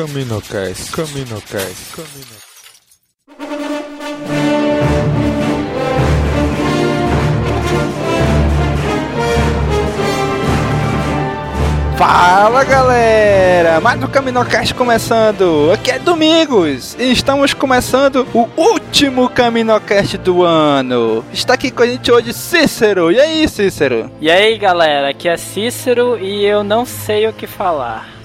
Caminocast, 0.00 0.92
Caminocast, 0.92 1.92
Caminocast. 1.92 2.50
Fala 11.98 12.64
galera! 12.64 13.78
Mais 13.80 14.02
um 14.02 14.06
Caminocast 14.06 14.72
começando! 14.72 15.70
Aqui 15.70 15.90
é 15.90 15.98
Domingos 15.98 16.96
e 16.98 17.12
estamos 17.12 17.52
começando 17.52 18.26
o 18.32 18.48
último 18.56 19.28
Caminocast 19.28 20.16
do 20.16 20.42
ano. 20.42 21.22
Está 21.30 21.52
aqui 21.52 21.70
com 21.70 21.82
a 21.82 21.86
gente 21.86 22.10
hoje 22.10 22.32
Cícero. 22.32 23.12
E 23.12 23.20
aí, 23.20 23.46
Cícero? 23.46 24.10
E 24.18 24.30
aí 24.30 24.56
galera, 24.56 25.10
aqui 25.10 25.28
é 25.28 25.36
Cícero 25.36 26.18
e 26.18 26.46
eu 26.46 26.64
não 26.64 26.86
sei 26.86 27.28
o 27.28 27.34
que 27.34 27.46
falar. 27.46 28.19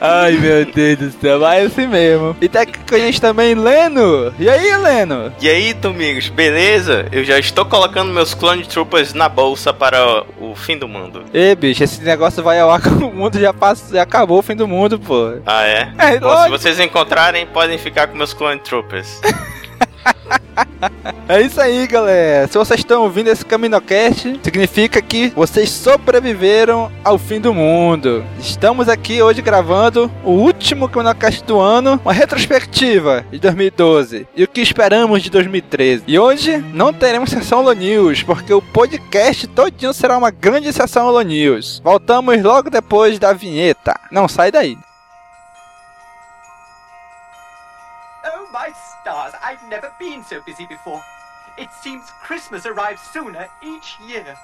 Ai 0.00 0.32
meu 0.32 0.64
Deus 0.66 0.98
do 0.98 1.10
céu, 1.20 1.40
vai 1.40 1.62
assim 1.62 1.86
mesmo. 1.86 2.36
E 2.40 2.48
tá 2.48 2.60
aqui 2.62 2.78
com 2.78 2.94
a 2.94 2.98
gente 2.98 3.20
também 3.20 3.54
Leno. 3.54 4.32
E 4.38 4.48
aí, 4.48 4.76
Leno? 4.76 5.32
E 5.40 5.48
aí, 5.48 5.72
Domingos, 5.74 6.28
beleza? 6.28 7.06
Eu 7.10 7.24
já 7.24 7.38
estou 7.38 7.64
colocando 7.64 8.12
meus 8.12 8.34
Clone 8.34 8.64
Troopers 8.64 9.14
na 9.14 9.28
bolsa 9.28 9.72
para 9.72 10.24
o 10.40 10.54
fim 10.54 10.78
do 10.78 10.86
mundo. 10.86 11.24
Ê, 11.32 11.54
bicho, 11.54 11.82
esse 11.82 12.02
negócio 12.02 12.42
vai 12.42 12.60
ao 12.60 12.70
ar 12.70 12.80
que 12.80 12.88
o 12.88 13.12
mundo 13.12 13.40
já, 13.40 13.52
passou, 13.52 13.94
já 13.94 14.02
acabou 14.02 14.38
o 14.38 14.42
fim 14.42 14.54
do 14.54 14.68
mundo, 14.68 14.98
pô. 14.98 15.38
Ah, 15.44 15.66
é? 15.66 15.92
É, 15.98 16.20
Bom, 16.20 16.44
se 16.44 16.50
vocês 16.50 16.78
encontrarem, 16.78 17.46
podem 17.46 17.78
ficar 17.78 18.06
com 18.06 18.16
meus 18.16 18.32
Clone 18.32 18.60
Troopers. 18.60 19.20
É 21.28 21.40
isso 21.40 21.60
aí, 21.60 21.86
galera. 21.86 22.46
Se 22.46 22.56
vocês 22.56 22.80
estão 22.80 23.02
ouvindo 23.02 23.28
esse 23.28 23.44
Caminocast, 23.44 24.40
significa 24.42 25.02
que 25.02 25.30
vocês 25.30 25.70
sobreviveram 25.70 26.90
ao 27.02 27.18
fim 27.18 27.40
do 27.40 27.52
mundo. 27.52 28.24
Estamos 28.38 28.88
aqui 28.88 29.20
hoje 29.20 29.42
gravando 29.42 30.10
o 30.24 30.30
último 30.30 30.88
Caminocast 30.88 31.42
do 31.44 31.58
ano, 31.58 32.00
uma 32.04 32.12
retrospectiva 32.12 33.24
de 33.30 33.38
2012 33.40 34.26
e 34.36 34.44
o 34.44 34.48
que 34.48 34.60
esperamos 34.60 35.22
de 35.22 35.30
2013. 35.30 36.04
E 36.06 36.18
hoje 36.18 36.58
não 36.72 36.92
teremos 36.92 37.30
sessão 37.30 37.60
Holo 37.60 37.72
News, 37.72 38.22
porque 38.22 38.52
o 38.52 38.62
podcast 38.62 39.46
todinho 39.48 39.92
será 39.92 40.16
uma 40.16 40.30
grande 40.30 40.72
sessão 40.72 41.08
Holo 41.08 41.22
News. 41.22 41.80
Voltamos 41.82 42.40
logo 42.42 42.70
depois 42.70 43.18
da 43.18 43.32
vinheta. 43.32 43.98
Não 44.12 44.28
sai 44.28 44.52
daí. 44.52 44.76
Stars, 49.06 49.34
I've 49.40 49.62
never 49.68 49.92
been 50.00 50.24
so 50.24 50.40
busy 50.40 50.66
before. 50.66 51.00
It 51.56 51.72
seems 51.72 52.10
Christmas 52.10 52.66
arrives 52.66 53.00
sooner 53.00 53.46
each 53.62 54.00
year. 54.00 54.36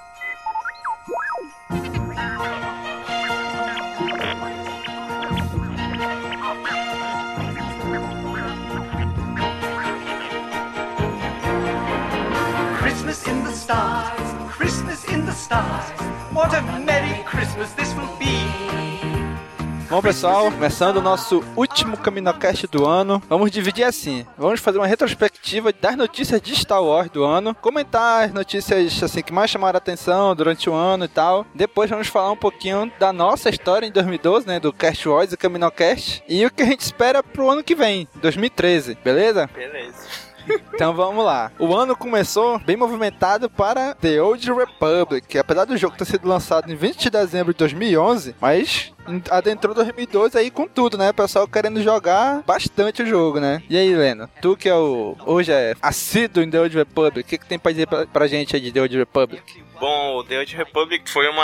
Christmas 12.77 13.27
in 13.27 13.43
the 13.43 13.51
stars, 13.51 14.49
Christmas 14.49 15.03
in 15.03 15.25
the 15.25 15.33
stars. 15.33 15.89
What 16.31 16.53
a 16.53 16.61
merry 16.79 17.21
Christmas 17.25 17.73
this 17.73 17.93
will 17.95 18.15
be. 18.17 18.72
Bom, 19.89 20.01
pessoal, 20.01 20.51
começando 20.51 20.97
o 20.97 21.01
nosso 21.01 21.43
último 21.55 21.97
Caminocast 21.97 22.65
do 22.67 22.85
ano, 22.87 23.21
vamos 23.29 23.51
dividir 23.51 23.83
assim. 23.83 24.25
Vamos 24.37 24.59
fazer 24.59 24.79
uma 24.79 24.87
retrospectiva 24.87 25.71
das 25.71 25.95
notícias 25.95 26.41
de 26.41 26.55
Star 26.55 26.83
Wars 26.83 27.09
do 27.11 27.23
ano, 27.23 27.53
comentar 27.55 28.25
as 28.25 28.33
notícias 28.33 29.03
assim 29.03 29.21
que 29.21 29.31
mais 29.31 29.51
chamaram 29.51 29.77
a 29.77 29.79
atenção 29.79 30.35
durante 30.35 30.69
o 30.69 30.73
ano 30.73 31.05
e 31.05 31.07
tal. 31.07 31.45
Depois 31.53 31.89
vamos 31.89 32.07
falar 32.07 32.31
um 32.31 32.37
pouquinho 32.37 32.91
da 32.99 33.13
nossa 33.13 33.49
história 33.49 33.85
em 33.85 33.91
2012, 33.91 34.47
né, 34.47 34.59
do 34.59 34.73
Cast 34.73 35.07
Wars 35.07 35.31
e 35.31 35.37
Caminocast, 35.37 36.23
e 36.27 36.45
o 36.45 36.51
que 36.51 36.63
a 36.63 36.67
gente 36.67 36.81
espera 36.81 37.21
pro 37.21 37.49
ano 37.49 37.63
que 37.63 37.75
vem, 37.75 38.07
2013, 38.15 38.97
beleza? 39.03 39.49
Beleza. 39.53 40.32
Então 40.73 40.93
vamos 40.93 41.23
lá. 41.23 41.51
O 41.59 41.75
ano 41.75 41.95
começou 41.95 42.59
bem 42.59 42.75
movimentado 42.75 43.49
para 43.49 43.93
The 43.95 44.21
Old 44.21 44.51
Republic, 44.51 45.37
apesar 45.37 45.65
do 45.65 45.77
jogo 45.77 45.95
ter 45.97 46.05
sido 46.05 46.27
lançado 46.27 46.71
em 46.71 46.75
20 46.75 46.97
de 47.03 47.09
dezembro 47.09 47.53
de 47.53 47.59
2011, 47.59 48.35
mas 48.41 48.91
adentrou 49.29 49.75
2012 49.75 50.37
aí 50.37 50.49
com 50.49 50.67
tudo, 50.67 50.97
né? 50.97 51.09
O 51.09 51.13
pessoal 51.13 51.47
querendo 51.47 51.81
jogar 51.81 52.41
bastante 52.45 53.03
o 53.03 53.05
jogo, 53.05 53.39
né? 53.39 53.61
E 53.69 53.77
aí, 53.77 53.93
Leno, 53.95 54.29
tu 54.41 54.55
que 54.55 54.69
é 54.69 54.75
o 54.75 55.15
hoje 55.25 55.51
é 55.51 55.75
assíduo 55.81 56.43
em 56.43 56.49
The 56.49 56.59
Old 56.59 56.75
Republic, 56.77 57.19
o 57.19 57.23
que, 57.23 57.37
que 57.37 57.45
tem 57.45 57.59
pra 57.59 57.71
dizer 57.71 57.87
pra, 57.87 58.05
pra 58.05 58.27
gente 58.27 58.55
aí 58.55 58.61
de 58.61 58.71
The 58.71 58.81
Old 58.81 58.97
Republic? 58.97 59.63
Bom, 59.83 60.15
o 60.15 60.23
The 60.23 60.39
Old 60.39 60.55
Republic 60.55 61.09
foi 61.09 61.27
um 61.29 61.35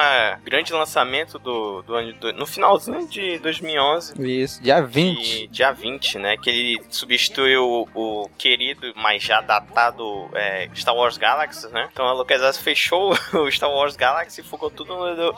grande 0.46 0.72
lançamento 0.72 1.38
do, 1.38 1.82
do 1.82 1.94
ano 1.94 2.14
do- 2.14 2.32
no 2.32 2.46
finalzinho 2.46 3.06
de 3.06 3.38
2011. 3.40 4.14
Isso, 4.26 4.64
dia 4.64 4.82
20. 4.82 5.44
E 5.44 5.48
dia 5.48 5.74
20, 5.74 6.18
né? 6.18 6.38
Que 6.38 6.50
ele 6.50 6.82
substituiu 6.90 7.66
o, 7.94 8.22
o 8.24 8.30
querido, 8.38 8.94
mas 8.96 9.22
já 9.22 9.42
datado 9.42 10.30
é, 10.34 10.70
Star 10.74 10.96
Wars 10.96 11.18
Galaxy, 11.18 11.68
né? 11.74 11.90
Então 11.92 12.08
a 12.08 12.14
LucasArts 12.14 12.58
fechou 12.62 13.12
o 13.34 13.52
Star 13.52 13.70
Wars 13.70 13.98
Galaxy 13.98 14.40
e 14.40 14.44
focou 14.44 14.70
tudo 14.72 14.96
no, 14.96 15.34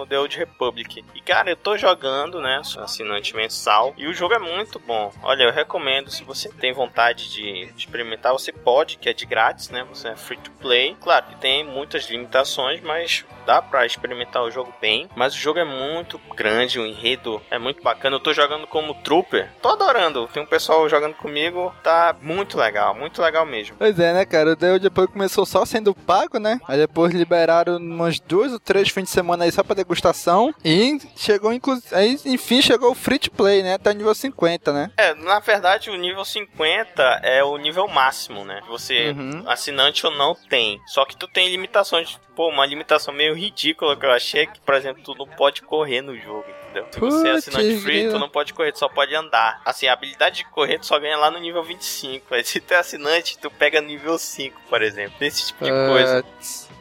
no 0.00 0.06
The 0.06 0.18
Old 0.18 0.38
Republic. 0.38 1.04
E 1.14 1.20
cara, 1.20 1.50
eu 1.50 1.56
tô 1.56 1.76
jogando, 1.76 2.40
né? 2.40 2.62
Sou 2.64 2.82
assinante 2.82 3.36
mensal. 3.36 3.92
E 3.98 4.06
o 4.06 4.14
jogo 4.14 4.32
é 4.32 4.38
muito 4.38 4.78
bom. 4.78 5.12
Olha, 5.22 5.42
eu 5.42 5.52
recomendo, 5.52 6.10
se 6.10 6.24
você 6.24 6.48
tem 6.48 6.72
vontade 6.72 7.30
de 7.30 7.68
experimentar, 7.76 8.32
você 8.32 8.50
pode, 8.50 8.96
que 8.96 9.10
é 9.10 9.12
de 9.12 9.26
grátis, 9.26 9.68
né? 9.68 9.84
Você 9.90 10.08
é 10.08 10.16
free 10.16 10.38
to 10.38 10.50
play. 10.52 10.96
Claro 11.02 11.26
que 11.26 11.36
tem 11.36 11.62
muitas 11.62 12.08
limitações, 12.08 12.45
mas 12.82 13.24
dá 13.46 13.62
pra 13.62 13.86
experimentar 13.86 14.42
o 14.42 14.50
jogo 14.50 14.72
bem. 14.80 15.08
Mas 15.16 15.34
o 15.34 15.38
jogo 15.38 15.58
é 15.58 15.64
muito 15.64 16.20
grande, 16.34 16.78
o 16.78 16.86
enredo 16.86 17.40
é 17.50 17.58
muito 17.58 17.82
bacana. 17.82 18.16
Eu 18.16 18.20
tô 18.20 18.32
jogando 18.34 18.66
como 18.66 18.94
trooper, 19.02 19.50
tô 19.62 19.68
adorando. 19.70 20.28
Tem 20.32 20.42
um 20.42 20.46
pessoal 20.46 20.88
jogando 20.88 21.14
comigo, 21.14 21.72
tá 21.82 22.14
muito 22.20 22.58
legal, 22.58 22.94
muito 22.94 23.22
legal 23.22 23.46
mesmo. 23.46 23.76
Pois 23.78 23.98
é, 23.98 24.12
né, 24.12 24.24
cara? 24.24 24.50
O 24.50 24.78
Republic 24.78 25.12
começou 25.12 25.46
só 25.46 25.64
sendo 25.64 25.94
pago, 25.94 26.38
né? 26.38 26.60
Aí 26.66 26.76
depois 26.78 27.14
liberaram 27.14 27.76
umas 27.76 28.18
duas 28.20 28.52
ou 28.52 28.58
três 28.58 28.88
fins 28.88 29.04
de 29.04 29.10
semana 29.10 29.44
aí 29.44 29.52
só 29.52 29.62
pra 29.62 29.74
degustação. 29.74 30.52
E 30.64 30.98
chegou, 31.16 31.52
inclusive. 31.52 31.94
Aí, 31.94 32.18
enfim, 32.26 32.60
chegou 32.60 32.90
o 32.90 32.94
free 32.94 33.18
to 33.18 33.30
play, 33.30 33.62
né? 33.62 33.74
Até 33.74 33.90
o 33.90 33.94
nível 33.94 34.14
50, 34.14 34.72
né? 34.72 34.90
É, 34.96 35.14
na 35.14 35.38
verdade, 35.38 35.90
o 35.90 35.96
nível 35.96 36.24
50 36.24 37.20
é 37.22 37.42
o 37.44 37.56
nível 37.56 37.86
máximo, 37.88 38.44
né? 38.44 38.60
Você, 38.68 39.10
Uhum. 39.10 39.44
assinante 39.46 40.04
ou 40.06 40.12
não, 40.12 40.34
tem. 40.48 40.80
Só 40.86 41.04
que 41.04 41.16
tu 41.16 41.28
tem 41.28 41.48
limitações. 41.48 42.18
Pô, 42.34 42.48
uma 42.48 42.66
limitação 42.66 43.14
meio 43.14 43.34
ridícula 43.36 43.96
que 43.96 44.04
eu 44.04 44.10
achei 44.10 44.42
é 44.42 44.46
que, 44.46 44.58
por 44.60 44.74
exemplo, 44.74 45.02
tu 45.04 45.14
não 45.14 45.26
pode 45.26 45.62
correr 45.62 46.00
no 46.02 46.16
jogo, 46.18 46.44
entendeu? 46.64 46.86
Se 46.90 46.98
você 47.00 47.28
é 47.28 47.30
assinante 47.32 47.78
free, 47.78 48.08
tu 48.10 48.18
não 48.18 48.28
pode 48.28 48.52
correr, 48.52 48.72
tu 48.72 48.78
só 48.78 48.88
pode 48.88 49.14
andar. 49.14 49.60
Assim, 49.64 49.86
a 49.86 49.92
habilidade 49.92 50.36
de 50.38 50.44
correr 50.46 50.78
tu 50.78 50.86
só 50.86 50.98
ganha 50.98 51.16
lá 51.16 51.30
no 51.30 51.38
nível 51.38 51.62
25. 51.62 52.34
Aí 52.34 52.44
se 52.44 52.60
tu 52.60 52.74
é 52.74 52.78
assinante, 52.78 53.38
tu 53.38 53.50
pega 53.50 53.80
nível 53.80 54.18
5, 54.18 54.60
por 54.68 54.82
exemplo. 54.82 55.14
Esse 55.20 55.46
tipo 55.48 55.64
de 55.64 55.70
coisa. 55.70 56.24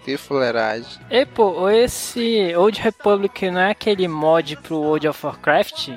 Que 0.04 0.18
fuleiragem. 0.18 1.00
E 1.10 1.26
pô, 1.26 1.70
esse 1.70 2.54
Old 2.56 2.80
Republic 2.80 3.50
não 3.50 3.62
é 3.62 3.72
aquele 3.72 4.08
mod 4.08 4.56
pro 4.58 4.78
World 4.78 5.08
of 5.08 5.26
Warcraft? 5.26 5.90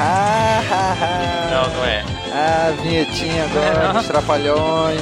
Ah, 0.00 0.62
ah, 0.70 0.96
ah. 1.02 1.50
Não, 1.50 1.76
não 1.76 1.84
é. 1.84 2.04
Ah, 2.32 2.70
vinhetinha 2.82 3.44
agora, 3.44 3.88
Não. 3.92 4.00
dos 4.00 4.06
trapalhões. 4.06 5.00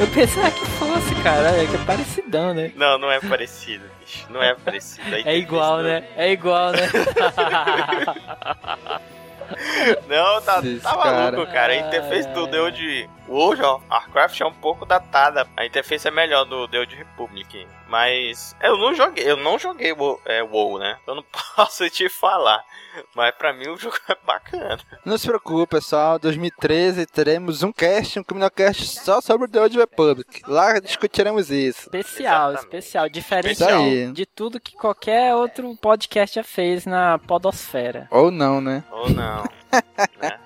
Eu 0.00 0.06
pensava 0.08 0.50
que 0.50 0.66
fosse, 0.66 1.14
cara, 1.22 1.50
é 1.50 1.66
que 1.66 1.76
é 1.76 1.84
parecidão, 1.84 2.52
né? 2.52 2.72
Não, 2.74 2.98
não 2.98 3.10
é 3.10 3.20
parecido, 3.20 3.84
bicho. 4.00 4.26
Não 4.28 4.42
é 4.42 4.54
parecido. 4.54 5.14
É 5.14 5.36
igual, 5.36 5.82
né? 5.82 6.04
É 6.16 6.32
igual, 6.32 6.72
né? 6.72 6.82
Não, 10.08 10.40
tá, 10.42 10.62
tá 10.82 10.96
maluco, 10.96 11.44
cara. 11.46 11.52
cara. 11.52 11.72
A 11.72 11.76
interface 11.76 12.28
do 12.28 12.46
The 12.46 12.60
Old 12.60 13.10
World 13.28 13.62
of 13.62 13.84
Warcraft 13.90 14.40
é 14.40 14.46
um 14.46 14.52
pouco 14.52 14.84
datada. 14.84 15.46
A 15.56 15.64
interface 15.64 16.06
é 16.06 16.10
melhor 16.10 16.44
do 16.44 16.68
The 16.68 16.78
Old 16.78 16.94
Republic. 16.94 17.66
Mas 17.88 18.56
eu 18.62 18.76
não 18.76 18.94
joguei, 18.94 19.30
eu 19.30 19.36
não 19.36 19.58
joguei 19.58 19.92
o 19.92 20.20
é, 20.24 20.42
WoW, 20.42 20.78
né? 20.78 20.98
Eu 21.06 21.14
não 21.14 21.24
posso 21.56 21.88
te 21.90 22.08
falar. 22.08 22.62
Mas 23.14 23.34
pra 23.34 23.52
mim 23.52 23.68
o 23.68 23.76
jogo 23.76 23.96
é 24.08 24.16
bacana. 24.24 24.78
Não 25.04 25.18
se 25.18 25.26
preocupe, 25.26 25.66
pessoal. 25.66 26.18
2013 26.18 27.06
teremos 27.06 27.62
um 27.62 27.72
cast, 27.72 28.18
um 28.18 28.24
Criminalcast 28.24 29.00
só 29.00 29.20
sobre 29.20 29.46
o 29.46 29.50
The 29.50 29.60
Old 29.60 29.78
Republic. 29.78 30.42
Lá 30.46 30.78
discutiremos 30.78 31.50
isso. 31.50 31.82
Especial, 31.82 32.52
Exatamente. 32.52 32.76
especial. 32.76 33.08
Diferente 33.08 34.12
de 34.12 34.26
tudo 34.26 34.60
que 34.60 34.76
qualquer 34.76 35.34
outro 35.34 35.76
podcast 35.76 36.36
já 36.36 36.44
fez 36.44 36.86
na 36.86 37.18
podosfera. 37.18 38.08
Ou 38.10 38.30
não, 38.30 38.60
né? 38.60 38.84
Ou 38.90 39.10
não. 39.10 39.44
né? 40.20 40.38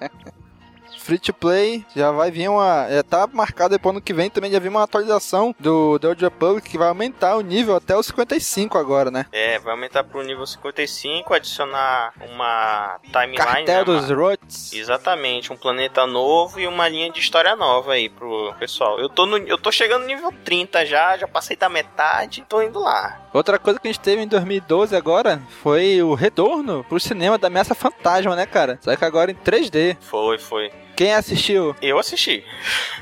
Free 1.08 1.18
to 1.18 1.32
play. 1.32 1.86
Já 1.96 2.10
vai 2.12 2.30
vir 2.30 2.48
uma. 2.50 2.86
Já 2.90 3.02
tá 3.02 3.26
marcado 3.32 3.80
pro 3.80 3.90
ano 3.90 4.00
que 4.00 4.12
vem 4.12 4.28
também. 4.28 4.50
Já 4.50 4.58
vi 4.58 4.68
uma 4.68 4.82
atualização 4.82 5.54
do 5.58 5.98
The 5.98 6.08
Old 6.08 6.22
Republic 6.24 6.68
que 6.68 6.76
vai 6.76 6.88
aumentar 6.88 7.34
o 7.36 7.40
nível 7.40 7.74
até 7.76 7.96
os 7.96 8.04
55 8.06 8.76
agora, 8.76 9.10
né? 9.10 9.24
É, 9.32 9.58
vai 9.58 9.72
aumentar 9.72 10.04
pro 10.04 10.22
nível 10.22 10.46
55, 10.46 11.32
adicionar 11.32 12.12
uma 12.30 12.98
timeline. 13.04 13.36
Cartel 13.36 13.78
né, 13.78 13.84
dos 13.84 14.10
uma- 14.10 14.16
Rots. 14.20 14.72
Exatamente, 14.74 15.50
um 15.50 15.56
planeta 15.56 16.06
novo 16.06 16.60
e 16.60 16.66
uma 16.66 16.86
linha 16.88 17.10
de 17.10 17.20
história 17.20 17.56
nova 17.56 17.92
aí 17.94 18.10
pro 18.10 18.52
pessoal. 18.58 18.98
Eu 19.00 19.08
tô, 19.08 19.24
no, 19.24 19.38
eu 19.38 19.56
tô 19.56 19.72
chegando 19.72 20.02
no 20.02 20.06
nível 20.08 20.30
30 20.44 20.84
já, 20.84 21.16
já 21.16 21.26
passei 21.26 21.56
da 21.56 21.68
metade, 21.70 22.44
tô 22.46 22.60
indo 22.60 22.78
lá. 22.78 23.18
Outra 23.32 23.58
coisa 23.58 23.78
que 23.80 23.88
a 23.88 23.92
gente 23.92 24.02
teve 24.02 24.22
em 24.22 24.28
2012 24.28 24.94
agora 24.94 25.40
foi 25.62 26.02
o 26.02 26.12
retorno 26.14 26.84
pro 26.84 27.00
cinema 27.00 27.38
da 27.38 27.46
Ameaça 27.46 27.74
Fantasma, 27.74 28.34
né, 28.36 28.44
cara? 28.46 28.78
Só 28.82 28.94
que 28.94 29.04
agora 29.04 29.30
em 29.30 29.34
3D. 29.34 29.96
Foi, 30.00 30.38
foi. 30.38 30.70
Quem 30.98 31.14
assistiu? 31.14 31.76
Eu 31.80 31.96
assisti. 31.96 32.42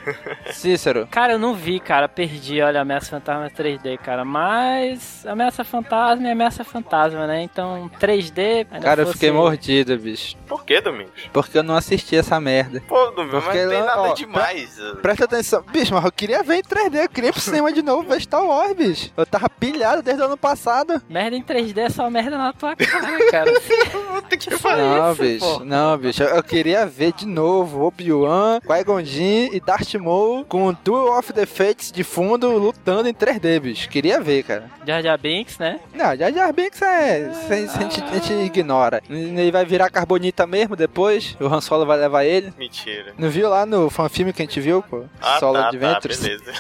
Cícero. 0.53 1.09
Cara, 1.11 1.33
eu 1.33 1.39
não 1.39 1.55
vi, 1.55 1.81
cara. 1.81 2.07
Perdi, 2.07 2.61
olha, 2.61 2.83
Ameaça 2.83 3.09
Fantasma 3.09 3.49
3D, 3.51 3.97
cara. 3.97 4.23
Mas 4.23 5.25
Ameaça 5.27 5.65
Fantasma 5.65 6.29
é 6.29 6.33
Ameaça 6.33 6.63
Fantasma, 6.63 7.27
né? 7.27 7.43
Então, 7.43 7.91
3D. 7.99 8.67
ainda 8.71 8.81
Cara, 8.85 9.01
eu 9.01 9.07
fosse- 9.07 9.15
fiquei 9.19 9.31
mordido, 9.31 9.97
bicho. 9.97 10.37
Por 10.47 10.63
que, 10.67 10.79
Domingos? 10.83 11.11
Porque 11.33 11.57
eu 11.57 11.63
não 11.63 11.75
assisti 11.75 12.15
essa 12.17 12.39
merda. 12.39 12.83
Pô, 12.87 13.07
Domingos, 13.13 13.43
mas 13.47 13.63
não 13.63 13.71
tem 13.71 13.81
nada 13.83 14.03
ó, 14.03 14.13
demais. 14.13 14.77
Presta 15.01 15.25
atenção. 15.25 15.65
Bicho, 15.73 15.95
mas 15.95 16.05
eu 16.05 16.13
queria 16.13 16.43
ver 16.43 16.57
em 16.57 16.63
3D. 16.63 17.05
Eu 17.05 17.09
queria 17.09 17.31
ir 17.31 17.33
pro 17.33 17.41
cinema 17.41 17.73
de 17.73 17.81
novo 17.81 18.07
ver 18.07 18.21
Star 18.21 18.45
Wars, 18.45 18.75
bicho. 18.75 19.11
Eu 19.17 19.25
tava 19.25 19.49
pilhado 19.49 20.03
desde 20.03 20.23
o 20.23 20.27
ano 20.27 20.37
passado. 20.37 21.01
Merda 21.09 21.35
em 21.35 21.43
3D 21.43 21.79
é 21.79 21.89
só 21.89 22.11
merda 22.11 22.37
na 22.37 22.53
tua 22.53 22.77
cara, 22.77 23.31
cara. 23.31 23.53
Puta 24.17 24.37
que 24.37 24.51
Não, 24.51 25.13
isso, 25.13 25.23
bicho. 25.23 25.59
pô. 25.59 25.65
Não, 25.65 25.97
bicho. 25.97 26.23
Eu, 26.23 26.37
eu 26.37 26.43
queria 26.43 26.85
ver 26.87 27.13
de 27.13 27.27
novo 27.27 27.86
Obi-Wan, 27.87 28.61
Qui-Gon 28.61 29.05
Jinn 29.05 29.51
e 29.53 29.61
Darth 29.61 29.95
Maul 29.95 30.45
com 30.45 30.75
Duel 30.85 31.13
of 31.19 31.33
the 31.33 31.47
Fates 31.47 31.91
de 31.93 32.03
fundo 32.05 32.51
lutando 32.59 33.09
em 33.09 33.15
3D, 33.15 33.61
bicho. 33.61 33.89
Queria 33.89 34.21
ver, 34.21 34.43
cara. 34.45 34.71
Jar 34.87 35.03
Jar 35.03 35.19
Binks, 35.19 35.59
né? 35.59 35.81
Não, 35.95 36.17
Jar 36.17 36.33
Jar 36.33 36.53
Binks 36.53 36.83
é... 36.83 37.31
A 37.51 37.55
gente, 37.83 38.03
a 38.03 38.15
gente 38.19 38.33
ignora. 38.33 39.03
Ele 39.09 39.51
vai 39.53 39.65
virar 39.65 39.91
carbonita 39.91 40.47
mesmo 40.47 40.77
depois. 40.77 41.37
O 41.41 41.47
Han 41.47 41.61
Solo 41.61 41.87
vai 41.87 41.99
levar 41.99 42.25
ele. 42.25 42.53
Mentira. 42.59 43.15
Não 43.19 43.29
viu 43.31 43.49
lá 43.49 43.65
no 43.67 43.89
fanfilme 43.91 44.33
que 44.33 44.43
a 44.43 44.45
gente 44.45 44.61
viu, 44.61 44.83
pô? 44.83 45.05
Ah, 45.21 45.39
Solo 45.39 45.59
tá, 45.59 45.69
Adventures? 45.69 46.19
tá, 46.19 46.23
beleza. 46.23 46.53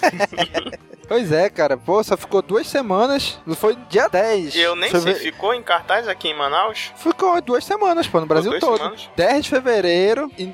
Pois 1.08 1.30
é, 1.30 1.48
cara. 1.48 1.76
Pô, 1.76 2.02
só 2.02 2.16
ficou 2.16 2.42
duas 2.42 2.66
semanas. 2.66 3.38
Foi 3.54 3.76
dia 3.88 4.08
10. 4.08 4.56
E 4.56 4.60
eu 4.60 4.74
nem 4.74 4.90
Foi 4.90 4.98
sei, 5.00 5.14
ficou 5.14 5.54
em 5.54 5.62
cartaz 5.62 6.08
aqui 6.08 6.26
em 6.26 6.34
Manaus? 6.36 6.92
Ficou 6.96 7.40
duas 7.40 7.64
semanas, 7.64 8.08
pô, 8.08 8.18
no 8.18 8.26
Brasil 8.26 8.50
duas 8.50 8.60
todo. 8.60 8.78
semanas? 8.78 9.08
10 9.14 9.44
de 9.44 9.50
fevereiro 9.50 10.28
e- 10.36 10.52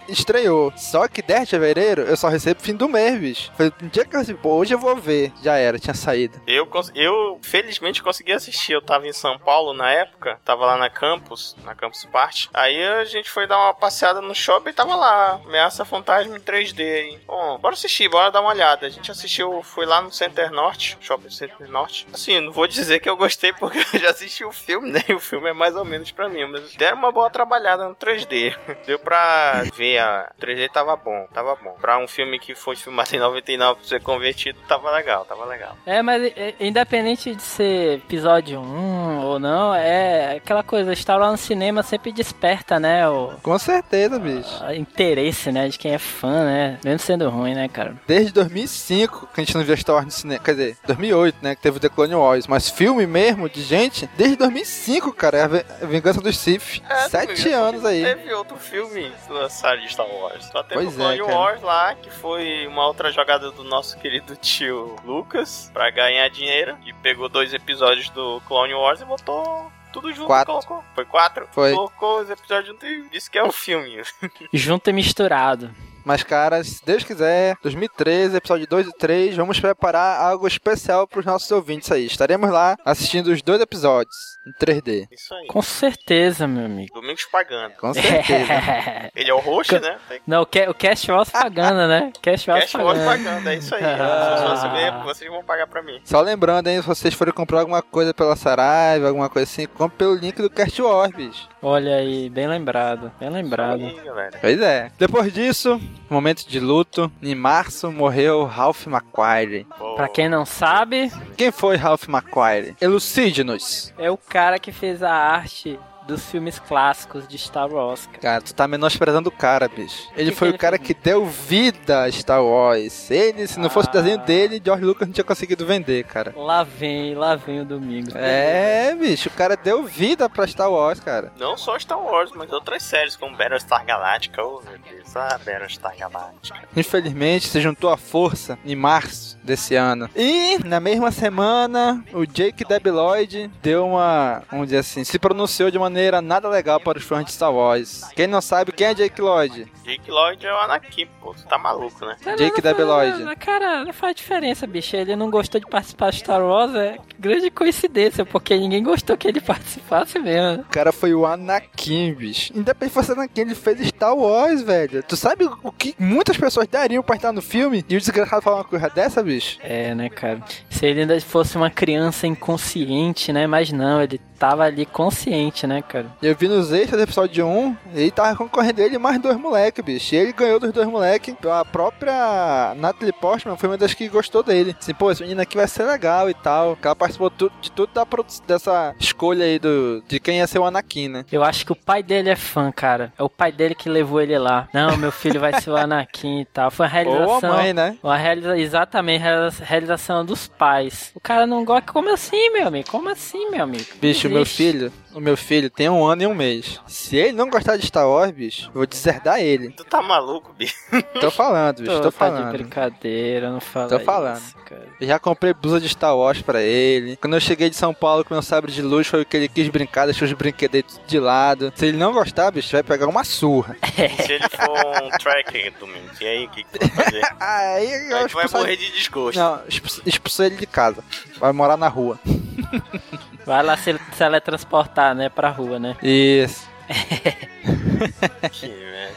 Só 0.76 1.08
que 1.08 1.22
10 1.22 1.44
de 1.44 1.50
fevereiro 1.50 2.02
eu 2.02 2.16
só 2.16 2.28
recebo 2.28 2.60
fim 2.60 2.74
do 2.74 2.88
mês, 2.88 3.18
bicho. 3.18 3.52
Foi 3.56 3.72
um 3.82 3.88
dia 3.88 4.04
que 4.04 4.16
eu 4.16 4.22
pô, 4.38 4.54
hoje 4.56 4.74
eu 4.74 4.78
vou 4.78 4.96
ver. 4.96 5.32
Já 5.42 5.56
era, 5.56 5.78
tinha 5.78 5.94
saído. 5.94 6.40
Eu, 6.46 6.68
eu 6.94 7.38
felizmente 7.42 8.02
consegui 8.02 8.32
assistir. 8.32 8.72
Eu 8.72 8.82
tava 8.82 9.06
em 9.06 9.12
São 9.12 9.38
Paulo 9.38 9.72
na 9.72 9.90
época, 9.90 10.38
tava 10.44 10.66
lá 10.66 10.76
na 10.76 10.90
campus, 10.90 11.56
na 11.64 11.74
Campus 11.74 12.04
Party. 12.04 12.48
Aí 12.52 12.82
a 12.82 13.04
gente 13.04 13.30
foi 13.30 13.46
dar 13.46 13.58
uma 13.58 13.74
passeada 13.74 14.20
no 14.20 14.34
shopping 14.34 14.70
e 14.70 14.72
tava 14.72 14.94
lá, 14.94 15.40
Ameaça 15.44 15.84
Fantasma 15.84 16.36
em 16.36 16.40
3D 16.40 16.80
aí. 16.80 17.20
Bom, 17.26 17.58
bora 17.58 17.74
assistir, 17.74 18.08
bora 18.08 18.30
dar 18.30 18.40
uma 18.40 18.50
olhada. 18.50 18.86
A 18.86 18.90
gente 18.90 19.10
assistiu, 19.10 19.62
foi 19.62 19.86
lá 19.86 20.00
no 20.00 20.12
Center 20.12 20.50
Norte, 20.50 20.96
Shopping 21.00 21.30
Center 21.30 21.68
Norte. 21.68 22.06
Assim, 22.12 22.40
não 22.40 22.52
vou 22.52 22.66
dizer 22.66 23.00
que 23.00 23.08
eu 23.08 23.16
gostei 23.16 23.52
porque 23.52 23.78
eu 23.94 24.00
já 24.00 24.10
assisti 24.10 24.44
o 24.44 24.52
filme, 24.52 24.90
né? 24.90 25.02
O 25.10 25.20
filme 25.20 25.50
é 25.50 25.52
mais 25.52 25.76
ou 25.76 25.84
menos 25.84 26.10
pra 26.10 26.28
mim, 26.28 26.44
mas 26.46 26.74
deram 26.74 26.98
uma 26.98 27.12
boa 27.12 27.30
trabalhada 27.30 27.88
no 27.88 27.94
3D. 27.94 28.56
Deu 28.86 28.98
pra 28.98 29.62
ver, 29.74 29.98
a 29.98 30.32
3D 30.42 30.68
tava 30.70 30.96
bom, 30.96 31.26
tava 31.32 31.56
bom. 31.62 31.74
Pra 31.80 31.98
um 31.98 32.08
filme 32.08 32.38
que 32.38 32.54
foi 32.54 32.76
filmado 32.76 33.14
em 33.14 33.18
99 33.18 33.80
pra 33.80 33.88
ser 33.88 34.00
convertido, 34.02 34.58
tava 34.66 34.90
legal, 34.90 35.24
tava 35.24 35.44
legal. 35.44 35.76
É, 35.86 36.02
mas 36.02 36.22
é, 36.36 36.54
independente 36.60 37.34
de 37.34 37.42
ser 37.42 37.98
episódio 37.98 38.60
1 38.60 39.24
ou 39.24 39.38
não, 39.38 39.74
é 39.74 40.36
aquela 40.36 40.62
coisa, 40.62 40.92
estar 40.92 41.16
lá 41.16 41.30
no 41.30 41.36
cinema 41.36 41.82
sempre 41.82 42.12
desperta, 42.12 42.78
né? 42.80 43.08
O 43.08 43.32
Com 43.42 43.58
certeza, 43.58 44.18
bicho. 44.18 44.62
a 44.64 44.74
interesse, 44.74 45.50
né? 45.52 45.68
De 45.68 45.78
quem 45.78 45.92
é 45.94 45.98
fã, 45.98 46.44
né? 46.44 46.78
Mesmo 46.84 46.98
sendo 46.98 47.28
ruim, 47.28 47.54
né, 47.54 47.68
cara? 47.68 47.94
Desde 48.06 48.32
2005 48.32 49.28
que 49.32 49.40
a 49.40 49.44
gente 49.44 49.56
não 49.56 49.64
via 49.64 49.76
Star 49.76 49.94
Wars 49.96 50.06
no 50.06 50.10
cinema. 50.12 50.42
Quer 50.42 50.52
dizer, 50.52 50.76
2008, 50.86 51.36
né? 51.42 51.54
Que 51.54 51.62
teve 51.62 51.76
o 51.76 51.80
The 51.80 51.88
Clone 51.88 52.14
Wars. 52.14 52.46
Mas 52.46 52.68
filme 52.68 53.06
mesmo 53.06 53.48
de 53.48 53.62
gente, 53.62 54.08
desde 54.16 54.36
2005, 54.36 55.12
cara. 55.12 55.38
É 55.38 55.42
a 55.84 55.86
Vingança 55.86 56.20
dos 56.20 56.38
Sith. 56.38 56.82
É, 56.88 57.08
Sete 57.08 57.50
anos 57.50 57.84
aí. 57.84 58.02
Teve 58.02 58.32
outro 58.34 58.56
filme 58.56 59.12
lançado 59.28 59.80
de 59.80 59.92
Star 59.92 60.06
Wars. 60.06 60.31
Só 60.40 60.62
teve 60.62 60.82
Pois 60.82 60.94
o 60.94 60.96
Clone 60.96 61.18
é. 61.18 61.22
Wars 61.22 61.62
lá, 61.62 61.94
que 61.94 62.10
foi 62.10 62.66
uma 62.66 62.86
outra 62.86 63.10
jogada 63.10 63.50
do 63.50 63.64
nosso 63.64 63.98
querido 63.98 64.36
tio 64.36 64.96
Lucas 65.04 65.70
pra 65.72 65.90
ganhar 65.90 66.28
dinheiro. 66.28 66.76
E 66.84 66.92
pegou 66.94 67.28
dois 67.28 67.52
episódios 67.52 68.08
do 68.10 68.40
Clone 68.46 68.74
Wars 68.74 69.00
e 69.00 69.04
botou 69.04 69.70
tudo 69.92 70.12
junto. 70.12 70.26
Quatro. 70.26 70.52
Colocou. 70.52 70.84
Foi 70.94 71.04
quatro? 71.04 71.48
Foi. 71.52 71.74
Colocou 71.74 72.20
os 72.20 72.30
episódios 72.30 72.68
junto 72.68 72.86
e 72.86 73.08
disse 73.10 73.30
que 73.30 73.38
é 73.38 73.44
um 73.44 73.52
filme. 73.52 74.02
Junto 74.52 74.88
e 74.90 74.92
misturado. 74.92 75.70
Mas, 76.04 76.22
cara, 76.22 76.62
se 76.64 76.84
Deus 76.84 77.04
quiser, 77.04 77.56
2013, 77.62 78.36
episódio 78.36 78.66
2 78.66 78.88
e 78.88 78.92
3, 78.98 79.36
vamos 79.36 79.60
preparar 79.60 80.20
algo 80.20 80.46
especial 80.46 81.06
pros 81.06 81.24
nossos 81.24 81.50
ouvintes 81.50 81.90
aí. 81.90 82.06
Estaremos 82.06 82.50
lá 82.50 82.76
assistindo 82.84 83.28
os 83.28 83.42
dois 83.42 83.60
episódios 83.60 84.38
em 84.46 84.52
3D. 84.52 85.06
Isso 85.10 85.34
aí. 85.34 85.46
Com 85.46 85.62
certeza, 85.62 86.46
meu 86.48 86.66
amigo. 86.66 86.92
Domingos 86.94 87.24
pagando. 87.30 87.74
Com 87.74 87.94
certeza. 87.94 88.52
Ele 89.14 89.30
é 89.30 89.34
o 89.34 89.38
host, 89.38 89.78
né? 89.78 89.98
Tem 90.08 90.20
Não, 90.26 90.42
o, 90.42 90.46
ca 90.46 90.68
o 90.70 90.74
Cash 90.74 91.08
Wars 91.08 91.30
pagando, 91.30 91.86
né? 91.86 92.12
Cash 92.20 92.48
Wars 92.48 92.72
pagando. 92.72 93.04
pagando, 93.04 93.48
é 93.48 93.56
isso 93.56 93.74
aí. 93.74 93.82
Se 93.82 94.44
você 94.48 94.68
ver, 94.68 94.92
vocês 95.04 95.30
vão 95.30 95.44
pagar 95.44 95.66
pra 95.66 95.82
mim. 95.82 96.00
Só 96.04 96.20
lembrando, 96.20 96.68
hein, 96.68 96.80
se 96.82 96.88
vocês 96.88 97.14
forem 97.14 97.32
comprar 97.32 97.60
alguma 97.60 97.82
coisa 97.82 98.12
pela 98.12 98.34
Saraiva, 98.36 99.08
alguma 99.08 99.28
coisa 99.28 99.50
assim, 99.50 99.66
compre 99.66 99.98
pelo 99.98 100.14
link 100.14 100.40
do 100.40 100.50
Cast 100.50 100.80
Wars, 100.82 101.14
bicho. 101.14 101.48
Olha 101.60 101.96
aí, 101.96 102.28
bem 102.28 102.48
lembrado, 102.48 103.12
bem 103.20 103.30
lembrado. 103.30 103.84
Aí. 103.84 104.00
Pois 104.40 104.60
é. 104.60 104.90
Depois 104.98 105.32
disso, 105.32 105.80
momento 106.10 106.46
de 106.48 106.60
luto. 106.60 107.10
Em 107.22 107.34
março 107.34 107.90
morreu 107.90 108.44
Ralph 108.44 108.86
McQuarrie. 108.86 109.66
Pô, 109.78 109.94
Pra 109.94 110.08
quem 110.08 110.28
não 110.28 110.44
sabe, 110.44 111.10
Quem 111.36 111.50
foi 111.50 111.76
Ralph 111.76 112.08
McQuarrie? 112.08 112.76
Elucide-nos. 112.80 113.92
é 113.98 114.10
o 114.10 114.16
cara 114.16 114.58
que 114.58 114.72
fez 114.72 115.02
a 115.02 115.12
arte 115.12 115.78
dos 116.12 116.24
filmes 116.26 116.58
clássicos 116.58 117.26
de 117.26 117.38
Star 117.38 117.70
Wars, 117.72 118.06
cara. 118.06 118.18
Cara, 118.20 118.42
tu 118.42 118.54
tá 118.54 118.68
menosprezando 118.68 119.28
o 119.28 119.32
cara, 119.32 119.68
bicho. 119.68 120.08
Ele 120.16 120.30
que 120.30 120.36
foi 120.36 120.48
ele 120.48 120.56
o 120.56 120.58
cara 120.58 120.76
fez? 120.76 120.86
que 120.88 120.94
deu 120.94 121.24
vida 121.26 122.04
a 122.04 122.10
Star 122.12 122.42
Wars. 122.44 123.10
Ele, 123.10 123.46
se 123.46 123.58
não 123.58 123.70
fosse 123.70 123.88
o 123.88 123.90
Ah. 123.90 123.94
desenho 123.94 124.18
dele, 124.18 124.60
George 124.64 124.84
Lucas 124.84 125.06
não 125.08 125.12
tinha 125.12 125.24
conseguido 125.24 125.64
vender, 125.66 126.04
cara. 126.04 126.32
Lá 126.36 126.62
vem, 126.62 127.14
lá 127.14 127.34
vem 127.34 127.60
o 127.60 127.64
domingo. 127.64 128.10
É, 128.16 128.94
bicho, 128.94 129.28
o 129.28 129.32
cara 129.32 129.56
deu 129.56 129.82
vida 129.84 130.28
pra 130.28 130.46
Star 130.46 130.70
Wars, 130.70 131.00
cara. 131.00 131.32
Não 131.38 131.56
só 131.56 131.78
Star 131.78 131.98
Wars, 132.00 132.30
mas 132.34 132.52
outras 132.52 132.82
séries 132.82 133.16
como 133.16 133.36
Battlestar 133.36 133.84
Galactica. 133.86 134.42
Oh, 134.42 134.60
meu 134.68 134.78
Deus, 134.78 135.16
ah, 135.16 135.38
Battlestar 135.44 135.96
Galactica. 135.98 136.58
Infelizmente, 136.76 137.48
se 137.48 137.60
juntou 137.60 137.90
à 137.90 137.96
força 137.96 138.58
em 138.64 138.76
março 138.76 139.38
desse 139.42 139.74
ano. 139.74 140.08
E 140.14 140.58
na 140.64 140.80
mesma 140.80 141.10
semana, 141.10 142.04
o 142.12 142.26
Jake 142.26 142.64
Debiloid 142.64 143.50
deu 143.62 143.86
uma, 143.86 144.42
vamos 144.50 144.66
dizer 144.66 144.78
assim, 144.78 145.04
se 145.04 145.18
pronunciou 145.18 145.70
de 145.70 145.78
maneira 145.78 146.01
nada 146.22 146.48
legal 146.48 146.80
para 146.80 146.98
os 146.98 147.04
fãs 147.04 147.24
de 147.26 147.32
Star 147.32 147.52
Wars. 147.52 148.02
Quem 148.16 148.26
não 148.26 148.40
sabe 148.40 148.72
quem 148.72 148.88
é 148.88 148.94
Jake 148.94 149.20
Lloyd? 149.20 149.70
Jake 149.84 150.10
Lloyd 150.10 150.44
é 150.46 150.52
o 150.52 150.56
Anakin, 150.58 151.06
pô. 151.20 151.34
Tu 151.34 151.44
tá 151.46 151.58
maluco, 151.58 152.04
né? 152.04 152.16
Cara, 152.22 152.36
Jake 152.36 152.60
Debeloid. 152.60 153.22
não- 153.22 153.36
Cara, 153.36 153.84
não 153.84 153.92
faz 153.92 154.14
diferença, 154.16 154.66
bicho. 154.66 154.94
Ele 154.96 155.14
não 155.16 155.30
gostou 155.30 155.60
de 155.60 155.66
participar 155.66 156.10
de 156.10 156.18
Star 156.18 156.40
Wars, 156.44 156.74
é 156.74 156.96
grande 157.18 157.50
coincidência, 157.50 158.24
porque 158.24 158.56
ninguém 158.56 158.82
gostou 158.82 159.16
que 159.16 159.26
ele 159.28 159.40
participasse 159.40 160.18
mesmo. 160.18 160.62
O 160.62 160.64
cara 160.66 160.92
foi 160.92 161.14
o 161.14 161.24
Anakin, 161.26 162.12
bicho. 162.14 162.52
Independente 162.56 162.90
de 162.90 162.94
fosse 162.94 163.12
Anakin, 163.12 163.40
ele 163.42 163.54
fez 163.54 163.86
Star 163.88 164.14
Wars, 164.16 164.62
velho. 164.62 165.02
Tu 165.02 165.16
sabe 165.16 165.48
o 165.62 165.72
que 165.72 165.94
muitas 165.98 166.36
pessoas 166.36 166.66
dariam 166.68 167.02
pra 167.02 167.16
estar 167.16 167.32
no 167.32 167.42
filme? 167.42 167.84
E 167.88 167.96
o 167.96 167.98
desgraçado 167.98 168.42
falar 168.42 168.56
uma 168.58 168.64
coisa 168.64 168.88
dessa, 168.88 169.22
bicho? 169.22 169.58
É, 169.62 169.94
né, 169.94 170.08
cara? 170.08 170.40
Se 170.70 170.86
ele 170.86 171.00
ainda 171.02 171.20
fosse 171.20 171.56
uma 171.56 171.70
criança 171.70 172.26
inconsciente, 172.26 173.32
né? 173.32 173.46
Mas 173.46 173.70
não, 173.72 174.00
ele 174.02 174.20
tava 174.38 174.64
ali 174.64 174.84
consciente, 174.86 175.66
né, 175.66 175.81
cara? 175.82 176.06
Eu 176.22 176.34
vi 176.34 176.48
nos 176.48 176.72
extras 176.72 177.00
do 177.00 177.04
episódio 177.04 177.46
1, 177.46 177.76
ele 177.94 178.10
tava 178.10 178.36
concorrendo 178.36 178.80
ele 178.80 178.96
e 178.96 178.98
mais 178.98 179.20
dois 179.20 179.36
moleques, 179.36 179.84
bicho. 179.84 180.14
E 180.14 180.18
ele 180.18 180.32
ganhou 180.32 180.58
dos 180.58 180.72
dois 180.72 180.88
moleques. 180.88 181.34
A 181.50 181.64
própria 181.64 182.74
Natalie 182.76 183.12
Portman 183.12 183.56
foi 183.56 183.68
uma 183.68 183.78
das 183.78 183.94
que 183.94 184.08
gostou 184.08 184.42
dele. 184.42 184.76
Assim, 184.78 184.94
pô, 184.94 185.10
esse 185.10 185.22
menino 185.22 185.40
aqui 185.40 185.56
vai 185.56 185.68
ser 185.68 185.84
legal 185.84 186.28
e 186.30 186.34
tal. 186.34 186.76
Que 186.76 186.86
ela 186.86 186.96
participou 186.96 187.30
de 187.30 187.70
tudo 187.72 187.92
da 187.92 188.06
dessa 188.46 188.94
escolha 188.98 189.44
aí 189.44 189.58
do, 189.58 190.02
de 190.06 190.20
quem 190.20 190.38
ia 190.38 190.46
ser 190.46 190.58
o 190.58 190.64
Anakin, 190.64 191.08
né? 191.08 191.24
Eu 191.30 191.42
acho 191.42 191.64
que 191.64 191.72
o 191.72 191.76
pai 191.76 192.02
dele 192.02 192.30
é 192.30 192.36
fã, 192.36 192.70
cara. 192.70 193.12
É 193.18 193.22
o 193.22 193.28
pai 193.28 193.50
dele 193.52 193.74
que 193.74 193.88
levou 193.88 194.20
ele 194.20 194.38
lá. 194.38 194.68
Não, 194.72 194.96
meu 194.96 195.10
filho 195.12 195.40
vai 195.40 195.60
ser 195.60 195.70
o 195.70 195.76
Anakin 195.76 196.40
e 196.40 196.44
tal. 196.44 196.70
Foi 196.70 196.86
a 196.86 196.88
Ou 196.92 196.92
a 196.92 197.02
realização. 197.02 197.54
mãe, 197.54 197.72
né? 197.72 197.96
A 198.02 198.16
realiza... 198.16 198.58
Exatamente, 198.58 199.24
realização 199.62 200.24
dos 200.24 200.46
pais. 200.46 201.10
O 201.14 201.20
cara 201.20 201.46
não 201.46 201.64
gosta. 201.64 201.92
Como 201.92 202.12
assim, 202.12 202.50
meu 202.50 202.66
amigo? 202.66 202.90
Como 202.90 203.08
assim, 203.08 203.50
meu 203.50 203.64
amigo? 203.64 203.84
Bicho, 204.00 204.28
meu 204.28 204.44
filho, 204.46 204.92
o 205.14 205.20
meu 205.20 205.36
filho 205.36 205.68
tem 205.70 205.88
um 205.88 206.04
ano 206.04 206.22
e 206.22 206.26
um 206.26 206.34
mês. 206.34 206.80
Se 206.86 207.16
ele 207.16 207.32
não 207.32 207.48
gostar 207.50 207.76
de 207.76 207.86
Star 207.86 208.08
Wars, 208.08 208.30
bicho, 208.30 208.66
eu 208.68 208.72
vou 208.74 208.86
deserdar 208.86 209.40
ele. 209.40 209.70
Tu 209.70 209.84
tá 209.84 210.00
maluco, 210.02 210.52
bicho? 210.54 210.74
Tô 211.20 211.30
falando, 211.30 211.78
bicho, 211.82 211.90
tô, 211.90 211.96
Tô, 211.96 212.02
tá 212.02 212.08
de 212.10 212.16
falando. 212.36 212.52
brincadeira, 212.52 213.50
não 213.50 213.60
fala 213.60 213.88
Tô 213.88 214.00
falando. 214.00 214.38
isso, 214.38 214.56
cara. 214.64 214.88
Eu 215.00 215.06
já 215.06 215.18
comprei 215.18 215.52
blusa 215.54 215.80
de 215.80 215.88
Star 215.88 216.16
Wars 216.16 216.40
pra 216.42 216.62
ele. 216.62 217.16
Quando 217.16 217.34
eu 217.34 217.40
cheguei 217.40 217.68
de 217.70 217.76
São 217.76 217.92
Paulo 217.92 218.24
com 218.24 218.34
meu 218.34 218.42
sabre 218.42 218.72
de 218.72 218.82
luz, 218.82 219.06
foi 219.06 219.22
o 219.22 219.26
que 219.26 219.36
ele 219.36 219.48
quis 219.48 219.68
brincar, 219.68 220.06
deixou 220.06 220.26
os 220.26 220.32
brinquedos 220.32 221.00
de 221.06 221.18
lado. 221.18 221.72
Se 221.76 221.86
ele 221.86 221.96
não 221.96 222.12
gostar, 222.12 222.50
bicho, 222.50 222.72
vai 222.72 222.82
pegar 222.82 223.06
uma 223.06 223.24
surra. 223.24 223.76
Se 224.24 224.32
ele 224.32 224.48
for 224.48 225.02
um 225.04 225.10
tracker, 225.18 225.72
Domingos? 225.78 226.20
E 226.20 226.26
aí, 226.26 226.44
o 226.46 226.50
que, 226.50 226.64
que 226.64 226.78
tu 226.78 226.86
vai 226.88 227.04
fazer? 227.04 227.22
Aí 227.40 228.10
eu 228.10 228.16
Aí 228.16 228.28
tu 228.28 228.34
vai 228.34 228.46
morrer 228.48 228.76
de 228.76 228.90
desgosto. 228.92 229.38
Não, 229.38 229.60
expulsei 230.06 230.46
ele 230.46 230.56
de 230.56 230.66
casa. 230.66 231.02
Vai 231.38 231.52
morar 231.52 231.76
na 231.76 231.88
rua. 231.88 232.18
Vai 233.46 233.62
lá 233.62 233.76
se 233.76 233.94
teletransportar, 234.16 235.14
né, 235.14 235.28
pra 235.28 235.48
rua, 235.50 235.78
né? 235.78 235.96
Isso. 236.02 236.70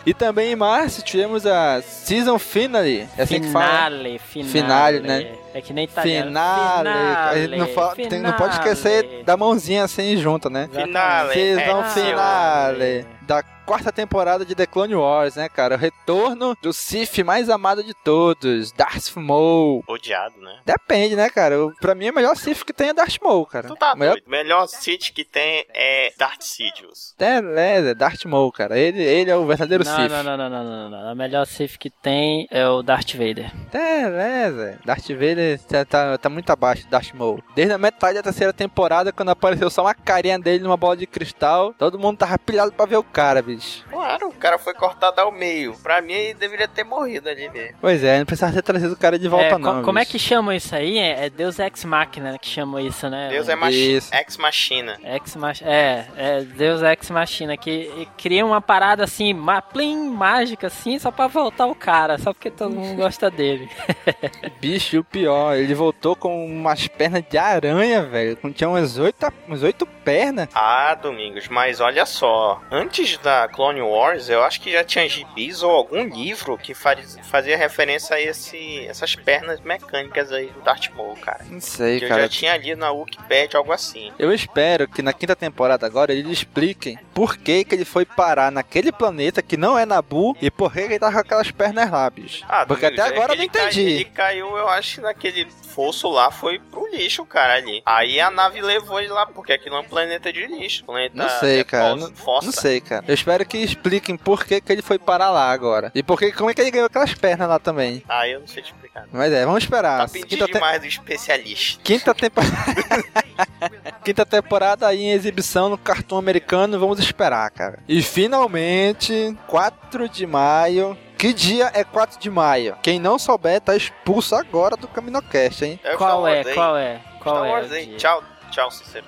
E 0.05 0.13
também 0.13 0.51
em 0.51 0.55
março 0.55 1.01
tivemos 1.01 1.45
a 1.45 1.81
Season 1.81 2.37
Finale. 2.37 3.07
É 3.17 3.23
assim 3.23 3.41
que 3.41 3.47
fala. 3.49 3.65
finale, 3.65 4.19
finale, 4.19 4.51
Finale, 4.51 4.99
né? 4.99 5.31
É 5.53 5.61
que 5.61 5.73
nem 5.73 5.85
italiano. 5.85 6.27
Finale. 6.27 6.89
A 6.89 7.35
gente 7.35 7.57
não, 7.57 7.67
fa- 7.69 7.95
tem- 7.95 8.19
não 8.21 8.33
pode 8.33 8.53
esquecer 8.53 9.03
finale. 9.03 9.23
da 9.23 9.35
mãozinha 9.37 9.83
assim 9.83 10.15
junto, 10.17 10.49
né? 10.49 10.69
Finale. 10.71 11.33
Season 11.33 11.81
é, 11.81 11.89
Finale 11.89 13.05
da 13.23 13.43
quarta 13.65 13.91
temporada 13.91 14.45
de 14.45 14.53
The 14.55 14.65
Clone 14.65 14.95
Wars, 14.95 15.35
né, 15.35 15.49
cara? 15.49 15.75
O 15.75 15.77
retorno 15.77 16.55
do 16.61 16.71
Sith 16.71 17.17
mais 17.19 17.49
amado 17.49 17.83
de 17.83 17.93
todos, 17.93 18.71
Darth 18.71 19.15
Maul. 19.15 19.83
Odiado, 19.87 20.39
né? 20.39 20.59
Depende, 20.65 21.15
né, 21.15 21.29
cara? 21.29 21.65
O- 21.65 21.73
Pra 21.79 21.95
mim, 21.95 22.09
o 22.09 22.13
melhor 22.13 22.35
Sith 22.35 22.63
que 22.63 22.73
tem 22.73 22.89
é 22.89 22.93
Darth 22.93 23.17
Maul, 23.21 23.45
cara. 23.45 23.67
Tu 23.67 23.75
tá 23.75 23.93
o 23.93 23.97
melhor 23.97 24.13
doido. 24.13 24.27
O 24.27 24.29
melhor 24.29 24.67
Sith 24.67 25.11
que 25.13 25.23
tem 25.25 25.65
é 25.73 26.13
Darth 26.17 26.41
Sidious. 26.41 27.13
é, 27.19 27.89
é 27.89 27.93
Darth 27.93 28.25
Maul, 28.25 28.51
cara. 28.51 28.77
Ele, 28.77 29.01
ele 29.01 29.29
é 29.31 29.35
o 29.35 29.45
verdadeiro 29.45 29.83
Não, 29.83 29.95
Sith. 29.95 30.09
não, 30.11 30.23
não, 30.23 30.37
não, 30.37 30.49
não, 30.49 30.63
não, 30.63 30.89
não. 30.89 31.09
A 31.09 31.15
melhor 31.15 31.45
Sith 31.45 31.77
que 31.77 31.89
tem 31.89 32.47
é 32.51 32.67
o 32.67 32.81
Darth 32.83 33.13
Vader. 33.13 33.51
Beleza. 33.71 34.79
Darth 34.85 35.07
Vader 35.09 35.59
tá, 35.61 35.85
tá, 35.85 36.17
tá 36.17 36.29
muito 36.29 36.49
abaixo 36.51 36.83
do 36.85 36.89
Darth 36.89 37.13
Maul. 37.13 37.43
Desde 37.55 37.73
a 37.73 37.77
metade 37.77 38.15
da 38.15 38.23
terceira 38.23 38.53
temporada, 38.53 39.11
quando 39.11 39.29
apareceu 39.29 39.69
só 39.69 39.81
uma 39.83 39.93
carinha 39.93 40.37
dele 40.39 40.63
numa 40.63 40.77
bola 40.77 40.95
de 40.97 41.05
cristal, 41.07 41.73
todo 41.77 41.97
mundo 41.99 42.17
tava 42.17 42.37
pilhado 42.37 42.71
pra 42.71 42.85
ver 42.85 42.97
o 42.97 43.03
cara, 43.03 43.41
bicho. 43.41 43.54
Claro, 43.89 44.27
o 44.29 44.33
cara 44.33 44.57
foi 44.57 44.73
cortado 44.73 45.19
ao 45.21 45.31
meio. 45.31 45.73
Pra 45.83 46.01
mim, 46.01 46.13
ele 46.13 46.33
deveria 46.33 46.67
ter 46.67 46.83
morrido 46.83 47.29
ali 47.29 47.49
mesmo. 47.49 47.77
Pois 47.81 48.03
é, 48.03 48.17
não 48.19 48.25
precisava 48.25 48.53
ter 48.53 48.61
trazido 48.61 48.93
o 48.93 48.97
cara 48.97 49.17
de 49.19 49.27
volta, 49.27 49.45
É, 49.45 49.51
co- 49.51 49.59
não. 49.59 49.83
como 49.83 49.97
é 49.99 50.01
bicho. 50.01 50.11
que 50.11 50.19
chamam 50.19 50.53
isso 50.53 50.75
aí? 50.75 50.97
É, 50.97 51.25
é 51.25 51.29
Deus 51.29 51.59
Ex 51.59 51.83
Machina 51.85 52.37
que 52.39 52.47
chamam 52.47 52.79
isso, 52.79 53.09
né? 53.09 53.29
Deus 53.29 53.47
é 53.49 53.55
machi 53.55 53.95
Isso. 53.97 54.13
ex 54.13 54.37
machina. 54.37 54.97
Ex 55.03 55.35
Mach... 55.35 55.61
É, 55.63 56.05
é 56.17 56.41
Deus 56.41 56.81
Ex 56.81 57.09
Machina, 57.09 57.55
que 57.57 58.07
cria 58.17 58.45
uma 58.45 58.61
parada 58.61 59.03
assim, 59.03 59.33
ma... 59.33 59.61
plim, 59.61 60.09
mágica 60.09 60.67
assim, 60.67 60.97
só 60.99 61.11
pra 61.11 61.27
voltar 61.27 61.65
o 61.67 61.75
cara, 61.75 62.17
só 62.17 62.33
porque 62.33 62.49
todo 62.51 62.75
mundo 62.75 62.95
gosta 62.97 63.29
dele. 63.31 63.69
Bicho, 64.59 64.99
o 64.99 65.03
pior, 65.03 65.55
ele 65.55 65.73
voltou 65.73 66.15
com 66.15 66.45
umas 66.45 66.87
pernas 66.87 67.23
de 67.29 67.37
aranha, 67.37 68.03
velho. 68.03 68.37
Com- 68.37 68.51
Tinha 68.51 68.69
umas 68.69 68.97
oito, 68.97 69.31
umas 69.47 69.63
oito 69.63 69.85
pernas. 69.85 70.47
Ah, 70.53 70.93
Domingos, 70.95 71.47
mas 71.47 71.79
olha 71.79 72.05
só. 72.05 72.61
Antes 72.71 73.17
da 73.17 73.44
Clone 73.47 73.81
Wars, 73.81 74.29
eu 74.29 74.43
acho 74.43 74.61
que 74.61 74.71
já 74.71 74.83
tinha 74.83 75.07
gibis 75.07 75.61
ou 75.63 75.71
algum 75.71 76.03
livro 76.03 76.57
que 76.57 76.73
faz- 76.73 77.17
fazia 77.23 77.57
referência 77.57 78.15
a 78.15 78.21
esse, 78.21 78.85
essas 78.87 79.15
pernas 79.15 79.59
mecânicas 79.61 80.31
aí 80.31 80.47
do 80.47 80.61
Darth 80.61 80.89
Maul, 80.95 81.15
cara. 81.17 81.45
Não 81.49 81.59
sei, 81.61 81.99
Que 81.99 82.05
eu 82.05 82.09
cara. 82.09 82.21
já 82.23 82.29
tinha 82.29 82.57
lido 82.57 82.79
na 82.79 82.91
Wikipedia, 82.91 83.57
algo 83.57 83.71
assim. 83.71 84.11
Eu 84.17 84.33
espero 84.33 84.87
que 84.87 85.01
na 85.01 85.13
quinta 85.13 85.35
temporada 85.35 85.85
agora 85.85 86.13
eles 86.13 86.31
expliquem 86.31 86.97
por 87.13 87.37
que, 87.37 87.63
que 87.63 87.75
ele 87.75 87.85
foi 87.85 88.05
parar 88.05 88.51
naquele 88.51 88.91
planeta 88.91 89.41
que 89.41 89.57
não 89.57 89.77
é 89.77 89.85
Nabu 89.85 90.35
e 90.41 90.49
por 90.51 90.71
que, 90.71 90.81
que 90.81 90.93
ele 90.93 90.99
tá 90.99 91.11
com 91.11 91.19
aquelas 91.19 91.51
pernas 91.51 91.89
lá, 91.91 92.09
bicho. 92.09 92.45
Ah, 92.47 92.65
Porque 92.65 92.85
até 92.85 93.01
é 93.01 93.05
agora 93.05 93.33
eu 93.33 93.37
não 93.37 93.43
ele 93.43 93.49
cai- 93.49 93.65
entendi. 93.67 93.81
ele 93.81 94.05
caiu, 94.05 94.57
eu 94.57 94.67
acho, 94.69 95.01
naquele 95.01 95.47
fosso 95.75 96.09
lá, 96.09 96.31
foi 96.31 96.57
pro 96.59 96.87
lixo, 96.87 97.25
cara, 97.25 97.55
ali. 97.55 97.81
Aí 97.85 98.19
a 98.19 98.31
nave 98.31 98.61
levou 98.61 98.99
ele 98.99 99.09
lá, 99.09 99.25
porque 99.25 99.51
aquilo 99.53 99.75
é 99.75 99.79
um 99.79 99.83
planeta 99.83 100.31
de 100.31 100.45
lixo. 100.47 100.85
Planeta 100.85 101.15
Não 101.15 101.27
sei, 101.39 101.59
é 101.59 101.63
cara. 101.63 101.97
fossa- 102.15 102.41
Não, 102.41 102.45
não 102.45 102.51
sei, 102.51 102.79
cara. 102.79 103.03
Eu 103.07 103.13
espero 103.13 103.34
que 103.43 103.57
expliquem 103.57 104.15
por 104.15 104.45
que, 104.45 104.61
que 104.61 104.71
ele 104.71 104.81
foi 104.81 104.99
parar 104.99 105.31
lá 105.31 105.51
agora. 105.51 105.91
E 105.95 106.01
por 106.03 106.17
que, 106.19 106.31
como 106.31 106.49
é 106.49 106.53
que 106.53 106.61
ele 106.61 106.71
ganhou 106.71 106.85
aquelas 106.85 107.13
pernas 107.13 107.49
lá 107.49 107.59
também. 107.59 108.03
Ah, 108.07 108.27
eu 108.27 108.39
não 108.39 108.47
sei 108.47 108.61
te 108.61 108.71
explicar. 108.71 109.05
Mas 109.11 109.33
é, 109.33 109.43
vamos 109.45 109.63
esperar. 109.63 110.05
Tá 110.05 110.13
pedindo 110.13 110.45
quinta, 110.47 110.59
te- 110.73 110.79
do 110.79 110.85
especialista. 110.85 111.81
quinta 111.83 112.13
temporada. 112.13 112.53
quinta 114.05 114.25
temporada 114.25 114.87
aí 114.87 115.01
em 115.03 115.11
exibição 115.11 115.69
no 115.69 115.77
cartão 115.77 116.17
americano. 116.17 116.79
Vamos 116.79 116.99
esperar, 116.99 117.49
cara. 117.49 117.79
E 117.87 118.01
finalmente, 118.01 119.35
4 119.47 120.07
de 120.07 120.25
maio. 120.25 120.97
Que 121.17 121.33
dia 121.33 121.71
é 121.73 121.83
4 121.83 122.19
de 122.19 122.29
maio? 122.29 122.77
Quem 122.83 122.99
não 122.99 123.17
souber, 123.17 123.59
tá 123.61 123.75
expulso 123.75 124.35
agora 124.35 124.75
do 124.75 124.87
Caminocast, 124.87 125.63
hein? 125.63 125.79
É 125.83 125.95
o 125.95 125.97
qual 125.97 126.27
é? 126.27 126.43
Qual 126.43 126.77
é? 126.77 127.01
Qual 127.21 127.35
Star 127.45 127.63
é? 127.73 127.75
Aí. 127.77 127.85
dia? 127.87 127.97
Tchau, 127.97 128.23
tchau, 128.51 128.69
Cícero. 128.69 129.05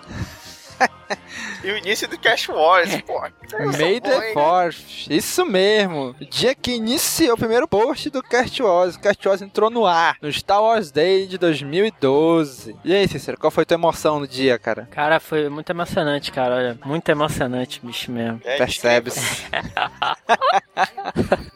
E 1.63 1.71
o 1.71 1.77
início 1.77 2.07
do 2.07 2.17
Cash 2.19 2.49
Wars, 2.49 3.01
pô. 3.01 3.21
Eu 3.59 3.71
sou 3.71 3.81
May 3.81 3.99
the? 4.01 4.33
Fourth. 4.33 5.07
Isso 5.09 5.45
mesmo. 5.45 6.15
Dia 6.29 6.53
que 6.53 6.71
iniciou 6.71 7.35
o 7.35 7.37
primeiro 7.37 7.67
post 7.67 8.09
do 8.09 8.21
Cast 8.21 8.61
Wars. 8.61 8.95
O 8.95 8.99
Cast 8.99 9.27
Wars 9.27 9.41
entrou 9.41 9.69
no 9.69 9.85
ar. 9.85 10.17
No 10.21 10.31
Star 10.31 10.61
Wars 10.61 10.91
Day 10.91 11.27
de 11.27 11.37
2012. 11.37 12.75
E 12.83 12.93
aí, 12.93 13.07
Cícero, 13.07 13.37
qual 13.39 13.51
foi 13.51 13.65
tua 13.65 13.75
emoção 13.75 14.19
no 14.19 14.27
dia, 14.27 14.57
cara? 14.59 14.87
Cara, 14.91 15.19
foi 15.19 15.49
muito 15.49 15.69
emocionante, 15.69 16.31
cara. 16.31 16.55
Olha, 16.55 16.79
muito 16.85 17.09
emocionante, 17.09 17.79
bicho 17.83 18.11
mesmo. 18.11 18.41
É, 18.43 18.57
Percebe-se. 18.57 19.47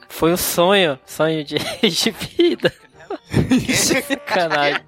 Foi 0.10 0.34
um 0.34 0.38
sonho, 0.38 1.00
sonho 1.06 1.44
de, 1.44 1.58
de 1.90 2.12
vida. 2.12 2.72
Sacanagem. 3.76 4.82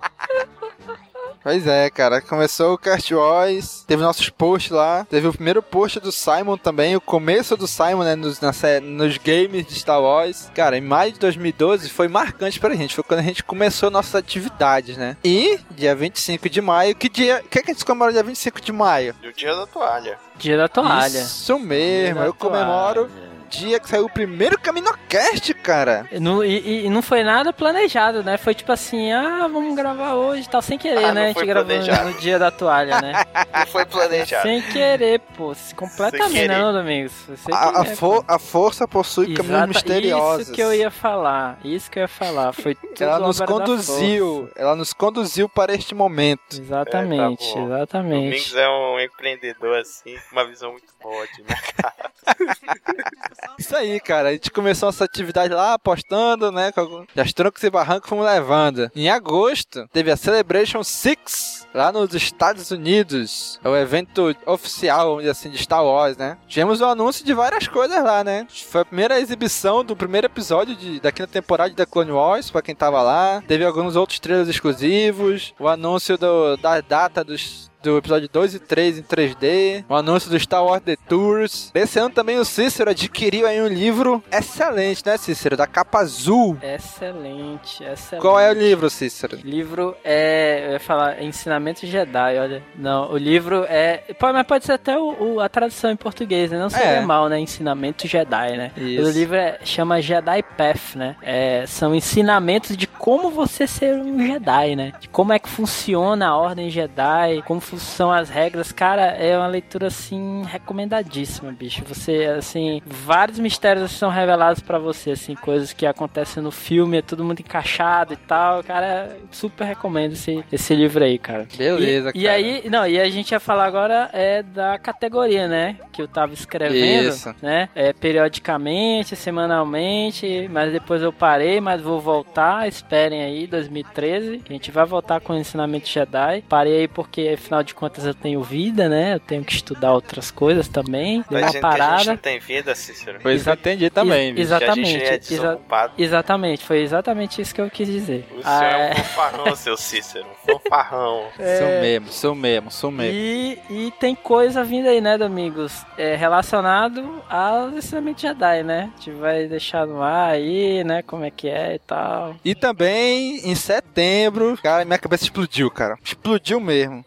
Pois 1.44 1.68
é, 1.68 1.90
cara. 1.90 2.22
Começou 2.22 2.74
o 2.74 2.78
Cast 2.78 3.14
Wars, 3.14 3.84
teve 3.86 4.02
nossos 4.02 4.30
posts 4.30 4.72
lá, 4.72 5.06
teve 5.10 5.28
o 5.28 5.34
primeiro 5.34 5.62
post 5.62 6.00
do 6.00 6.12
Simon 6.12 6.58
também, 6.58 6.96
o 6.96 7.02
começo 7.02 7.58
do 7.58 7.68
Simon, 7.68 8.04
né, 8.04 8.16
nos, 8.16 8.40
na 8.40 8.52
nos 8.82 9.18
games 9.18 9.66
de 9.66 9.76
Star 9.76 10.02
Wars. 10.02 10.50
Cara, 10.56 10.78
em 10.78 10.82
maio 10.82 11.12
de 11.12 11.20
2012 11.20 11.90
foi 11.90 12.08
marcante 12.08 12.60
pra 12.60 12.74
gente, 12.76 12.96
foi 12.96 13.04
quando 13.04 13.20
a 13.20 13.24
gente 13.24 13.44
começou 13.44 13.92
nossas 13.92 14.16
atividades, 14.16 14.96
né? 14.96 15.18
E, 15.24 15.60
dia 15.72 15.94
25 15.94 16.50
de 16.50 16.62
maio, 16.62 16.96
que 16.96 17.10
dia... 17.10 17.42
O 17.44 17.50
que, 17.50 17.60
é 17.60 17.62
que 17.62 17.72
a 17.72 17.74
gente 17.74 17.86
comemora 17.86 18.14
dia 18.14 18.24
25 18.24 18.62
de 18.62 18.72
maio? 18.72 19.14
Do 19.22 19.34
dia 19.34 19.54
da 19.54 19.68
toalha. 19.68 20.18
Dia 20.38 20.58
da 20.58 20.70
toalha. 20.70 21.20
Isso 21.20 21.60
mesmo, 21.60 22.22
eu 22.22 22.34
comemoro 22.34 23.06
toalha. 23.08 23.30
o 23.30 23.33
dia 23.58 23.80
que 23.80 23.88
saiu 23.90 24.06
o 24.06 24.10
primeiro 24.10 24.60
CaminoCast, 24.60 25.54
cara. 25.56 26.08
E 26.12 26.20
não, 26.20 26.44
e, 26.44 26.86
e 26.86 26.90
não 26.90 27.02
foi 27.02 27.24
nada 27.24 27.54
planejado, 27.54 28.24
né? 28.24 28.38
Foi 28.38 28.54
tipo 28.54 28.72
assim, 28.72 29.12
ah, 29.12 29.48
vamos 29.52 29.76
gravar 29.76 30.16
hoje 30.16 30.44
e 30.48 30.50
tal, 30.50 30.62
sem 30.62 30.78
querer, 30.78 31.06
Ah, 31.06 31.14
né? 31.14 31.24
A 31.24 31.28
gente 31.28 31.36
foi 31.36 31.46
gravou 31.46 31.66
planejado. 31.70 32.10
no 32.10 32.18
dia 32.20 32.40
da 32.40 32.52
toalha, 32.52 33.00
né? 33.02 33.14
Não 33.54 33.68
foi 33.68 33.86
planejado. 33.86 34.44
sem 34.44 34.62
querer, 34.62 35.20
pô. 35.38 35.54
Completamente, 35.76 36.32
Sem 36.32 36.42
querer. 36.48 36.58
não, 36.58 36.74
Domingos? 36.74 37.12
Sem 37.38 37.54
A, 37.54 37.82
a 37.82 38.36
a 38.36 38.40
força 38.40 38.88
possui 38.88 39.34
caminhos 39.34 39.68
misteriosos. 39.68 40.44
Isso 40.44 40.52
que 40.52 40.62
eu 40.62 40.74
ia 40.74 40.90
falar, 40.92 41.60
isso 41.64 41.90
que 41.90 42.00
eu 42.00 42.02
ia 42.02 42.08
falar. 42.08 42.52
Foi 42.54 42.74
tudo 42.76 43.04
Ela 43.04 43.20
nos 43.20 43.40
conduziu, 43.40 44.50
ela 44.56 44.76
nos 44.76 44.94
conduziu 44.94 45.48
para 45.48 45.74
este 45.74 45.94
momento. 45.94 46.42
Exatamente, 46.60 47.50
É, 47.50 47.54
tá 47.54 47.62
exatamente. 47.62 48.24
Domingos 48.24 48.56
é 48.56 48.70
um 48.70 49.00
empreendedor 49.00 49.78
assim, 49.78 50.16
com 50.30 50.36
uma 50.36 50.46
visão 50.48 50.72
muito 50.72 50.92
boa 51.02 51.26
de 51.28 51.44
mercado. 51.44 51.94
Isso 53.58 53.76
aí, 53.76 54.00
cara. 54.00 54.30
A 54.30 54.34
gente 54.34 54.52
começou 54.52 54.90
essa 54.90 55.06
atividade 55.06 55.54
lá, 55.54 55.74
apostando, 55.74 56.52
né? 56.52 56.72
Com 56.72 57.06
as 57.16 57.34
troncos 57.34 57.64
e 57.64 57.70
barrancos 57.70 58.10
fomos 58.10 58.26
levando. 58.26 58.90
Em 58.96 59.10
agosto, 59.10 59.88
teve 59.92 60.12
a 60.12 60.18
Celebration 60.18 60.84
6 60.84 61.68
lá 61.74 61.92
nos 61.92 62.14
Estados 62.14 62.72
Unidos. 62.72 63.60
É 63.64 63.70
o 63.70 63.76
evento 63.76 64.36
oficial, 64.46 65.20
assim, 65.20 65.50
de 65.50 65.58
Star 65.58 65.84
Wars, 65.84 66.18
né? 66.18 66.38
Tivemos 66.48 66.82
o 66.82 66.86
anúncio 66.86 67.26
de 67.26 67.34
várias 67.34 67.68
coisas 67.68 68.04
lá, 68.04 68.24
né? 68.24 68.48
Foi 68.70 68.82
a 68.82 68.86
primeira 68.86 69.20
exibição 69.20 69.84
do 69.84 69.96
primeiro 69.96 70.28
episódio 70.28 70.76
de, 70.76 71.00
temporada 71.32 71.70
de 71.70 71.76
The 71.76 71.86
Clone 71.86 72.12
Wars, 72.12 72.52
pra 72.52 72.62
quem 72.62 72.76
tava 72.76 73.02
lá. 73.02 73.44
Teve 73.48 73.66
alguns 73.66 73.96
outros 73.96 74.20
trailers 74.20 74.50
exclusivos. 74.50 75.54
O 75.60 75.68
anúncio 75.68 76.18
do, 76.18 76.58
da 76.58 76.80
data 76.82 77.24
dos 77.24 77.72
do 77.84 77.98
episódio 77.98 78.30
2 78.32 78.56
e 78.56 78.60
3 78.60 78.98
em 79.00 79.04
3D, 79.04 79.84
o 79.90 79.96
anúncio 79.96 80.30
do 80.30 80.40
Star 80.40 80.64
Wars 80.66 80.82
The 80.84 80.96
Tours. 81.08 81.72
Esse 81.76 82.00
ano 82.00 82.10
também 82.10 82.38
o 82.40 82.46
Cícero 82.46 82.90
adquiriu 82.90 83.46
aí 83.46 83.62
um 83.62 83.68
livro 83.68 84.24
excelente, 84.32 85.06
né, 85.06 85.18
Cícero? 85.18 85.58
Da 85.58 85.68
capa 85.68 86.00
azul. 86.00 86.58
Excelente, 86.62 87.84
excelente. 87.84 88.22
Qual 88.22 88.40
é 88.40 88.50
o 88.50 88.54
livro, 88.54 88.90
Cícero? 88.90 89.38
livro 89.44 89.96
é. 90.04 90.64
Eu 90.68 90.72
ia 90.74 90.80
falar 90.80 91.22
Ensinamento 91.22 91.86
Jedi, 91.86 92.38
olha. 92.40 92.64
Não, 92.76 93.12
o 93.12 93.18
livro 93.18 93.66
é. 93.68 93.98
Pode, 94.18 94.34
mas 94.34 94.48
pode 94.48 94.66
ser 94.66 94.74
até 94.74 94.98
o, 94.98 95.36
o- 95.36 95.40
a 95.40 95.50
tradução 95.50 95.92
em 95.92 95.96
português, 95.96 96.52
né? 96.52 96.58
Não 96.60 96.70
seria 96.70 96.86
É. 96.88 97.02
mal, 97.02 97.28
né? 97.28 97.40
Ensinamento 97.40 98.08
Jedi, 98.08 98.58
né? 98.58 98.72
Isso. 98.78 99.06
O 99.06 99.12
livro 99.12 99.36
é- 99.36 99.60
chama 99.64 100.02
Jedi 100.02 100.42
Path, 100.58 100.96
né? 100.96 101.16
É, 101.22 101.66
são 101.68 101.94
ensinamentos 101.94 102.78
de 102.78 102.88
como 102.88 103.30
você 103.30 103.68
ser 103.68 103.96
um 103.96 104.26
Jedi, 104.26 104.76
né? 104.76 104.94
De 105.00 105.10
como 105.10 105.34
é 105.34 105.40
que 105.40 105.50
funciona 105.50 106.28
a 106.30 106.38
Ordem 106.38 106.70
Jedi, 106.70 107.42
como 107.46 107.60
são 107.78 108.12
as 108.12 108.30
regras. 108.30 108.72
Cara, 108.72 109.04
é 109.04 109.38
uma 109.38 109.48
leitura 109.48 109.88
assim 109.88 110.44
recomendadíssima, 110.46 111.52
bicho. 111.52 111.84
Você, 111.86 112.26
assim, 112.38 112.82
vários 112.86 113.40
mistérios 113.40 113.92
são 113.92 114.10
revelados 114.10 114.62
para 114.62 114.80
você, 114.80 115.12
assim, 115.12 115.36
coisas 115.36 115.74
que 115.74 115.86
acontecem 115.86 116.42
no 116.42 116.52
filme, 116.52 116.98
é 116.98 117.02
tudo 117.02 117.24
muito 117.24 117.42
encaixado 117.42 118.14
e 118.14 118.18
tal. 118.18 118.64
Cara, 118.64 119.18
super 119.32 119.66
recomendo 119.66 120.14
esse, 120.14 120.44
esse 120.52 120.74
livro 120.76 121.04
aí, 121.04 121.18
cara. 121.18 121.48
Beleza, 121.56 122.10
e, 122.10 122.14
cara. 122.14 122.18
E 122.18 122.28
aí, 122.28 122.70
não, 122.70 122.88
e 122.88 123.00
a 123.00 123.10
gente 123.10 123.32
ia 123.32 123.40
falar 123.40 123.66
agora 123.66 124.10
é 124.14 124.44
da 124.44 124.78
categoria, 124.78 125.48
né? 125.48 125.78
Que 125.92 126.02
eu 126.02 126.08
tava 126.08 126.34
escrevendo, 126.34 127.10
Isso. 127.10 127.34
né? 127.42 127.70
É 127.76 127.94
periodicamente, 127.94 129.16
semanalmente, 129.16 130.48
mas 130.52 130.72
depois 130.72 131.02
eu 131.02 131.12
parei, 131.12 131.60
mas 131.60 131.82
vou 131.82 132.00
voltar, 132.00 132.68
esperem 132.68 133.24
aí, 133.24 133.48
2013, 133.48 134.40
que 134.40 134.52
a 134.52 134.56
gente 134.56 134.72
vai 134.72 134.86
voltar 134.86 135.20
com 135.22 135.34
o 135.34 135.38
ensinamento 135.38 135.88
Jedi. 135.88 136.44
Parei 136.48 136.82
aí 136.82 136.88
porque, 136.88 137.38
afinal 137.64 137.66
de 137.66 137.74
contas, 137.74 138.06
eu 138.06 138.14
tenho 138.14 138.42
vida, 138.44 138.88
né? 138.90 139.16
Eu 139.16 139.20
tenho 139.20 139.44
que 139.44 139.54
estudar 139.54 139.94
outras 139.94 140.30
coisas 140.30 140.68
também. 140.68 141.24
Deu 141.30 141.40
Tá 141.40 141.46
uma 141.46 141.48
dizendo 141.48 141.52
que 141.62 141.66
a 141.68 141.70
gente 141.72 141.80
parada. 141.80 142.04
não 142.12 142.18
tem 142.18 142.40
vida, 142.40 142.76
Cícero. 142.76 143.20
Pois 143.22 143.42
Exa- 143.42 143.52
eu 143.52 143.56
entendi 143.56 143.90
também, 143.90 144.28
Ex- 144.28 144.32
bicho. 144.36 144.42
Exatamente. 144.48 144.76
Que 144.76 144.82
a 144.82 145.00
gente 145.00 145.04
é 145.04 145.16
exa- 145.16 145.30
desocupado. 145.48 145.94
exatamente, 145.98 146.66
foi 146.66 146.82
exatamente 146.82 147.42
isso 147.42 147.56
que 147.56 147.62
eu 147.62 147.70
quis 147.70 147.88
dizer. 147.88 148.26
O 148.36 148.42
Ah, 148.44 148.60
senhor 148.60 148.72
é 148.74 148.88
é. 148.88 148.92
um 148.92 148.96
fanfarrão, 148.96 149.56
seu 149.56 149.78
Cícero. 149.78 150.26
Um 150.48 150.54
fanfarrão. 150.54 151.24
Sou 151.38 151.68
mesmo, 151.82 152.08
sou 152.12 152.36
mesmo, 152.36 152.72
sou 152.72 152.92
mesmo. 152.92 153.14
E, 153.18 153.60
e 153.70 153.92
tem 154.00 154.16
coisa 154.16 154.64
vindo 154.64 154.88
aí, 154.88 155.00
né, 155.02 155.18
Domingos? 155.18 155.86
É, 155.98 156.16
relacionado 156.16 157.22
ao 157.30 157.70
ensinamento 157.70 158.22
Jedi, 158.22 158.64
né? 158.64 158.92
A 158.94 158.98
gente 158.98 159.12
vai 159.12 159.48
deixar 159.48 159.86
no 159.88 160.02
ar 160.02 160.32
aí, 160.32 160.84
né? 160.84 161.02
Como 161.02 161.24
é 161.24 161.32
que 161.32 161.48
é 161.48 161.76
e 161.76 161.80
tal. 161.80 162.36
E 162.44 162.54
também, 162.56 163.38
em 163.50 163.56
setembro, 163.56 164.58
cara, 164.62 164.84
minha 164.86 164.98
cabeça 165.00 165.24
explodiu, 165.24 165.70
cara. 165.72 165.98
Explodiu 166.04 166.60
mesmo. 166.60 167.06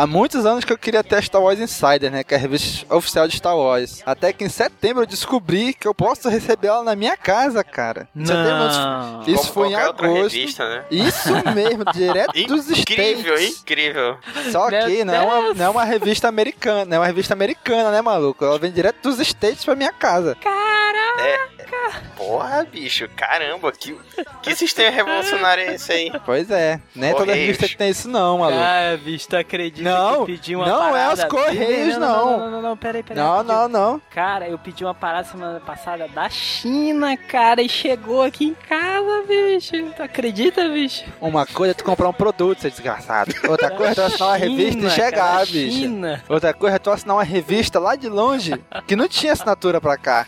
Há 0.00 0.06
muitos 0.06 0.46
anos 0.46 0.64
que 0.64 0.72
eu 0.72 0.78
queria 0.78 1.04
ter 1.04 1.16
a 1.16 1.20
Star 1.20 1.42
Wars 1.42 1.60
Insider, 1.60 2.10
né? 2.10 2.24
Que 2.24 2.32
é 2.32 2.38
a 2.38 2.40
revista 2.40 2.94
oficial 2.94 3.28
de 3.28 3.36
Star 3.36 3.54
Wars. 3.54 4.02
Até 4.06 4.32
que 4.32 4.42
em 4.42 4.48
setembro 4.48 5.02
eu 5.02 5.06
descobri 5.06 5.74
que 5.74 5.86
eu 5.86 5.94
posso 5.94 6.26
receber 6.30 6.68
ela 6.68 6.82
na 6.82 6.96
minha 6.96 7.18
casa, 7.18 7.62
cara. 7.62 8.08
Não. 8.14 9.22
Isso 9.26 9.52
Como 9.52 9.52
foi 9.52 9.68
em 9.68 9.74
agosto. 9.74 10.32
revista, 10.32 10.66
né? 10.66 10.84
Isso 10.90 11.28
mesmo, 11.54 11.84
direto 11.92 12.32
dos 12.48 12.70
Incrível, 12.70 13.34
States. 13.34 13.60
incrível. 13.60 14.16
Só 14.50 14.70
Meu 14.70 14.86
que 14.86 15.04
não 15.04 15.12
é, 15.12 15.20
uma, 15.20 15.52
não 15.54 15.64
é 15.66 15.68
uma 15.68 15.84
revista 15.84 16.28
americana, 16.28 16.86
não 16.86 16.96
é 16.96 17.00
uma 17.00 17.06
revista 17.06 17.34
americana, 17.34 17.90
né, 17.90 18.00
maluco? 18.00 18.42
Ela 18.42 18.58
vem 18.58 18.72
direto 18.72 19.02
dos 19.02 19.18
States 19.20 19.66
pra 19.66 19.76
minha 19.76 19.92
casa. 19.92 20.34
Porra, 22.16 22.64
bicho, 22.70 23.08
caramba, 23.16 23.72
que, 23.72 23.96
que 24.42 24.54
sistema 24.54 24.90
revolucionário 24.90 25.64
é 25.64 25.74
esse 25.74 25.92
aí? 25.92 26.12
Pois 26.24 26.50
é, 26.50 26.80
nem 26.94 27.12
toda 27.12 27.26
Correios. 27.26 27.46
revista 27.46 27.68
que 27.68 27.76
tem 27.76 27.90
isso 27.90 28.08
não, 28.08 28.38
maluco. 28.38 28.60
Ah, 28.60 28.98
bicho, 29.02 29.28
tu 29.28 29.36
acredita 29.36 29.88
Não, 29.88 30.10
que 30.12 30.16
eu 30.16 30.26
pedi 30.26 30.56
uma 30.56 30.66
não 30.66 30.88
é 30.88 30.90
parada? 31.06 31.14
os 31.22 31.24
Correios, 31.24 31.96
não. 31.96 32.00
Não, 32.00 32.26
não. 32.26 32.38
não, 32.38 32.50
não, 32.50 32.62
não, 32.62 32.76
peraí, 32.76 33.02
peraí. 33.02 33.22
Não, 33.22 33.42
não, 33.42 33.68
não. 33.68 34.02
Cara, 34.10 34.48
eu 34.48 34.58
pedi 34.58 34.84
uma 34.84 34.94
parada 34.94 35.28
semana 35.28 35.60
passada 35.60 36.08
da 36.08 36.28
China, 36.28 37.16
cara, 37.16 37.62
e 37.62 37.68
chegou 37.68 38.22
aqui 38.22 38.46
em 38.46 38.54
casa, 38.54 39.24
bicho. 39.26 39.72
Tu 39.96 40.02
acredita, 40.02 40.68
bicho? 40.68 41.04
Uma 41.20 41.46
coisa 41.46 41.70
é 41.70 41.74
tu 41.74 41.84
comprar 41.84 42.08
um 42.08 42.12
produto, 42.12 42.60
seu 42.60 42.70
desgraçado. 42.70 43.32
Outra 43.48 43.70
coisa 43.70 43.92
é 43.92 43.94
tu 43.94 44.02
assinar 44.02 44.28
uma 44.28 44.36
revista 44.36 44.68
e 44.70 44.72
China, 44.80 44.90
chegar, 44.90 45.32
cara, 45.32 45.46
bicho. 45.46 45.76
China. 45.78 46.24
Outra 46.28 46.52
coisa 46.52 46.76
é 46.76 46.78
tu 46.78 46.90
assinar 46.90 47.16
uma 47.16 47.24
revista 47.24 47.78
lá 47.78 47.94
de 47.96 48.08
longe 48.08 48.60
que 48.86 48.94
não 48.96 49.08
tinha 49.08 49.32
assinatura 49.32 49.80
pra 49.80 49.96
cá. 49.96 50.26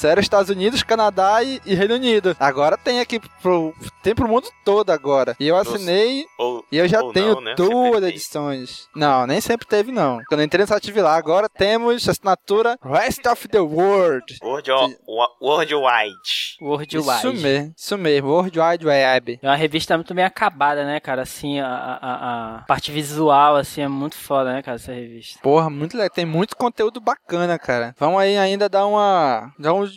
Sério, 0.00 0.20
Estados 0.22 0.48
Unidos, 0.50 0.82
Canadá 0.82 1.42
e, 1.42 1.60
e 1.66 1.74
Reino 1.74 1.94
Unido. 1.94 2.34
Agora 2.40 2.78
tem 2.78 3.00
aqui 3.00 3.20
pro. 3.42 3.74
Tem 4.02 4.14
pro 4.14 4.26
mundo 4.26 4.48
todo 4.64 4.88
agora. 4.90 5.36
E 5.38 5.46
eu 5.46 5.56
assinei 5.56 6.24
Ou, 6.38 6.64
e 6.72 6.78
eu 6.78 6.88
já 6.88 7.00
tenho 7.12 7.34
não, 7.34 7.40
né? 7.42 7.54
duas 7.54 7.70
Sempre 7.84 8.00
tem. 8.00 8.08
edições. 8.08 8.88
Não, 8.96 9.26
nem 9.26 9.42
sempre 9.42 9.66
teve, 9.66 9.92
não. 9.92 10.18
Quando 10.26 10.40
eu 10.40 10.46
entrei 10.46 10.62
nessa 10.62 10.74
atividade 10.76 11.04
lá, 11.04 11.16
agora 11.16 11.48
temos 11.50 12.08
assinatura 12.08 12.78
Rest 12.82 13.26
of 13.26 13.46
the 13.48 13.60
World. 13.60 14.38
World, 14.42 14.70
o- 14.72 15.46
World 15.46 15.74
Wide. 15.74 16.56
World 16.62 16.96
Isso 16.96 17.10
Wide. 17.28 17.42
mesmo, 17.42 17.74
isso 17.76 17.98
mesmo, 17.98 18.28
World 18.30 18.58
Wide 18.58 18.86
Web. 18.86 19.38
É 19.42 19.46
uma 19.48 19.56
revista 19.56 19.96
muito 19.96 20.14
bem 20.14 20.24
acabada, 20.24 20.84
né, 20.84 20.98
cara? 20.98 21.22
Assim, 21.22 21.60
a, 21.60 21.68
a, 21.68 22.56
a 22.56 22.58
parte 22.62 22.90
visual, 22.90 23.56
assim, 23.56 23.82
é 23.82 23.88
muito 23.88 24.16
foda, 24.16 24.52
né, 24.52 24.62
cara, 24.62 24.76
essa 24.76 24.92
revista. 24.92 25.38
Porra, 25.42 25.68
muito 25.68 25.94
legal. 25.94 26.08
Tem 26.10 26.24
muito 26.24 26.56
conteúdo 26.56 27.00
bacana, 27.00 27.58
cara. 27.58 27.94
Vamos 27.98 28.18
aí 28.20 28.38
ainda 28.38 28.66
dar 28.68 28.86
uma. 28.86 29.52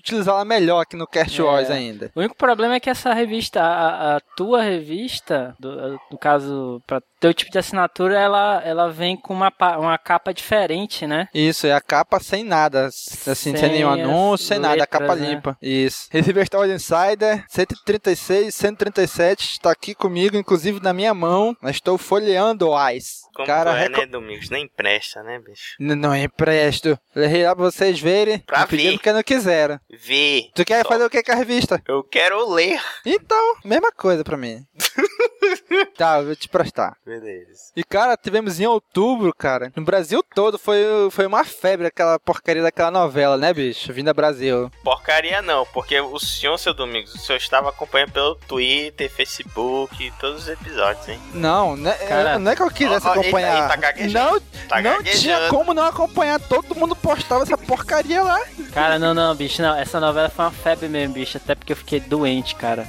Vamos 0.10 0.28
ela 0.28 0.46
melhor 0.46 0.80
aqui 0.82 0.96
no 0.96 1.08
Cast 1.08 1.40
É. 1.40 1.44
Wars 1.44 1.70
ainda. 1.70 2.12
O 2.16 2.20
único 2.20 2.36
problema 2.36 2.76
é 2.76 2.80
que 2.80 2.90
essa 2.90 3.14
revista, 3.14 3.62
a, 3.62 4.16
a 4.18 4.20
tua 4.38 4.62
revista, 4.62 5.56
do- 5.60 6.00
no 6.12 6.18
caso, 6.18 6.82
pra 6.88 7.02
teu 7.20 7.34
tipo 7.34 7.52
de 7.52 7.58
assinatura, 7.58 8.20
ela, 8.20 8.62
ela 8.66 8.92
vem 8.92 9.16
com 9.16 9.34
uma, 9.34 9.52
uma 9.78 9.98
capa 9.98 10.34
diferente, 10.34 11.08
né? 11.08 11.28
Isso, 11.34 11.66
é 11.66 11.72
a 11.74 11.80
capa 11.82 12.20
sem 12.20 12.44
nada. 12.44 12.88
Assim, 12.88 13.34
sem, 13.36 13.56
Sem 13.58 13.70
nenhum 13.72 13.90
anúncio, 13.90 14.46
sem 14.48 14.60
nada. 14.60 14.84
A 14.84 14.88
capa 14.88 15.14
letras, 15.14 15.22
né? 15.22 15.30
limpa. 15.36 15.58
Isso. 15.62 16.08
Receber 16.12 16.46
Star 16.46 16.70
Insider 16.70 17.46
136, 17.48 18.54
137 18.54 19.52
está 19.54 19.72
aqui 19.72 19.96
comigo, 19.96 20.36
inclusive 20.38 20.80
na 20.82 20.94
minha 20.94 21.14
mão. 21.14 21.56
Eu 21.62 21.70
estou 21.70 21.98
folheando 21.98 22.70
o 22.70 22.90
Ice. 22.92 23.24
Como 23.34 23.48
Cara, 23.48 23.72
é, 23.72 23.84
reco- 23.84 24.00
né, 24.02 24.06
Domingos? 24.06 24.50
Nem 24.50 24.68
presta, 24.68 25.24
né, 25.24 25.40
bicho? 25.40 25.76
N- 25.80 25.96
Não 25.96 26.16
empresto. 26.16 26.98
Eu 27.16 27.24
errei 27.24 27.44
lá 27.46 27.56
pra 27.56 27.66
vocês 27.66 28.00
verem. 28.00 28.40
Pra 28.40 28.60
Não 28.60 28.68
ver. 28.68 28.92
porque 28.94 29.12
não 29.12 29.24
quiseram. 29.24 29.73
Vê. 29.90 30.50
Tu 30.56 30.66
quer 30.66 30.84
Só. 30.84 30.90
fazer 30.90 31.06
o 31.06 31.10
que 31.10 31.24
com 31.24 31.32
a 31.32 31.36
revista? 31.36 31.82
Eu 31.88 32.04
quero 32.04 32.50
ler. 32.54 32.80
Então, 33.06 33.56
mesma 33.64 33.92
coisa 33.92 34.24
pra 34.24 34.38
mim. 34.38 34.66
tá, 35.98 36.20
eu 36.20 36.26
vou 36.28 36.36
te 36.36 36.48
prestar. 36.48 36.96
Beleza. 37.06 37.72
E, 37.76 37.84
cara, 37.84 38.16
tivemos 38.18 38.60
em 38.60 38.66
outubro, 38.66 39.34
cara. 39.34 39.72
No 39.76 39.84
Brasil 39.84 40.24
todo 40.36 40.58
foi, 40.60 40.82
foi 41.12 41.26
uma 41.26 41.44
febre 41.44 41.88
aquela 41.88 42.20
porcaria 42.20 42.62
daquela 42.62 42.92
novela, 42.92 43.38
né, 43.38 43.54
bicho? 43.54 43.92
Vinda 43.94 44.14
Brasil. 44.14 44.72
Porcaria 44.84 45.42
não, 45.42 45.66
porque 45.68 46.00
o 46.00 46.20
senhor, 46.20 46.58
seu 46.58 46.74
Domingos, 46.74 47.14
o 47.14 47.20
senhor 47.20 47.38
estava 47.38 47.70
acompanhando 47.70 48.12
pelo 48.12 48.36
Twitter, 48.36 49.10
Facebook, 49.12 50.12
todos 50.20 50.44
os 50.44 50.50
episódios, 50.50 51.08
hein? 51.08 51.20
Não, 51.34 51.76
né, 51.76 51.94
Cara, 52.08 52.40
não 52.40 52.52
é 52.52 52.56
que 52.56 52.62
eu 52.62 52.70
quisesse 52.72 53.08
ó, 53.08 53.12
acompanhar. 53.12 53.64
eita, 53.64 53.76
gaguejando. 53.76 54.32
não 54.34 54.68
Tá 54.68 54.82
não 54.82 54.92
gaguejando. 54.98 55.20
tinha 55.20 55.48
como 55.50 55.74
não 55.74 55.84
acompanhar. 55.86 56.40
Todo 56.40 56.76
mundo 56.76 56.96
postava 56.96 57.44
essa 57.44 57.58
porcaria 57.58 58.22
lá. 58.24 58.40
Cara, 58.74 58.98
não, 59.00 59.14
não, 59.14 59.36
bicho, 59.36 59.62
não. 59.64 59.76
Essa 59.76 60.00
novela 60.00 60.30
foi 60.30 60.44
uma 60.44 60.52
febre 60.52 60.90
mesmo, 60.90 61.14
bicho. 61.14 61.38
Até 61.38 61.56
porque 61.56 61.72
eu 61.72 61.78
fiquei 61.78 62.02
doente, 62.02 62.54
cara. 62.56 62.86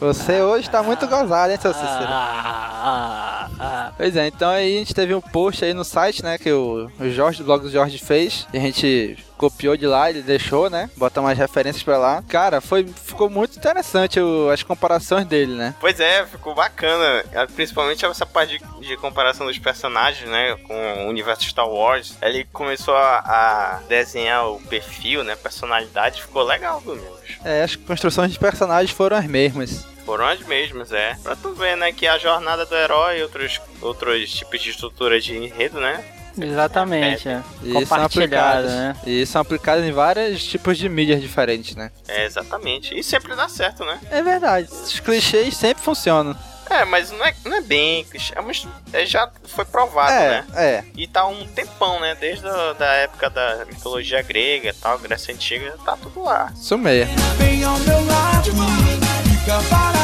Você 0.00 0.42
hoje 0.42 0.68
tá 0.68 0.82
muito 0.82 1.06
gozado, 1.06 1.52
hein, 1.52 1.58
seu 1.58 1.72
Cícero? 1.72 2.06
Ah, 2.08 3.48
ah, 3.48 3.50
ah. 3.58 3.92
Pois 3.96 4.14
é, 4.16 4.26
então 4.26 4.50
aí 4.50 4.76
a 4.76 4.78
gente 4.80 4.92
teve 4.94 5.14
um 5.14 5.20
post 5.20 5.64
aí 5.64 5.72
no 5.72 5.84
site, 5.84 6.22
né, 6.22 6.36
que 6.36 6.52
o, 6.52 6.90
o 7.00 7.10
Jorge, 7.10 7.38
do 7.38 7.44
blog 7.46 7.62
do 7.62 7.70
Jorge 7.70 7.96
fez, 7.98 8.46
e 8.52 8.58
a 8.58 8.60
gente 8.60 9.16
copiou 9.36 9.76
de 9.76 9.86
lá, 9.86 10.08
ele 10.10 10.22
deixou, 10.22 10.68
né, 10.70 10.88
bota 10.96 11.20
mais 11.22 11.38
referências 11.38 11.82
pra 11.82 11.98
lá. 11.98 12.22
Cara, 12.28 12.60
foi, 12.60 12.86
ficou 12.86 13.28
muito 13.30 13.56
interessante 13.58 14.18
o- 14.20 14.50
as 14.50 14.62
comparações 14.62 15.26
dele, 15.26 15.54
né. 15.54 15.74
Pois 15.80 16.00
é, 16.00 16.24
ficou 16.26 16.54
bacana. 16.54 17.24
Ah, 17.34 17.46
Principalmente 17.46 18.04
essa 18.04 18.26
parte 18.26 18.58
de, 18.58 18.86
de 18.88 18.96
comparação 18.96 19.46
dos 19.46 19.58
personagens, 19.58 20.28
né? 20.28 20.56
Com 20.66 21.04
o 21.04 21.08
universo 21.08 21.44
Star 21.48 21.68
Wars. 21.68 22.16
Ele 22.22 22.44
começou 22.52 22.94
a, 22.96 23.18
a 23.18 23.80
desenhar 23.88 24.46
o 24.48 24.60
perfil, 24.62 25.22
né? 25.24 25.36
Personalidade. 25.36 26.22
Ficou 26.22 26.42
legal, 26.42 26.80
Domingos. 26.80 27.16
É, 27.44 27.62
as 27.62 27.76
construções 27.76 28.32
de 28.32 28.38
personagens 28.38 28.90
foram 28.90 29.16
as 29.16 29.26
mesmas. 29.26 29.84
Foram 30.04 30.26
as 30.26 30.40
mesmas, 30.40 30.92
é. 30.92 31.16
Pra 31.22 31.34
tu 31.34 31.52
ver, 31.54 31.76
né? 31.76 31.92
Que 31.92 32.06
a 32.06 32.16
jornada 32.18 32.64
do 32.64 32.74
herói 32.76 33.18
e 33.18 33.22
outros, 33.22 33.60
outros 33.82 34.30
tipos 34.30 34.62
de 34.62 34.70
estrutura 34.70 35.20
de 35.20 35.36
enredo, 35.36 35.80
né? 35.80 36.04
Exatamente, 36.40 37.28
é. 37.28 37.42
E 37.62 37.72
são 37.72 37.80
Compartilhado, 37.82 38.68
aplicadas. 38.68 38.72
né? 38.72 38.96
E 39.06 39.26
são 39.26 39.40
aplicadas 39.42 39.84
em 39.84 39.92
vários 39.92 40.44
tipos 40.44 40.76
de 40.78 40.88
mídias 40.88 41.20
diferentes, 41.20 41.74
né. 41.76 41.90
É, 42.08 42.24
exatamente. 42.24 42.94
E 42.98 43.02
sempre 43.02 43.34
dá 43.34 43.48
certo, 43.48 43.84
né? 43.84 43.98
É 44.10 44.22
verdade, 44.22 44.68
os 44.70 45.00
clichês 45.00 45.56
sempre 45.56 45.82
funcionam. 45.82 46.36
É, 46.68 46.84
mas 46.84 47.12
não 47.12 47.24
é, 47.24 47.32
não 47.44 47.56
é 47.56 47.60
bem 47.60 48.04
clichê. 48.04 48.34
É, 48.36 48.40
mas 48.40 48.66
é, 48.92 49.06
já 49.06 49.30
foi 49.44 49.64
provado, 49.64 50.10
é, 50.12 50.28
né? 50.30 50.44
é. 50.56 50.84
E 50.96 51.06
tá 51.06 51.24
um 51.26 51.46
tempão, 51.46 52.00
né? 52.00 52.16
Desde 52.20 52.46
a 52.46 52.72
da 52.72 52.92
época 52.94 53.30
da 53.30 53.64
mitologia 53.66 54.20
grega 54.22 54.70
e 54.70 54.72
tal, 54.72 54.98
Grécia 54.98 55.32
Antiga, 55.32 55.76
tá 55.84 55.96
tudo 55.96 56.22
lá. 56.24 56.52
Isso 56.56 56.76
mesmo. 56.76 57.14
Vem 57.38 57.62
ao 57.62 57.78
meu 57.78 58.04
lado, 58.06 58.50
fica 58.50 59.62
parado. 59.70 59.95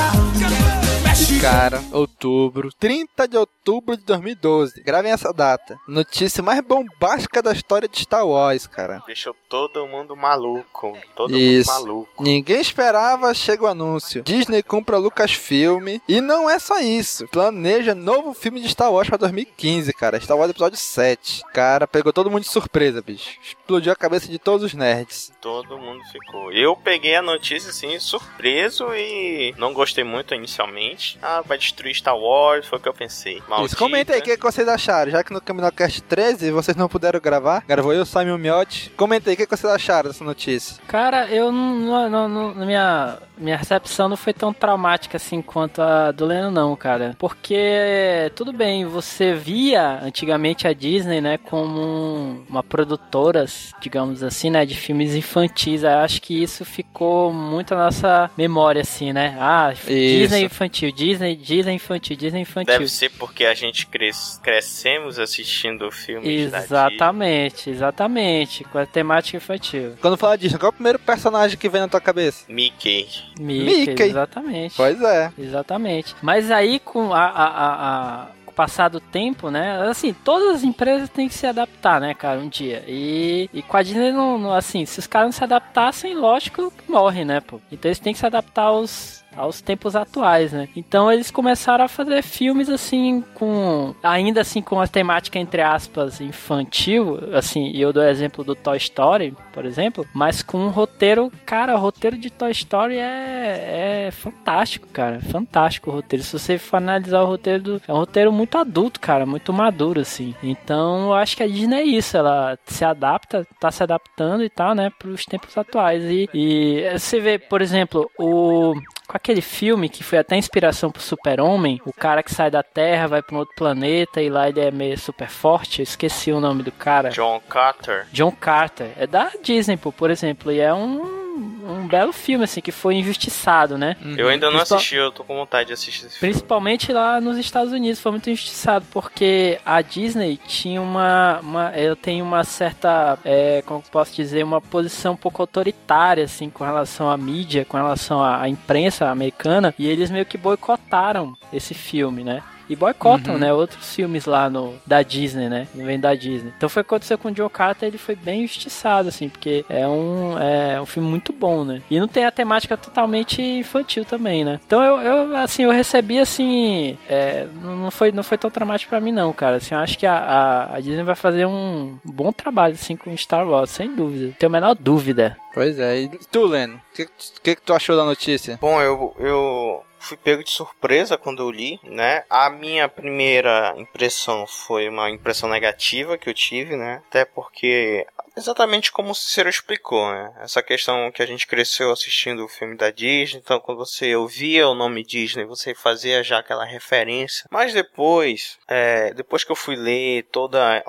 Cara, 1.43 1.83
outubro, 1.91 2.71
30 2.79 3.27
de 3.27 3.37
outubro 3.37 3.97
de 3.97 4.05
2012. 4.05 4.81
Gravem 4.85 5.11
essa 5.11 5.33
data. 5.33 5.77
Notícia 5.89 6.41
mais 6.41 6.61
bombástica 6.61 7.43
da 7.43 7.53
história 7.53 7.89
de 7.89 7.99
Star 7.99 8.25
Wars, 8.25 8.69
cara. 8.69 9.03
Deixou 9.09 9.35
todo 9.49 9.85
mundo 9.89 10.15
maluco. 10.15 10.97
Todo 11.17 11.37
Isso. 11.37 11.69
mundo 11.73 11.83
maluco. 11.83 12.23
Ninguém 12.23 12.61
esperava, 12.61 13.35
chega 13.35 13.65
o 13.65 13.67
anúncio. 13.67 14.23
Disney 14.23 14.63
compra 14.63 14.99
Lucasfilm. 14.99 15.99
E 16.07 16.21
não 16.21 16.49
é 16.49 16.61
só 16.61 16.79
isso. 16.79 17.27
Planeja 17.27 17.93
novo 17.93 18.33
filme 18.35 18.61
de 18.61 18.69
Star 18.69 18.93
Wars 18.93 19.09
pra 19.09 19.19
2015, 19.19 19.93
cara. 19.95 20.21
Star 20.21 20.37
Wars 20.37 20.51
episódio 20.51 20.79
7. 20.79 21.43
Cara, 21.53 21.89
pegou 21.89 22.13
todo 22.13 22.31
mundo 22.31 22.45
de 22.45 22.51
surpresa, 22.51 23.03
bicho. 23.03 23.37
Explodiu 23.43 23.93
a 23.93 23.97
cabeça 23.97 24.29
de 24.29 24.39
todos 24.39 24.65
os 24.65 24.75
nerds. 24.75 25.33
Todo 25.41 25.77
mundo 25.77 26.05
ficou. 26.05 26.53
Eu 26.53 26.77
peguei 26.77 27.17
a 27.17 27.23
notícia 27.23 27.71
assim, 27.71 27.99
surpreso 27.99 28.95
e 28.95 29.53
não 29.59 29.73
gostei 29.73 30.05
muito 30.05 30.35
inicialmente. 30.35 31.19
Ah, 31.21 31.32
vai 31.41 31.57
destruir 31.59 31.95
Star 31.95 32.17
Wars, 32.17 32.67
foi 32.67 32.79
o 32.79 32.83
que 32.83 32.89
eu 32.89 32.95
pensei. 32.95 33.39
Isso, 33.39 33.49
Maldita. 33.49 33.77
comenta 33.77 34.13
aí 34.13 34.21
o 34.21 34.23
que, 34.23 34.37
que 34.37 34.43
vocês 34.43 34.69
acharam. 34.69 35.11
Já 35.11 35.25
que 35.25 35.33
no 35.33 35.41
Caminocast 35.41 36.03
13 36.03 36.51
vocês 36.51 36.77
não 36.77 36.89
puderam 36.89 37.19
gravar, 37.21 37.65
gravou 37.67 37.93
eu, 37.95 38.05
Simon 38.05 38.39
Miotti. 38.39 38.91
Comenta 38.97 39.31
aí 39.31 39.35
o 39.35 39.37
que, 39.37 39.47
que 39.47 39.57
vocês 39.57 39.73
acharam 39.73 40.11
dessa 40.11 40.23
notícia. 40.25 40.77
Cara, 40.87 41.27
eu 41.29 41.51
não, 41.51 42.09
não, 42.11 42.29
não- 42.29 42.55
na 42.55 42.67
minha, 42.67 43.19
minha 43.37 43.57
recepção 43.57 44.09
não 44.09 44.17
foi 44.17 44.33
tão 44.33 44.53
traumática 44.53 45.17
assim 45.17 45.41
quanto 45.43 45.81
a 45.83 46.13
do 46.13 46.25
Leno, 46.27 46.51
não, 46.51 46.77
cara. 46.77 47.17
Porque, 47.19 48.31
tudo 48.35 48.53
bem, 48.53 48.85
você 48.85 49.35
via 49.35 49.99
antigamente 50.03 50.67
a 50.69 50.73
Disney, 50.73 51.21
né, 51.21 51.39
como 51.39 51.81
um- 51.81 52.45
uma 52.49 52.63
produtora, 52.63 53.45
digamos 53.81 54.23
assim, 54.23 54.51
né, 54.51 54.65
de 54.67 54.75
filmes 54.75 55.15
infantis. 55.15 55.83
Eu 55.83 55.99
acho 55.99 56.21
que 56.23 56.41
isso 56.43 56.65
ficou 56.65 57.33
muito 57.33 57.75
na 57.75 57.87
nossa 57.87 58.31
memória, 58.37 58.83
assim, 58.83 59.13
né? 59.13 59.37
Ah, 59.41 59.73
Disney 59.73 60.45
infantil, 60.45 60.93
Disney, 60.93 61.35
Disney 61.37 61.75
infantil, 61.75 62.17
Disney 62.17 62.41
infantil. 62.43 62.73
Deve 62.75 62.89
ser 62.89 63.11
porque 63.11 63.45
a 63.45 63.55
gente 63.55 63.87
cres- 63.87 64.39
crescemos 64.43 65.19
assistindo 65.19 65.91
filmes 65.91 66.51
da 66.51 66.59
Disney. 66.61 66.65
Exatamente, 66.65 67.71
exatamente, 67.71 68.65
com 68.65 68.79
a 68.79 68.87
temática 68.87 69.37
infantil. 69.37 69.95
Quando 70.01 70.17
fala 70.17 70.37
disso, 70.37 70.59
qual 70.59 70.69
é 70.69 70.71
o 70.71 70.73
primeiro 70.75 70.99
personagem 70.99 71.57
que 71.59 71.69
vem 71.69 71.81
na 71.81 71.89
tua 71.89 72.01
cabeça? 72.01 72.45
Mickey. 72.49 73.22
Mickey, 73.39 73.87
Mickey. 73.91 74.03
exatamente. 74.03 74.75
Pois 74.77 75.01
é. 75.03 75.31
Exatamente. 75.39 76.15
Mas 76.23 76.51
aí, 76.51 76.79
com 76.79 77.13
a, 77.13 77.25
a, 77.25 77.47
a, 77.47 78.23
a- 78.23 78.27
com 78.45 78.51
o 78.51 78.55
passar 78.55 78.89
do 78.89 79.01
tempo, 79.01 79.51
né? 79.51 79.81
Assim, 79.89 80.13
todas 80.13 80.57
as 80.57 80.63
empresas 80.65 81.09
têm 81.09 81.29
que 81.29 81.35
se 81.35 81.47
adaptar, 81.47 82.01
né, 82.01 82.13
cara, 82.15 82.39
um 82.41 82.49
dia. 82.49 82.85
E, 82.87 83.49
e 83.53 83.63
com 83.63 83.77
a 83.77 83.83
Disney, 83.83 84.13
não, 84.13 84.37
não- 84.39 84.53
assim, 84.55 84.85
se 84.85 84.99
os 84.99 85.07
caras 85.07 85.27
não 85.29 85.33
se 85.33 85.43
adaptassem, 85.45 86.15
lógico 86.15 86.71
que 86.71 86.91
morre, 86.91 87.25
né, 87.25 87.41
pô? 87.41 87.61
Então 87.71 87.89
eles 87.89 87.99
têm 87.99 88.13
que 88.13 88.19
se 88.19 88.27
adaptar 88.27 88.65
aos. 88.65 89.22
Aos 89.37 89.61
tempos 89.61 89.97
atuais, 89.97 90.53
né? 90.53 90.69
Então 90.77 91.11
eles 91.11 91.31
começaram 91.31 91.85
a 91.85 91.89
fazer 91.89 92.23
filmes 92.23 92.69
assim, 92.69 93.23
com. 93.35 93.95
Ainda 94.03 94.41
assim, 94.41 94.61
com 94.61 94.81
a 94.81 94.87
temática, 94.87 95.39
entre 95.39 95.63
aspas, 95.63 96.21
infantil. 96.21 97.19
Assim, 97.33 97.71
e 97.71 97.81
eu 97.81 97.93
dou 97.93 98.05
exemplo 98.05 98.45
do 98.45 98.55
Toy 98.55 98.77
Story, 98.77 99.35
por 99.53 99.65
exemplo. 99.65 100.07
Mas 100.15 100.43
com 100.43 100.59
um 100.59 100.69
roteiro. 100.69 101.33
Cara, 101.47 101.75
o 101.75 101.79
roteiro 101.79 102.19
de 102.19 102.31
Toy 102.31 102.51
Story 102.51 102.97
é, 102.97 104.07
é 104.07 104.11
fantástico, 104.11 104.87
cara. 104.89 105.21
Fantástico 105.21 105.91
o 105.91 105.95
roteiro. 105.95 106.25
Se 106.25 106.39
você 106.39 106.59
for 106.59 106.77
analisar 106.77 107.23
o 107.23 107.27
roteiro 107.27 107.63
do. 107.63 107.83
É 107.87 107.93
um 107.93 107.97
roteiro 107.97 108.33
muito 108.33 108.59
adulto, 108.59 109.01
cara. 109.01 109.25
Muito 109.25 109.53
maduro, 109.53 110.01
assim. 110.01 110.35
Então 110.43 111.07
eu 111.07 111.15
acho 111.15 111.37
que 111.37 111.43
a 111.43 111.49
Disney 111.49 111.77
é 111.77 111.85
isso. 111.85 112.17
Ela 112.17 112.59
se 112.67 112.85
adapta, 112.85 113.47
tá 113.59 113.71
se 113.71 113.83
adaptando 113.83 114.45
e 114.45 114.51
tal, 114.51 114.75
né? 114.75 114.91
Pros 114.99 115.25
tempos 115.25 115.57
atuais. 115.57 116.05
E, 116.05 116.29
e 116.35 116.99
você 116.99 117.21
vê, 117.21 117.39
por 117.39 117.63
exemplo, 117.63 118.11
o 118.19 118.75
com 119.07 119.17
aquele 119.17 119.41
filme 119.41 119.89
que 119.89 120.03
foi 120.03 120.19
até 120.19 120.37
inspiração 120.37 120.91
pro 120.91 121.03
Super-Homem, 121.03 121.81
o 121.85 121.93
cara 121.93 122.23
que 122.23 122.35
sai 122.35 122.51
da 122.51 122.63
Terra, 122.63 123.09
vai 123.09 123.23
pra 123.23 123.37
um 123.37 123.39
outro 123.39 123.55
planeta 123.55 124.21
e 124.21 124.29
lá 124.29 124.49
ele 124.49 124.61
é 124.61 124.71
meio 124.71 124.99
super 124.99 125.29
forte, 125.29 125.81
eu 125.81 125.85
esqueci 125.85 126.33
o 126.33 126.41
nome 126.41 126.63
do 126.63 126.73
cara. 126.73 127.11
John 127.11 127.41
Carter. 127.49 128.07
John 128.13 128.33
Carter. 128.33 128.93
É 128.97 129.07
da 129.07 129.31
Disney, 129.43 129.77
pô, 129.77 129.93
por 129.93 130.11
exemplo, 130.11 130.51
e 130.51 130.61
é 130.61 130.73
um, 130.73 131.22
um 131.63 131.87
belo 131.87 132.13
filme, 132.13 132.45
assim, 132.45 132.61
que 132.61 132.73
foi 132.73 132.95
injustiçado, 132.97 133.79
né? 133.79 133.97
Eu 134.17 134.29
ainda 134.29 134.47
não 134.51 134.57
Principal- 134.59 134.79
assisti, 134.79 134.97
eu 134.97 135.11
tô 135.13 135.23
com 135.25 135.37
vontade 135.37 135.69
de 135.69 135.73
assistir 135.73 136.07
esse 136.07 136.19
filme. 136.19 136.33
Principalmente 136.33 136.93
lá 136.93 137.21
nos 137.21 137.37
Estados 137.39 137.73
Unidos 137.73 138.01
foi 138.01 138.13
muito 138.13 138.29
injustiçado, 138.31 138.85
porque 138.91 139.59
a 139.65 139.81
Disney 139.83 140.39
tinha 140.47 140.81
uma. 140.81 141.41
uma 141.43 141.69
ela 141.71 141.97
tem 141.97 142.21
uma 142.23 142.45
certa. 142.45 143.19
É, 143.25 143.63
como 143.67 143.83
posso 143.91 144.15
dizer, 144.15 144.43
uma 144.45 144.61
posição 144.61 145.13
um 145.15 145.17
pouco 145.17 145.43
autoritária, 145.43 146.25
assim, 146.25 146.51
com 146.51 146.65
relação 146.65 147.11
à 147.11 147.17
mídia, 147.17 147.65
com 147.65 147.77
relação 147.77 148.23
à, 148.23 148.43
à 148.43 148.49
imprensa 148.49 149.09
americana, 149.09 149.75
e 149.79 149.87
eles 149.87 150.11
meio 150.11 150.27
que 150.27 150.37
boicotaram 150.39 151.37
esse 151.53 151.75
filme, 151.75 152.25
né? 152.25 152.43
E 152.73 152.77
boicotam, 152.77 153.37
né? 153.37 153.53
Outros 153.53 153.95
filmes 153.95 154.25
lá 154.25 154.49
no, 154.49 154.75
da 154.87 155.03
Disney, 155.03 155.51
né? 155.51 155.69
Não 155.75 155.85
vem 155.85 156.01
da 156.01 156.15
Disney. 156.15 156.53
Então 156.57 156.71
foi 156.71 156.81
o 156.81 156.85
que 156.85 156.89
aconteceu 156.89 157.19
com 157.19 157.31
o 157.31 157.37
Joe 157.37 157.51
Carter, 157.51 157.87
ele 157.87 157.99
foi 157.99 158.17
bem 158.17 158.45
injustiçado, 158.45 159.11
assim, 159.11 159.29
porque 159.29 159.63
é 159.69 159.87
um, 159.87 160.39
é 160.39 160.81
um 160.81 160.87
filme 160.87 161.07
muito 161.07 161.35
bom, 161.35 161.65
né? 161.65 161.83
E 161.91 162.01
não 162.01 162.09
tem 162.09 162.25
a 162.25 162.31
temática 162.31 162.75
totalmente 162.79 163.43
infantil 163.43 164.07
também, 164.07 164.43
né? 164.43 164.59
Então 164.67 164.83
eu, 164.83 165.01
eu 165.01 165.37
assim, 165.37 165.65
eu 165.65 165.71
recebi, 165.71 166.19
assim, 166.19 166.97
é, 167.07 167.47
não 167.63 167.91
foi, 167.91 168.11
não 168.11 168.23
foi 168.23 168.39
tão 168.39 168.51
traumático 168.51 168.89
pra 168.89 169.01
mim, 169.01 169.13
não, 169.13 169.35
cara. 169.35 169.57
Assim, 169.57 169.75
eu 169.75 169.81
acho 169.81 169.99
que 169.99 170.07
a, 170.07 170.17
a, 170.17 170.77
a 170.77 170.81
Disney 170.81 171.03
vai 171.03 171.15
fazer 171.15 171.45
um 171.45 171.99
bom 172.03 172.33
trabalho, 172.33 172.73
assim, 172.73 172.97
com 172.97 173.15
Star 173.15 173.47
Wars, 173.47 173.69
sem 173.69 173.95
dúvida. 173.95 174.35
Tenho 174.39 174.51
a 174.51 174.53
menor 174.53 174.75
dúvida. 174.75 175.37
Pois 175.53 175.79
é. 175.79 176.01
E 176.01 176.09
tu, 176.31 176.47
Leno, 176.47 176.77
o 176.77 176.97
que, 176.97 177.07
que, 177.43 177.57
que 177.57 177.63
tu 177.63 177.75
achou 177.75 177.97
da 177.97 178.05
notícia? 178.05 178.59
Bom, 178.61 178.81
eu, 178.81 179.15
eu 179.19 179.85
fui 180.03 180.17
pego 180.17 180.43
de 180.43 180.51
surpresa 180.51 181.17
quando 181.17 181.43
eu 181.43 181.51
li, 181.51 181.81
né? 181.85 182.25
A 182.29 182.51
minha 182.51 182.89
primeira 182.89 183.73
impressão 183.77 184.47
foi 184.47 184.89
uma 184.89 185.09
impressão 185.11 185.49
negativa 185.49 186.19
que 186.19 186.29
eu 186.29 186.35
tive, 186.35 186.77
né? 186.77 187.03
Até 187.09 187.25
porque 187.25 188.07
exatamente 188.37 188.93
como 188.93 189.11
o 189.11 189.15
Cicero 189.15 189.49
explicou, 189.49 190.11
né? 190.11 190.33
Essa 190.41 190.63
questão 190.63 191.11
que 191.13 191.23
a 191.23 191.27
gente 191.27 191.47
cresceu 191.47 191.91
assistindo 191.91 192.45
o 192.45 192.49
filme 192.49 192.77
da 192.77 192.91
Disney, 192.91 193.41
então 193.43 193.61
quando 193.61 193.79
você 193.79 194.15
ouvia 194.15 194.69
o 194.69 194.75
nome 194.75 195.05
Disney, 195.05 195.45
você 195.45 195.75
fazia 195.75 196.23
já 196.23 196.39
aquela 196.39 196.65
referência. 196.65 197.47
Mas 197.51 197.73
depois, 197.73 198.59
é, 198.69 199.13
depois 199.15 199.45
que 199.45 199.53
eu 199.53 199.57
fui 199.57 199.77
ler 199.77 200.25
toda 200.31 200.79
a 200.79 200.83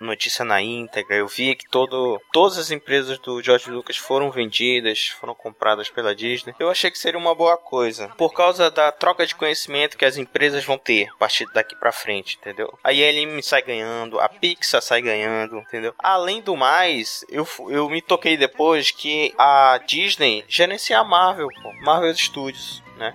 notícia 0.00 0.44
na 0.44 0.60
íntegra, 0.60 1.16
eu 1.16 1.26
vi 1.26 1.54
que 1.54 1.68
todo, 1.68 2.20
todas 2.32 2.58
as 2.58 2.70
empresas 2.70 3.18
do 3.18 3.42
George 3.42 3.70
Lucas 3.70 3.96
foram 3.96 4.30
vendidas, 4.30 5.08
foram 5.20 5.34
compradas 5.34 5.88
pela 5.90 6.14
Disney. 6.14 6.54
Eu 6.58 6.70
achei 6.70 6.90
que 6.90 6.98
seria 6.98 7.18
uma 7.18 7.34
boa 7.34 7.56
coisa, 7.56 8.08
por 8.16 8.32
causa 8.32 8.70
da 8.70 8.92
troca 8.92 9.26
de 9.26 9.34
conhecimento 9.34 9.96
que 9.96 10.04
as 10.04 10.16
empresas 10.16 10.64
vão 10.64 10.78
ter 10.78 11.08
a 11.08 11.16
partir 11.16 11.46
daqui 11.52 11.74
pra 11.76 11.92
frente, 11.92 12.38
entendeu? 12.40 12.76
A 12.82 12.92
ILM 12.92 13.42
sai 13.42 13.62
ganhando, 13.62 14.20
a 14.20 14.28
Pixar 14.28 14.82
sai 14.82 15.02
ganhando, 15.02 15.58
entendeu? 15.58 15.94
Além 15.98 16.40
do 16.40 16.56
mais, 16.56 16.87
eu, 17.28 17.44
fu- 17.44 17.70
eu 17.70 17.88
me 17.88 18.00
toquei 18.00 18.36
depois 18.36 18.90
que 18.90 19.32
a 19.38 19.78
Disney 19.86 20.44
gerencia 20.48 20.98
a 20.98 21.04
Marvel, 21.04 21.48
pô, 21.62 21.72
Marvel 21.84 22.14
Studios, 22.16 22.82
né? 22.96 23.14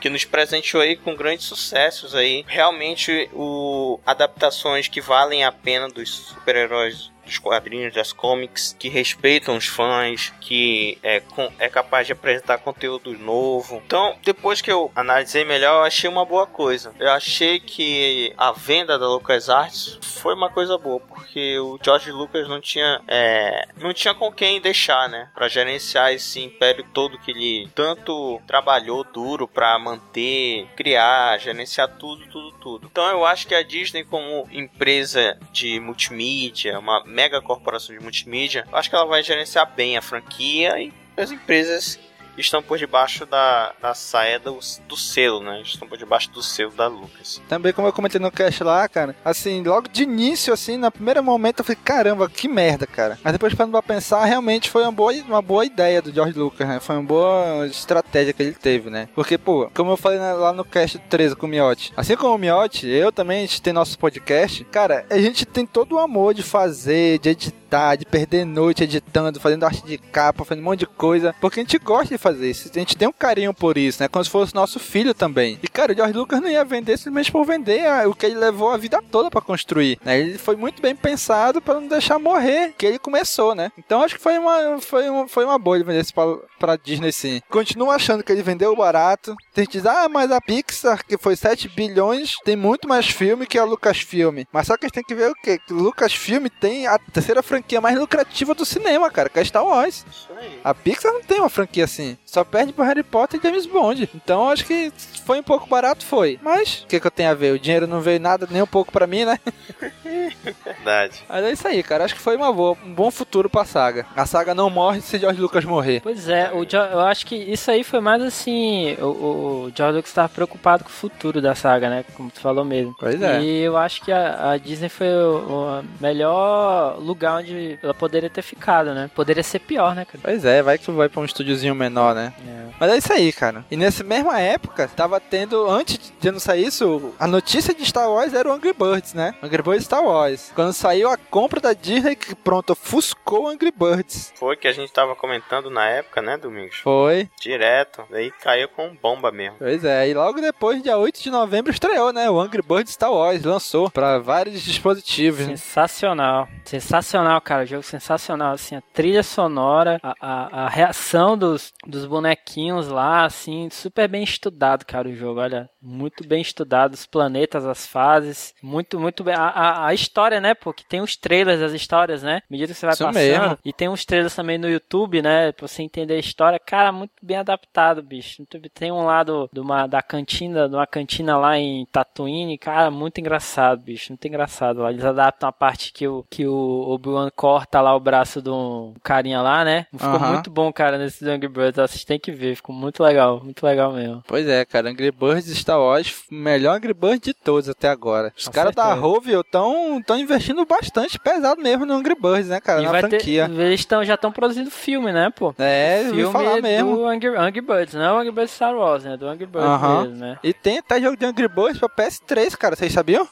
que 0.00 0.10
nos 0.10 0.24
presenteou 0.24 0.82
aí 0.82 0.96
com 0.96 1.14
grandes 1.14 1.46
sucessos 1.46 2.12
aí. 2.12 2.44
Realmente 2.48 3.30
o 3.32 4.00
adaptações 4.04 4.88
que 4.88 5.00
valem 5.00 5.44
a 5.44 5.52
pena 5.52 5.88
dos 5.88 6.10
super-heróis 6.10 7.11
dos 7.24 7.38
quadrinhos, 7.38 7.94
das 7.94 8.12
comics, 8.12 8.74
que 8.78 8.88
respeitam 8.88 9.56
os 9.56 9.66
fãs, 9.66 10.32
que 10.40 10.98
é, 11.02 11.20
com- 11.20 11.50
é 11.58 11.68
capaz 11.68 12.06
de 12.06 12.12
apresentar 12.12 12.58
conteúdo 12.58 13.16
novo. 13.18 13.82
Então, 13.86 14.16
depois 14.22 14.60
que 14.60 14.70
eu 14.70 14.90
analisei 14.94 15.44
melhor, 15.44 15.78
eu 15.80 15.84
achei 15.84 16.08
uma 16.08 16.24
boa 16.24 16.46
coisa. 16.46 16.94
Eu 16.98 17.10
achei 17.10 17.60
que 17.60 18.32
a 18.36 18.52
venda 18.52 18.98
da 18.98 19.06
LucasArts 19.08 19.98
foi 20.02 20.34
uma 20.34 20.50
coisa 20.50 20.76
boa, 20.78 21.00
porque 21.00 21.58
o 21.58 21.78
George 21.82 22.10
Lucas 22.12 22.48
não 22.48 22.60
tinha, 22.60 23.00
é, 23.08 23.68
não 23.78 23.92
tinha 23.92 24.14
com 24.14 24.30
quem 24.32 24.60
deixar, 24.60 25.08
né, 25.08 25.30
para 25.34 25.48
gerenciar 25.48 26.12
esse 26.12 26.40
império 26.40 26.84
todo 26.92 27.18
que 27.18 27.30
ele 27.30 27.68
tanto 27.74 28.40
trabalhou 28.46 29.04
duro 29.04 29.46
para 29.48 29.78
manter, 29.78 30.66
criar, 30.76 31.38
gerenciar 31.38 31.88
tudo, 31.98 32.26
tudo, 32.26 32.52
tudo. 32.58 32.88
Então, 32.90 33.06
eu 33.08 33.24
acho 33.24 33.46
que 33.46 33.54
a 33.54 33.62
Disney 33.62 34.04
como 34.04 34.46
empresa 34.52 35.38
de 35.52 35.78
multimídia, 35.80 36.78
uma 36.78 37.02
mega 37.12 37.40
corporação 37.40 37.94
de 37.96 38.02
multimídia, 38.02 38.66
eu 38.70 38.76
acho 38.76 38.88
que 38.88 38.96
ela 38.96 39.04
vai 39.04 39.22
gerenciar 39.22 39.70
bem 39.74 39.96
a 39.96 40.02
franquia 40.02 40.80
e 40.80 40.92
as 41.16 41.30
empresas 41.30 41.98
estão 42.38 42.62
por 42.62 42.78
debaixo 42.78 43.26
da, 43.26 43.72
da 43.80 43.94
saia 43.94 44.38
do, 44.38 44.58
do 44.88 44.96
selo, 44.96 45.40
né? 45.42 45.60
Estão 45.62 45.86
por 45.88 45.98
debaixo 45.98 46.30
do 46.30 46.42
selo 46.42 46.70
da 46.72 46.86
Lucas. 46.86 47.40
Também, 47.48 47.72
como 47.72 47.88
eu 47.88 47.92
comentei 47.92 48.20
no 48.20 48.30
cast 48.30 48.62
lá, 48.64 48.88
cara, 48.88 49.14
assim, 49.24 49.62
logo 49.62 49.88
de 49.88 50.02
início, 50.04 50.52
assim, 50.52 50.76
no 50.76 50.90
primeiro 50.90 51.22
momento 51.22 51.60
eu 51.60 51.64
falei, 51.64 51.78
caramba, 51.84 52.28
que 52.28 52.48
merda, 52.48 52.86
cara. 52.86 53.18
Mas 53.22 53.32
depois, 53.32 53.54
parando 53.54 53.72
pra 53.72 53.82
pensar, 53.82 54.24
realmente 54.24 54.70
foi 54.70 54.82
uma 54.82 54.92
boa, 54.92 55.12
uma 55.26 55.42
boa 55.42 55.64
ideia 55.64 56.00
do 56.00 56.12
George 56.12 56.38
Lucas, 56.38 56.66
né? 56.66 56.80
Foi 56.80 56.96
uma 56.96 57.04
boa 57.04 57.66
estratégia 57.66 58.32
que 58.32 58.42
ele 58.42 58.52
teve, 58.52 58.90
né? 58.90 59.08
Porque, 59.14 59.36
pô, 59.36 59.70
como 59.74 59.90
eu 59.92 59.96
falei 59.96 60.18
na- 60.18 60.32
lá 60.34 60.52
no 60.52 60.64
cast 60.64 60.98
13 60.98 61.36
com 61.36 61.46
o 61.46 61.48
Miotti, 61.48 61.92
assim 61.96 62.16
como 62.16 62.34
o 62.34 62.38
Miotti, 62.38 62.86
eu 62.88 63.12
também, 63.12 63.38
a 63.38 63.40
gente 63.42 63.60
tem 63.62 63.72
nosso 63.72 63.98
podcast, 63.98 64.64
cara, 64.64 65.04
a 65.10 65.18
gente 65.18 65.44
tem 65.44 65.66
todo 65.66 65.96
o 65.96 65.98
amor 65.98 66.34
de 66.34 66.42
fazer, 66.42 67.18
de 67.18 67.28
editar, 67.30 67.61
perder 68.10 68.44
noite 68.44 68.84
editando, 68.84 69.40
fazendo 69.40 69.64
arte 69.64 69.84
de 69.84 69.98
capa, 69.98 70.44
fazendo 70.44 70.62
um 70.62 70.68
monte 70.68 70.80
de 70.80 70.86
coisa, 70.86 71.34
porque 71.40 71.60
a 71.60 71.62
gente 71.62 71.78
gosta 71.78 72.14
de 72.14 72.18
fazer 72.18 72.50
isso, 72.50 72.70
a 72.74 72.78
gente 72.78 72.96
tem 72.96 73.08
um 73.08 73.12
carinho 73.12 73.54
por 73.54 73.78
isso, 73.78 74.02
né? 74.02 74.08
Como 74.08 74.24
se 74.24 74.30
fosse 74.30 74.54
nosso 74.54 74.78
filho 74.78 75.14
também. 75.14 75.58
E 75.62 75.68
cara, 75.68 75.92
o 75.92 75.96
George 75.96 76.12
Lucas 76.12 76.40
não 76.40 76.48
ia 76.48 76.64
vender 76.64 76.96
simplesmente 76.96 77.32
por 77.32 77.44
vender 77.44 77.82
o 78.06 78.14
que 78.14 78.26
ele 78.26 78.36
levou 78.36 78.70
a 78.70 78.76
vida 78.76 79.02
toda 79.10 79.30
pra 79.30 79.40
construir, 79.40 79.98
né? 80.04 80.18
Ele 80.18 80.38
foi 80.38 80.56
muito 80.56 80.82
bem 80.82 80.94
pensado 80.94 81.60
pra 81.60 81.74
não 81.74 81.88
deixar 81.88 82.18
morrer, 82.18 82.74
que 82.76 82.86
ele 82.86 82.98
começou, 82.98 83.54
né? 83.54 83.70
Então 83.78 84.02
acho 84.02 84.16
que 84.16 84.22
foi 84.22 84.38
uma, 84.38 84.78
foi 84.80 85.08
uma, 85.08 85.28
foi 85.28 85.44
uma 85.44 85.58
boa 85.58 85.76
ele 85.76 85.84
vender 85.84 86.00
isso 86.00 86.14
pra, 86.14 86.36
pra 86.58 86.76
Disney 86.76 87.12
sim. 87.12 87.40
Continuo 87.48 87.90
achando 87.90 88.22
que 88.22 88.30
ele 88.30 88.42
vendeu 88.42 88.74
barato. 88.76 89.34
Tem 89.54 89.64
gente 89.64 89.72
que 89.72 89.78
diz, 89.78 89.86
ah, 89.86 90.08
mas 90.08 90.30
a 90.30 90.40
Pixar, 90.40 91.04
que 91.06 91.18
foi 91.18 91.36
7 91.36 91.68
bilhões, 91.68 92.36
tem 92.44 92.56
muito 92.56 92.88
mais 92.88 93.06
filme 93.06 93.46
que 93.46 93.58
a 93.58 93.64
Lucasfilm. 93.64 94.44
Mas 94.52 94.66
só 94.66 94.76
que 94.76 94.84
a 94.84 94.88
gente 94.88 94.94
tem 94.94 95.04
que 95.04 95.14
ver 95.14 95.30
o 95.30 95.34
quê? 95.34 95.58
Que 95.58 95.72
Lucasfilm 95.72 96.46
tem 96.60 96.86
a 96.86 96.98
terceira 96.98 97.42
franquia 97.42 97.61
mais 97.80 97.98
lucrativa 97.98 98.54
do 98.54 98.64
cinema, 98.64 99.10
cara, 99.10 99.28
que 99.28 99.38
é 99.38 99.44
Star 99.44 99.64
Wars. 99.64 100.04
Isso 100.10 100.28
aí. 100.38 100.60
A 100.64 100.74
Pixar 100.74 101.12
não 101.12 101.22
tem 101.22 101.38
uma 101.40 101.48
franquia 101.48 101.84
assim. 101.84 102.16
Só 102.24 102.44
perde 102.44 102.72
pro 102.72 102.84
Harry 102.84 103.02
Potter 103.02 103.38
e 103.38 103.42
James 103.42 103.66
Bond. 103.66 104.08
Então 104.14 104.48
acho 104.48 104.64
que 104.64 104.92
foi 105.24 105.38
um 105.38 105.42
pouco 105.42 105.66
barato, 105.68 106.04
foi. 106.04 106.38
Mas 106.42 106.82
o 106.82 106.86
que, 106.86 106.98
que 107.00 107.06
eu 107.06 107.10
tenho 107.10 107.30
a 107.30 107.34
ver? 107.34 107.52
O 107.54 107.58
dinheiro 107.58 107.86
não 107.86 108.00
veio 108.00 108.18
nada 108.20 108.46
nem 108.50 108.62
um 108.62 108.66
pouco 108.66 108.90
pra 108.92 109.06
mim, 109.06 109.24
né? 109.24 109.38
Verdade. 110.64 111.22
Mas 111.28 111.44
é 111.44 111.52
isso 111.52 111.68
aí, 111.68 111.82
cara. 111.82 112.04
Acho 112.04 112.14
que 112.14 112.20
foi 112.20 112.36
uma 112.36 112.52
boa, 112.52 112.76
um 112.84 112.92
bom 112.92 113.10
futuro 113.10 113.48
pra 113.48 113.64
saga. 113.64 114.06
A 114.16 114.26
saga 114.26 114.54
não 114.54 114.68
morre 114.70 115.00
se 115.00 115.18
George 115.18 115.40
Lucas 115.40 115.64
morrer. 115.64 116.00
Pois 116.02 116.28
é, 116.28 116.50
o 116.52 116.64
Jo- 116.64 116.76
eu 116.78 117.00
acho 117.00 117.26
que 117.26 117.34
isso 117.36 117.70
aí 117.70 117.84
foi 117.84 118.00
mais 118.00 118.22
assim. 118.22 118.94
O, 119.00 119.04
o, 119.04 119.64
o 119.66 119.72
George 119.74 119.96
Lucas 119.96 120.10
estava 120.10 120.28
preocupado 120.28 120.84
com 120.84 120.90
o 120.90 120.92
futuro 120.92 121.40
da 121.40 121.54
saga, 121.54 121.88
né? 121.88 122.04
Como 122.16 122.30
tu 122.30 122.40
falou 122.40 122.64
mesmo. 122.64 122.94
Pois 122.98 123.20
é. 123.20 123.40
E 123.42 123.60
eu 123.62 123.76
acho 123.76 124.02
que 124.02 124.10
a, 124.12 124.52
a 124.52 124.56
Disney 124.58 124.88
foi 124.88 125.08
o, 125.08 125.80
o 125.80 125.84
melhor 126.00 126.98
lugar 126.98 127.38
onde 127.38 127.51
ela 127.82 127.94
poderia 127.94 128.30
ter 128.30 128.42
ficado, 128.42 128.94
né? 128.94 129.10
Poderia 129.14 129.42
ser 129.42 129.58
pior, 129.60 129.94
né, 129.94 130.04
cara? 130.04 130.18
Pois 130.22 130.44
é, 130.44 130.62
vai 130.62 130.78
que 130.78 130.84
tu 130.84 130.92
vai 130.92 131.08
pra 131.08 131.20
um 131.20 131.24
estúdiozinho 131.24 131.74
menor, 131.74 132.14
né? 132.14 132.32
É. 132.46 132.62
Mas 132.78 132.92
é 132.92 132.96
isso 132.98 133.12
aí, 133.12 133.32
cara. 133.32 133.64
E 133.70 133.76
nessa 133.76 134.02
mesma 134.02 134.40
época, 134.40 134.88
tava 134.88 135.20
tendo, 135.20 135.68
antes 135.70 136.12
de 136.20 136.30
não 136.30 136.40
sair 136.40 136.66
isso, 136.66 137.14
a 137.18 137.26
notícia 137.26 137.74
de 137.74 137.84
Star 137.84 138.10
Wars 138.10 138.34
era 138.34 138.48
o 138.48 138.52
Angry 138.52 138.72
Birds, 138.72 139.14
né? 139.14 139.34
Angry 139.42 139.62
Birds 139.62 139.84
Star 139.84 140.02
Wars. 140.02 140.50
Quando 140.54 140.72
saiu 140.72 141.08
a 141.10 141.16
compra 141.16 141.60
da 141.60 141.72
Disney, 141.72 142.16
que 142.16 142.34
pronto, 142.34 142.70
ofuscou 142.72 143.44
o 143.44 143.48
Angry 143.48 143.70
Birds. 143.70 144.32
Foi 144.36 144.56
que 144.56 144.66
a 144.66 144.72
gente 144.72 144.92
tava 144.92 145.14
comentando 145.14 145.70
na 145.70 145.86
época, 145.88 146.20
né, 146.22 146.36
Domingos? 146.36 146.76
Foi. 146.78 147.28
Direto. 147.40 148.02
Daí 148.10 148.30
caiu 148.30 148.68
com 148.68 148.94
bomba 149.00 149.30
mesmo. 149.30 149.56
Pois 149.58 149.84
é, 149.84 150.08
e 150.08 150.14
logo 150.14 150.40
depois, 150.40 150.82
dia 150.82 150.96
8 150.96 151.22
de 151.22 151.30
novembro, 151.30 151.70
estreou, 151.72 152.12
né? 152.12 152.28
O 152.30 152.40
Angry 152.40 152.62
Birds 152.62 152.92
Star 152.94 153.12
Wars, 153.12 153.42
lançou 153.44 153.90
pra 153.90 154.18
vários 154.18 154.62
dispositivos. 154.62 155.46
né? 155.46 155.56
Sensacional. 155.56 156.48
Sensacional, 156.64 157.40
cara. 157.42 157.64
O 157.64 157.66
jogo 157.66 157.82
sensacional. 157.82 158.52
Assim, 158.52 158.76
a 158.76 158.80
trilha 158.80 159.22
sonora, 159.22 160.00
a, 160.02 160.14
a, 160.20 160.64
a 160.64 160.68
reação 160.68 161.36
dos, 161.36 161.72
dos 161.86 162.06
bonequinhos 162.06 162.88
lá, 162.88 163.24
assim, 163.24 163.68
super 163.70 164.08
bem 164.08 164.22
estudado, 164.22 164.84
cara, 164.86 165.08
o 165.08 165.14
jogo. 165.14 165.40
Olha, 165.40 165.68
muito 165.80 166.26
bem 166.26 166.40
estudado. 166.40 166.94
Os 166.94 167.06
planetas, 167.06 167.66
as 167.66 167.86
fases. 167.86 168.54
Muito, 168.62 168.98
muito 168.98 169.24
bem. 169.24 169.34
A, 169.34 169.48
a, 169.48 169.86
a 169.88 169.94
história, 169.94 170.40
né, 170.40 170.54
pô? 170.54 170.72
Que 170.72 170.84
tem 170.84 171.00
os 171.00 171.16
trailers 171.16 171.60
das 171.60 171.72
histórias, 171.72 172.22
né? 172.22 172.36
À 172.38 172.42
medida 172.50 172.72
que 172.72 172.78
você 172.78 172.86
vai 172.86 172.94
Isso 172.94 173.04
passando. 173.04 173.22
mesmo. 173.22 173.58
E 173.64 173.72
tem 173.72 173.88
uns 173.88 174.04
trailers 174.04 174.34
também 174.34 174.58
no 174.58 174.68
YouTube, 174.68 175.20
né? 175.22 175.52
Pra 175.52 175.66
você 175.66 175.82
entender 175.82 176.14
a 176.14 176.18
história. 176.18 176.58
Cara, 176.58 176.92
muito 176.92 177.12
bem 177.22 177.36
adaptado, 177.36 178.02
bicho. 178.02 178.44
Tem 178.74 178.92
um 178.92 179.04
lado 179.04 179.48
de 179.52 179.60
uma, 179.60 179.86
da 179.86 180.02
cantina, 180.02 180.68
de 180.68 180.74
uma 180.74 180.86
cantina 180.86 181.36
lá 181.36 181.58
em 181.58 181.86
Tatooine, 181.86 182.58
cara, 182.58 182.90
muito 182.90 183.18
engraçado, 183.18 183.82
bicho. 183.82 184.12
Muito 184.12 184.26
engraçado. 184.26 184.80
lá. 184.80 184.90
Eles 184.90 185.04
adaptam 185.04 185.48
a 185.48 185.52
parte 185.52 185.92
que 185.92 186.06
o, 186.06 186.24
que 186.30 186.46
o 186.46 186.88
Obi-Wan 186.88 187.21
corta 187.30 187.80
lá 187.80 187.94
o 187.94 188.00
braço 188.00 188.40
do 188.42 188.92
carinha 189.02 189.40
lá, 189.40 189.64
né? 189.64 189.86
Ficou 189.92 190.18
muito 190.20 190.50
bom, 190.50 190.72
cara, 190.72 190.98
nesse 190.98 191.28
Angry 191.28 191.48
Birds. 191.48 191.76
Vocês 191.76 192.04
têm 192.04 192.18
que 192.18 192.32
ver, 192.32 192.56
ficou 192.56 192.74
muito 192.74 193.02
legal. 193.02 193.40
Muito 193.42 193.64
legal 193.64 193.92
mesmo. 193.92 194.22
Pois 194.26 194.46
é, 194.48 194.64
cara, 194.64 194.90
Angry 194.90 195.10
Birds 195.10 195.46
Star 195.58 195.78
Wars, 195.78 196.22
o 196.30 196.34
melhor 196.34 196.76
Angry 196.76 196.94
Birds 196.94 197.20
de 197.20 197.34
todos 197.34 197.68
até 197.68 197.88
agora. 197.88 198.32
Os 198.36 198.48
caras 198.48 198.74
da. 198.74 198.92
Rovio 198.94 199.40
estão 199.40 200.02
tão 200.06 200.18
investindo 200.18 200.64
bastante 200.64 201.18
pesado 201.18 201.60
mesmo 201.60 201.84
no 201.86 201.94
Angry 201.94 202.14
Birds, 202.14 202.48
né, 202.48 202.60
cara, 202.60 202.80
e 202.82 202.84
na 202.84 202.90
vai 202.92 203.02
ter, 203.02 203.10
franquia. 203.10 203.50
eles 203.58 203.84
tão, 203.84 204.04
já 204.04 204.14
estão 204.14 204.30
produzindo 204.30 204.70
filme, 204.70 205.12
né, 205.12 205.30
pô? 205.30 205.54
É, 205.58 206.02
eu 206.02 206.14
filme 206.14 206.32
falar 206.32 206.60
mesmo. 206.60 206.96
do 206.96 207.06
Angry, 207.06 207.36
Angry 207.36 207.60
Birds, 207.60 207.94
não 207.94 208.02
é 208.04 208.12
o 208.12 208.16
Angry 208.18 208.32
Birds 208.32 208.52
Star 208.54 208.74
Wars, 208.74 209.04
né? 209.04 209.16
Do 209.16 209.26
Angry 209.28 209.46
Birds 209.46 209.68
Aham. 209.68 210.02
mesmo, 210.02 210.16
né? 210.16 210.38
E 210.42 210.52
tem 210.52 210.78
até 210.78 211.00
jogo 211.00 211.16
de 211.16 211.24
Angry 211.26 211.48
Birds 211.48 211.78
pra 211.78 211.88
PS3, 211.88 212.56
cara, 212.56 212.76
vocês 212.76 212.92
sabiam? 212.92 213.28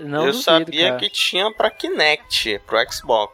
Não 0.00 0.26
eu 0.26 0.32
duvido, 0.32 0.42
sabia 0.42 0.88
cara. 0.88 0.98
que 1.00 1.10
tinha 1.10 1.52
pra 1.52 1.70
Kinect, 1.70 2.60
pro 2.66 2.78
Xbox. 2.90 3.31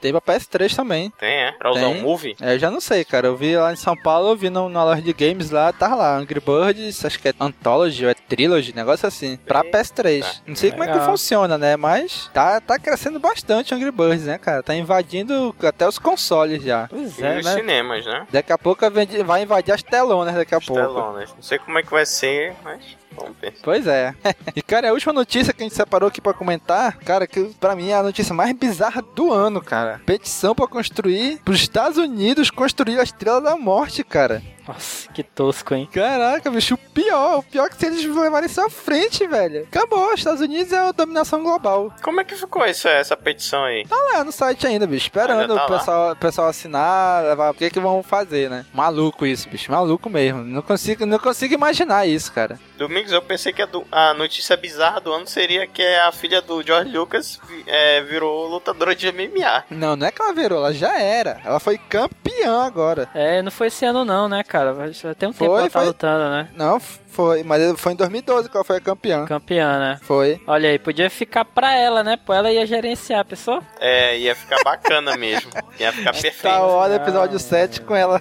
Tem 0.00 0.12
pra 0.12 0.20
PS3 0.20 0.76
também. 0.76 1.10
Tem, 1.18 1.30
é? 1.44 1.52
Pra 1.52 1.70
usar 1.70 1.86
o 1.86 1.94
Move? 1.94 2.36
É, 2.38 2.54
eu 2.54 2.58
já 2.58 2.70
não 2.70 2.78
sei, 2.80 3.06
cara. 3.06 3.28
Eu 3.28 3.36
vi 3.38 3.56
lá 3.56 3.72
em 3.72 3.76
São 3.76 3.96
Paulo, 3.96 4.28
eu 4.28 4.36
vi 4.36 4.50
no- 4.50 4.68
na 4.68 4.84
loja 4.84 5.00
de 5.00 5.14
games 5.14 5.48
lá, 5.50 5.72
tá 5.72 5.94
lá, 5.94 6.18
Angry 6.18 6.40
Birds, 6.40 7.02
acho 7.06 7.18
que 7.18 7.28
é 7.28 7.34
Anthology 7.40 8.04
ou 8.04 8.10
é 8.10 8.14
Trilogy, 8.14 8.74
negócio 8.76 9.08
assim, 9.08 9.38
pra 9.46 9.60
Eita. 9.64 9.78
PS3. 9.78 10.42
Não 10.46 10.54
sei 10.54 10.72
como 10.72 10.84
é 10.84 10.92
que 10.92 11.00
funciona, 11.06 11.56
né? 11.56 11.74
Mas 11.78 12.28
tá, 12.34 12.60
tá 12.60 12.78
crescendo 12.78 13.18
bastante 13.18 13.74
Angry 13.74 13.90
Birds, 13.90 14.26
né, 14.26 14.36
cara? 14.36 14.62
Tá 14.62 14.74
invadindo 14.74 15.56
até 15.62 15.88
os 15.88 15.98
consoles 15.98 16.62
já. 16.62 16.86
Pois 16.88 17.18
E 17.18 17.24
é, 17.24 17.36
nos 17.36 17.46
né? 17.46 17.54
cinemas, 17.54 18.04
né? 18.04 18.26
Daqui 18.30 18.52
a 18.52 18.58
pouco 18.58 18.82
vai 19.24 19.42
invadir 19.42 19.72
as 19.72 19.82
telonas 19.82 20.34
daqui 20.34 20.54
a 20.54 20.60
pouco. 20.60 20.82
Telonas. 20.82 21.32
Não 21.34 21.42
sei 21.42 21.58
como 21.58 21.78
é 21.78 21.82
que 21.82 21.90
vai 21.90 22.04
ser, 22.04 22.54
mas 22.62 22.82
vamos 23.16 23.36
ver. 23.40 23.54
Pois 23.62 23.86
é. 23.86 24.14
e, 24.54 24.62
cara, 24.62 24.90
a 24.90 24.92
última 24.92 25.12
notícia 25.12 25.52
que 25.52 25.62
a 25.62 25.66
gente 25.66 25.74
separou 25.74 26.08
aqui 26.08 26.20
pra 26.20 26.34
comentar, 26.34 26.98
cara, 26.98 27.26
que 27.26 27.44
pra 27.60 27.74
mim 27.74 27.90
é 27.90 27.94
a 27.94 28.02
notícia 28.02 28.34
mais 28.34 28.52
bizarra 28.54 29.02
do 29.14 29.32
ano, 29.32 29.60
cara. 29.60 30.00
Petição 30.04 30.54
pra 30.54 30.66
construir, 30.66 31.38
pros 31.44 31.60
Estados 31.60 31.98
Unidos 31.98 32.50
construir 32.50 32.98
a 32.98 33.02
Estrela 33.02 33.40
da 33.40 33.56
Morte, 33.56 34.02
cara. 34.04 34.42
Nossa, 34.66 35.12
que 35.12 35.22
tosco, 35.22 35.74
hein? 35.74 35.88
Caraca, 35.92 36.50
bicho, 36.50 36.74
o 36.74 36.78
pior, 36.78 37.38
o 37.38 37.42
pior 37.42 37.66
é 37.66 37.68
que 37.68 37.76
se 37.76 37.86
eles 37.86 38.04
levarem 38.04 38.46
isso 38.48 38.60
à 38.60 38.70
frente, 38.70 39.26
velho. 39.26 39.64
Acabou, 39.64 40.06
os 40.12 40.20
Estados 40.20 40.40
Unidos 40.40 40.72
é 40.72 40.78
a 40.78 40.92
dominação 40.92 41.42
global. 41.42 41.92
Como 42.02 42.20
é 42.20 42.24
que 42.24 42.34
ficou 42.34 42.64
isso, 42.66 42.88
essa 42.88 43.16
petição 43.16 43.64
aí? 43.64 43.86
Tá 43.86 43.96
lá 43.96 44.24
no 44.24 44.32
site 44.32 44.66
ainda, 44.66 44.86
bicho, 44.86 45.06
esperando 45.06 45.40
Ainda 45.42 45.54
tá 45.56 45.66
o 45.66 45.78
pessoal, 45.78 46.12
o 46.12 46.16
pessoal 46.16 46.48
assinar, 46.48 47.24
levar, 47.24 47.50
o 47.50 47.54
que 47.54 47.68
que 47.70 47.80
vão 47.80 48.02
fazer, 48.02 48.48
né? 48.48 48.64
Maluco 48.72 49.26
isso, 49.26 49.48
bicho, 49.48 49.70
maluco 49.70 50.08
mesmo. 50.08 50.42
Não 50.42 50.62
consigo, 50.62 51.04
não 51.04 51.18
consigo 51.18 51.52
imaginar 51.54 52.06
isso, 52.06 52.32
cara. 52.32 52.58
Domingos, 52.78 53.12
eu 53.12 53.22
pensei 53.22 53.52
que 53.52 53.62
a, 53.62 53.66
do- 53.66 53.86
a 53.92 54.14
notícia 54.14 54.56
bizarra 54.56 55.00
do 55.00 55.12
ano 55.12 55.26
seria 55.26 55.66
que 55.66 55.82
a 55.84 56.10
filha 56.10 56.40
do 56.40 56.62
George 56.62 56.90
Lucas 56.96 57.38
vi- 57.46 57.64
é, 57.66 58.00
virou 58.00 58.46
lutadora 58.48 58.94
de 58.96 59.06
MMA. 59.12 59.64
Não, 59.70 59.94
não 59.94 60.06
é 60.06 60.10
que 60.10 60.20
ela 60.22 60.32
virou, 60.32 60.58
ela 60.58 60.72
já 60.72 60.98
era. 60.98 61.40
Ela 61.44 61.60
foi 61.60 61.78
campeã 61.78 62.62
agora. 62.64 63.08
É, 63.14 63.42
não 63.42 63.50
foi 63.50 63.66
esse 63.68 63.84
ano 63.84 64.04
não, 64.04 64.28
né, 64.28 64.42
cara? 64.42 64.53
Já 64.92 65.14
tem 65.14 65.28
um 65.28 65.32
tempo 65.32 65.34
Foi, 65.34 65.46
que 65.48 65.52
ela 65.54 65.70
tá 65.70 65.78
foi. 65.80 65.86
lutando, 65.86 66.30
né? 66.30 66.48
Não, 66.56 66.78
foi, 66.80 67.42
mas 67.42 67.80
foi 67.80 67.92
em 67.92 67.96
2012 67.96 68.48
que 68.48 68.56
ela 68.56 68.64
foi 68.64 68.76
a 68.76 68.80
campeã. 68.80 69.24
Campeã, 69.24 69.78
né? 69.78 69.98
Foi. 70.02 70.40
Olha 70.46 70.68
aí, 70.70 70.78
podia 70.78 71.10
ficar 71.10 71.44
pra 71.44 71.74
ela, 71.74 72.02
né? 72.04 72.16
Pô, 72.16 72.32
ela 72.32 72.52
ia 72.52 72.64
gerenciar 72.66 73.20
a 73.20 73.24
pessoa. 73.24 73.62
É, 73.80 74.16
ia 74.18 74.34
ficar 74.34 74.62
bacana 74.64 75.16
mesmo. 75.16 75.50
Ia 75.78 75.92
ficar 75.92 76.12
Tá 76.12 76.20
perfeito. 76.20 76.56
hora 76.56 76.94
episódio 76.96 77.38
7 77.38 77.80
com 77.82 77.94
ela. 77.96 78.20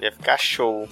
Ia 0.00 0.12
ficar 0.12 0.36
show. 0.38 0.86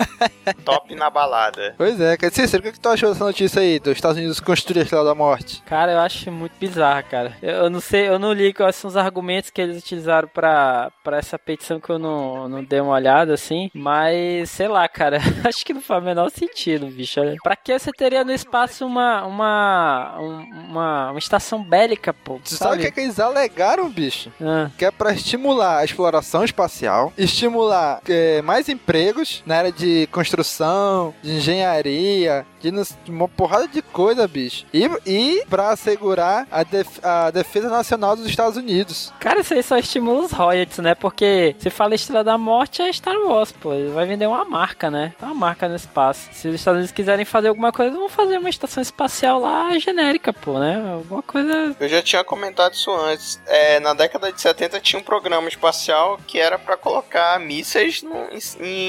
Top 0.64 0.94
na 0.94 1.10
balada. 1.10 1.74
Pois 1.76 2.00
é, 2.00 2.16
cara. 2.16 2.32
Cícero, 2.32 2.60
o 2.60 2.66
que, 2.66 2.72
que 2.72 2.80
tu 2.80 2.88
achou 2.88 3.10
dessa 3.12 3.24
notícia 3.24 3.60
aí? 3.60 3.78
Dos 3.78 3.92
Estados 3.94 4.16
Unidos 4.18 4.40
construir 4.40 4.80
a 4.80 4.82
Estrela 4.82 5.04
da 5.04 5.14
Morte? 5.14 5.62
Cara, 5.66 5.92
eu 5.92 6.00
acho 6.00 6.30
muito 6.32 6.52
bizarro, 6.58 7.04
cara. 7.10 7.36
Eu, 7.42 7.50
eu 7.64 7.70
não 7.70 7.80
sei, 7.80 8.08
eu 8.08 8.18
não 8.18 8.32
li 8.32 8.52
quais 8.52 8.76
são 8.76 8.88
os 8.88 8.96
argumentos 8.96 9.50
que 9.50 9.60
eles 9.60 9.78
utilizaram 9.82 10.28
pra, 10.28 10.90
pra 11.02 11.18
essa 11.18 11.38
petição 11.38 11.78
que 11.78 11.90
eu 11.90 11.98
não, 11.98 12.48
não 12.48 12.64
dei 12.64 12.80
uma 12.80 12.92
olhada, 12.94 13.34
assim. 13.34 13.70
Mas, 13.74 14.50
sei 14.50 14.68
lá, 14.68 14.88
cara. 14.88 15.18
acho 15.46 15.64
que 15.64 15.74
não 15.74 15.80
faz 15.82 16.02
o 16.02 16.06
menor 16.06 16.30
sentido, 16.30 16.86
bicho. 16.86 17.20
Olha. 17.20 17.36
Pra 17.42 17.56
que 17.56 17.78
você 17.78 17.90
teria 17.92 18.24
no 18.24 18.32
espaço 18.32 18.86
uma, 18.86 19.24
uma, 19.24 20.18
um- 20.20 20.48
uma, 20.70 21.10
uma 21.10 21.18
estação 21.18 21.62
bélica, 21.62 22.12
pô? 22.12 22.40
Tu 22.42 22.54
sabe 22.54 22.76
o 22.76 22.80
que, 22.80 22.86
é 22.86 22.90
que 22.90 23.00
eles 23.00 23.20
alegaram, 23.20 23.88
bicho? 23.90 24.32
Ah, 24.40 24.70
Que 24.78 24.84
é 24.86 24.90
pra 24.90 25.12
estimular 25.12 25.78
a 25.78 25.84
exploração 25.84 26.44
espacial, 26.44 27.12
estimular 27.16 28.00
é, 28.08 28.40
mais 28.42 28.68
empregos 28.98 29.42
na 29.44 29.57
área 29.57 29.72
de 29.72 30.07
construção, 30.12 31.12
de 31.22 31.33
engenharia, 31.33 32.46
de 32.61 32.70
uma 33.09 33.28
porrada 33.28 33.66
de 33.68 33.83
coisa, 33.83 34.26
bicho. 34.28 34.64
E, 34.72 34.88
e 35.04 35.44
pra 35.50 35.70
assegurar 35.70 36.46
a, 36.50 36.62
def- 36.62 37.04
a 37.04 37.30
defesa 37.30 37.68
nacional 37.68 38.16
dos 38.16 38.26
Estados 38.26 38.57
Unidos. 38.57 39.12
Cara, 39.20 39.40
isso 39.40 39.52
aí 39.52 39.62
só 39.62 39.76
estimula 39.76 40.20
os 40.24 40.33
royalties, 40.33 40.78
né? 40.78 40.94
Porque 40.94 41.54
se 41.59 41.68
fala 41.70 41.94
Estrela 41.94 42.24
da 42.24 42.38
Morte 42.38 42.80
é 42.80 42.90
Star 42.92 43.16
Wars, 43.18 43.52
pô. 43.52 43.74
Ele 43.74 43.90
vai 43.90 44.07
vender 44.07 44.26
uma 44.26 44.44
marca, 44.44 44.90
né? 44.90 45.12
Uma 45.20 45.35
marca 45.35 45.68
no 45.68 45.74
espaço. 45.76 46.28
Se 46.33 46.48
os 46.48 46.54
Estados 46.54 46.78
Unidos 46.78 46.92
quiserem 46.92 47.24
fazer 47.24 47.48
alguma 47.48 47.72
coisa, 47.72 47.96
vão 47.96 48.09
fazer 48.09 48.38
uma 48.38 48.48
estação 48.48 48.80
espacial 48.83 49.40
lá 49.40 49.76
genérica, 49.78 50.33
pô, 50.33 50.59
né? 50.59 50.83
Alguma 50.94 51.22
coisa. 51.22 51.76
Eu 51.78 51.88
já 51.88 52.00
tinha 52.00 52.22
comentado 52.24 52.72
isso 52.74 52.90
antes. 52.92 53.40
É, 53.46 53.78
na 53.80 53.92
década 53.92 54.33
de 54.33 54.40
70 54.40 54.80
tinha 54.80 55.00
um 55.00 55.04
programa 55.04 55.48
espacial 55.48 56.18
que 56.26 56.38
era 56.38 56.59
pra 56.59 56.76
colocar 56.76 57.38
mísseis 57.40 58.02
no- 58.02 58.14
em, 58.33 58.64
em 58.66 58.84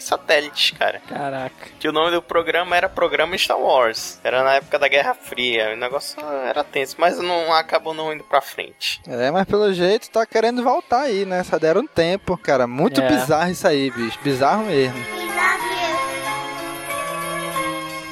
satélites, 0.00 0.70
cara. 0.72 1.00
Caraca. 1.08 1.68
Que 1.78 1.88
o 1.88 1.92
nome 1.92 2.10
do 2.10 2.22
programa 2.22 2.76
era 2.76 2.88
Programa 2.88 3.36
Star 3.38 3.58
Wars. 3.58 4.18
Era 4.24 4.42
na 4.42 4.54
época 4.54 4.78
da 4.78 4.88
Guerra 4.88 5.14
Fria. 5.14 5.72
O 5.74 5.76
negócio 5.76 6.18
era 6.46 6.62
tenso, 6.64 6.96
mas 6.98 7.18
não 7.18 7.52
acabou 7.52 7.94
não 7.94 8.12
indo 8.12 8.24
pra 8.24 8.40
frente. 8.40 9.00
É, 9.06 9.30
mas 9.30 9.44
pelo 9.46 9.72
jeito 9.72 10.10
tá 10.10 10.24
querendo 10.26 10.62
voltar 10.62 11.02
aí, 11.02 11.24
né? 11.24 11.42
Só 11.44 11.58
deram 11.58 11.82
um 11.82 11.86
tempo, 11.86 12.36
cara. 12.36 12.66
Muito 12.66 13.00
É. 13.00 13.08
bizarro 13.08 13.50
isso 13.50 13.66
aí, 13.66 13.90
bicho. 13.90 14.18
Bizarro 14.22 14.64
mesmo. 14.64 14.98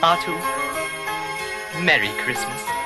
Artu, 0.00 0.30
Merry 1.80 2.08
Christmas. 2.24 2.77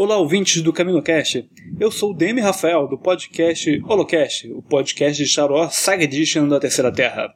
Olá, 0.00 0.16
ouvintes 0.16 0.62
do 0.62 0.72
CaminoCast. 0.72 1.50
Eu 1.80 1.90
sou 1.90 2.12
o 2.12 2.14
Demi 2.14 2.40
Rafael, 2.40 2.86
do 2.86 2.96
podcast 2.96 3.82
Holocast, 3.84 4.48
o 4.52 4.62
podcast 4.62 5.20
de 5.20 5.28
Star 5.28 5.50
Wars 5.50 5.74
Saga 5.74 6.04
Edition 6.04 6.46
da 6.46 6.60
Terceira 6.60 6.92
Terra. 6.92 7.34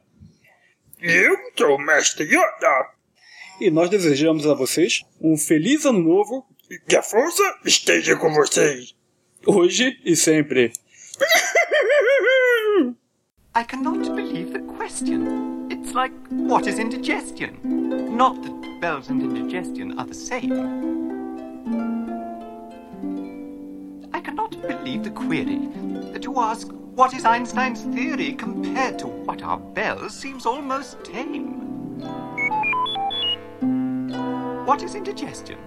Eu 1.01 1.35
sou 1.57 1.75
o 1.75 1.77
Mestre 1.77 2.23
Yoda. 2.23 2.87
E 3.59 3.69
nós 3.69 3.89
desejamos 3.89 4.47
a 4.47 4.53
vocês 4.53 5.01
um 5.19 5.35
feliz 5.35 5.83
ano 5.83 5.99
novo 5.99 6.45
e 6.71 6.79
que 6.79 6.95
a 6.95 7.03
força 7.03 7.43
esteja 7.65 8.15
com 8.15 8.33
vocês. 8.33 8.95
Hoje 9.45 9.99
e 10.05 10.15
sempre. 10.15 10.71
I 13.55 13.65
cannot 13.67 14.09
believe 14.15 14.53
the 14.53 14.61
question. 14.77 15.67
It's 15.69 15.91
like, 15.91 16.15
what 16.31 16.69
is 16.69 16.79
indigestion? 16.79 17.59
Not 18.15 18.41
that 18.41 18.79
bells 18.79 19.09
and 19.09 19.21
indigestion 19.21 19.99
are 19.99 20.07
the 20.07 20.15
same. 20.15 21.12
Believe 24.83 25.03
the 25.03 25.11
query. 25.11 25.69
Uh, 26.13 26.19
to 26.19 26.39
ask, 26.39 26.67
what 26.95 27.13
is 27.13 27.23
Einstein's 27.23 27.83
theory 27.95 28.33
compared 28.33 28.99
to 28.99 29.07
what 29.07 29.41
are 29.41 29.57
bells 29.57 30.13
seems 30.13 30.45
almost 30.45 31.01
tame. 31.05 31.99
What 34.65 34.83
is 34.83 34.95
indigestion? 34.95 35.57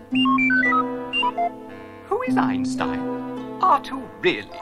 Who 2.09 2.23
is 2.29 2.37
Einstein? 2.37 3.01
R2 3.61 4.07
really? 4.21 4.61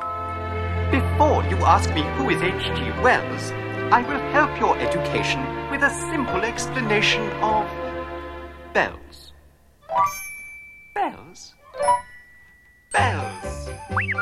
Before 0.92 1.42
you 1.50 1.56
ask 1.66 1.92
me 1.92 2.02
who 2.16 2.30
is 2.30 2.40
H.G. 2.40 3.02
Wells, 3.02 3.50
I 3.92 4.02
will 4.02 4.20
help 4.30 4.58
your 4.60 4.78
education 4.78 5.42
with 5.70 5.82
a 5.82 5.90
simple 5.90 6.42
explanation 6.42 7.22
of 7.42 7.68
bells. 8.72 9.32
Bells? 10.94 11.54
Bells. 12.92 13.33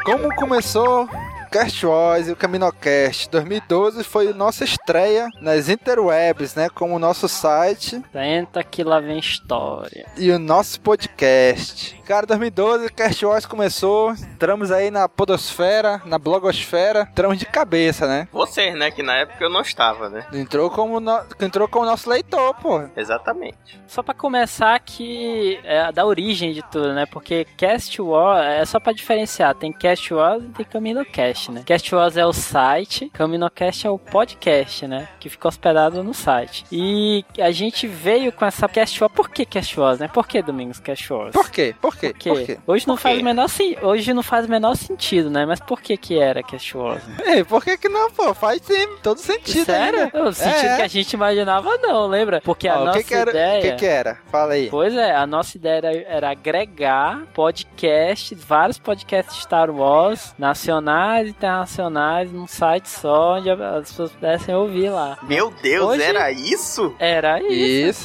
Como 0.05 0.35
começou 0.35 1.09
Cast 1.53 1.85
Wars 1.85 2.29
e 2.29 2.33
o 2.33 2.37
CaminoCast? 2.37 3.29
2012 3.29 4.03
foi 4.05 4.33
nossa 4.33 4.65
estreia 4.65 5.29
nas 5.38 5.69
interwebs, 5.69 6.55
né? 6.55 6.71
Como 6.71 6.97
o 6.97 6.99
nosso 6.99 7.29
site 7.29 8.03
Senta 8.11 8.65
que 8.65 8.83
lá 8.83 8.99
vem 9.01 9.19
história. 9.19 10.07
e 10.17 10.31
o 10.31 10.38
nosso 10.38 10.81
podcast. 10.81 12.01
Cara, 12.07 12.27
2012, 12.27 12.87
o 12.87 12.93
Cast 12.93 13.25
Wars 13.25 13.47
começou. 13.47 14.12
Entramos 14.12 14.73
aí 14.73 14.91
na 14.91 15.09
podosfera, 15.09 16.03
na 16.05 16.19
blogosfera. 16.19 17.07
Entramos 17.11 17.38
de 17.38 17.47
cabeça, 17.47 18.07
né? 18.09 18.29
Vocês, 18.33 18.75
né? 18.75 18.91
Que 18.91 19.03
na 19.03 19.17
época 19.17 19.45
eu 19.45 19.49
não 19.51 19.61
estava, 19.61 20.09
né? 20.11 20.27
Entrou 20.33 20.69
como, 20.71 21.01
no... 21.01 21.21
Entrou 21.41 21.69
como 21.69 21.87
nosso 21.87 22.11
leitor, 22.11 22.55
pô. 22.55 22.83
Exatamente. 22.97 23.81
Só 23.87 24.03
pra 24.03 24.15
começar 24.15 24.79
que 24.81 25.61
é 25.65 25.93
da 25.93 26.05
origem 26.05 26.53
de 26.53 26.62
tudo, 26.71 26.93
né? 26.93 27.07
Porque 27.07 27.47
Cast 27.57 28.01
War 28.03 28.43
é 28.43 28.65
só 28.65 28.81
pra 28.81 28.93
diferenciar, 28.93 29.55
tem 29.55 29.73
Cast 29.73 30.12
Wars 30.12 30.43
e 30.43 30.49
tem 30.49 30.67
CaminoCast? 30.67 31.41
Cast 31.64 31.94
Wars 31.94 32.16
é 32.16 32.26
o 32.26 32.33
site, 32.33 33.11
CaminoCast 33.12 33.87
é 33.87 33.90
o 33.90 33.98
podcast, 33.98 34.87
né? 34.87 35.09
Que 35.18 35.28
fica 35.28 35.48
hospedado 35.48 36.02
no 36.02 36.12
site. 36.14 36.64
E 36.70 37.24
a 37.38 37.50
gente 37.50 37.87
veio 37.87 38.31
com 38.33 38.44
essa 38.44 38.68
Cast 38.68 39.02
Wars. 39.02 39.12
Por 39.14 39.31
que 39.31 39.44
Cast 39.44 39.78
Wars, 39.78 39.98
né? 39.98 40.09
Por 40.09 40.26
que 40.26 40.42
Domingos 40.42 40.78
Cast 40.78 41.12
Wars? 41.12 41.33
Por 41.33 41.50
quê? 41.50 41.74
Por 41.81 41.96
quê? 41.96 42.12
Por 42.12 42.42
quê? 42.42 42.59
Hoje 42.66 42.87
não 42.87 42.96
faz 42.96 43.18
o 43.20 43.24
menor 43.24 43.48
hoje 43.83 44.12
não 44.14 44.22
faz 44.22 44.46
o 44.46 44.48
menor 44.50 44.76
sentido, 44.76 45.31
né? 45.31 45.44
Mas 45.46 45.61
por 45.61 45.81
que 45.81 45.96
que 45.96 46.18
era 46.18 46.42
Cast 46.42 46.76
Wars? 46.76 47.02
né? 47.07 47.16
Ei, 47.37 47.44
por 47.44 47.64
que 47.64 47.76
que 47.76 47.88
não, 47.88 48.11
pô? 48.11 48.33
Faz 48.35 48.61
sim, 48.62 48.87
todo 49.02 49.18
sentido 49.18 49.64
Sério? 49.66 50.00
ainda. 50.05 50.24
O 50.28 50.33
sentido 50.33 50.66
É. 50.66 50.76
que 50.76 50.83
a 50.83 50.88
gente 50.88 51.12
imaginava 51.12 51.76
não, 51.78 52.07
lembra? 52.07 52.40
Porque 52.40 52.68
a 52.68 52.78
Ó, 52.78 52.83
o 52.83 52.85
nossa 52.87 52.98
que 52.98 53.05
que 53.05 53.14
era? 53.14 53.31
ideia... 53.31 53.59
O 53.59 53.62
que 53.62 53.72
que 53.72 53.87
era? 53.87 54.18
Fala 54.31 54.52
aí. 54.55 54.68
Pois 54.70 54.94
é, 54.94 55.14
a 55.14 55.26
nossa 55.26 55.57
ideia 55.57 55.76
era, 55.78 55.92
era 55.96 56.31
agregar 56.31 57.22
podcasts, 57.35 58.42
vários 58.42 58.78
podcasts 58.78 59.42
Star 59.42 59.70
Wars, 59.70 60.35
nacionais 60.38 61.32
internacionais, 61.37 62.33
num 62.33 62.47
site 62.47 62.88
só, 62.88 63.37
onde 63.37 63.51
as 63.51 63.88
pessoas 63.90 64.12
pudessem 64.12 64.55
ouvir 64.55 64.90
lá. 64.90 65.18
Meu 65.23 65.51
Deus, 65.62 65.87
Hoje- 65.90 66.03
era 66.03 66.31
isso? 66.31 66.95
Era 66.99 67.40
isso. 67.42 67.53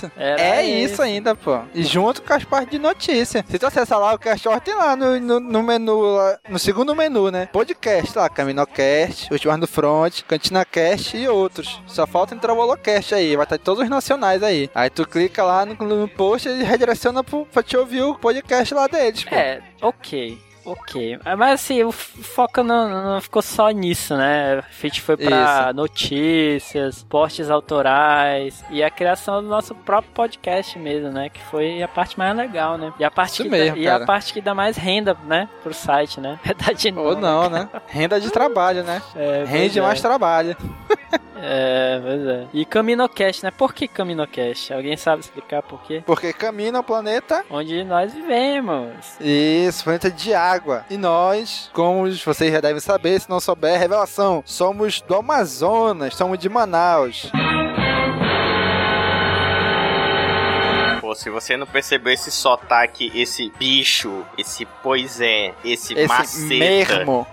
Isso. 0.08 0.12
Era 0.18 0.42
é 0.42 0.66
isso. 0.66 0.94
isso. 0.94 1.02
ainda, 1.02 1.36
pô. 1.36 1.60
E 1.74 1.84
junto 1.84 2.22
com 2.22 2.34
as 2.34 2.44
partes 2.44 2.72
de 2.72 2.80
notícia. 2.80 3.44
Se 3.48 3.60
tu 3.60 3.66
acessar 3.66 4.00
lá 4.00 4.14
o 4.14 4.20
Cast 4.20 4.48
tem 4.64 4.76
lá 4.76 4.96
no, 4.96 5.20
no, 5.20 5.40
no 5.40 5.64
menu, 5.64 6.00
lá, 6.16 6.40
no 6.50 6.60
segundo 6.60 6.96
menu, 6.96 7.30
né? 7.32 7.48
Podcast 7.52 8.18
lá, 8.18 8.30
CaminoCast, 8.30 9.32
Últimas 9.32 9.60
do 9.60 9.68
Front, 9.68 10.22
CantinaCast 10.24 11.18
e 11.18 11.28
outros. 11.28 11.82
Só 11.86 12.06
falta 12.08 12.34
entrar 12.36 12.54
o 12.54 12.58
Holocast 12.58 13.14
aí, 13.14 13.36
vai 13.36 13.46
estar 13.46 13.58
todos 13.58 13.84
os 13.84 13.90
nacionais 13.90 14.42
aí. 14.44 14.70
Aí 14.74 14.90
tu 14.90 15.08
clica 15.08 15.44
lá 15.44 15.66
no, 15.66 15.76
no 15.76 16.08
post 16.08 16.48
e 16.48 16.64
redireciona 16.64 17.24
pro, 17.24 17.46
pra 17.46 17.64
te 17.64 17.76
ouvir 17.78 18.02
o 18.04 18.16
podcast 18.16 18.74
lá 18.74 18.88
deles, 18.88 19.24
pô. 19.24 19.36
É, 19.36 19.62
ok. 19.82 20.38
Ok, 20.68 21.18
mas 21.38 21.54
assim, 21.54 21.82
o 21.82 21.94
foco 21.94 22.62
não, 22.62 23.14
não 23.14 23.22
ficou 23.22 23.42
só 23.42 23.70
nisso, 23.70 24.18
né? 24.18 24.60
A 24.60 24.82
gente 24.82 25.02
foi 25.02 25.16
pra 25.16 25.72
notícias, 25.74 27.04
postes 27.04 27.50
autorais 27.50 28.66
e 28.70 28.84
a 28.84 28.90
criação 28.90 29.42
do 29.42 29.48
nosso 29.48 29.74
próprio 29.74 30.12
podcast 30.12 30.78
mesmo, 30.78 31.10
né? 31.10 31.30
Que 31.30 31.42
foi 31.46 31.82
a 31.82 31.88
parte 31.88 32.20
mais 32.20 32.36
legal, 32.36 32.78
né? 32.78 32.92
E 33.00 33.06
a 33.06 33.10
parte, 33.10 33.36
Isso 33.36 33.44
que, 33.44 33.50
mesmo, 33.50 33.76
dá, 33.78 33.82
e 33.82 33.88
a 33.88 34.06
parte 34.06 34.34
que 34.34 34.42
dá 34.42 34.54
mais 34.54 34.76
renda, 34.76 35.16
né? 35.26 35.48
Pro 35.64 35.74
site, 35.74 36.20
né? 36.20 36.38
Verdade 36.44 36.94
Ou 36.94 37.16
não, 37.16 37.50
né? 37.50 37.70
Renda 37.88 38.20
de 38.20 38.30
trabalho, 38.30 38.84
né? 38.84 39.02
É, 39.16 39.46
Rende 39.46 39.80
é. 39.80 39.82
mais 39.82 40.02
trabalho. 40.02 40.56
É, 41.40 42.00
pois 42.02 42.26
é. 42.26 42.48
E 42.52 42.66
CaminoCast, 42.66 43.44
né? 43.44 43.52
Por 43.52 43.74
que 43.74 43.88
CaminoCast? 43.88 44.74
Alguém 44.74 44.98
sabe 44.98 45.22
explicar 45.22 45.62
por 45.62 45.82
quê? 45.84 46.04
Porque 46.06 46.34
camina 46.34 46.80
o 46.80 46.84
planeta 46.84 47.46
Onde 47.50 47.84
nós 47.84 48.14
vivemos. 48.14 49.18
Isso, 49.22 49.84
planeta 49.84 50.10
de 50.10 50.34
água. 50.34 50.57
E 50.90 50.98
nós, 50.98 51.70
como 51.74 52.12
vocês 52.12 52.52
já 52.52 52.60
devem 52.60 52.80
saber, 52.80 53.20
se 53.20 53.30
não 53.30 53.40
souber, 53.40 53.80
revelação, 53.80 54.44
somos 54.46 55.02
do 55.02 55.16
Amazonas, 55.16 56.16
somos 56.16 56.38
de 56.38 56.50
Manaus. 56.50 57.32
Se 61.16 61.32
você 61.32 61.58
não 61.58 61.66
percebeu 61.66 62.14
esse 62.14 62.30
sotaque, 62.30 63.12
esse 63.16 63.52
bicho, 63.58 64.24
esse 64.38 64.68
pois 64.84 65.20
é, 65.20 65.52
esse, 65.66 65.94
Esse 65.94 66.08
maceta, 66.08 66.48
mermo. 66.48 67.28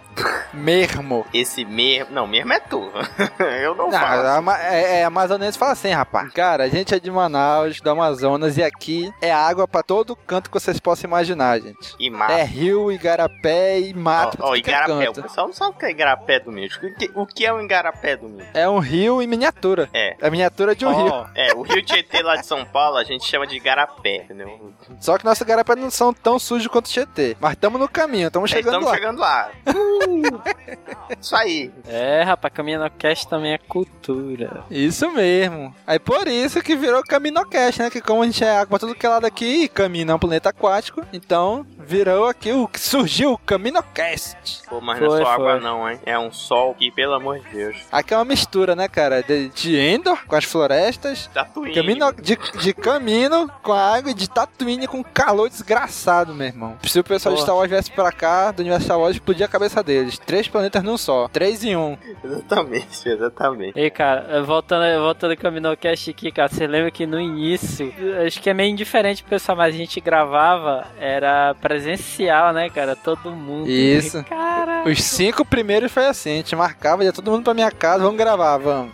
Mermo. 0.52 1.26
esse 1.32 1.64
mesmo. 1.64 2.12
Não, 2.14 2.26
mesmo 2.26 2.52
é 2.52 2.60
tu. 2.60 2.90
eu 3.62 3.74
não, 3.74 3.90
Não, 3.90 3.98
falo. 3.98 4.50
é, 4.52 5.00
é 5.00 5.04
amazonense 5.04 5.58
fala 5.58 5.72
assim, 5.72 5.90
rapaz. 5.90 6.32
Cara, 6.32 6.64
a 6.64 6.68
gente 6.68 6.94
é 6.94 6.98
de 7.00 7.10
Manaus, 7.10 7.80
do 7.80 7.90
Amazonas, 7.90 8.56
e 8.56 8.62
aqui 8.62 9.12
é 9.20 9.32
água 9.32 9.66
pra 9.66 9.82
todo 9.82 10.14
canto 10.16 10.48
que 10.50 10.54
vocês 10.60 10.78
possam 10.78 11.08
imaginar, 11.08 11.60
gente. 11.60 11.94
E 11.98 12.10
mata. 12.10 12.32
É 12.34 12.44
rio, 12.44 12.90
igarapé 12.92 13.80
e 13.80 13.92
mato. 13.94 14.38
Ó, 14.40 14.50
que 14.52 14.56
é 14.56 14.58
igarapé. 14.58 14.94
O 14.94 15.12
canto. 15.12 15.22
pessoal 15.22 15.46
não 15.48 15.54
sabe 15.54 15.70
o 15.72 15.78
que 15.78 15.86
é 15.86 15.90
igarapé 15.90 16.40
do 16.40 16.52
milho. 16.52 16.70
O 16.76 16.94
que, 16.94 17.10
o 17.14 17.26
que 17.26 17.46
é 17.46 17.52
o 17.52 17.60
igarapé 17.60 18.16
do 18.16 18.28
milho? 18.28 18.46
É 18.54 18.68
um 18.68 18.78
rio 18.78 19.20
em 19.20 19.26
miniatura. 19.26 19.88
É. 19.92 20.16
É 20.20 20.26
a 20.26 20.30
miniatura 20.30 20.74
de 20.74 20.86
um 20.86 20.94
rio. 20.94 21.12
Ó, 21.12 21.26
é, 21.34 21.52
o 21.54 21.62
Rio 21.62 21.82
Tietê 21.84 22.22
lá 22.22 22.36
de 22.36 22.46
São 22.46 22.64
Paulo 22.64 22.96
a 22.96 23.04
gente 23.04 23.24
chama 23.24 23.46
de 23.46 23.56
igarapé, 23.56 24.16
entendeu? 24.24 24.72
Só 25.00 25.18
que 25.18 25.24
nossos 25.24 25.40
igarapé 25.42 25.74
não 25.76 25.90
são 25.90 26.12
tão 26.12 26.38
sujos 26.38 26.68
quanto 26.68 26.86
o 26.86 26.90
Tietê. 26.90 27.36
Mas 27.40 27.52
estamos 27.52 27.80
no 27.80 27.88
caminho, 27.88 28.28
estamos 28.28 28.50
É, 28.52 28.56
chegando 28.56 28.74
Estamos 28.74 28.88
lá. 28.90 28.94
chegando 28.94 29.18
lá. 29.20 29.50
Isso 31.20 31.36
aí. 31.36 31.70
É, 31.86 32.22
rapaz, 32.22 32.52
CaminoCast 32.54 33.28
também 33.28 33.52
é 33.52 33.58
cultura. 33.58 34.64
Isso 34.70 35.10
mesmo. 35.10 35.74
Aí 35.86 35.98
por 35.98 36.26
isso 36.28 36.62
que 36.62 36.76
virou 36.76 37.02
Caminocast, 37.02 37.80
né? 37.80 37.90
Que 37.90 38.00
como 38.00 38.22
a 38.22 38.26
gente 38.26 38.42
é 38.44 38.50
água 38.50 38.66
pra 38.66 38.78
tudo 38.78 38.94
que 38.94 39.04
é 39.04 39.08
lado 39.08 39.26
aqui 39.26 39.64
e 39.64 39.68
Camino 39.68 40.12
é 40.12 40.14
um 40.14 40.18
planeta 40.18 40.48
aquático, 40.50 41.02
então 41.12 41.66
virou 41.78 42.26
aqui 42.28 42.52
o 42.52 42.66
que 42.66 42.80
surgiu 42.80 43.32
o 43.32 43.38
Caminocast. 43.38 44.62
Pô, 44.68 44.80
mas 44.80 44.98
não 45.00 45.06
é 45.06 45.10
Foi, 45.10 45.22
só 45.22 45.30
água 45.30 45.52
foi. 45.52 45.60
não, 45.60 45.90
hein? 45.90 46.00
É 46.04 46.18
um 46.18 46.32
sol 46.32 46.74
que, 46.74 46.90
pelo 46.90 47.14
amor 47.14 47.38
de 47.40 47.48
Deus. 47.50 47.76
Aqui 47.90 48.12
é 48.14 48.16
uma 48.16 48.24
mistura, 48.24 48.74
né, 48.74 48.88
cara? 48.88 49.22
De, 49.22 49.48
de 49.50 49.76
Endor 49.78 50.18
com 50.26 50.36
as 50.36 50.44
florestas, 50.44 51.28
Tatooine. 51.32 51.74
camino, 51.74 52.12
de, 52.12 52.38
de 52.60 52.74
Camino 52.74 53.50
com 53.62 53.72
a 53.72 53.94
água 53.96 54.10
e 54.10 54.14
de 54.14 54.28
Tatooine 54.28 54.86
com 54.86 55.02
calor 55.02 55.48
desgraçado, 55.48 56.34
meu 56.34 56.46
irmão. 56.46 56.76
Se 56.84 56.98
o 56.98 57.04
pessoal 57.04 57.34
de. 57.34 57.40
Star 57.42 57.54
Wars 57.56 57.70
viesse 57.70 57.90
pra 57.90 58.10
cá, 58.10 58.50
do 58.50 58.60
universo 58.60 58.84
Star 58.86 58.98
Wars, 58.98 59.14
explodia 59.16 59.46
a 59.46 59.48
cabeça 59.48 59.82
deles. 59.82 59.93
Deles. 59.94 60.18
Três 60.18 60.48
planetas 60.48 60.82
num 60.82 60.96
só. 60.96 61.28
Três 61.28 61.64
em 61.64 61.76
um. 61.76 61.96
Exatamente, 62.22 63.08
exatamente. 63.08 63.78
E 63.78 63.90
cara, 63.90 64.42
voltando, 64.42 64.84
voltando 65.02 65.30
ao 65.32 65.36
Caminocast 65.36 66.10
aqui, 66.10 66.30
cara, 66.32 66.48
você 66.48 66.66
lembra 66.66 66.90
que 66.90 67.06
no 67.06 67.20
início, 67.20 67.92
acho 68.26 68.40
que 68.40 68.50
é 68.50 68.54
meio 68.54 68.70
indiferente 68.70 69.22
pro 69.22 69.30
pessoal, 69.30 69.56
mas 69.56 69.74
a 69.74 69.78
gente 69.78 70.00
gravava, 70.00 70.86
era 70.98 71.54
presencial, 71.60 72.52
né, 72.52 72.68
cara? 72.70 72.96
Todo 72.96 73.30
mundo. 73.30 73.68
Isso. 73.68 74.22
Cara, 74.34 74.84
Os 74.86 75.02
cinco 75.02 75.44
primeiros 75.44 75.92
foi 75.92 76.06
assim. 76.06 76.32
A 76.32 76.36
gente 76.36 76.56
marcava, 76.56 77.04
ia 77.04 77.12
todo 77.12 77.30
mundo 77.30 77.44
pra 77.44 77.54
minha 77.54 77.70
casa, 77.70 78.02
vamos 78.02 78.16
gravar, 78.18 78.56
vamos. 78.58 78.92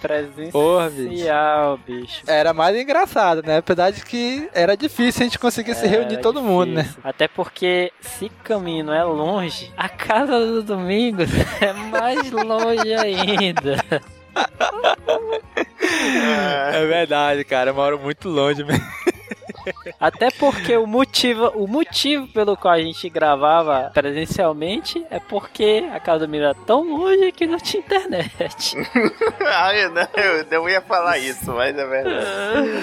Porra, 0.51 0.91
bicho. 0.91 1.03
presencial, 1.09 1.79
bicho. 1.87 2.23
Era 2.27 2.53
mais 2.53 2.77
engraçado, 2.77 3.43
né? 3.47 3.59
Apesar 3.59 3.91
de 3.91 4.05
que 4.05 4.49
era 4.53 4.77
difícil 4.77 5.23
a 5.23 5.25
gente 5.25 5.39
conseguir 5.39 5.75
se 5.75 5.87
reunir 5.87 6.15
Era 6.15 6.23
todo 6.23 6.43
mundo, 6.43 6.73
né? 6.73 6.83
difícil. 6.83 7.01
Até 7.05 7.29
porque 7.29 7.93
se 8.01 8.29
caminho 8.43 8.93
é 8.93 9.05
longe, 9.05 9.73
a 9.77 9.89
casa 9.89 10.39
do 10.63 10.63
Domingos 10.91 11.31
é 11.63 11.73
mais 11.73 12.33
longe 12.33 12.93
ainda. 12.95 13.77
É 16.73 16.85
verdade, 16.85 17.45
cara. 17.45 17.71
Eu 17.71 17.75
moro 17.75 17.97
muito 17.97 18.29
longe 18.29 18.65
mesmo. 18.65 18.85
Até 19.99 20.31
porque 20.31 20.77
o 20.77 20.87
motivo, 20.87 21.49
o 21.55 21.67
motivo 21.67 22.27
pelo 22.29 22.57
qual 22.57 22.75
a 22.75 22.81
gente 22.81 23.09
gravava 23.09 23.91
presencialmente 23.93 25.05
é 25.11 25.19
porque 25.19 25.85
a 25.93 26.01
casa 26.01 26.27
do 26.27 26.37
era 26.37 26.55
tão 26.55 26.83
longe 26.97 27.33
que 27.33 27.47
não 27.47 27.59
tinha 27.59 27.83
internet. 27.83 28.77
ah, 29.47 29.75
eu, 29.75 29.91
não, 29.91 30.09
eu 30.17 30.47
não 30.51 30.69
ia 30.69 30.81
falar 30.81 31.19
isso, 31.19 31.51
mas 31.53 31.77
é 31.77 31.87
verdade. 31.87 32.27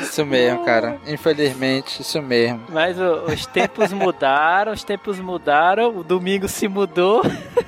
Isso 0.04 0.26
mesmo, 0.26 0.64
cara. 0.66 0.98
Infelizmente, 1.08 2.02
isso 2.02 2.22
mesmo. 2.22 2.64
Mas 2.70 3.00
o- 3.00 3.26
os 3.26 3.46
tempos 3.46 3.92
mudaram, 3.94 4.72
os 4.74 4.84
tempos 4.84 5.20
mudaram, 5.20 5.96
o 5.98 6.04
domingo 6.04 6.48
se 6.48 6.68
mudou. 6.68 7.22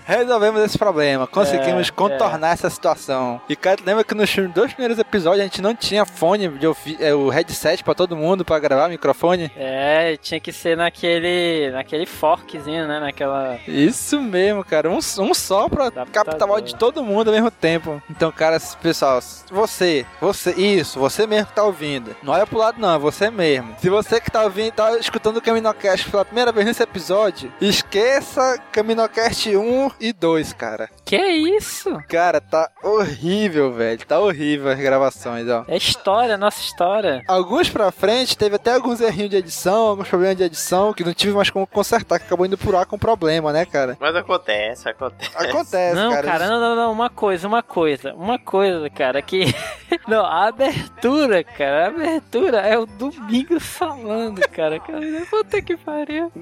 Resolvemos 0.06 0.62
esse 0.64 0.78
problema. 0.78 1.28
Conseguimos 1.28 1.88
É, 1.90 1.92
contornar 1.92 2.54
essa 2.54 2.70
situação. 2.70 3.40
E, 3.48 3.56
cara, 3.56 3.78
lembra 3.86 4.04
que 4.04 4.16
nos 4.16 4.30
dois 4.54 4.74
primeiros 4.74 4.98
episódios 5.00 5.42
a 5.42 5.44
gente 5.44 5.62
não 5.62 5.76
tinha 5.76 6.06
fone 6.06 6.48
de 6.50 6.68
ouvi- 6.68 6.98
é, 7.00 7.14
o 7.14 7.30
headset 7.30 7.84
pra 7.84 7.94
todo 7.94 8.16
mundo 8.16 8.44
pra 8.44 8.60
gravar 8.60 8.88
microfone? 9.00 9.52
É, 9.56 10.18
tinha 10.18 10.40
que 10.40 10.52
ser 10.52 10.78
naquele, 10.78 11.72
naquele 11.72 12.06
forkzinho, 12.06 12.88
né? 12.88 13.00
Naquela. 13.00 13.58
Isso 13.68 14.22
mesmo, 14.22 14.64
cara. 14.64 14.90
Um, 14.90 14.98
um 14.98 15.34
só 15.34 15.70
pra 15.70 15.90
captar 15.90 16.50
de 16.62 16.76
todo 16.76 17.04
mundo 17.04 17.30
ao 17.30 17.34
mesmo 17.34 17.52
tempo. 17.52 18.02
Então, 18.10 18.32
cara, 18.32 18.58
pessoal, 18.82 19.20
você, 19.50 20.06
você, 20.20 20.52
isso, 20.52 21.00
você 21.00 21.26
mesmo 21.26 21.48
que 21.48 21.56
tá 21.56 21.64
ouvindo. 21.64 22.16
Não 22.24 22.34
olha 22.34 22.46
pro 22.46 22.58
lado, 22.58 22.80
não, 22.80 22.96
é 22.96 22.98
você 22.98 23.30
mesmo. 23.30 23.76
Se 23.80 23.90
você 23.90 24.20
que 24.20 24.32
tá 24.32 24.44
ouvindo, 24.44 24.72
tá 24.74 24.98
escutando 24.98 25.38
o 25.38 25.42
Caminocast 25.42 26.10
pela 26.10 26.26
primeira 26.26 26.52
vez 26.52 26.66
nesse 26.66 26.84
episódio, 26.84 27.52
esqueça 27.62 28.60
Caminocast 28.72 29.56
1 29.56 29.92
e 30.00 30.12
2, 30.12 30.54
cara. 30.54 30.90
Que 31.06 31.16
é 31.16 31.32
isso? 31.32 31.98
Cara, 32.08 32.42
tá 32.42 32.70
horrível, 32.84 33.72
velho. 33.74 34.06
Tá 34.06 34.20
horrível 34.20 34.70
as 34.72 34.80
gravações, 34.80 35.48
ó. 35.48 35.64
É 35.68 35.78
história, 35.78 36.38
nossa 36.38 36.62
história. 36.62 37.24
Alguns 37.28 37.70
pra 37.70 37.92
frente, 37.92 38.38
teve 38.38 38.56
até 38.56 38.74
alguns 38.74 38.89
errinhos 39.00 39.30
de 39.30 39.38
edição, 39.38 39.88
alguns 39.88 40.08
problemas 40.08 40.38
de 40.38 40.44
edição, 40.44 40.94
que 40.94 41.04
não 41.04 41.14
tive 41.14 41.34
mais 41.34 41.50
como 41.50 41.66
consertar, 41.66 42.20
que 42.20 42.26
acabou 42.26 42.46
indo 42.46 42.58
por 42.58 42.76
ar 42.76 42.86
com 42.86 42.98
problema, 42.98 43.54
né, 43.54 43.66
cara? 43.66 43.98
Mas 44.00 44.16
acontece, 44.16 44.90
acontece. 44.90 45.32
Acontece, 45.36 45.96
não, 45.96 46.12
cara. 46.12 46.28
cara, 46.28 46.48
não, 46.48 46.60
não, 46.60 46.76
não, 46.76 46.92
uma 46.92 47.10
coisa, 47.10 47.48
uma 47.48 47.64
coisa, 47.64 48.14
uma 48.16 48.40
coisa, 48.40 48.90
cara, 48.90 49.22
que. 49.22 49.54
não, 50.08 50.26
a 50.26 50.48
abertura, 50.48 51.44
cara, 51.44 51.86
a 51.86 51.88
abertura 51.88 52.58
é 52.62 52.78
o 52.78 52.86
Domingos 52.86 53.64
falando, 53.64 54.42
cara. 54.50 54.80
cara 54.80 55.00
puta 55.30 55.62
que 55.62 55.78
pariu. 55.78 56.32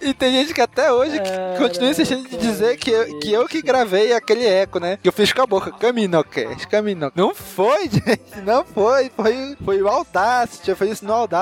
E 0.00 0.12
tem 0.12 0.32
gente 0.32 0.52
que 0.52 0.60
até 0.60 0.92
hoje 0.92 1.16
É, 1.18 1.56
continua 1.58 1.90
insistindo 1.90 2.28
de 2.28 2.36
dizer 2.36 2.76
que 2.76 2.90
eu, 2.90 3.18
que 3.20 3.32
eu 3.32 3.46
que 3.46 3.62
gravei 3.62 4.12
aquele 4.12 4.46
eco, 4.46 4.80
né? 4.80 4.98
Que 5.00 5.08
eu 5.08 5.12
fiz 5.12 5.32
com 5.32 5.42
a 5.42 5.46
boca. 5.46 5.70
Caminocast, 5.70 6.66
Camino. 6.66 7.12
Não 7.14 7.34
foi, 7.34 7.82
gente. 7.88 8.40
Não 8.44 8.64
foi. 8.64 9.10
Foi, 9.10 9.56
foi 9.64 9.82
o 9.82 9.88
Audacity. 9.88 10.70
Eu 10.70 10.76
fiz 10.76 10.90
isso 10.90 11.04
no 11.04 11.12
Audacity. 11.12 11.35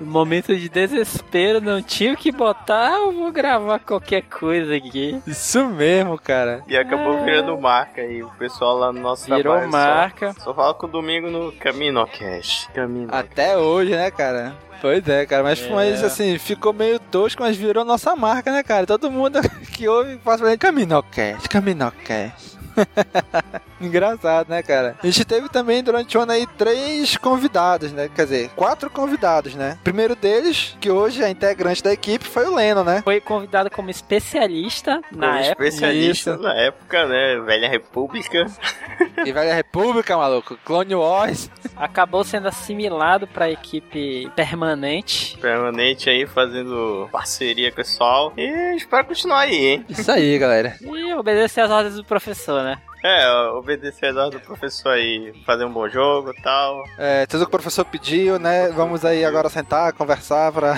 No 0.00 0.06
momento 0.06 0.54
de 0.56 0.68
desespero, 0.68 1.60
não 1.60 1.82
tinha 1.82 2.12
o 2.12 2.16
que 2.16 2.30
botar, 2.32 2.92
eu 2.92 3.12
vou 3.12 3.30
gravar 3.32 3.78
qualquer 3.78 4.22
coisa 4.22 4.74
aqui. 4.76 5.20
Isso 5.26 5.64
mesmo, 5.66 6.18
cara. 6.18 6.62
E 6.68 6.76
acabou 6.76 7.24
virando 7.24 7.58
marca 7.60 8.00
aí. 8.02 8.22
O 8.22 8.30
pessoal 8.30 8.76
lá 8.78 8.92
no 8.92 9.00
nosso 9.00 9.24
Virou 9.26 9.42
trabalho 9.42 9.64
só- 9.70 9.76
marca. 9.78 10.34
Só, 10.38 10.54
fala 10.54 10.74
com 10.74 10.86
o 10.86 10.90
domingo 10.90 11.30
no 11.30 11.52
Caminocast. 11.52 12.68
Camino. 12.72 13.08
Até 13.12 13.56
hoje, 13.56 13.90
né, 13.92 14.10
cara? 14.10 14.54
Pois 14.80 15.08
é, 15.08 15.24
cara, 15.24 15.42
mas, 15.42 15.62
É. 15.64 15.70
mas 15.70 16.04
assim, 16.04 16.36
ficou 16.38 16.72
meio 16.72 16.98
tosco, 16.98 17.42
mas 17.42 17.56
virou 17.56 17.82
nossa 17.84 18.14
marca, 18.14 18.52
né, 18.52 18.62
cara? 18.62 18.86
Todo 18.86 19.10
mundo 19.10 19.38
que 19.72 19.88
ouve 19.88 20.18
faz 20.18 20.38
pra 20.40 20.50
ele 20.50 20.58
Caminocast, 20.58 21.48
Caminocast. 21.48 22.55
Engraçado, 23.80 24.48
né, 24.48 24.62
cara? 24.62 24.96
A 25.02 25.06
gente 25.06 25.24
teve 25.24 25.48
também 25.48 25.82
durante 25.82 26.16
o 26.16 26.20
ano 26.20 26.32
aí 26.32 26.46
três 26.58 27.16
convidados, 27.16 27.92
né? 27.92 28.08
Quer 28.14 28.24
dizer, 28.24 28.50
quatro 28.56 28.88
convidados, 28.88 29.54
né? 29.54 29.76
O 29.80 29.84
primeiro 29.84 30.16
deles, 30.16 30.76
que 30.80 30.90
hoje 30.90 31.22
é 31.22 31.28
integrante 31.28 31.82
da 31.82 31.92
equipe, 31.92 32.24
foi 32.24 32.46
o 32.46 32.54
Leno, 32.54 32.82
né? 32.82 33.02
Foi 33.02 33.20
convidado 33.20 33.70
como 33.70 33.90
especialista 33.90 35.00
na 35.12 35.28
Como 35.28 35.38
época. 35.40 35.66
especialista 35.66 36.30
Isso. 36.32 36.42
na 36.42 36.54
época, 36.54 37.06
né? 37.06 37.40
Velha 37.40 37.68
República. 37.68 38.46
E 39.24 39.32
Velha 39.32 39.54
República, 39.54 40.16
maluco. 40.16 40.58
Clone 40.64 40.94
Wars. 40.94 41.50
Acabou 41.76 42.24
sendo 42.24 42.48
assimilado 42.48 43.26
pra 43.26 43.50
equipe 43.50 44.30
permanente. 44.34 45.36
Permanente 45.38 46.08
aí, 46.10 46.26
fazendo 46.26 47.08
parceria 47.10 47.70
com 47.70 47.74
o 47.74 47.76
pessoal. 47.76 48.32
E 48.36 48.76
espero 48.76 49.06
continuar 49.06 49.40
aí, 49.40 49.54
hein? 49.66 49.84
Isso 49.88 50.10
aí, 50.10 50.38
galera. 50.38 50.76
E 50.80 51.14
obedecer 51.14 51.60
às 51.62 51.70
ordens 51.70 51.96
do 51.96 52.04
professor, 52.04 52.62
né? 52.62 52.78
É, 53.06 53.30
obedecer 53.50 54.06
a 54.06 54.24
ordem 54.24 54.40
do 54.40 54.44
professor 54.44 54.88
aí, 54.88 55.32
fazer 55.46 55.64
um 55.64 55.72
bom 55.72 55.88
jogo 55.88 56.32
e 56.36 56.42
tal. 56.42 56.82
É, 56.98 57.24
tudo 57.26 57.42
que 57.42 57.46
o 57.46 57.50
professor 57.52 57.84
pediu, 57.84 58.36
né? 58.36 58.68
Vamos 58.70 59.04
aí 59.04 59.24
agora 59.24 59.48
sentar, 59.48 59.92
conversar 59.92 60.50
pra. 60.50 60.74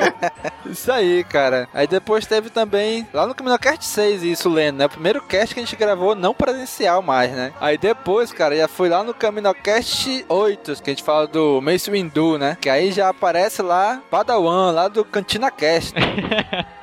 isso 0.64 0.90
aí, 0.90 1.22
cara. 1.22 1.68
Aí 1.74 1.86
depois 1.86 2.24
teve 2.24 2.48
também, 2.48 3.06
lá 3.12 3.26
no 3.26 3.34
Caminocast 3.34 3.84
6, 3.84 4.22
isso, 4.22 4.48
Leno, 4.48 4.78
né? 4.78 4.86
O 4.86 4.88
primeiro 4.88 5.20
cast 5.20 5.52
que 5.52 5.60
a 5.60 5.62
gente 5.62 5.76
gravou 5.76 6.14
não 6.14 6.32
presencial 6.32 7.02
mais, 7.02 7.30
né? 7.30 7.52
Aí 7.60 7.76
depois, 7.76 8.32
cara, 8.32 8.56
já 8.56 8.66
foi 8.66 8.88
lá 8.88 9.04
no 9.04 9.12
Caminocast 9.12 10.24
8, 10.26 10.82
que 10.82 10.88
a 10.88 10.94
gente 10.94 11.04
fala 11.04 11.26
do 11.26 11.60
Mace 11.60 11.90
Windu, 11.90 12.38
né? 12.38 12.56
Que 12.58 12.70
aí 12.70 12.90
já 12.92 13.10
aparece 13.10 13.60
lá 13.60 14.00
Padawan, 14.10 14.70
lá 14.70 14.88
do 14.88 15.04
Cantina 15.04 15.50
Cast. 15.50 15.92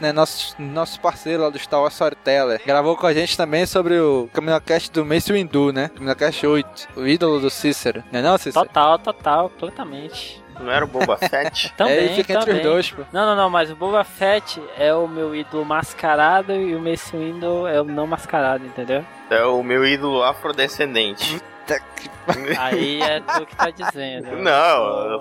né, 0.00 0.12
nosso, 0.12 0.54
nosso 0.60 1.00
parceiro 1.00 1.42
lá 1.42 1.50
do 1.50 1.58
Star 1.58 1.80
Wars 1.80 1.94
Storyteller, 1.94 2.60
gravou 2.64 2.96
com 2.96 3.06
a 3.06 3.12
gente 3.14 3.36
também 3.36 3.66
sobre 3.66 3.98
o 3.98 4.28
Caminocast 4.32 4.90
do 4.92 5.04
Mace 5.04 5.32
Windu, 5.32 5.72
né? 5.72 5.88
Caminocast 5.94 6.46
8, 6.46 6.88
o 6.96 7.06
ídolo 7.06 7.40
do 7.40 7.50
Cícero. 7.50 8.02
Não 8.12 8.20
é 8.20 8.22
não, 8.22 8.38
Cícero? 8.38 8.66
Total, 8.66 8.98
total, 8.98 9.50
completamente. 9.50 10.42
Não 10.58 10.70
era 10.70 10.84
o 10.84 10.88
Boba 10.88 11.18
Fett? 11.28 11.72
Também, 11.76 11.94
é, 11.94 12.04
ele 12.04 12.14
fica 12.14 12.32
entre 12.32 12.46
também. 12.46 12.60
os 12.60 12.62
dois, 12.72 12.90
pô. 12.90 13.02
Não, 13.12 13.26
não, 13.26 13.36
não, 13.36 13.50
mas 13.50 13.70
o 13.70 13.76
Boba 13.76 14.02
Fett 14.04 14.62
é 14.78 14.94
o 14.94 15.06
meu 15.06 15.34
ídolo 15.34 15.64
mascarado 15.66 16.52
e 16.52 16.74
o 16.74 16.80
Mace 16.80 17.14
Windu 17.14 17.66
é 17.66 17.78
o 17.80 17.84
não 17.84 18.06
mascarado, 18.06 18.64
entendeu? 18.64 19.04
É 19.28 19.44
o 19.44 19.62
meu 19.62 19.84
ídolo 19.86 20.22
afrodescendente. 20.22 21.40
Tá 21.66 21.78
que- 21.78 22.08
Aí 22.58 23.00
é 23.02 23.20
tu 23.20 23.46
que 23.46 23.56
tá 23.56 23.70
dizendo. 23.70 24.36
Não. 24.42 25.18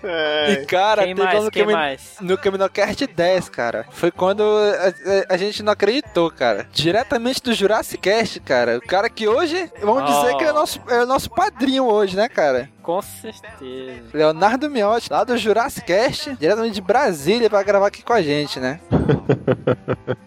É, 0.03 0.53
E 0.53 0.67
cara, 0.67 1.05
Quem 1.05 1.15
mais, 1.15 1.45
no, 1.45 1.51
quem 1.51 1.63
Camin... 1.63 1.73
mais? 1.75 2.17
no 2.21 2.37
Caminocast 2.39 3.07
10, 3.07 3.49
cara. 3.49 3.87
Foi 3.91 4.11
quando 4.11 4.43
a, 4.43 4.89
a- 5.31 5.35
a 5.35 5.37
gente 5.37 5.63
não 5.63 5.73
acreditou, 5.73 6.31
cara. 6.31 6.67
Diretamente 6.73 7.43
do 7.43 7.53
Jurassic 7.55 7.99
Cast, 8.03 8.41
cara. 8.41 8.79
O 8.79 8.81
cara 8.87 9.09
que 9.09 9.27
hoje, 9.29 9.71
vamos 9.83 10.03
Oh. 10.03 10.07
dizer 10.07 10.37
que 10.37 10.45
é 10.45 10.51
o 10.51 10.55
nosso, 10.55 10.81
é 10.89 11.03
o 11.03 11.07
nosso 11.07 11.31
padrinho 11.31 11.85
hoje, 11.87 12.17
né, 12.17 12.29
cara? 12.29 12.69
Com 12.83 13.01
certeza. 13.01 14.03
Leonardo 14.13 14.69
Miotti, 14.69 15.11
lá 15.11 15.25
do 15.25 15.37
Jurassic 15.39 15.87
Cast, 15.87 16.35
diretamente 16.37 16.75
de 16.75 16.81
Brasília 16.83 17.49
pra 17.49 17.63
gravar 17.63 17.87
aqui 17.87 18.03
com 18.03 18.13
a 18.13 18.21
gente, 18.21 18.61
né? 18.61 18.79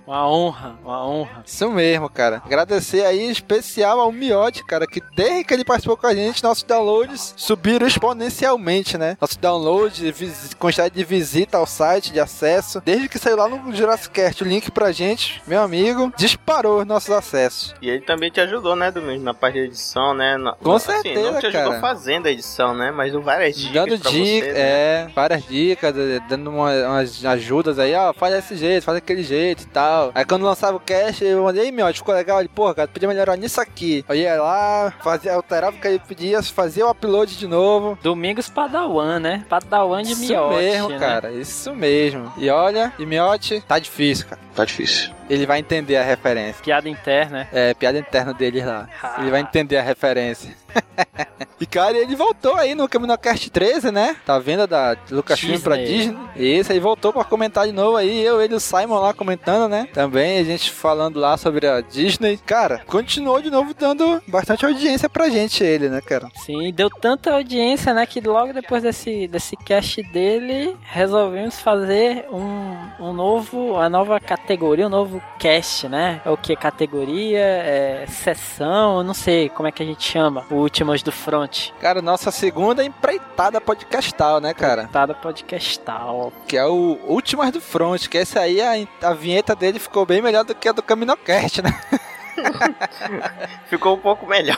Uma 0.07 0.27
honra, 0.27 0.75
uma 0.83 1.05
honra. 1.07 1.43
Isso 1.45 1.69
mesmo, 1.69 2.09
cara. 2.09 2.36
Agradecer 2.45 3.05
aí 3.05 3.19
em 3.25 3.29
especial 3.29 3.99
ao 3.99 4.11
Miotti, 4.11 4.63
cara, 4.65 4.85
que 4.87 5.01
desde 5.15 5.43
que 5.43 5.53
ele 5.53 5.65
participou 5.65 5.97
com 5.97 6.07
a 6.07 6.13
gente, 6.15 6.43
nossos 6.43 6.63
downloads 6.63 7.33
subiram 7.37 7.87
exponencialmente, 7.87 8.97
né? 8.97 9.17
Nossos 9.19 9.37
downloads, 9.37 10.53
quantidade 10.59 10.93
de 10.95 11.03
visita 11.03 11.57
ao 11.57 11.65
site, 11.65 12.11
de 12.11 12.19
acesso. 12.19 12.81
Desde 12.83 13.07
que 13.09 13.17
saiu 13.19 13.37
lá 13.37 13.47
no 13.47 13.73
Jurassic 13.75 14.13
Cast 14.13 14.43
o 14.43 14.47
link 14.47 14.71
pra 14.71 14.91
gente, 14.91 15.41
meu 15.47 15.61
amigo, 15.61 16.11
disparou 16.17 16.79
os 16.81 16.85
nossos 16.87 17.09
acessos. 17.09 17.73
E 17.81 17.89
ele 17.89 18.01
também 18.01 18.29
te 18.29 18.39
ajudou, 18.41 18.75
né, 18.75 18.91
Domingos, 18.91 19.23
na 19.23 19.33
parte 19.33 19.53
de 19.55 19.59
edição, 19.65 20.13
né? 20.13 20.37
Na- 20.37 20.53
Com 20.53 20.73
assim, 20.75 20.91
certeza, 20.91 21.31
não 21.31 21.39
te 21.39 21.47
ajudou 21.47 21.69
cara. 21.69 21.79
fazendo 21.81 22.25
a 22.27 22.31
edição, 22.31 22.73
né? 22.73 22.91
Mas 22.91 23.11
dou 23.11 23.21
várias 23.21 23.55
dicas 23.55 23.73
Dando 23.73 23.99
pra 23.99 24.11
dicas, 24.11 24.47
você, 24.47 24.53
né? 24.53 24.59
é, 24.59 25.07
várias 25.15 25.43
dicas, 25.45 25.93
dando 26.29 26.49
uma- 26.49 26.73
umas 26.87 27.23
ajudas 27.25 27.79
aí, 27.79 27.93
ó, 27.95 28.13
faz 28.13 28.33
desse 28.33 28.55
jeito, 28.55 28.83
faz 28.83 28.97
daquele 28.97 29.23
jeito 29.23 29.63
e 29.63 29.67
tal. 29.67 30.11
Aí 30.13 30.25
quando 30.25 30.43
lançava 30.43 30.77
o 30.77 30.79
cast, 30.79 31.23
eu 31.23 31.43
mandei, 31.43 31.71
meu, 31.71 31.87
ficou 31.93 32.13
legal, 32.27 32.39
ele, 32.41 32.49
porra, 32.49 32.75
cara, 32.75 32.87
podia 32.89 33.07
melhorar 33.07 33.37
nisso 33.37 33.61
aqui. 33.61 34.03
Eu 34.07 34.15
ia 34.15 34.41
lá, 34.41 34.93
fazia, 35.01 35.33
alterava 35.33 35.77
o 35.77 35.79
que 35.79 35.87
ele 35.87 35.99
pedia, 35.99 36.43
fazia 36.43 36.85
o 36.85 36.89
upload 36.91 37.37
de 37.37 37.47
novo. 37.47 37.97
Domingos 38.03 38.49
Padawan, 38.49 39.19
né? 39.19 39.45
Padawan 39.47 40.03
de 40.03 40.11
Isso 40.11 40.21
miote, 40.27 40.55
mesmo, 40.55 40.89
né? 40.89 40.99
cara, 40.99 41.31
isso 41.31 41.73
mesmo. 41.73 42.31
E 42.37 42.49
olha, 42.49 42.91
e 42.99 43.05
miote, 43.05 43.63
tá 43.65 43.79
difícil, 43.79 44.27
cara. 44.27 44.41
Tá 44.57 44.65
difícil. 44.65 45.11
Ele 45.29 45.45
vai 45.45 45.59
entender 45.59 45.97
a 45.97 46.03
referência. 46.03 46.63
Piada 46.63 46.89
interna, 46.89 47.39
né? 47.39 47.47
É, 47.53 47.73
piada 47.75 47.99
interna 47.99 48.33
deles 48.33 48.65
lá. 48.65 48.89
Ah. 49.03 49.17
Ele 49.19 49.29
vai 49.29 49.41
entender 49.41 49.77
a 49.77 49.83
referência. 49.83 50.55
e 51.61 51.65
cara, 51.65 51.97
ele 51.97 52.15
voltou 52.15 52.55
aí 52.55 52.73
no 52.73 52.87
CaminoCast 52.87 53.49
13, 53.49 53.91
né? 53.91 54.15
Tá 54.25 54.39
vendo 54.39 54.65
da 54.65 54.95
Lucasfilm 55.11 55.59
pra 55.59 55.77
Disney. 55.77 55.97
Disney? 55.97 56.59
Isso, 56.59 56.71
aí 56.71 56.79
voltou 56.79 57.13
pra 57.13 57.23
comentar 57.23 57.67
de 57.67 57.71
novo 57.71 57.97
aí. 57.97 58.23
Eu, 58.23 58.41
ele 58.41 58.53
e 58.53 58.57
o 58.57 58.59
Simon 58.59 58.99
lá 58.99 59.13
comentando, 59.13 59.69
né? 59.69 59.87
Também 59.93 60.39
a 60.39 60.43
gente 60.43 60.71
falando 60.71 61.19
lá 61.19 61.37
sobre 61.37 61.67
a 61.67 61.81
Disney. 61.81 62.37
Cara, 62.37 62.81
continuou 62.87 63.41
de 63.41 63.51
novo 63.51 63.73
dando 63.73 64.21
bastante 64.27 64.65
audiência 64.65 65.09
pra 65.09 65.29
gente, 65.29 65.63
ele, 65.63 65.89
né, 65.89 66.01
cara? 66.01 66.29
Sim, 66.35 66.71
deu 66.73 66.89
tanta 66.89 67.33
audiência, 67.33 67.93
né? 67.93 68.05
Que 68.05 68.21
logo 68.21 68.53
depois 68.53 68.81
desse, 68.81 69.27
desse 69.27 69.55
cast 69.55 70.01
dele, 70.03 70.75
resolvemos 70.83 71.59
fazer 71.59 72.25
um, 72.31 73.07
um 73.07 73.13
novo, 73.13 73.73
uma 73.73 73.89
nova 73.89 74.19
categoria, 74.19 74.46
um 74.85 74.89
novo 74.89 75.21
cast, 75.37 75.89
né? 75.89 76.21
É 76.23 76.29
o 76.29 76.37
que? 76.37 76.55
Categoria, 76.55 77.39
é, 77.39 78.05
sessão, 78.07 78.99
eu 78.99 79.03
não 79.03 79.13
sei 79.13 79.49
como 79.49 79.67
é 79.67 79.71
que 79.71 79.83
a 79.83 79.85
gente 79.85 80.03
chama. 80.03 80.45
O 80.49 80.55
Últimos 80.55 81.03
do 81.03 81.11
Front. 81.11 81.71
Cara, 81.81 82.01
nossa 82.01 82.31
segunda 82.31 82.83
empreitada 82.83 83.59
podcastal, 83.59 84.39
né, 84.39 84.53
cara? 84.53 84.89
Tada 84.91 85.13
podcastal. 85.13 86.31
Que 86.47 86.57
é 86.57 86.65
o 86.65 86.97
Últimas 87.07 87.51
do 87.51 87.59
Front, 87.59 88.07
que 88.07 88.17
essa 88.17 88.39
aí, 88.39 88.61
a, 88.61 89.09
a 89.09 89.13
vinheta 89.13 89.55
dele 89.55 89.79
ficou 89.79 90.05
bem 90.05 90.21
melhor 90.21 90.43
do 90.43 90.55
que 90.55 90.69
a 90.69 90.71
do 90.71 90.81
CaminoCast, 90.81 91.61
né? 91.61 91.79
Ficou 93.67 93.95
um 93.95 93.99
pouco 93.99 94.25
melhor. 94.25 94.57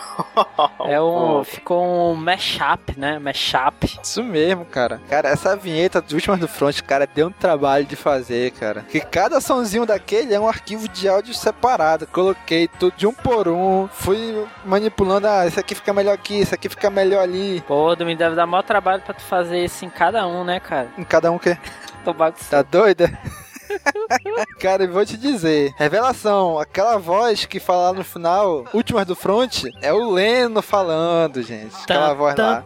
É 0.86 1.02
um, 1.02 1.44
ficou 1.44 2.12
um 2.12 2.16
mashup, 2.16 2.98
né? 2.98 3.20
Mashup. 3.20 4.00
Isso 4.02 4.24
mesmo, 4.24 4.66
cara. 4.66 5.02
Cara, 5.10 5.30
essa 5.30 5.56
vinheta 5.56 6.02
dos 6.02 6.14
últimas 6.14 6.40
do 6.40 6.48
front, 6.48 6.82
cara, 6.82 7.08
deu 7.08 7.28
um 7.28 7.32
trabalho 7.32 7.86
de 7.86 7.96
fazer, 7.96 8.52
cara. 8.52 8.86
Que 8.90 9.00
cada 9.00 9.42
sonzinho 9.42 9.86
daquele 9.86 10.34
é 10.34 10.40
um 10.40 10.48
arquivo 10.48 10.88
de 10.88 11.08
áudio 11.08 11.34
separado. 11.34 12.08
Coloquei 12.08 12.68
tudo 12.68 12.94
de 12.96 13.08
um 13.08 13.14
por 13.14 13.48
um. 13.48 13.88
Fui 13.88 14.46
manipulando, 14.66 15.28
ah, 15.28 15.48
esse 15.48 15.60
aqui 15.60 15.76
fica 15.76 15.94
melhor 15.94 16.14
aqui, 16.14 16.40
esse 16.40 16.54
aqui 16.54 16.70
fica 16.70 16.90
melhor 16.90 17.22
ali. 17.22 17.64
Pô, 17.68 17.96
me 17.96 18.16
deve 18.16 18.36
dar 18.36 18.46
maior 18.46 18.64
trabalho 18.64 19.02
pra 19.02 19.14
tu 19.14 19.22
fazer 19.22 19.64
isso 19.64 19.86
em 19.86 19.90
cada 19.90 20.26
um, 20.28 20.44
né, 20.44 20.60
cara? 20.60 20.90
Em 20.98 21.04
cada 21.04 21.32
um 21.32 21.38
que. 21.38 21.58
Tô 22.04 22.14
bagunçando. 22.14 22.50
Tá 22.50 22.62
doida? 22.62 23.12
Cara, 24.60 24.84
eu 24.84 24.92
vou 24.92 25.06
te 25.06 25.18
dizer, 25.18 25.74
revelação, 25.78 26.60
aquela 26.60 26.98
voz 26.98 27.46
que 27.46 27.60
fala 27.60 27.92
lá 27.92 27.94
no 27.94 28.04
final, 28.04 28.66
últimas 28.74 29.06
do 29.06 29.16
front, 29.16 29.66
é 29.82 29.94
o 29.94 30.12
Leno 30.12 30.62
falando, 30.62 31.42
gente. 31.42 31.76
Aquela 31.84 32.14
voz 32.14 32.36
lá. 32.36 32.64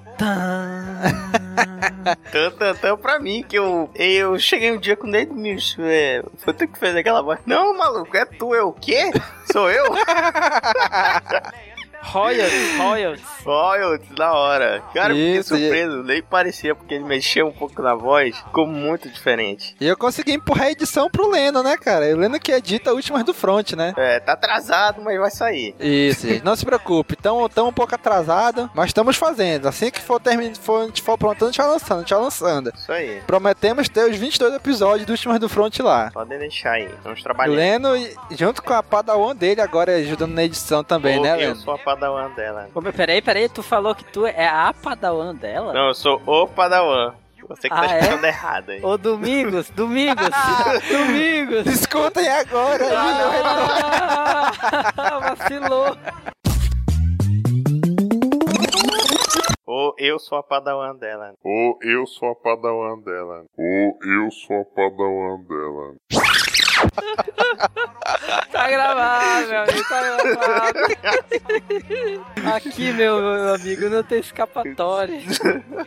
Tan, 2.31 2.51
tan, 2.51 2.75
tan 2.75 2.97
pra 2.97 3.19
mim, 3.19 3.43
que 3.47 3.57
eu, 3.57 3.89
eu 3.95 4.37
cheguei 4.39 4.71
um 4.71 4.79
dia 4.79 4.95
com 4.95 5.07
o 5.07 5.11
dedo 5.11 5.33
micho. 5.33 5.81
É, 5.81 6.23
foi 6.37 6.53
tu 6.53 6.67
que 6.67 6.79
fez 6.79 6.95
aquela 6.95 7.21
voz. 7.21 7.39
Não, 7.45 7.77
maluco, 7.77 8.15
é 8.15 8.25
tu, 8.25 8.53
eu 8.55 8.69
o 8.69 8.73
quê? 8.73 9.11
Sou 9.51 9.69
eu? 9.69 9.85
Royals, 12.03 12.53
Royals. 12.77 13.21
Olha, 13.45 13.99
da 14.15 14.33
hora. 14.33 14.83
Cara, 14.93 15.13
eu 15.13 15.17
fiquei 15.17 15.37
Isso, 15.39 15.55
e- 15.55 15.59
surpreso. 15.61 16.03
Nem 16.03 16.21
parecia, 16.21 16.75
porque 16.75 16.93
ele 16.93 17.03
mexeu 17.03 17.47
um 17.47 17.51
pouco 17.51 17.81
na 17.81 17.95
voz. 17.95 18.37
Ficou 18.37 18.67
muito 18.67 19.09
diferente. 19.09 19.75
E 19.79 19.87
eu 19.87 19.97
consegui 19.97 20.33
empurrar 20.33 20.67
a 20.67 20.71
edição 20.71 21.09
pro 21.09 21.29
Leno, 21.29 21.63
né, 21.63 21.77
cara? 21.77 22.07
E 22.09 22.13
o 22.13 22.17
Leno 22.17 22.39
que 22.39 22.51
edita 22.51 22.93
últimas 22.93 23.23
do 23.23 23.33
front, 23.33 23.73
né? 23.73 23.93
É, 23.97 24.19
tá 24.19 24.33
atrasado, 24.33 25.01
mas 25.01 25.17
vai 25.19 25.31
sair. 25.31 25.75
Isso. 25.79 26.27
Não 26.43 26.55
se 26.55 26.65
preocupe. 26.65 27.13
Estamos 27.13 27.49
um 27.57 27.71
pouco 27.73 27.95
atrasado, 27.95 28.69
mas 28.73 28.87
estamos 28.87 29.15
fazendo. 29.15 29.67
Assim 29.67 29.89
que 29.89 30.01
for, 30.01 30.19
termin... 30.19 30.53
for, 30.55 30.83
a 30.83 30.85
gente 30.87 31.01
for 31.01 31.17
pronto, 31.17 31.43
a 31.45 31.47
gente 31.47 31.57
vai 31.57 31.67
lançando, 31.67 31.97
a 31.97 32.01
gente 32.01 32.13
vai 32.13 32.23
lançando. 32.23 32.73
Isso 32.75 32.91
aí. 32.91 33.21
Prometemos 33.25 33.87
ter 33.89 34.09
os 34.09 34.17
22 34.17 34.53
episódios 34.55 35.05
do 35.05 35.11
Últimas 35.11 35.39
do 35.39 35.49
Front 35.49 35.79
lá. 35.79 36.11
Podem 36.13 36.39
deixar 36.39 36.71
aí. 36.73 36.89
Vamos 37.03 37.21
trabalhar. 37.23 37.53
Leno, 37.53 37.89
junto 38.31 38.61
com 38.61 38.73
a 38.73 38.83
Padawan 38.83 39.35
dele, 39.35 39.61
agora 39.61 39.95
ajudando 39.95 40.33
na 40.33 40.43
edição 40.43 40.83
também, 40.83 41.19
Ô, 41.19 41.23
né, 41.23 41.33
eu 41.33 41.37
Leno? 41.37 41.55
sou 41.57 41.73
a 41.73 41.77
padawan 41.95 42.29
dela. 42.31 42.69
Ô, 42.73 42.81
Peraí, 42.81 43.21
peraí, 43.21 43.47
tu 43.49 43.61
falou 43.61 43.93
que 43.93 44.03
tu 44.05 44.25
é 44.25 44.47
a 44.47 44.73
padawan 44.73 45.35
dela? 45.35 45.73
Não, 45.73 45.87
eu 45.89 45.93
sou 45.93 46.21
o 46.25 46.47
padawan. 46.47 47.13
Você 47.49 47.67
que 47.67 47.73
Ah, 47.73 47.81
tá 47.87 47.93
é? 47.95 47.99
escutando 47.99 48.23
errado 48.25 48.69
aí. 48.69 48.83
Ô, 48.83 48.97
Domingos, 48.97 49.69
Domingos, 49.69 50.29
Domingos. 50.89 51.65
Escutem 51.67 52.27
agora, 52.29 52.83
Ah, 54.97 55.19
vacilou. 55.37 55.97
Ou 59.65 59.93
eu 59.97 60.19
sou 60.19 60.37
a 60.37 60.43
padawan 60.43 60.95
dela. 60.95 61.33
Ou 61.43 61.77
eu 61.81 62.05
sou 62.07 62.29
a 62.31 62.35
padawan 62.35 62.99
dela. 63.01 63.43
Ou 63.57 63.97
eu 64.03 64.31
sou 64.31 64.61
a 64.61 64.65
padawan 64.65 65.41
dela. 65.47 65.95
Tá 68.51 68.69
gravado, 68.69 69.47
meu 69.47 69.59
amigo, 69.61 69.83
tá 69.89 70.01
gravado. 70.01 70.79
Aqui, 72.55 72.91
meu, 72.93 73.19
meu 73.19 73.53
amigo, 73.55 73.89
não 73.89 74.03
tem 74.03 74.19
escapatória. 74.19 75.19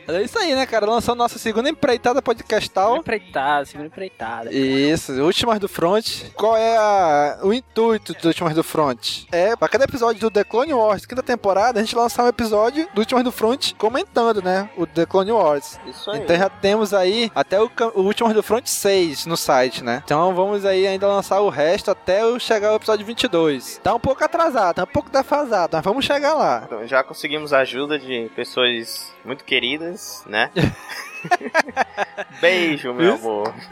É 0.08 0.22
isso 0.22 0.38
aí, 0.38 0.54
né, 0.54 0.66
cara? 0.66 0.86
Lançou 0.86 1.14
nossa 1.14 1.38
segunda 1.38 1.68
empreitada 1.70 2.20
podcastal. 2.22 2.96
Empreitada, 2.96 3.64
segunda 3.64 3.86
empreitada. 3.88 4.52
Isso, 4.52 5.12
Últimas 5.22 5.58
do 5.58 5.68
Front. 5.68 6.24
Qual 6.34 6.56
é 6.56 6.76
a- 6.76 7.38
o 7.42 7.52
intuito 7.52 8.12
dos 8.14 8.24
Últimas 8.24 8.54
do 8.54 8.64
Front? 8.64 9.24
É, 9.30 9.54
pra 9.56 9.68
cada 9.68 9.84
episódio 9.84 10.20
do 10.20 10.30
The 10.30 10.44
Clone 10.44 10.74
Wars, 10.74 11.06
quinta 11.06 11.22
temporada, 11.22 11.78
a 11.78 11.82
gente 11.82 11.94
lançar 11.96 12.24
um 12.24 12.28
episódio 12.28 12.88
do 12.94 12.98
Últimas 13.00 13.22
do 13.24 13.32
Front 13.32 13.72
comentando, 13.74 14.42
né? 14.42 14.68
O 14.76 14.86
The 14.86 15.06
Clone 15.06 15.32
Wars. 15.32 15.78
Isso 15.86 16.10
aí. 16.10 16.20
Então 16.20 16.36
já 16.36 16.48
temos 16.48 16.92
aí 16.94 17.30
até 17.34 17.60
o, 17.60 17.70
o 17.94 18.02
Últimas 18.02 18.34
do 18.34 18.42
Front 18.42 18.66
6 18.66 19.26
no 19.26 19.36
site, 19.36 19.82
né? 19.84 20.02
Então 20.04 20.34
vamos 20.34 20.64
aí 20.64 20.85
ainda 20.86 21.06
lançar 21.06 21.40
o 21.40 21.48
resto 21.48 21.90
até 21.90 22.24
o 22.24 22.38
chegar 22.38 22.68
ao 22.68 22.76
episódio 22.76 23.04
22. 23.06 23.80
Tá 23.82 23.94
um 23.94 24.00
pouco 24.00 24.24
atrasado, 24.24 24.76
tá 24.76 24.84
um 24.84 24.86
pouco 24.86 25.10
defasado, 25.10 25.76
mas 25.76 25.84
vamos 25.84 26.04
chegar 26.04 26.34
lá. 26.34 26.62
Então, 26.66 26.86
já 26.86 27.02
conseguimos 27.02 27.52
a 27.52 27.60
ajuda 27.60 27.98
de 27.98 28.30
pessoas 28.34 29.12
muito 29.24 29.44
queridas, 29.44 30.22
né? 30.26 30.50
Beijo, 32.40 32.92
meu 32.94 33.14
Isso. 33.14 33.26
amor. 33.28 33.54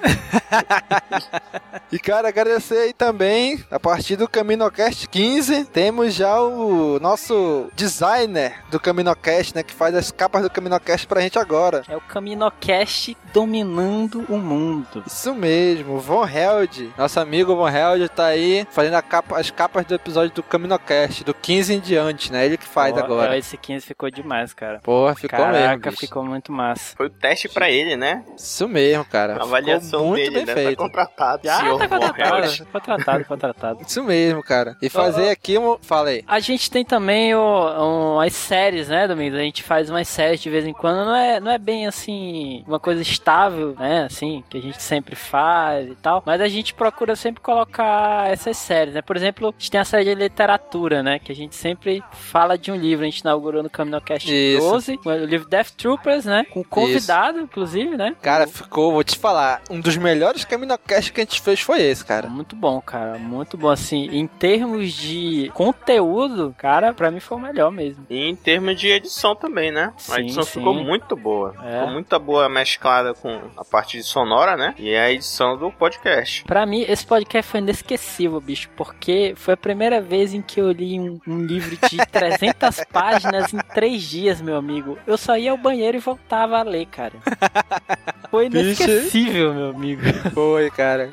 E 1.93 1.99
cara, 1.99 2.29
agradecer 2.29 2.77
aí 2.79 2.93
também, 2.93 3.63
a 3.71 3.79
partir 3.79 4.17
do 4.17 4.29
CaminoCast 4.29 5.09
15, 5.09 5.65
temos 5.67 6.13
já 6.15 6.41
o 6.41 6.99
nosso 6.99 7.71
designer 7.75 8.55
do 8.71 8.81
CaminoCast, 8.81 9.55
né, 9.55 9.63
que 9.63 9.73
faz 9.73 9.95
as 9.95 10.11
capas 10.11 10.43
do 10.43 10.51
CaminoCast 10.51 11.07
pra 11.07 11.21
gente 11.21 11.39
agora. 11.39 11.83
É 11.89 11.97
o 11.97 12.01
Caminocast 12.01 13.17
dominando 13.33 14.25
o 14.29 14.37
mundo. 14.39 15.05
Isso 15.07 15.35
mesmo, 15.35 15.95
o 15.95 16.01
Von 16.01 16.27
Held, 16.27 16.93
nosso 16.99 17.21
amigo 17.21 17.55
Von 17.55 17.69
Held 17.69 18.09
tá 18.09 18.27
aí 18.27 18.67
fazendo 18.71 18.95
a 18.95 19.03
capa- 19.03 19.39
as 19.39 19.51
capas 19.51 19.85
do 19.87 19.95
episódio 19.95 20.35
do 20.35 20.43
CaminoCast, 20.43 21.23
do 21.23 21.35
15 21.35 21.75
em 21.75 21.81
diante, 21.81 22.33
né, 22.33 22.45
ele 22.47 22.57
que 22.57 22.67
faz 22.67 22.97
Ó, 22.97 22.99
agora. 23.01 23.37
Esse 23.39 23.57
15 23.57 23.87
ficou 23.87 24.11
demais, 24.11 24.53
cara. 24.53 24.81
Porra, 24.81 25.15
ficou 25.15 25.39
Caraca, 25.39 25.59
mesmo, 25.69 25.81
bicho. 25.91 25.97
ficou 26.01 26.25
muito 26.25 26.51
massa. 26.51 26.97
Foi 26.97 27.07
o 27.07 27.11
teste 27.11 27.34
pra 27.53 27.71
ele, 27.71 27.97
né? 27.97 28.25
Isso 28.37 28.69
mesmo, 28.69 29.05
cara. 29.05 29.35
A 29.35 29.43
avaliação 29.43 30.01
ficou 30.01 30.07
muito 30.09 30.33
dele, 30.33 30.35
bem 30.35 30.47
né? 30.47 30.55
feito. 30.55 30.79
Tá 30.79 30.85
contratado. 30.85 31.49
Ah, 31.49 31.59
senhor 31.59 31.79
tá 31.79 31.89
contratado, 31.89 32.67
contratado, 32.73 33.25
contratado. 33.25 33.83
Isso 33.87 34.03
mesmo, 34.03 34.43
cara. 34.43 34.77
E 34.81 34.89
fazer 34.89 35.31
aqui. 35.31 35.55
Fala 35.83 36.11
aí. 36.11 36.25
A 36.27 36.41
gente 36.41 36.71
tem 36.71 36.85
também 36.85 37.35
o, 37.35 37.41
um, 37.41 38.21
as 38.21 38.35
séries, 38.35 38.89
né, 38.89 39.07
Domingos? 39.07 39.39
A 39.39 39.43
gente 39.43 39.63
faz 39.63 39.91
umas 39.91 40.09
séries 40.09 40.41
de 40.41 40.51
vez 40.51 40.67
em 40.67 40.73
quando. 40.73 41.05
Não 41.05 41.15
é, 41.15 41.41
não 41.41 41.51
é 41.51 41.59
bem 41.59 41.87
assim, 41.87 42.65
uma 42.67 42.81
coisa 42.81 43.03
estável, 43.03 43.75
né? 43.79 44.05
Assim, 44.05 44.43
que 44.49 44.59
a 44.59 44.63
gente 44.63 44.83
sempre 44.83 45.17
faz 45.17 45.89
e 45.89 45.95
tal. 45.97 46.23
Mas 46.25 46.41
a 46.41 46.49
gente 46.49 46.75
procura 46.75 47.17
sempre 47.17 47.43
colocar 47.43 48.31
essas 48.31 48.57
séries, 48.57 48.95
né? 48.95 49.03
Por 49.03 49.17
exemplo, 49.17 49.49
a 49.49 49.53
gente 49.53 49.71
tem 49.71 49.81
a 49.81 49.85
série 49.85 50.05
de 50.05 50.15
literatura, 50.15 51.03
né? 51.03 51.19
Que 51.19 51.33
a 51.33 51.35
gente 51.35 51.55
sempre 51.55 52.03
fala 52.13 52.57
de 52.57 52.71
um 52.71 52.77
livro. 52.77 53.05
A 53.05 53.09
gente 53.09 53.21
inaugurou 53.21 53.63
no 53.63 53.71
CaminoCast 53.71 54.31
Isso. 54.31 54.61
12, 54.61 55.01
o 55.05 55.13
livro 55.25 55.49
Death 55.49 55.71
Troopers, 55.77 56.25
né? 56.25 56.45
Com 56.51 56.63
convidados 56.63 57.24
inclusive, 57.33 57.97
né? 57.97 58.15
Cara, 58.23 58.47
ficou, 58.47 58.93
vou 58.93 59.05
te 59.05 59.19
falar, 59.19 59.63
um 59.71 59.81
dos 59.81 59.97
melhores 59.97 60.45
Caminocast 60.45 61.13
que 61.13 61.21
a 61.21 61.25
gente 61.25 61.41
fez 61.41 61.61
foi 61.61 61.83
esse, 61.83 62.05
cara. 62.05 62.29
Muito 62.29 62.55
bom, 62.57 62.81
cara. 62.81 63.19
Muito 63.19 63.57
bom. 63.57 63.71
Assim, 63.71 64.09
em 64.13 64.27
termos 64.27 64.93
de 64.93 65.51
conteúdo, 65.55 66.55
cara, 66.57 66.93
pra 66.93 67.11
mim 67.11 67.21
foi 67.21 67.39
o 67.39 67.41
melhor 67.41 67.71
mesmo. 67.71 68.07
E 68.09 68.29
em 68.29 68.35
termos 68.37 68.79
de 68.79 68.89
edição 68.89 69.35
também, 69.35 69.71
né? 69.71 69.93
a 69.97 69.99
Sim, 70.01 70.21
edição 70.23 70.43
sim. 70.43 70.59
ficou 70.59 70.75
muito 70.75 71.17
boa. 71.17 71.55
É. 71.63 71.79
Ficou 71.79 71.93
muito 71.93 72.19
boa 72.21 72.49
mesclada 72.49 73.15
com 73.15 73.41
a 73.57 73.65
parte 73.65 73.97
de 73.97 74.03
sonora, 74.03 74.57
né? 74.57 74.75
E 74.79 74.95
a 74.95 75.11
edição 75.11 75.57
do 75.57 75.71
podcast. 75.71 76.45
Pra 76.45 76.65
mim, 76.67 76.85
esse 76.89 77.07
podcast 77.07 77.51
foi 77.51 77.61
inesquecível, 77.61 78.41
bicho, 78.41 78.69
porque 78.77 79.35
foi 79.37 79.55
a 79.55 79.57
primeira 79.57 80.01
vez 80.01 80.33
em 80.35 80.43
que 80.43 80.61
eu 80.61 80.71
li 80.71 80.99
um, 80.99 81.19
um 81.27 81.45
livro 81.45 81.77
de 81.89 81.97
300 82.07 82.85
páginas 82.93 83.53
em 83.53 83.59
três 83.59 84.03
dias, 84.03 84.41
meu 84.41 84.57
amigo. 84.57 84.99
Eu 85.07 85.17
só 85.17 85.37
ia 85.37 85.51
ao 85.51 85.57
banheiro 85.59 85.97
e 85.97 86.01
voltava 86.01 86.59
a 86.59 86.63
ler, 86.63 86.87
cara. 86.87 87.14
Foi 88.31 88.49
Bicho. 88.49 88.83
inesquecível, 88.83 89.55
meu 89.55 89.71
amigo. 89.71 90.03
Foi, 90.35 90.69
cara. 90.71 91.11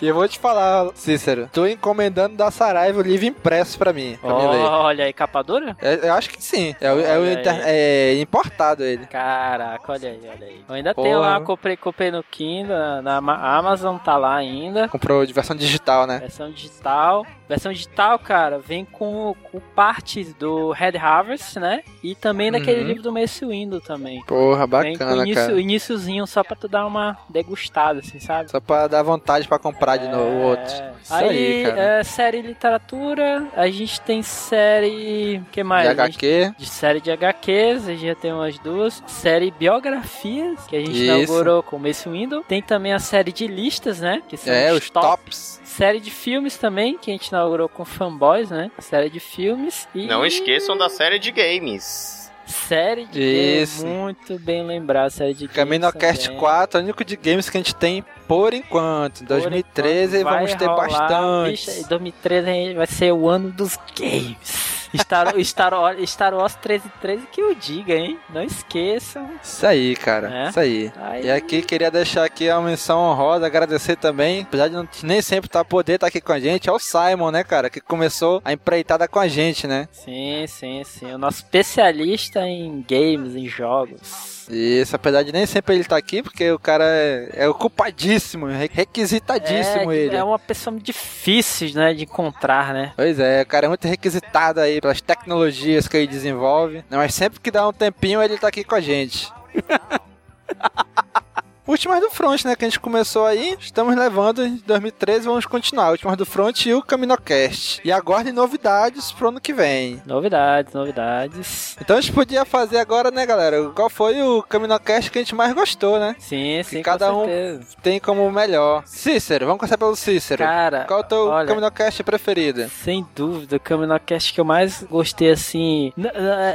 E 0.00 0.06
eu 0.06 0.14
vou 0.14 0.28
te 0.28 0.38
falar, 0.38 0.90
Cícero, 0.94 1.48
tô 1.52 1.66
encomendando 1.66 2.36
da 2.36 2.50
Saraiva 2.52 3.00
o 3.00 3.02
livro 3.02 3.26
impresso 3.26 3.76
pra 3.76 3.92
mim, 3.92 4.16
pra 4.20 4.36
ler. 4.50 4.58
Olha 4.60 5.04
aí, 5.06 5.12
capa 5.12 5.42
dura? 5.42 5.76
É, 5.82 6.08
Eu 6.08 6.12
acho 6.14 6.30
que 6.30 6.40
sim. 6.42 6.74
É, 6.80 6.86
é 6.86 7.18
o 7.18 7.32
inter- 7.32 7.62
é 7.64 8.14
importado 8.20 8.84
ele. 8.84 9.06
Caraca, 9.06 9.92
olha 9.92 10.08
aí, 10.10 10.20
olha 10.22 10.46
aí. 10.46 10.64
Eu 10.68 10.74
ainda 10.76 10.94
Porra. 10.94 11.08
tenho 11.08 11.18
lá, 11.20 11.40
comprei, 11.40 11.76
comprei 11.76 12.10
no 12.12 12.22
Kindle, 12.22 12.68
na, 12.76 13.02
na 13.02 13.16
Ama- 13.16 13.58
Amazon, 13.58 13.96
tá 13.98 14.16
lá 14.16 14.36
ainda. 14.36 14.88
Comprou 14.88 15.26
de 15.26 15.32
versão 15.32 15.56
digital, 15.56 16.06
né? 16.06 16.18
Versão 16.20 16.48
digital. 16.50 17.26
Versão 17.48 17.72
digital, 17.72 18.18
cara, 18.18 18.58
vem 18.58 18.84
com, 18.84 19.34
com 19.50 19.60
partes 19.60 20.34
do 20.34 20.72
Red 20.72 20.96
Harvest, 20.96 21.58
né? 21.60 21.82
E 22.02 22.14
também 22.14 22.50
daquele 22.50 22.80
Uhum. 22.82 22.86
livro 22.88 23.02
do 23.04 23.12
Mace 23.12 23.44
Windu 23.46 23.80
também. 23.80 24.20
Porra, 24.24 24.66
vem 24.66 24.92
com 24.96 24.98
bacana, 25.04 25.22
início, 25.22 25.46
cara. 25.46 25.60
iniciozinho 25.60 26.26
só 26.26 26.42
pra 26.42 26.56
tu 26.56 26.66
dar 26.66 26.84
uma 26.86 27.16
degustada, 27.28 28.00
assim, 28.00 28.18
sabe? 28.18 28.50
Só 28.50 28.58
pra 28.60 28.88
dar 28.88 29.02
vontade 29.02 29.46
pra 29.46 29.58
comprar 29.58 29.96
de 29.96 30.08
novo 30.08 30.28
o 30.30 30.42
outro. 30.42 30.72
É. 30.74 30.92
Isso 31.02 31.14
aí, 31.14 31.28
aí, 31.28 31.64
cara. 31.64 31.80
é, 31.80 32.02
série 32.02 32.42
literatura, 32.42 33.46
a 33.54 33.68
gente 33.68 34.00
tem 34.00 34.22
série. 34.22 35.40
que 35.52 35.62
mais? 35.62 35.84
De 35.94 36.00
A 36.00 36.06
gente- 36.06 36.16
HQ. 36.26 36.54
de 36.58 36.66
série 36.66 37.00
de 37.00 37.10
HQs, 37.12 37.88
a 37.88 37.92
gente 37.92 38.06
já 38.06 38.14
tem 38.14 38.32
umas 38.32 38.58
duas. 38.58 39.02
Série 39.06 39.50
biografias, 39.52 40.66
que 40.66 40.76
a 40.76 40.80
gente 40.80 40.92
Isso. 40.92 41.04
inaugurou 41.04 41.62
com 41.62 41.76
o 41.76 41.80
Mace 41.80 42.08
Window. 42.08 42.42
Tem 42.48 42.60
também 42.62 42.92
a 42.92 42.98
série 42.98 43.32
de 43.32 43.46
listas, 43.46 44.00
né? 44.00 44.22
Que 44.28 44.36
são 44.36 44.52
É, 44.52 44.72
os 44.72 44.90
tops. 44.90 45.60
Série 45.76 46.00
de 46.00 46.10
filmes 46.10 46.56
também, 46.56 46.96
que 46.96 47.10
a 47.10 47.12
gente 47.14 47.28
inaugurou 47.28 47.68
com 47.68 47.84
Fanboys, 47.84 48.50
né? 48.50 48.70
Série 48.78 49.10
de 49.10 49.20
filmes. 49.20 49.86
E 49.94 50.06
Não 50.06 50.24
esqueçam 50.24 50.76
da 50.76 50.88
série 50.88 51.18
de 51.18 51.30
games. 51.30 52.30
Série 52.46 53.04
de 53.06 53.20
Isso. 53.20 53.82
games. 53.82 53.98
Muito 53.98 54.38
bem 54.38 54.64
lembrado, 54.64 55.10
série 55.10 55.34
de 55.34 55.46
games. 55.46 55.54
Caminocast 55.56 56.24
também. 56.24 56.38
4, 56.40 56.78
é 56.78 56.80
o 56.80 56.84
único 56.84 57.04
de 57.04 57.16
games 57.16 57.50
que 57.50 57.58
a 57.58 57.60
gente 57.60 57.74
tem 57.74 58.02
por 58.26 58.54
enquanto. 58.54 59.22
Em 59.22 59.26
Por 59.26 59.34
2013 59.34 60.20
enquanto, 60.20 60.32
vamos 60.34 60.50
vai 60.50 60.58
ter 60.58 60.66
rolar, 60.66 60.88
bastante. 60.88 61.50
bicho, 61.50 61.70
em 61.72 61.88
2013 61.88 62.74
vai 62.74 62.86
ser 62.86 63.12
o 63.12 63.28
ano 63.28 63.50
dos 63.50 63.78
games. 63.98 64.85
Star, 64.96 65.34
Star, 65.44 65.74
Wars- 65.74 66.10
Star 66.10 66.34
Wars 66.34 66.54
1313 66.54 67.26
que 67.30 67.40
eu 67.40 67.54
diga, 67.54 67.94
hein? 67.94 68.18
Não 68.30 68.42
esqueçam. 68.42 69.28
Isso 69.42 69.66
aí, 69.66 69.96
cara. 69.96 70.32
É. 70.32 70.48
Isso 70.50 70.60
aí. 70.60 70.92
Aí- 71.00 71.24
E 71.26 71.30
aqui 71.30 71.62
queria 71.62 71.90
deixar 71.90 72.24
aqui 72.24 72.48
a 72.48 72.60
menção 72.60 72.98
honrosa, 73.00 73.46
agradecer 73.46 73.96
também, 73.96 74.42
apesar 74.42 74.68
de 74.68 74.74
não, 74.74 74.88
nem 75.02 75.20
sempre 75.22 75.48
tá, 75.48 75.64
poder 75.64 75.94
estar 75.94 76.06
aqui 76.06 76.20
com 76.20 76.32
a 76.32 76.40
gente, 76.40 76.68
é 76.68 76.72
o 76.72 76.78
Simon, 76.78 77.30
né, 77.30 77.42
cara, 77.44 77.68
que 77.70 77.80
começou 77.80 78.40
a 78.44 78.52
empreitada 78.52 79.06
com 79.08 79.18
a 79.18 79.28
gente, 79.28 79.66
né? 79.66 79.88
Sim, 79.92 80.44
sim, 80.46 80.82
sim. 80.84 81.12
O 81.12 81.18
nosso 81.18 81.38
especialista 81.38 82.40
em 82.46 82.84
games, 82.88 83.34
em 83.34 83.46
jogos. 83.48 84.46
Isso, 84.48 84.94
apesar 84.94 85.24
de 85.24 85.32
nem 85.32 85.44
sempre 85.44 85.74
ele 85.74 85.82
tá 85.84 85.96
aqui, 85.96 86.22
porque 86.22 86.50
o 86.52 86.58
cara 86.58 86.84
é, 86.86 87.30
é 87.32 87.48
ocupadíssimo, 87.48 88.46
re- 88.46 88.70
requisitadíssimo 88.72 89.90
é, 89.90 89.96
ele. 89.96 90.16
é 90.16 90.22
uma 90.22 90.38
pessoa 90.38 90.76
difícil, 90.78 91.72
né, 91.74 91.92
de 91.94 92.04
encontrar, 92.04 92.72
né? 92.72 92.92
Pois 92.96 93.18
é, 93.18 93.42
o 93.42 93.46
cara 93.46 93.66
é 93.66 93.68
muito 93.68 93.88
requisitado 93.88 94.60
aí 94.60 94.75
pelas 94.80 95.00
tecnologias 95.00 95.88
que 95.88 95.96
ele 95.96 96.06
desenvolve. 96.06 96.76
né, 96.88 96.96
Mas 96.96 97.14
sempre 97.14 97.40
que 97.40 97.50
dá 97.50 97.66
um 97.68 97.72
tempinho, 97.72 98.22
ele 98.22 98.38
tá 98.38 98.48
aqui 98.48 98.64
com 98.64 98.74
a 98.74 98.80
gente. 98.80 99.32
Últimas 101.66 102.00
do 102.00 102.10
Front, 102.10 102.44
né? 102.44 102.54
Que 102.54 102.64
a 102.64 102.68
gente 102.68 102.78
começou 102.80 103.26
aí. 103.26 103.56
Estamos 103.60 103.96
levando 103.96 104.44
em 104.44 104.56
2013, 104.66 105.26
vamos 105.26 105.46
continuar. 105.46 105.90
Últimas 105.90 106.16
do 106.16 106.24
Front 106.24 106.66
e 106.66 106.74
o 106.74 106.82
Caminocast. 106.82 107.80
E 107.84 107.90
aguardem 107.90 108.32
novidades 108.32 109.10
pro 109.12 109.28
ano 109.28 109.40
que 109.40 109.52
vem. 109.52 110.00
Novidades, 110.06 110.72
novidades. 110.72 111.76
Então 111.80 111.96
a 111.96 112.00
gente 112.00 112.12
podia 112.12 112.44
fazer 112.44 112.78
agora, 112.78 113.10
né, 113.10 113.26
galera? 113.26 113.70
Qual 113.70 113.90
foi 113.90 114.22
o 114.22 114.42
Caminocast 114.42 115.10
que 115.10 115.18
a 115.18 115.22
gente 115.22 115.34
mais 115.34 115.52
gostou, 115.52 115.98
né? 115.98 116.14
Sim, 116.18 116.62
sim, 116.62 116.82
cada 116.82 117.10
com 117.10 117.24
um-. 117.24 117.60
Tem 117.82 117.98
como 117.98 118.30
melhor. 118.30 118.82
Cícero, 118.86 119.46
vamos 119.46 119.58
começar 119.58 119.78
pelo 119.78 119.96
Cícero. 119.96 120.44
Cara, 120.44 120.84
Qual 120.86 121.00
é 121.00 121.02
o 121.02 121.06
teu 121.06 121.26
olha, 121.28 121.48
Caminocast 121.48 122.02
preferido? 122.04 122.68
Sem 122.68 123.06
dúvida, 123.14 123.56
o 123.56 123.60
Caminocast 123.60 124.32
que 124.32 124.40
eu 124.40 124.44
mais 124.44 124.84
gostei, 124.84 125.30
assim. 125.30 125.92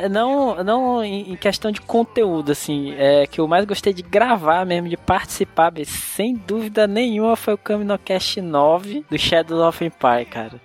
Não, 0.10 0.64
não 0.64 1.04
em 1.04 1.32
em 1.32 1.36
questão 1.36 1.72
de 1.72 1.82
conteúdo, 1.82 2.52
assim. 2.52 2.94
É 2.98 3.28
que 3.28 3.40
eu 3.40 3.48
mais 3.48 3.66
gostei 3.66 3.94
de 3.94 4.02
gravar 4.02 4.66
mesmo, 4.66 4.90
de 4.90 4.98
participar. 5.06 5.72
bicho, 5.72 5.92
Sem 5.92 6.36
dúvida 6.36 6.88
nenhuma 6.88 7.36
foi 7.36 7.54
o 7.54 7.58
Caminocast 7.58 8.40
9 8.42 9.06
do 9.10 9.18
Shadow 9.18 9.68
of 9.68 9.84
Empire, 9.84 10.26
cara. 10.26 10.60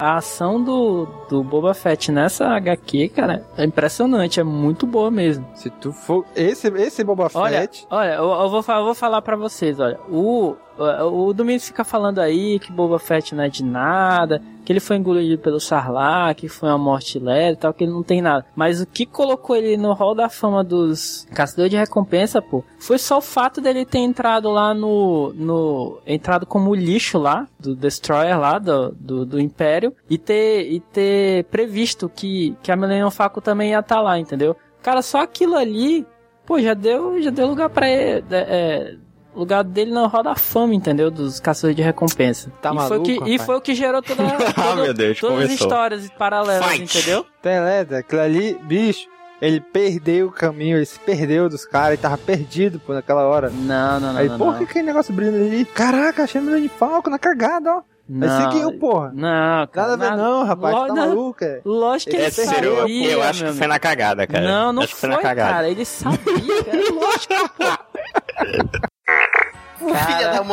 A 0.00 0.16
ação 0.16 0.60
do, 0.60 1.06
do 1.30 1.44
Boba 1.44 1.72
Fett 1.74 2.10
nessa 2.10 2.48
HQ, 2.48 3.10
cara, 3.10 3.46
é 3.56 3.64
impressionante, 3.64 4.40
é 4.40 4.42
muito 4.42 4.84
boa 4.84 5.12
mesmo. 5.12 5.46
Se 5.54 5.70
tu 5.70 5.92
for. 5.92 6.26
Esse, 6.34 6.66
esse 6.68 7.04
Boba 7.04 7.28
Olha, 7.34 7.60
Fett. 7.60 7.86
olha, 7.88 8.14
eu, 8.14 8.28
eu 8.32 8.48
vou, 8.50 8.64
eu 8.66 8.84
vou 8.84 8.94
falar 8.96 9.22
pra 9.22 9.36
vocês, 9.36 9.78
olha. 9.78 10.00
O, 10.10 10.56
o, 10.76 11.28
o 11.28 11.32
Domingos 11.32 11.68
fica 11.68 11.84
falando 11.84 12.18
aí 12.18 12.58
que 12.58 12.72
Boba 12.72 12.98
Fett 12.98 13.32
não 13.32 13.44
é 13.44 13.48
de 13.48 13.62
nada, 13.62 14.42
ele 14.72 14.80
foi 14.80 14.96
engolido 14.96 15.40
pelo 15.40 15.60
Sarlacc, 15.60 16.40
que 16.40 16.48
foi 16.48 16.68
uma 16.68 16.78
morte 16.78 17.18
leve 17.18 17.52
e 17.52 17.56
tal, 17.56 17.72
que 17.72 17.84
ele 17.84 17.92
não 17.92 18.02
tem 18.02 18.20
nada. 18.20 18.44
Mas 18.56 18.80
o 18.80 18.86
que 18.86 19.06
colocou 19.06 19.54
ele 19.54 19.76
no 19.76 19.92
hall 19.92 20.14
da 20.14 20.28
fama 20.28 20.64
dos 20.64 21.26
caçadores 21.32 21.70
de 21.70 21.76
recompensa, 21.76 22.42
pô, 22.42 22.64
foi 22.78 22.98
só 22.98 23.18
o 23.18 23.22
fato 23.22 23.60
dele 23.60 23.84
ter 23.84 23.98
entrado 23.98 24.50
lá 24.50 24.74
no. 24.74 25.32
no 25.34 26.00
entrado 26.06 26.46
como 26.46 26.74
lixo 26.74 27.18
lá, 27.18 27.46
do 27.58 27.74
Destroyer 27.74 28.38
lá, 28.38 28.58
do, 28.58 28.92
do, 28.92 29.26
do 29.26 29.40
Império, 29.40 29.94
e 30.08 30.18
ter, 30.18 30.72
e 30.72 30.80
ter 30.80 31.44
previsto 31.44 32.08
que, 32.08 32.56
que 32.62 32.72
a 32.72 32.76
Millennium 32.76 33.10
Falcon 33.10 33.40
também 33.40 33.70
ia 33.70 33.80
estar 33.80 34.00
lá, 34.00 34.18
entendeu? 34.18 34.56
Cara, 34.82 35.00
só 35.00 35.20
aquilo 35.20 35.54
ali 35.54 36.04
Pô, 36.44 36.60
já 36.60 36.74
deu, 36.74 37.22
já 37.22 37.30
deu 37.30 37.46
lugar 37.46 37.70
pra 37.70 37.88
ele. 37.88 38.24
é, 38.30 38.96
é, 39.34 39.38
lugar 39.38 39.64
dele 39.64 39.92
na 39.92 40.06
roda 40.06 40.30
da 40.30 40.34
fama, 40.34 40.74
entendeu? 40.74 41.10
Dos 41.10 41.40
caçadores 41.40 41.76
de 41.76 41.82
recompensa. 41.82 42.50
Tá 42.60 42.70
e, 42.70 42.72
foi 42.72 42.98
o 42.98 43.00
maluco, 43.02 43.24
que, 43.24 43.30
e 43.34 43.38
foi 43.38 43.56
o 43.56 43.60
que 43.60 43.74
gerou 43.74 44.02
toda, 44.02 44.22
toda- 44.54 44.82
meu 44.82 44.94
Deus, 44.94 45.18
todas 45.20 45.36
as 45.38 45.44
começou. 45.44 45.66
histórias 45.68 46.10
paralelas, 46.18 46.66
Fight. 46.66 46.98
entendeu? 46.98 47.26
Beleza, 47.42 47.98
aquilo 47.98 48.20
ali, 48.20 48.58
bicho, 48.62 49.08
ele 49.40 49.60
perdeu 49.60 50.28
o 50.28 50.32
caminho, 50.32 50.76
ele 50.76 50.86
se 50.86 50.98
perdeu 51.00 51.48
dos 51.48 51.64
caras, 51.64 51.90
ele 51.94 52.02
tava 52.02 52.16
perdido, 52.18 52.78
pô, 52.78 52.92
naquela 52.94 53.22
hora. 53.26 53.50
Não, 53.50 53.98
não, 54.00 54.12
não. 54.12 54.18
Aí, 54.20 54.28
não, 54.28 54.38
porra, 54.38 54.52
não. 54.52 54.58
que 54.58 54.64
aquele 54.64 54.86
negócio 54.86 55.12
brilhando 55.12 55.38
ali? 55.44 55.64
Caraca, 55.64 56.22
achei 56.24 56.40
meu 56.40 56.60
de 56.60 56.68
falco 56.68 57.10
na 57.10 57.18
cagada, 57.18 57.70
ó. 57.76 57.78
Aí 57.78 58.18
Não, 58.18 58.50
seguiu, 58.52 58.78
porra. 58.78 59.10
Não, 59.14 59.66
cara. 59.68 59.96
Nada 59.96 60.06
a 60.06 60.10
ver 60.10 60.16
não, 60.16 60.44
rapaz, 60.44 60.74
Lo- 60.74 60.86
tá 60.88 60.94
não. 60.94 61.08
maluco, 61.08 61.44
é? 61.44 61.60
Lógico 61.64 62.10
que 62.10 62.16
ele 62.16 62.26
É 62.26 62.30
sabia, 62.30 62.50
sério, 62.52 62.70
eu, 62.88 63.22
acho 63.22 63.44
que 63.44 63.52
foi 63.52 63.66
na 63.66 63.78
cagada, 63.78 64.26
cara. 64.26 64.44
Não, 64.46 64.72
não 64.72 64.82
acho 64.82 64.94
que 64.94 65.00
foi, 65.00 65.08
foi 65.10 65.16
na 65.16 65.22
cagada. 65.22 65.50
cara. 65.52 65.70
Ele 65.70 65.84
sabia, 65.84 66.18
cara. 66.64 66.78
Lógico, 66.92 67.50
pô. 67.56 67.81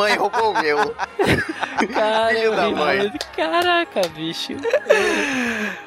Mãe 0.00 0.16
roubou 0.16 0.52
o 0.52 0.62
meu. 0.62 0.78
Cara, 1.92 2.28
Filho 2.34 2.56
da 2.56 2.70
mãe. 2.70 3.12
Caraca, 3.36 4.00
bicho. 4.14 4.52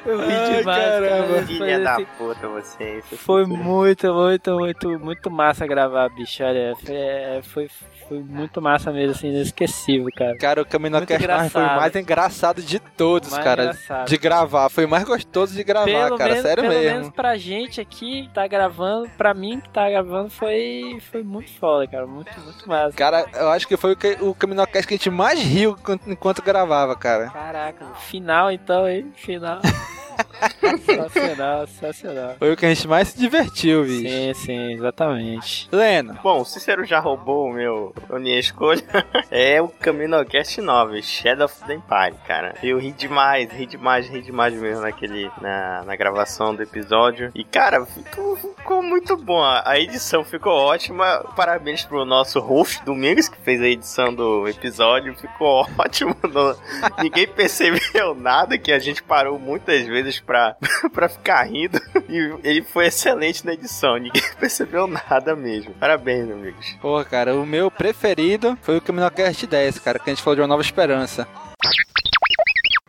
Eu, 0.06 0.20
Ai, 0.20 0.56
demais, 0.58 0.64
caramba. 0.64 1.08
cara. 1.08 1.26
Foi 1.34 1.46
Filha 1.46 1.80
da 1.80 1.92
assim- 1.94 2.06
puta, 2.18 2.48
vocês. 2.48 3.04
Foi 3.18 3.44
muito, 3.46 4.12
muito, 4.14 4.50
muito, 4.58 4.98
muito 5.00 5.30
massa 5.30 5.66
gravar, 5.66 6.08
bicho. 6.10 6.44
Olha, 6.44 6.74
foi, 6.84 6.94
é, 6.94 7.40
foi, 7.42 7.68
foi 8.08 8.20
muito 8.20 8.60
massa 8.60 8.92
mesmo, 8.92 9.12
assim, 9.12 9.28
inesquecível, 9.28 10.08
cara. 10.16 10.36
Cara, 10.38 10.62
o 10.62 10.66
mais 10.80 11.52
foi 11.52 11.62
o 11.62 11.76
mais 11.76 11.96
engraçado 11.96 12.62
de 12.62 12.78
todos, 12.78 13.30
Mais 13.30 13.44
cara. 13.44 13.62
engraçado. 13.64 14.08
De 14.08 14.16
gravar. 14.16 14.68
Foi 14.68 14.84
o 14.84 14.88
mais 14.88 15.04
gostoso 15.04 15.54
de 15.54 15.64
gravar, 15.64 15.86
Pelo, 15.86 16.18
cara. 16.18 16.30
menos, 16.30 16.42
Sério 16.46 16.62
pelo 16.62 16.74
mesmo. 16.74 16.92
menos 16.98 17.10
pra 17.10 17.36
gente 17.36 17.80
aqui 17.80 18.22
que 18.22 18.34
tá 18.34 18.46
gravando, 18.46 19.08
pra 19.16 19.34
mim 19.34 19.60
que 19.60 19.68
tá 19.70 19.88
gravando, 19.88 20.30
foi, 20.30 20.98
foi 21.10 21.22
muito 21.22 21.50
foda, 21.52 21.86
cara. 21.86 22.06
Muito, 22.06 22.30
muito 22.40 22.68
massa. 22.68 22.96
Cara, 22.96 23.26
eu 23.34 23.48
acho 23.50 23.66
que 23.66 23.76
foi 23.76 23.92
o, 23.92 23.96
que, 23.96 24.16
o 24.20 24.34
Caminocast 24.34 24.86
que 24.86 24.94
a 24.94 24.96
gente 24.96 25.10
mais 25.10 25.40
riu 25.40 25.76
enquanto, 25.78 26.10
enquanto 26.10 26.42
gravava, 26.42 26.94
cara. 26.94 27.30
Caraca, 27.30 27.86
final 27.94 28.50
então, 28.50 28.88
hein? 28.88 29.12
Final. 29.16 29.60
Sensacional, 30.84 31.66
sensacional. 31.66 32.36
Foi 32.38 32.52
o 32.52 32.56
que 32.56 32.66
a 32.66 32.68
gente 32.68 32.86
mais 32.86 33.08
se 33.08 33.18
divertiu, 33.18 33.82
bicho. 33.84 34.08
Sim, 34.08 34.34
sim, 34.34 34.72
exatamente. 34.72 35.68
Leno, 35.72 36.18
Bom, 36.22 36.40
o 36.40 36.44
Cícero 36.44 36.84
já 36.84 36.98
roubou 37.00 37.46
o 37.48 37.52
meu, 37.52 37.94
a 38.10 38.18
minha 38.18 38.38
escolha. 38.38 38.82
é 39.30 39.60
o 39.60 39.68
Caminocast 39.68 40.60
9, 40.60 41.02
Shadow 41.02 41.46
of 41.46 41.54
the 41.66 41.74
Empire, 41.74 42.14
cara. 42.26 42.54
Eu 42.62 42.78
ri 42.78 42.92
demais, 42.92 43.50
ri 43.50 43.66
demais, 43.66 44.08
ri 44.08 44.20
demais 44.20 44.54
mesmo 44.54 44.82
naquele, 44.82 45.30
na, 45.40 45.82
na 45.84 45.96
gravação 45.96 46.54
do 46.54 46.62
episódio. 46.62 47.30
E, 47.34 47.44
cara, 47.44 47.84
ficou, 47.86 48.36
ficou 48.36 48.82
muito 48.82 49.16
bom. 49.16 49.42
A 49.42 49.78
edição 49.78 50.24
ficou 50.24 50.52
ótima. 50.52 51.24
Parabéns 51.36 51.84
pro 51.84 52.04
nosso 52.04 52.40
host 52.40 52.84
Domingos, 52.84 53.28
que 53.28 53.40
fez 53.40 53.60
a 53.60 53.66
edição 53.66 54.14
do 54.14 54.46
episódio. 54.48 55.14
Ficou 55.16 55.66
ótimo. 55.78 56.14
Não- 56.32 56.56
ninguém 57.02 57.26
percebeu 57.26 58.14
nada, 58.14 58.58
que 58.58 58.72
a 58.72 58.78
gente 58.78 59.02
parou 59.02 59.38
muitas 59.38 59.86
vezes 59.86 60.03
pra, 60.20 60.56
pra 60.92 61.08
ficar 61.08 61.42
rindo. 61.44 61.78
E 62.08 62.34
ele 62.42 62.62
foi 62.62 62.86
excelente 62.86 63.44
na 63.44 63.52
edição. 63.52 63.96
Ninguém 63.96 64.22
percebeu 64.38 64.86
nada 64.86 65.34
mesmo. 65.34 65.74
Parabéns, 65.74 66.30
amigos. 66.30 66.76
Pô, 66.80 67.04
cara, 67.04 67.34
o 67.34 67.46
meu 67.46 67.70
preferido 67.70 68.58
foi 68.62 68.76
o 68.76 68.80
Caminocast 68.80 69.46
10, 69.46 69.78
cara, 69.78 69.98
que 69.98 70.10
a 70.10 70.14
gente 70.14 70.22
falou 70.22 70.36
de 70.36 70.42
uma 70.42 70.48
nova 70.48 70.62
esperança. 70.62 71.26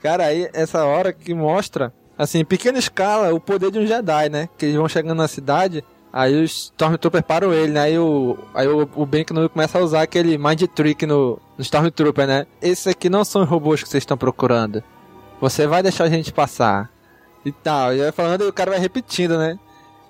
Cara, 0.02 0.26
aí 0.26 0.50
essa 0.54 0.86
hora 0.86 1.12
que 1.12 1.34
mostra, 1.34 1.92
assim, 2.18 2.40
em 2.40 2.46
pequena 2.46 2.78
escala, 2.78 3.34
o 3.34 3.40
poder 3.40 3.72
de 3.72 3.80
um 3.80 3.88
Jedi, 3.88 4.30
né? 4.30 4.48
Que 4.58 4.66
eles 4.66 4.76
vão 4.78 4.88
chegando 4.88 5.18
na 5.18 5.28
cidade, 5.28 5.84
aí 6.14 6.44
os 6.44 6.72
Stormtroopers 6.76 7.26
param 7.26 7.52
ele, 7.52 7.72
né? 7.72 7.82
Aí 7.82 7.98
o, 7.98 8.38
aí 8.54 8.68
o, 8.68 8.88
o 8.96 9.06
Ben 9.06 9.26
Kenobi 9.26 9.50
começa 9.50 9.80
a 9.80 9.82
usar 9.82 10.04
aquele 10.04 10.38
Mind 10.38 10.62
Trick 10.76 11.06
no, 11.06 11.42
no 11.58 11.62
Stormtrooper, 11.62 12.28
né? 12.28 12.46
Esses 12.62 12.86
aqui 12.88 13.10
não 13.10 13.26
são 13.26 13.42
os 13.42 13.50
robôs 13.50 13.82
que 13.82 13.90
vocês 13.90 14.04
estão 14.04 14.16
procurando. 14.16 14.84
Você 15.42 15.68
vai 15.68 15.84
deixar 15.84 16.06
a 16.06 16.10
gente 16.10 16.32
passar. 16.32 16.90
E 17.46 17.52
tal, 17.52 17.94
e 17.94 18.00
vai 18.00 18.12
falando 18.12 18.44
e 18.44 18.48
o 18.48 18.54
cara 18.54 18.72
vai 18.72 18.80
repetindo, 18.80 19.38
né? 19.38 19.58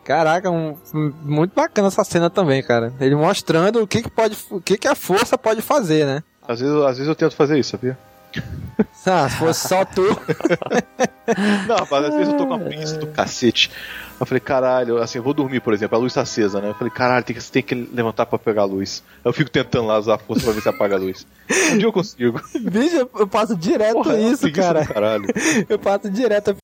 Caraca, 0.04 0.50
um- 0.52 0.76
muito 1.24 1.54
bacana 1.54 1.88
essa 1.90 2.04
cena 2.04 2.30
também, 2.30 2.64
cara. 2.64 2.94
Ele 3.00 3.16
mostrando 3.16 3.82
o 3.82 3.88
que, 3.88 4.04
que 4.04 4.10
pode, 4.10 4.38
o 4.50 4.62
que, 4.62 4.78
que 4.78 4.88
a 4.88 4.96
força 4.96 5.38
pode 5.38 5.62
fazer, 5.62 6.06
né? 6.06 6.24
Às 6.48 6.60
vezes, 6.60 6.76
às 6.76 6.98
vezes 6.98 7.08
eu 7.08 7.16
tento 7.16 7.36
fazer 7.36 7.58
isso, 7.60 7.72
sabia? 7.72 7.98
Ah, 9.08 9.30
se 9.30 9.38
fosse 9.38 9.68
só 9.68 9.86
tu. 9.86 10.02
Não, 11.68 11.76
rapaz, 11.76 12.06
às 12.06 12.14
vezes 12.16 12.34
eu 12.34 12.38
tô 12.40 12.48
com 12.48 12.56
uma 12.56 12.60
preguiça 12.66 12.98
do 12.98 13.06
cacete. 13.08 13.70
Eu 14.20 14.26
falei, 14.26 14.40
caralho, 14.40 14.98
assim, 14.98 15.20
eu 15.20 15.24
vou 15.24 15.32
dormir, 15.32 15.60
por 15.60 15.74
exemplo, 15.76 15.96
a 15.96 16.02
luz 16.02 16.14
tá 16.14 16.22
acesa, 16.22 16.60
né? 16.60 16.70
Eu 16.70 16.74
falei, 16.74 16.92
caralho, 16.92 17.24
tem 17.24 17.36
que, 17.36 17.52
tem 17.52 17.62
que 17.62 17.76
levantar 17.76 18.26
pra 18.26 18.40
pegar 18.40 18.64
a 18.64 18.66
luz. 18.66 19.04
Eu 19.24 19.32
fico 19.32 19.52
tentando 19.52 19.86
lá 19.88 20.00
usar 20.00 20.16
a 20.16 20.18
força 20.18 20.44
pra 20.44 20.54
ver 20.54 20.62
se 20.62 20.70
apaga 20.70 20.96
a 20.96 20.98
luz. 20.98 21.28
Um 21.72 21.78
dia 21.78 21.88
eu 21.88 21.94
consigo. 21.94 22.42
Bicho, 22.60 23.08
eu- 23.16 23.28
passo 23.28 23.56
direto 23.56 23.94
Porra, 23.94 24.16
é 24.18 24.22
isso, 24.22 24.52
cara. 24.52 24.86
Caralho. 24.88 25.26
Eu 25.70 25.78
passo 25.78 26.10
direto. 26.10 26.56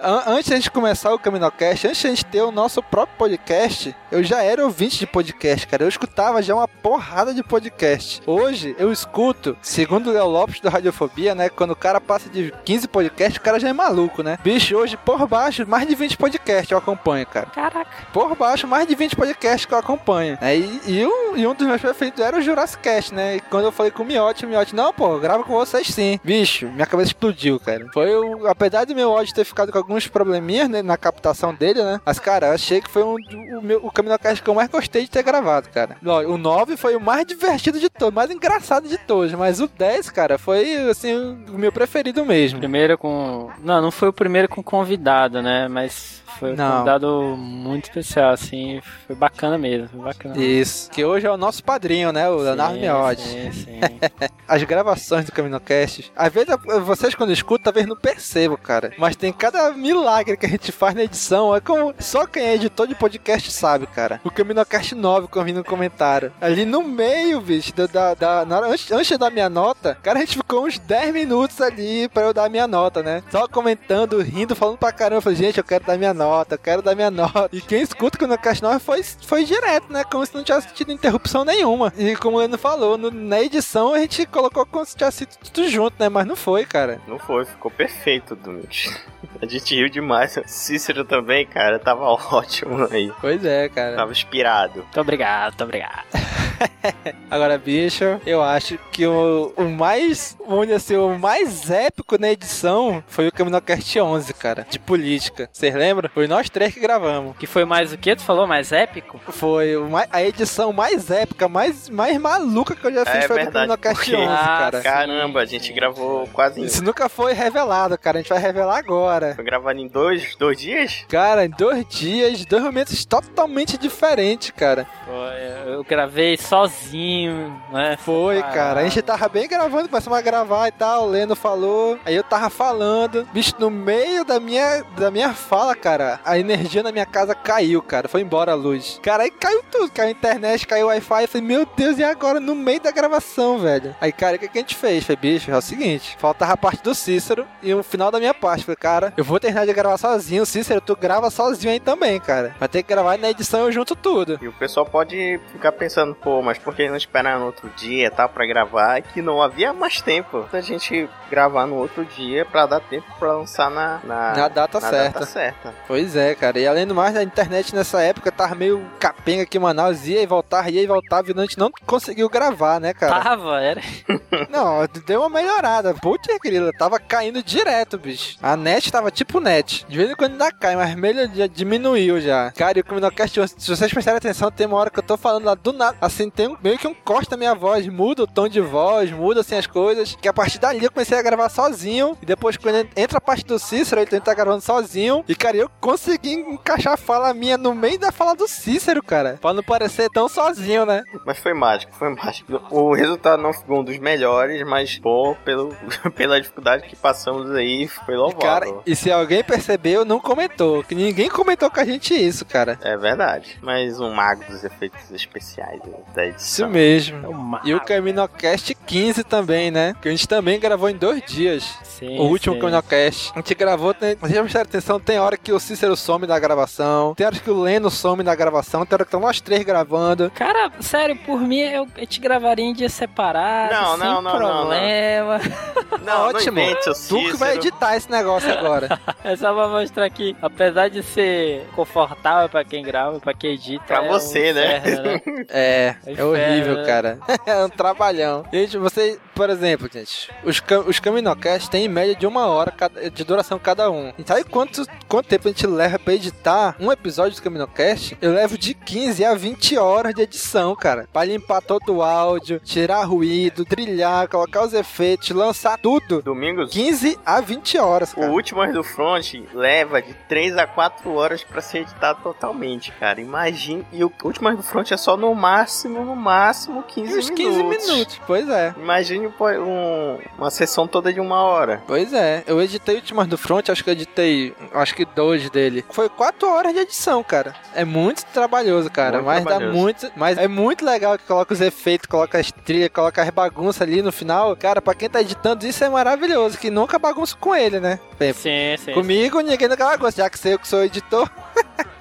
An- 0.00 0.22
Antes 0.28 0.48
da 0.50 0.54
gente 0.56 0.70
começar 0.70 1.12
o 1.12 1.18
Caminocast, 1.18 1.88
antes 1.88 2.00
da 2.04 2.08
gente 2.10 2.24
ter 2.26 2.40
o 2.42 2.52
nosso 2.52 2.80
próprio 2.80 3.18
podcast, 3.18 3.96
eu 4.12 4.22
já 4.22 4.40
era 4.44 4.62
ouvinte 4.64 4.96
de 4.96 5.08
podcast, 5.08 5.66
cara. 5.66 5.82
Eu 5.82 5.88
escutava 5.88 6.40
já 6.40 6.54
uma 6.54 6.68
porrada 6.68 7.34
de 7.34 7.42
podcast. 7.42 8.22
Hoje, 8.24 8.76
eu 8.78 8.92
escuto, 8.92 9.56
segundo 9.60 10.08
o 10.10 10.12
Léo 10.12 10.28
Lopes 10.28 10.60
do 10.60 10.68
Radiofobia, 10.68 11.34
né? 11.34 11.48
Quando 11.48 11.72
o 11.72 11.76
cara 11.76 12.00
passa 12.00 12.28
de 12.30 12.54
15 12.64 12.86
podcasts, 12.86 13.38
o 13.38 13.40
cara 13.40 13.58
já 13.58 13.70
é 13.70 13.72
maluco, 13.72 14.22
né? 14.22 14.38
Bicho, 14.40 14.76
hoje, 14.76 14.96
por 14.96 15.26
baixo, 15.26 15.66
mais 15.66 15.88
de 15.88 15.96
20 15.96 16.16
podcasts 16.16 16.70
eu 16.70 16.78
acompanho, 16.78 17.26
cara. 17.26 17.46
Caraca. 17.46 17.90
Por 18.12 18.36
baixo, 18.36 18.68
mais 18.68 18.86
de 18.86 18.94
20 18.94 19.16
podcasts 19.16 19.66
que 19.66 19.74
eu 19.74 19.78
acompanho. 19.78 20.38
né? 20.40 20.56
E, 20.56 20.80
e 20.86 21.06
um, 21.06 21.36
e 21.36 21.44
um 21.44 21.54
dos 21.54 21.66
meus 21.66 21.80
preferidos 21.80 22.20
era 22.20 22.36
o 22.38 22.40
Jurassic 22.40 22.80
Cast, 22.84 23.12
né? 23.12 23.36
E 23.36 23.40
quando 23.40 23.64
eu 23.64 23.72
falei 23.72 23.90
com 23.90 24.04
o 24.04 24.06
Miotti, 24.06 24.46
o 24.46 24.48
Miotti, 24.48 24.76
não, 24.76 24.92
pô, 24.92 25.18
grava 25.18 25.42
com 25.42 25.54
vocês 25.54 25.88
sim. 25.88 26.20
Bicho, 26.22 26.66
minha 26.68 26.86
cabeça 26.86 27.08
explodiu, 27.08 27.58
cara. 27.58 27.84
Foi 27.92 28.14
o. 28.14 28.46
Apesar 28.46 28.84
do 28.86 28.94
meu 28.94 29.10
ódio 29.10 29.34
ter 29.34 29.44
ficado 29.44 29.72
com 29.72 29.87
alguns 29.88 30.06
probleminhas 30.06 30.68
né, 30.68 30.82
na 30.82 30.98
captação 30.98 31.54
dele, 31.54 31.82
né? 31.82 31.98
Mas, 32.04 32.18
cara, 32.18 32.52
achei 32.52 32.80
que 32.82 32.90
foi 32.90 33.02
um, 33.02 33.16
o, 33.58 33.62
meu, 33.62 33.84
o 33.84 33.90
Caminocast 33.90 34.42
que 34.42 34.50
eu 34.50 34.54
mais 34.54 34.68
gostei 34.68 35.02
de 35.02 35.10
ter 35.10 35.22
gravado, 35.22 35.70
cara. 35.70 35.96
O 36.28 36.36
9 36.36 36.76
foi 36.76 36.94
o 36.94 37.00
mais 37.00 37.26
divertido 37.26 37.80
de 37.80 37.88
todos, 37.88 38.14
mais 38.14 38.30
engraçado 38.30 38.86
de 38.86 38.98
todos. 38.98 39.32
Mas 39.32 39.60
o 39.60 39.66
10, 39.66 40.10
cara, 40.10 40.36
foi, 40.36 40.90
assim, 40.90 41.14
o 41.48 41.58
meu 41.58 41.72
preferido 41.72 42.24
mesmo. 42.24 42.58
Primeiro 42.58 42.98
com. 42.98 43.50
Não, 43.62 43.80
não 43.80 43.90
foi 43.90 44.08
o 44.08 44.12
primeiro 44.12 44.48
com 44.48 44.62
convidado, 44.62 45.40
né? 45.40 45.68
Mas 45.68 46.22
foi 46.38 46.52
um 46.52 46.56
Não. 46.56 46.70
convidado 46.72 47.34
muito 47.36 47.84
especial, 47.84 48.30
assim. 48.32 48.80
Foi 49.06 49.16
bacana 49.16 49.58
mesmo. 49.58 49.88
Foi 49.88 50.00
bacana. 50.00 50.36
Isso, 50.38 50.90
que 50.90 51.04
hoje 51.04 51.26
é 51.26 51.30
o 51.30 51.36
nosso 51.36 51.62
padrinho, 51.64 52.12
né? 52.12 52.28
O 52.28 52.36
Leonardo 52.36 52.78
Miotti. 52.78 53.22
Sim, 53.22 53.52
sim. 53.52 53.80
as 54.46 54.62
gravações 54.62 55.24
do 55.26 55.32
CaminoCast, 55.32 56.10
às 56.16 56.32
vezes 56.32 56.54
vocês 56.84 57.14
quando 57.14 57.32
escutam, 57.32 57.64
talvez 57.64 57.86
não 57.86 57.96
percebam, 57.96 58.56
cara. 58.56 58.92
Mas 58.98 59.16
tem 59.16 59.32
cada 59.32 59.72
milagre 59.72 60.36
que 60.36 60.46
a 60.46 60.48
gente 60.48 60.72
faz 60.72 60.94
na 60.94 61.02
edição. 61.04 61.54
É 61.54 61.60
como 61.60 61.94
só 61.98 62.26
quem 62.26 62.44
é 62.44 62.54
editor 62.54 62.86
de 62.86 62.94
podcast 62.94 63.50
sabe, 63.52 63.86
cara. 63.86 64.20
O 64.24 64.30
CaminoCast 64.30 64.94
9 64.94 65.28
que 65.28 65.36
eu 65.36 65.44
vi 65.44 65.52
no 65.52 65.64
comentário. 65.64 66.32
Ali 66.40 66.64
no 66.64 66.82
meio, 66.82 67.40
bicho, 67.40 67.74
da, 67.74 67.86
da, 68.14 68.44
da- 68.44 68.58
antes, 68.66 68.90
antes 68.90 69.18
dar 69.18 69.30
minha 69.30 69.48
nota, 69.48 69.96
cara, 70.02 70.18
a 70.18 70.20
gente 70.20 70.36
ficou 70.36 70.66
uns 70.66 70.78
10 70.78 71.12
minutos 71.12 71.60
ali 71.60 72.08
pra 72.08 72.22
eu 72.22 72.32
dar 72.32 72.48
minha 72.48 72.66
nota, 72.66 73.02
né? 73.02 73.22
Só 73.30 73.46
comentando, 73.48 74.20
rindo, 74.22 74.54
falando 74.54 74.78
pra 74.78 74.92
caramba. 74.92 75.16
Eu 75.18 75.22
falei, 75.22 75.38
gente, 75.38 75.58
eu 75.58 75.64
quero 75.64 75.84
dar 75.84 75.98
minha 75.98 76.14
nota, 76.14 76.27
eu 76.54 76.58
quero 76.58 76.82
dar 76.82 76.94
minha 76.94 77.10
nota. 77.10 77.48
E 77.52 77.60
quem 77.60 77.80
escuta 77.82 78.16
o 78.16 78.20
CaminoCast 78.20 78.62
9 78.62 78.78
foi, 78.78 79.02
foi 79.02 79.44
direto, 79.44 79.92
né? 79.92 80.04
Como 80.04 80.24
se 80.24 80.34
não 80.34 80.42
tivesse 80.44 80.72
tido 80.74 80.92
interrupção 80.92 81.44
nenhuma. 81.44 81.92
E 81.96 82.14
como 82.16 82.36
o 82.36 82.40
Leandro 82.40 82.58
falou, 82.58 82.96
no- 82.98 83.10
na 83.10 83.40
edição 83.40 83.92
a 83.94 83.98
gente 83.98 84.26
colocou 84.26 84.64
como 84.66 84.84
se 84.84 84.96
tivesse 84.96 85.18
sido 85.18 85.30
tudo 85.52 85.68
junto, 85.68 85.94
né? 85.98 86.08
Mas 86.08 86.26
não 86.26 86.36
foi, 86.36 86.64
cara. 86.64 87.00
Não 87.06 87.18
foi, 87.18 87.44
ficou 87.44 87.70
perfeito, 87.70 88.34
Domingos. 88.36 88.90
A 89.40 89.46
gente 89.46 89.72
riu 89.74 89.88
demais. 89.88 90.36
Cícero 90.46 91.04
também, 91.04 91.46
cara, 91.46 91.78
tava 91.78 92.02
ótimo 92.34 92.88
aí. 92.90 93.12
Pois 93.20 93.44
é, 93.44 93.68
cara. 93.68 93.94
Tava 93.94 94.10
inspirado. 94.10 94.80
Muito 94.80 95.00
obrigado, 95.00 95.50
muito 95.52 95.64
obrigado. 95.64 96.04
Agora, 97.30 97.56
bicho, 97.58 98.04
eu 98.26 98.42
acho 98.42 98.78
que 98.90 99.06
o, 99.06 99.52
o 99.56 99.64
mais, 99.68 100.36
dizer 100.62 100.74
assim, 100.74 100.96
o 100.96 101.18
mais 101.18 101.70
épico 101.70 102.18
na 102.18 102.30
edição 102.30 103.02
foi 103.06 103.28
o 103.28 103.32
CaminoCast 103.32 104.00
11, 104.00 104.34
cara, 104.34 104.66
de 104.68 104.78
política. 104.78 105.48
Vocês 105.52 105.74
lembram? 105.74 106.10
Foi 106.18 106.26
nós 106.26 106.50
três 106.50 106.74
que 106.74 106.80
gravamos. 106.80 107.36
Que 107.36 107.46
foi 107.46 107.64
mais 107.64 107.92
o 107.92 107.96
que? 107.96 108.16
Tu 108.16 108.22
falou? 108.24 108.44
Mais 108.44 108.72
épico? 108.72 109.20
Foi 109.28 109.74
a 110.10 110.20
edição 110.20 110.72
mais 110.72 111.12
épica, 111.12 111.48
mais, 111.48 111.88
mais 111.88 112.18
maluca 112.18 112.74
que 112.74 112.84
eu 112.84 112.92
já 112.92 113.06
fiz 113.06 113.14
É 113.24 113.28
foi 113.28 113.36
verdade, 113.36 113.52
do 113.68 113.78
CaminoCast 113.78 113.94
porque- 114.10 114.16
11, 114.16 114.26
Ah, 114.32 114.58
cara. 114.58 114.80
Caramba, 114.82 115.40
a 115.42 115.44
gente 115.44 115.72
gravou 115.72 116.26
quase. 116.32 116.60
Isso 116.64 116.82
nunca 116.82 117.08
foi 117.08 117.34
revelado, 117.34 117.96
cara. 117.96 118.18
A 118.18 118.20
gente 118.20 118.30
vai 118.30 118.40
revelar 118.40 118.78
agora. 118.78 119.36
Foi 119.36 119.44
gravado 119.44 119.78
em 119.78 119.86
dois, 119.86 120.34
dois 120.34 120.58
dias? 120.58 121.04
Cara, 121.08 121.44
em 121.44 121.50
dois 121.50 121.86
dias, 121.88 122.44
dois 122.44 122.64
momentos 122.64 123.04
totalmente 123.04 123.78
diferentes, 123.78 124.50
cara. 124.50 124.88
Foi, 125.06 125.72
eu 125.72 125.84
gravei 125.84 126.36
sozinho, 126.36 127.56
né? 127.72 127.96
Foi, 128.00 128.40
Ah. 128.40 128.42
cara. 128.42 128.80
A 128.80 128.82
gente 128.82 129.02
tava 129.02 129.28
bem 129.28 129.46
gravando, 129.48 129.88
começamos 129.88 130.18
a 130.18 130.22
gravar 130.22 130.66
e 130.66 130.72
tal. 130.72 131.04
O 131.04 131.10
Leno 131.10 131.36
falou. 131.36 131.96
Aí 132.04 132.16
eu 132.16 132.24
tava 132.24 132.50
falando. 132.50 133.24
Bicho, 133.32 133.54
no 133.60 133.70
meio 133.70 134.24
da 134.24 134.40
minha, 134.40 134.82
da 134.96 135.12
minha 135.12 135.32
fala, 135.32 135.76
cara, 135.76 136.07
a 136.24 136.38
energia 136.38 136.82
na 136.82 136.92
minha 136.92 137.06
casa 137.06 137.34
caiu, 137.34 137.82
cara. 137.82 138.08
Foi 138.08 138.20
embora 138.20 138.52
a 138.52 138.54
luz. 138.54 139.00
Cara, 139.02 139.24
aí 139.24 139.30
caiu 139.30 139.62
tudo. 139.70 139.90
Caiu 139.92 140.08
a 140.08 140.12
internet, 140.12 140.66
caiu 140.66 140.86
o 140.86 140.88
Wi-Fi. 140.88 141.22
Eu 141.22 141.28
falei, 141.28 141.46
meu 141.46 141.66
Deus, 141.76 141.98
e 141.98 142.04
agora? 142.04 142.40
No 142.40 142.54
meio 142.54 142.80
da 142.80 142.90
gravação, 142.90 143.58
velho. 143.58 143.94
Aí, 144.00 144.12
cara, 144.12 144.36
o 144.36 144.38
que, 144.38 144.48
que 144.48 144.58
a 144.58 144.60
gente 144.60 144.74
fez? 144.76 145.04
Falei, 145.04 145.16
bicho, 145.20 145.50
é 145.50 145.56
o 145.56 145.60
seguinte: 145.62 146.16
faltava 146.18 146.52
a 146.52 146.56
parte 146.56 146.82
do 146.82 146.94
Cícero 146.94 147.46
e 147.62 147.72
o 147.74 147.82
final 147.82 148.10
da 148.10 148.18
minha 148.18 148.34
parte. 148.34 148.64
Falei, 148.64 148.76
cara, 148.76 149.12
eu 149.16 149.24
vou 149.24 149.38
terminar 149.40 149.66
de 149.66 149.72
gravar 149.72 149.98
sozinho. 149.98 150.44
Cícero, 150.46 150.80
tu 150.80 150.96
grava 150.96 151.30
sozinho 151.30 151.72
aí 151.72 151.80
também, 151.80 152.18
cara. 152.20 152.54
Vai 152.58 152.68
ter 152.68 152.82
que 152.82 152.88
gravar 152.88 153.16
e 153.16 153.20
na 153.20 153.30
edição 153.30 153.60
eu 153.60 153.72
junto 153.72 153.94
tudo. 153.96 154.38
E 154.40 154.48
o 154.48 154.52
pessoal 154.52 154.86
pode 154.86 155.40
ficar 155.52 155.72
pensando, 155.72 156.14
pô, 156.14 156.42
mas 156.42 156.58
por 156.58 156.74
que 156.74 156.88
não 156.88 156.96
esperar 156.96 157.38
no 157.38 157.46
outro 157.46 157.68
dia, 157.76 158.10
tá, 158.10 158.28
pra 158.28 158.46
gravar? 158.46 159.00
Que 159.02 159.20
não 159.22 159.42
havia 159.42 159.72
mais 159.72 160.00
tempo 160.00 160.46
da 160.52 160.60
gente 160.60 161.08
gravar 161.30 161.66
no 161.66 161.76
outro 161.76 162.04
dia 162.04 162.44
pra 162.44 162.66
dar 162.66 162.80
tempo 162.80 163.06
pra 163.18 163.32
lançar 163.32 163.70
na, 163.70 164.00
na, 164.04 164.34
Na 164.34 164.48
data 164.48 164.80
na 164.80 164.88
certa. 164.88 165.20
data 165.20 165.26
certa. 165.26 165.74
Pois 165.88 166.14
é, 166.14 166.34
cara. 166.34 166.60
E 166.60 166.66
além 166.66 166.86
do 166.86 166.94
mais, 166.94 167.16
a 167.16 167.22
internet 167.22 167.74
nessa 167.74 168.00
época 168.02 168.30
tava 168.30 168.54
meio 168.54 168.84
capenga 169.00 169.42
aqui 169.44 169.56
em 169.56 169.60
Manaus, 169.60 170.06
ia 170.06 170.22
e 170.22 170.26
voltava, 170.26 170.70
ia 170.70 170.82
e 170.82 170.86
voltava, 170.86 171.28
e 171.30 171.34
a 171.36 171.40
gente 171.40 171.58
não 171.58 171.70
conseguiu 171.86 172.28
gravar, 172.28 172.78
né, 172.78 172.92
cara? 172.92 173.20
Tava, 173.22 173.60
era. 173.60 173.80
Não, 174.50 174.86
deu 175.06 175.20
uma 175.20 175.30
melhorada. 175.30 175.94
Putz, 175.94 176.28
querida, 176.42 176.70
tava 176.78 176.98
caindo 177.00 177.42
direto, 177.42 177.96
bicho. 177.98 178.36
A 178.42 178.56
net 178.56 178.92
tava 178.92 179.10
tipo 179.10 179.40
net. 179.40 179.84
De 179.88 179.96
vez 179.96 180.10
em 180.10 180.14
quando 180.14 180.32
ainda 180.32 180.52
cai, 180.52 180.76
mas 180.76 180.94
melhor 180.94 181.28
já 181.34 181.46
diminuiu 181.46 182.20
já. 182.20 182.50
Cara, 182.52 182.78
e 182.78 182.80
o 182.82 182.84
Criminalcast, 182.84 183.48
se 183.58 183.68
vocês 183.68 183.90
prestarem 183.92 184.18
atenção, 184.18 184.50
tem 184.50 184.66
uma 184.66 184.76
hora 184.76 184.90
que 184.90 184.98
eu 184.98 185.02
tô 185.02 185.16
falando 185.16 185.44
lá 185.46 185.54
do 185.54 185.72
nada, 185.72 185.96
assim, 186.00 186.28
tem 186.28 186.48
um- 186.48 186.56
meio 186.62 186.78
que 186.78 186.86
um 186.86 186.94
corte 186.94 187.30
na 187.30 187.36
minha 187.36 187.54
voz, 187.54 187.86
muda 187.88 188.22
o 188.24 188.26
tom 188.26 188.46
de 188.48 188.60
voz, 188.60 189.10
muda 189.10 189.40
assim 189.40 189.56
as 189.56 189.66
coisas. 189.66 190.16
Que 190.20 190.28
a 190.28 190.32
partir 190.32 190.58
dali 190.58 190.84
eu 190.84 190.90
comecei 190.92 191.18
a 191.18 191.22
gravar 191.22 191.48
sozinho. 191.48 192.16
E 192.20 192.26
depois, 192.26 192.56
quando 192.56 192.86
entra 192.96 193.18
a 193.18 193.20
parte 193.20 193.44
do 193.46 193.58
Cícero, 193.58 194.00
ele 194.02 194.20
tá 194.20 194.34
gravando 194.34 194.60
sozinho. 194.60 195.24
E, 195.26 195.34
cara, 195.34 195.56
eu 195.56 195.70
consegui 195.80 196.32
encaixar 196.32 196.94
a 196.94 196.96
fala 196.96 197.32
minha 197.34 197.56
no 197.56 197.74
meio 197.74 197.98
da 197.98 198.10
fala 198.12 198.34
do 198.34 198.46
Cícero, 198.48 199.02
cara. 199.02 199.38
Pra 199.40 199.52
não 199.52 199.62
parecer 199.62 200.08
tão 200.10 200.28
sozinho, 200.28 200.84
né? 200.86 201.02
Mas 201.24 201.38
foi 201.38 201.54
mágico, 201.54 201.92
foi 201.94 202.08
mágico. 202.14 202.60
O 202.70 202.92
resultado 202.94 203.42
não 203.42 203.52
ficou 203.52 203.80
um 203.80 203.84
dos 203.84 203.98
melhores, 203.98 204.62
mas, 204.66 204.98
pô, 204.98 205.36
pelo, 205.44 205.74
pela 206.16 206.40
dificuldade 206.40 206.86
que 206.88 206.96
passamos 206.96 207.50
aí, 207.52 207.86
foi 207.88 208.16
louvável. 208.16 208.40
Cara, 208.40 208.66
e 208.86 208.94
se 208.96 209.10
alguém 209.10 209.42
percebeu, 209.44 210.04
não 210.04 210.20
comentou. 210.20 210.82
Que 210.84 210.94
ninguém 210.94 211.28
comentou 211.28 211.70
com 211.70 211.80
a 211.80 211.84
gente 211.84 212.14
isso, 212.14 212.44
cara. 212.44 212.78
É 212.82 212.96
verdade. 212.96 213.58
Mas 213.62 214.00
um 214.00 214.12
mago 214.12 214.44
dos 214.44 214.64
efeitos 214.64 215.10
especiais 215.10 215.80
da 216.14 216.26
Isso 216.26 216.62
edição. 216.64 216.70
mesmo. 216.70 217.28
Uma- 217.30 217.60
E 217.64 217.74
o 217.74 217.80
Caminocast 217.80 218.74
15 218.86 219.24
também, 219.24 219.70
né? 219.70 219.94
Que 220.00 220.08
a 220.08 220.10
gente 220.10 220.26
também 220.28 220.58
gravou 220.58 220.88
em 220.88 220.96
dois 220.96 221.22
dias. 221.24 221.64
Sim, 221.84 222.18
o 222.18 222.22
último 222.22 222.54
sim. 222.54 222.60
Caminocast. 222.60 223.32
A 223.34 223.38
gente 223.40 223.54
gravou, 223.54 223.92
tem, 223.94 224.16
já 224.28 224.40
prestaram 224.42 224.68
atenção, 224.68 225.00
tem 225.00 225.18
hora 225.18 225.36
que 225.36 225.52
o 225.52 225.60
Cícero 225.68 225.96
some 225.96 226.26
da 226.26 226.38
gravação, 226.38 227.14
tem 227.14 227.26
hora 227.26 227.36
que 227.38 227.50
o 227.50 227.60
Leno 227.60 227.90
some 227.90 228.22
da 228.22 228.34
gravação, 228.34 228.86
tem 228.86 228.94
hora 228.96 229.04
que 229.04 229.08
estão 229.08 229.20
nós 229.20 229.40
três 229.40 229.62
gravando. 229.64 230.30
Cara, 230.34 230.70
sério, 230.80 231.14
por 231.26 231.40
mim 231.40 231.58
eu, 231.60 231.86
eu 231.96 232.06
te 232.06 232.20
gravaria 232.20 232.64
em 232.64 232.72
dia 232.72 232.88
separado, 232.88 233.72
Não, 233.74 233.96
sem 233.96 234.06
não, 234.06 234.22
não, 234.22 234.32
não, 234.32 234.40
não. 234.40 234.56
problema. 234.62 235.40
Não, 236.04 236.28
Ótimo. 236.28 236.56
não 236.58 236.62
invente, 236.62 236.94
seu 236.96 237.18
Tu 237.18 237.30
que 237.32 237.36
vai 237.36 237.56
editar 237.56 237.96
esse 237.96 238.10
negócio 238.10 238.50
agora. 238.50 238.98
É 239.24 239.34
só 239.36 239.52
pra 239.52 239.68
mostrar 239.68 240.08
que, 240.10 240.34
apesar 240.40 240.88
de 240.88 241.02
ser 241.02 241.66
confortável 241.74 242.48
pra 242.48 242.64
quem 242.64 242.82
grava, 242.82 243.18
pra 243.20 243.34
quem 243.34 243.54
edita. 243.54 243.84
Pra 243.84 244.04
é 244.04 244.08
você, 244.08 244.52
um 244.52 244.54
né? 244.54 244.76
inferno, 244.78 245.02
né? 245.02 245.20
É, 245.50 245.94
É 246.06 246.12
é 246.14 246.24
horrível, 246.24 246.72
inferno, 246.80 246.86
cara. 246.86 247.18
é 247.44 247.64
um 247.64 247.68
trabalhão. 247.68 248.44
Gente, 248.52 248.78
você, 248.78 249.18
por 249.34 249.50
exemplo, 249.50 249.88
gente, 249.92 250.30
os, 250.44 250.60
cam 250.60 250.80
os 250.86 250.98
Caminocast 251.00 251.68
têm 251.68 251.84
em 251.86 251.88
média 251.88 252.14
de 252.14 252.26
uma 252.26 252.46
hora 252.46 252.70
cada- 252.70 253.10
de 253.10 253.24
duração 253.24 253.58
cada 253.58 253.90
um. 253.90 254.12
E 254.16 254.22
sabe 254.26 254.44
quanto, 254.44 254.86
quanto 255.08 255.26
tempo 255.26 255.48
a 255.48 255.50
gente 255.50 255.57
leva 255.66 255.98
pra 255.98 256.14
editar 256.14 256.76
um 256.80 256.90
episódio 256.92 257.36
do 257.36 257.42
Caminocast? 257.42 258.16
Eu 258.20 258.32
levo 258.32 258.56
de 258.58 258.74
15 258.74 259.24
a 259.24 259.34
20 259.34 259.76
horas 259.78 260.14
de 260.14 260.22
edição, 260.22 260.74
cara. 260.76 261.08
Pra 261.12 261.24
limpar 261.24 261.60
todo 261.62 261.96
o 261.96 262.02
áudio, 262.02 262.60
tirar 262.64 263.04
ruído, 263.04 263.64
trilhar, 263.64 264.28
colocar 264.28 264.64
os 264.64 264.72
efeitos, 264.72 265.30
lançar 265.30 265.78
tudo. 265.78 266.22
Domingos, 266.22 266.70
15 266.70 267.18
a 267.24 267.40
20 267.40 267.78
horas, 267.78 268.12
o 268.12 268.16
cara. 268.16 268.30
último 268.32 268.72
do 268.72 268.82
Front 268.84 269.34
leva 269.54 270.00
de 270.02 270.14
3 270.28 270.56
a 270.56 270.66
4 270.66 271.12
horas 271.14 271.42
pra 271.44 271.60
ser 271.60 271.78
editado 271.82 272.20
totalmente, 272.22 272.92
cara. 272.92 273.20
Imagine. 273.20 273.86
E 273.92 274.04
o 274.04 274.12
último 274.24 274.54
do 274.56 274.62
Front 274.62 274.90
é 274.92 274.96
só 274.96 275.16
no 275.16 275.34
máximo, 275.34 276.04
no 276.04 276.16
máximo 276.16 276.82
15 276.82 277.18
Uns 277.18 277.30
minutos. 277.30 277.76
15 277.76 277.92
minutos, 277.92 278.20
pois 278.26 278.48
é. 278.48 278.74
Imagine 278.76 279.26
um- 279.26 280.18
uma 280.38 280.50
sessão 280.50 280.86
toda 280.86 281.12
de 281.12 281.20
uma 281.20 281.42
hora. 281.42 281.82
Pois 281.86 282.12
é, 282.12 282.42
eu 282.46 282.60
editei 282.60 282.96
Últimas 282.96 283.26
do 283.26 283.38
Front, 283.38 283.68
acho 283.68 283.82
que 283.84 283.90
eu 283.90 283.92
editei, 283.92 284.54
acho 284.72 284.94
que 284.94 285.04
dois 285.04 285.47
dele. 285.50 285.84
Foi 285.90 286.08
quatro 286.08 286.48
horas 286.48 286.72
de 286.72 286.80
edição, 286.80 287.22
cara. 287.22 287.54
É 287.74 287.84
muito 287.84 288.24
trabalhoso, 288.26 288.90
cara, 288.90 289.16
Muito 289.18 289.26
mas 289.26 289.44
dá 289.44 289.50
trabalhoso. 289.50 289.78
muito, 289.78 290.12
mas 290.16 290.38
é 290.38 290.48
muito 290.48 290.84
legal 290.84 291.16
que 291.18 291.24
coloca 291.24 291.52
os 291.54 291.60
efeitos, 291.60 292.06
coloca 292.06 292.38
as 292.38 292.50
trilhas, 292.50 292.90
coloca 292.92 293.22
as 293.22 293.30
bagunças 293.30 293.82
ali 293.82 294.02
no 294.02 294.12
final. 294.12 294.54
Cara, 294.56 294.80
pra 294.82 294.94
quem 294.94 295.08
tá 295.08 295.20
editando 295.20 295.66
isso 295.66 295.82
é 295.84 295.88
maravilhoso, 295.88 296.58
que 296.58 296.70
nunca 296.70 296.98
bagunça 296.98 297.36
com 297.38 297.54
ele, 297.54 297.80
né? 297.80 297.98
Bem, 298.18 298.32
Sim, 298.32 298.76
sim. 298.78 298.92
Comigo 298.92 299.40
ninguém 299.40 299.68
nunca 299.68 299.84
bagunça, 299.84 300.18
já 300.22 300.30
que 300.30 300.38
sei 300.38 300.54
eu 300.54 300.58
que 300.58 300.68
sou 300.68 300.82
editor. 300.84 301.28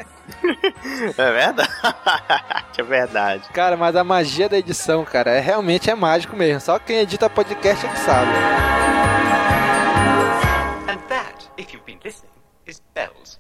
É 1.17 1.31
verdade? 1.31 1.69
é 2.77 2.83
verdade. 2.83 3.43
Cara, 3.53 3.75
mas 3.75 3.95
a 3.95 4.03
magia 4.03 4.47
da 4.47 4.57
edição, 4.57 5.03
cara, 5.03 5.31
é 5.31 5.39
realmente 5.39 5.89
é 5.89 5.95
mágico 5.95 6.35
mesmo. 6.35 6.59
Só 6.61 6.77
quem 6.79 6.99
edita 6.99 7.29
podcast 7.29 7.85
é 7.85 7.89
que 7.89 7.99
sabe. 7.99 8.31
And 10.89 10.99
that, 11.09 11.49
if 11.57 11.73
you've 11.73 11.85
been 11.85 11.99
listening, 12.03 12.26
is 12.97 13.39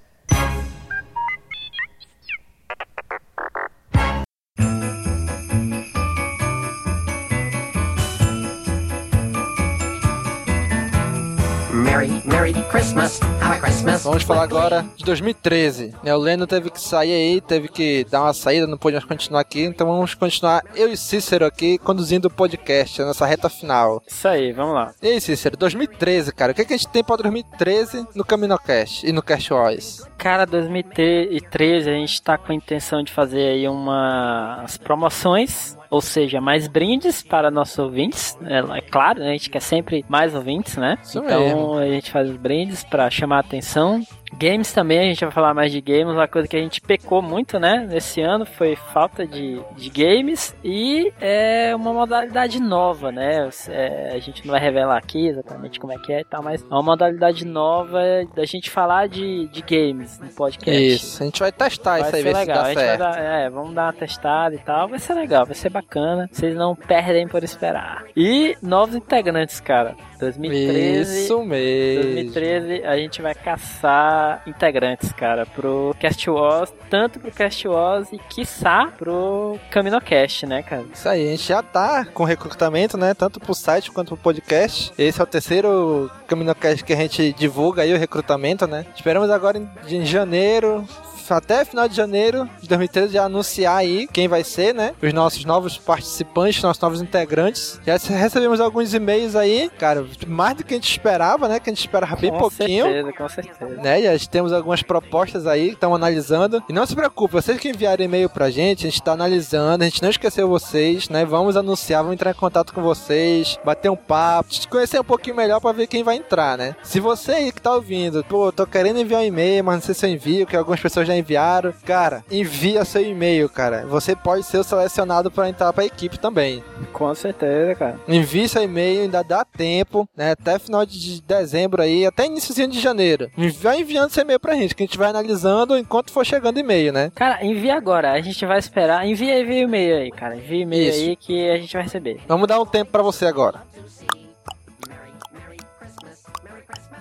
Merry, 11.97 12.21
Merry 12.25 12.53
Christmas. 12.69 13.19
Have 13.41 13.57
a 13.57 13.59
Christmas. 13.59 14.03
Vamos 14.03 14.21
falar 14.21 14.43
agora 14.43 14.85
de 14.95 15.03
2013. 15.03 15.95
né? 16.03 16.13
O 16.13 16.19
Leno 16.19 16.45
teve 16.45 16.69
que 16.69 16.79
sair 16.79 17.11
aí, 17.11 17.41
teve 17.41 17.67
que 17.67 18.05
dar 18.11 18.21
uma 18.21 18.33
saída, 18.33 18.67
não 18.67 18.77
pôde 18.77 18.93
mais 18.93 19.05
continuar 19.05 19.41
aqui. 19.41 19.63
Então 19.63 19.87
vamos 19.87 20.13
continuar 20.13 20.61
eu 20.75 20.93
e 20.93 20.95
Cícero 20.95 21.43
aqui 21.43 21.79
conduzindo 21.79 22.25
o 22.25 22.29
podcast 22.29 23.01
nessa 23.01 23.25
reta 23.25 23.49
final. 23.49 24.03
Isso 24.07 24.27
aí, 24.27 24.51
vamos 24.51 24.75
lá. 24.75 24.93
E 25.01 25.07
aí, 25.07 25.19
Cícero, 25.19 25.57
2013, 25.57 26.31
cara. 26.33 26.51
O 26.51 26.55
que, 26.55 26.65
que 26.65 26.73
a 26.73 26.77
gente 26.77 26.87
tem 26.89 27.03
pra 27.03 27.15
2013 27.15 28.05
no 28.13 28.23
CaminoCast 28.23 29.07
e 29.07 29.11
no 29.11 29.23
Wars? 29.49 30.03
Cara, 30.19 30.45
2013 30.45 31.89
a 31.89 31.93
gente 31.93 32.21
tá 32.21 32.37
com 32.37 32.51
a 32.51 32.55
intenção 32.55 33.01
de 33.01 33.11
fazer 33.11 33.39
aí 33.39 33.67
umas 33.67 34.77
promoções, 34.77 35.76
ou 35.89 36.01
seja, 36.01 36.39
mais 36.41 36.67
brindes 36.67 37.21
para 37.23 37.51
nossos 37.51 37.77
ouvintes. 37.77 38.37
É, 38.43 38.59
é 38.77 38.81
claro, 38.81 39.19
né? 39.19 39.29
A 39.29 39.33
gente 39.33 39.49
quer 39.49 39.61
sempre 39.61 40.05
mais 40.07 40.35
ouvintes, 40.35 40.77
né? 40.77 40.97
Isso 41.01 41.19
então 41.19 41.39
mesmo. 41.39 41.77
a 41.77 41.87
gente 41.87 42.11
faz 42.11 42.29
os 42.29 42.37
brindes 42.37 42.83
para 42.83 43.09
chamar 43.09 43.37
a 43.37 43.39
atenção. 43.41 44.01
Games 44.33 44.73
também, 44.73 44.99
a 44.99 45.03
gente 45.03 45.23
vai 45.23 45.31
falar 45.31 45.53
mais 45.53 45.71
de 45.71 45.79
games. 45.79 46.13
Uma 46.13 46.27
coisa 46.27 46.47
que 46.47 46.55
a 46.55 46.59
gente 46.59 46.81
pecou 46.81 47.21
muito, 47.21 47.57
né? 47.59 47.87
Nesse 47.89 48.21
ano 48.21 48.45
foi 48.45 48.75
falta 48.75 49.25
de, 49.25 49.61
de 49.75 49.89
games 49.89 50.55
e 50.63 51.11
é 51.19 51.73
uma 51.75 51.93
modalidade 51.93 52.59
nova, 52.61 53.11
né? 53.11 53.49
É, 53.69 54.11
a 54.13 54.19
gente 54.19 54.45
não 54.45 54.51
vai 54.51 54.59
revelar 54.59 54.97
aqui 54.97 55.27
exatamente 55.27 55.79
como 55.79 55.93
é 55.93 55.97
que 55.97 56.11
é 56.11 56.21
e 56.21 56.25
tal, 56.25 56.43
mas 56.43 56.61
é 56.61 56.65
uma 56.65 56.83
modalidade 56.83 57.45
nova 57.45 58.01
da 58.35 58.45
gente 58.45 58.69
falar 58.69 59.07
de, 59.07 59.47
de 59.47 59.61
games 59.61 60.19
no 60.19 60.27
podcast. 60.29 60.85
Isso, 60.85 61.23
a 61.23 61.25
gente 61.25 61.39
vai 61.39 61.51
testar 61.51 61.99
Vai 61.99 62.01
isso 62.01 62.15
aí, 62.15 62.21
ser 62.21 62.23
ver 62.23 62.35
se 62.35 62.39
legal, 62.41 62.57
a 62.57 62.67
dá 62.67 62.73
certo. 62.73 62.99
dar, 62.99 63.19
é, 63.19 63.49
vamos 63.49 63.73
dar 63.73 63.85
uma 63.85 63.93
testada 63.93 64.55
e 64.55 64.59
tal, 64.59 64.87
vai 64.87 64.99
ser 64.99 65.13
legal, 65.13 65.45
vai 65.45 65.55
ser 65.55 65.69
bacana, 65.77 66.29
vocês 66.31 66.55
não 66.55 66.75
perdem 66.75 67.27
por 67.27 67.43
esperar. 67.43 68.03
E 68.15 68.57
novos 68.61 68.95
integrantes, 68.95 69.59
cara, 69.59 69.95
2013, 70.19 71.23
Isso 71.23 71.43
mesmo. 71.43 72.03
2013 72.03 72.83
a 72.83 72.97
gente 72.97 73.21
vai 73.21 73.35
caçar 73.35 74.41
integrantes, 74.47 75.11
cara, 75.11 75.45
pro 75.45 75.95
Cast 75.99 76.29
Wars, 76.29 76.73
tanto 76.89 77.19
pro 77.19 77.31
Cast 77.31 77.67
Wars 77.67 78.11
e 78.11 78.17
quiçá 78.17 78.91
pro 78.97 79.59
CaminoCast, 79.69 80.45
né, 80.45 80.63
cara? 80.63 80.85
Isso 80.91 81.07
aí, 81.07 81.27
a 81.27 81.31
gente 81.31 81.47
já 81.47 81.61
tá 81.61 82.05
com 82.05 82.23
recrutamento, 82.23 82.97
né? 82.97 83.13
Tanto 83.13 83.39
pro 83.39 83.53
site 83.53 83.91
quanto 83.91 84.09
pro 84.15 84.17
podcast. 84.17 84.91
Esse 84.97 85.19
é 85.21 85.23
o 85.23 85.27
terceiro 85.27 86.09
CaminoCast 86.27 86.83
que 86.83 86.93
a 86.93 86.97
gente 86.97 87.33
divulga 87.33 87.83
aí 87.83 87.93
o 87.93 87.97
recrutamento, 87.97 88.65
né? 88.65 88.85
Esperamos 88.95 89.29
agora 89.29 89.57
em, 89.57 89.69
em 89.89 90.05
janeiro. 90.05 90.87
Até 91.35 91.65
final 91.65 91.87
de 91.87 91.95
janeiro 91.95 92.49
de 92.61 92.67
2013 92.67 93.13
já 93.13 93.23
anunciar 93.25 93.77
aí 93.77 94.07
quem 94.07 94.27
vai 94.27 94.43
ser, 94.43 94.73
né? 94.73 94.93
Os 95.01 95.13
nossos 95.13 95.45
novos 95.45 95.77
participantes, 95.77 96.61
nossos 96.61 96.81
novos 96.81 97.01
integrantes. 97.01 97.79
Já 97.85 97.97
recebemos 97.97 98.59
alguns 98.59 98.93
e-mails 98.93 99.35
aí, 99.35 99.69
cara, 99.77 100.05
mais 100.25 100.55
do 100.57 100.63
que 100.63 100.73
a 100.73 100.77
gente 100.77 100.89
esperava, 100.89 101.47
né? 101.47 101.59
Que 101.59 101.69
a 101.69 101.73
gente 101.73 101.81
esperava 101.81 102.15
bem 102.15 102.31
com 102.31 102.39
pouquinho 102.39 102.85
certeza, 102.85 103.13
com 103.13 103.29
certeza. 103.29 103.81
né? 103.81 104.01
Já 104.17 104.27
temos 104.29 104.53
algumas 104.53 104.81
propostas 104.81 105.45
aí 105.47 105.69
que 105.69 105.73
estamos 105.73 105.95
analisando. 105.95 106.63
E 106.69 106.73
não 106.73 106.85
se 106.85 106.95
preocupe, 106.95 107.33
vocês 107.33 107.59
que 107.59 107.69
enviarem 107.69 108.05
e-mail 108.05 108.29
pra 108.29 108.49
gente, 108.49 108.85
a 108.85 108.89
gente 108.89 109.01
tá 109.01 109.11
analisando, 109.13 109.83
a 109.83 109.87
gente 109.87 110.01
não 110.01 110.09
esqueceu 110.09 110.47
vocês, 110.47 111.09
né? 111.09 111.25
Vamos 111.25 111.57
anunciar, 111.57 112.01
vamos 112.01 112.13
entrar 112.15 112.31
em 112.31 112.35
contato 112.35 112.73
com 112.73 112.81
vocês, 112.81 113.59
bater 113.63 113.89
um 113.89 113.95
papo, 113.95 114.49
te 114.49 114.67
conhecer 114.67 114.99
um 114.99 115.03
pouquinho 115.03 115.35
melhor 115.35 115.59
pra 115.59 115.71
ver 115.71 115.87
quem 115.87 116.03
vai 116.03 116.15
entrar, 116.15 116.57
né? 116.57 116.75
Se 116.83 116.99
você 116.99 117.31
aí 117.33 117.51
que 117.51 117.61
tá 117.61 117.73
ouvindo, 117.73 118.23
pô, 118.23 118.51
tô 118.51 118.65
querendo 118.65 118.99
enviar 118.99 119.21
um 119.21 119.25
e-mail, 119.25 119.63
mas 119.63 119.75
não 119.75 119.81
sei 119.81 119.95
se 119.95 120.05
eu 120.05 120.09
envio, 120.09 120.45
que 120.47 120.55
algumas 120.55 120.79
pessoas 120.79 121.07
já 121.07 121.15
enviaram, 121.17 121.73
cara, 121.85 122.23
envia 122.31 122.85
seu 122.85 123.01
e-mail, 123.01 123.49
cara. 123.49 123.85
Você 123.87 124.15
pode 124.15 124.43
ser 124.43 124.63
selecionado 124.63 125.31
pra 125.31 125.49
entrar 125.49 125.73
pra 125.73 125.85
equipe 125.85 126.17
também. 126.19 126.63
Com 126.93 127.13
certeza, 127.13 127.75
cara. 127.75 127.99
Envie 128.07 128.47
seu 128.47 128.63
e-mail, 128.63 129.01
ainda 129.03 129.23
dá 129.23 129.43
tempo, 129.45 130.07
né? 130.15 130.31
Até 130.31 130.59
final 130.59 130.85
de 130.85 131.21
dezembro 131.21 131.81
aí, 131.81 132.05
até 132.05 132.25
iníciozinho 132.25 132.67
de 132.67 132.79
janeiro. 132.79 133.29
Vai 133.61 133.79
enviando 133.81 134.09
seu 134.11 134.23
e-mail 134.23 134.39
pra 134.39 134.55
gente, 134.55 134.75
que 134.75 134.83
a 134.83 134.85
gente 134.85 134.97
vai 134.97 135.09
analisando 135.09 135.77
enquanto 135.77 136.11
for 136.11 136.25
chegando 136.25 136.59
e-mail, 136.59 136.93
né? 136.93 137.11
Cara, 137.15 137.43
envia 137.45 137.75
agora, 137.75 138.11
a 138.13 138.21
gente 138.21 138.45
vai 138.45 138.59
esperar. 138.59 139.05
Envia, 139.07 139.39
envia 139.39 139.61
e-mail 139.61 139.97
aí, 139.97 140.11
cara. 140.11 140.35
Envia 140.35 140.61
e-mail 140.63 140.89
Isso. 140.89 140.99
aí 140.99 141.15
que 141.15 141.49
a 141.49 141.57
gente 141.57 141.73
vai 141.73 141.83
receber. 141.83 142.19
Vamos 142.27 142.47
dar 142.47 142.59
um 142.59 142.65
tempo 142.65 142.91
pra 142.91 143.01
você 143.03 143.25
agora. 143.25 143.61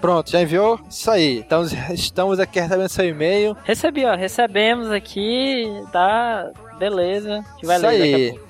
Pronto, 0.01 0.30
já 0.30 0.42
enviou? 0.42 0.78
Isso 0.88 1.11
aí. 1.11 1.38
Então, 1.38 1.64
estamos 1.92 2.38
aqui 2.38 2.61
recebendo 2.61 2.88
seu 2.88 3.09
e-mail. 3.09 3.57
Recebi, 3.64 4.05
ó. 4.05 4.14
Recebemos 4.14 4.90
aqui, 4.90 5.66
tá? 5.92 6.51
Beleza. 6.78 7.38
A 7.38 7.53
gente 7.55 7.66
vai 7.66 7.76
Isso 7.76 7.86
ler 7.86 8.03
aí. 8.03 8.40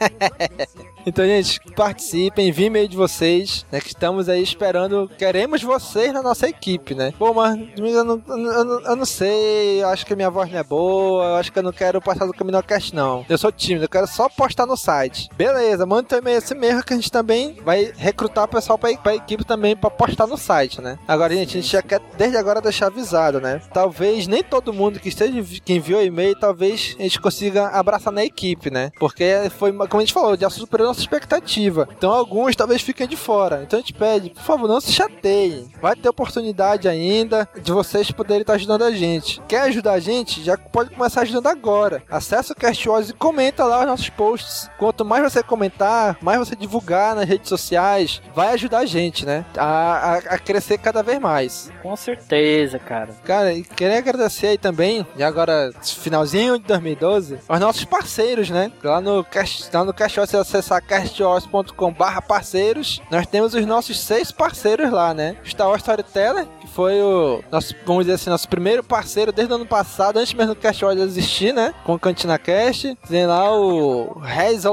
Então, 1.07 1.25
gente, 1.25 1.61
participem, 1.77 2.49
enviem 2.49 2.67
e-mail 2.67 2.89
de 2.89 2.97
vocês, 2.97 3.65
né? 3.71 3.81
Que 3.81 3.89
estamos 3.89 4.29
aí 4.29 4.43
esperando, 4.43 5.09
queremos 5.17 5.63
vocês 5.63 6.13
na 6.13 6.21
nossa 6.21 6.49
equipe, 6.49 6.97
né? 6.97 7.15
Bom, 7.17 7.33
mas 7.33 7.57
eu 7.79 8.05
não, 8.05 8.21
eu 8.27 8.65
não, 8.65 8.81
eu 8.81 8.97
não 8.97 9.05
sei, 9.05 9.85
eu 9.85 9.89
acho 9.89 10.05
que 10.05 10.13
a 10.13 10.17
minha 10.17 10.29
voz 10.29 10.51
não 10.51 10.59
é 10.59 10.65
boa, 10.65 11.25
eu 11.25 11.35
acho 11.37 11.53
que 11.53 11.59
eu 11.61 11.63
não 11.63 11.73
quero 11.73 12.01
passar 12.01 12.27
do 12.27 12.33
CaminoCast, 12.33 12.93
não. 12.93 13.25
Eu 13.29 13.39
sou 13.39 13.53
tímido, 13.53 13.85
eu 13.85 13.89
quero 13.89 14.09
só 14.09 14.29
postar 14.29 14.67
no 14.67 14.77
site. 14.77 15.29
Beleza, 15.37 15.87
manda 15.87 16.09
teu 16.09 16.19
e-mail 16.19 16.39
assim 16.39 16.55
mesmo 16.55 16.83
que 16.83 16.93
a 16.93 16.97
gente 16.97 17.13
também 17.13 17.55
vai 17.65 17.93
recrutar 17.97 18.45
o 18.45 18.49
pessoal 18.49 18.77
pra, 18.77 18.93
pra 18.97 19.15
equipe 19.15 19.45
também 19.45 19.77
pra 19.77 19.89
postar 19.89 20.27
no 20.27 20.37
site, 20.37 20.81
né? 20.81 20.99
Agora, 21.07 21.33
gente, 21.33 21.57
a 21.57 21.61
gente 21.61 21.71
já 21.71 21.83
quer 21.83 22.01
desde 22.19 22.37
agora 22.37 22.61
deixar 22.61 22.87
avisado, 22.87 23.41
né? 23.41 23.61
Talvez 23.73 24.27
nem 24.27 24.43
todo 24.43 24.73
mundo 24.73 24.99
que 24.99 25.09
esteja 25.09 25.41
que 25.65 25.73
enviou 25.73 26.03
e-mail, 26.03 26.35
talvez 26.35 26.97
a 26.99 27.03
gente 27.03 27.21
consiga 27.21 27.69
abraçar 27.69 28.13
na 28.13 28.25
equipe, 28.25 28.71
né? 28.73 28.91
Porque 28.99 29.25
foi, 29.57 29.73
como 29.73 29.99
a 29.99 30.01
gente 30.01 30.13
falou, 30.13 30.37
já 30.37 30.51
superou 30.51 30.96
nossa 30.97 31.01
expectativa. 31.01 31.89
Então 31.97 32.11
alguns 32.11 32.57
talvez 32.57 32.81
fiquem 32.81 33.07
de 33.07 33.17
fora. 33.17 33.63
Então 33.63 33.79
a 33.79 33.81
gente 33.81 33.93
pede, 33.93 34.31
por 34.31 34.43
favor, 34.43 34.67
não 34.67 34.81
se 34.81 34.93
chateiem. 34.93 35.71
Vai 35.81 35.95
ter 35.95 36.09
oportunidade 36.09 36.89
ainda 36.89 37.49
de 37.63 37.71
vocês 37.71 38.11
poderem 38.11 38.41
estar 38.41 38.55
ajudando 38.55 38.83
a 38.83 38.93
gente. 38.93 39.41
Quer 39.47 39.63
ajudar 39.63 39.93
a 39.93 40.01
gente? 40.01 40.43
Já 40.43 40.57
pode 40.57 40.91
começar 40.91 41.23
ajudando 41.23 41.49
agora. 41.49 42.03
Acesse 42.11 42.53
o 42.53 42.57
CastWars 42.57 43.11
e 43.11 43.13
comenta 43.13 43.65
lá 43.65 43.81
os 43.81 43.87
nossos 43.87 44.09
posts. 44.09 44.71
Quanto 44.79 45.05
mais 45.05 45.23
você 45.23 45.43
comentar, 45.43 46.17
mais 46.21 46.39
você 46.39 46.57
divulgar 46.57 47.15
nas 47.15 47.29
redes 47.29 47.49
sociais, 47.49 48.23
vai 48.35 48.49
ajudar 48.55 48.79
a 48.79 48.87
gente, 48.87 49.27
né? 49.27 49.45
A, 49.57 49.65
a, 49.65 50.17
a 50.17 50.39
crescer 50.39 50.79
cada 50.79 51.03
vez 51.03 51.19
mais. 51.21 51.71
Com 51.83 51.95
certeza, 51.97 52.79
cara. 52.79 53.11
Cara, 53.25 53.53
e 53.53 53.63
queria 53.63 53.99
agradecer 53.99 54.49
aí 54.49 54.59
também, 54.59 55.07
e 55.17 55.23
agora 55.23 55.73
finalzinho 55.83 56.59
de 56.59 56.65
2012, 56.65 57.39
aos 57.49 57.61
nossos 57.61 57.85
parceiros, 57.85 58.51
né? 58.51 58.71
Lá 58.83 59.01
no 59.01 59.27
lá 59.73 59.85
no 59.85 59.95
CastWars, 59.95 60.31
se 60.31 60.37
você 60.37 60.57
acessar 60.57 60.79
castwars.com 60.87 61.93
barra 61.93 62.23
parceiros, 62.23 63.01
nós 63.11 63.27
temos 63.27 63.55
os 63.55 63.67
nossos 63.67 64.01
seis 64.01 64.31
parceiros 64.31 64.91
lá, 64.91 65.13
né? 65.13 65.37
Star 65.45 65.69
Wars 65.69 65.83
Storyteller, 65.83 66.47
que 66.61 66.67
foi 66.67 67.01
o 67.01 67.43
nosso, 67.51 67.75
vamos 67.85 68.05
dizer 68.05 68.15
assim, 68.15 68.31
nosso 68.31 68.49
primeiro 68.49 68.83
parceiro 68.83 69.33
desde 69.33 69.53
o 69.53 69.57
ano 69.57 69.67
passado, 69.67 70.19
antes 70.19 70.35
mesmo 70.35 70.55
do 70.55 70.61
CastWars 70.61 71.01
existir, 71.01 71.53
né? 71.53 71.75
Com 71.85 71.95
o 71.95 71.99
Cantina 71.99 72.39
Cast. 72.39 72.97
Tem 73.09 73.27
lá 73.27 73.53
o 73.53 74.19
Rez 74.21 74.65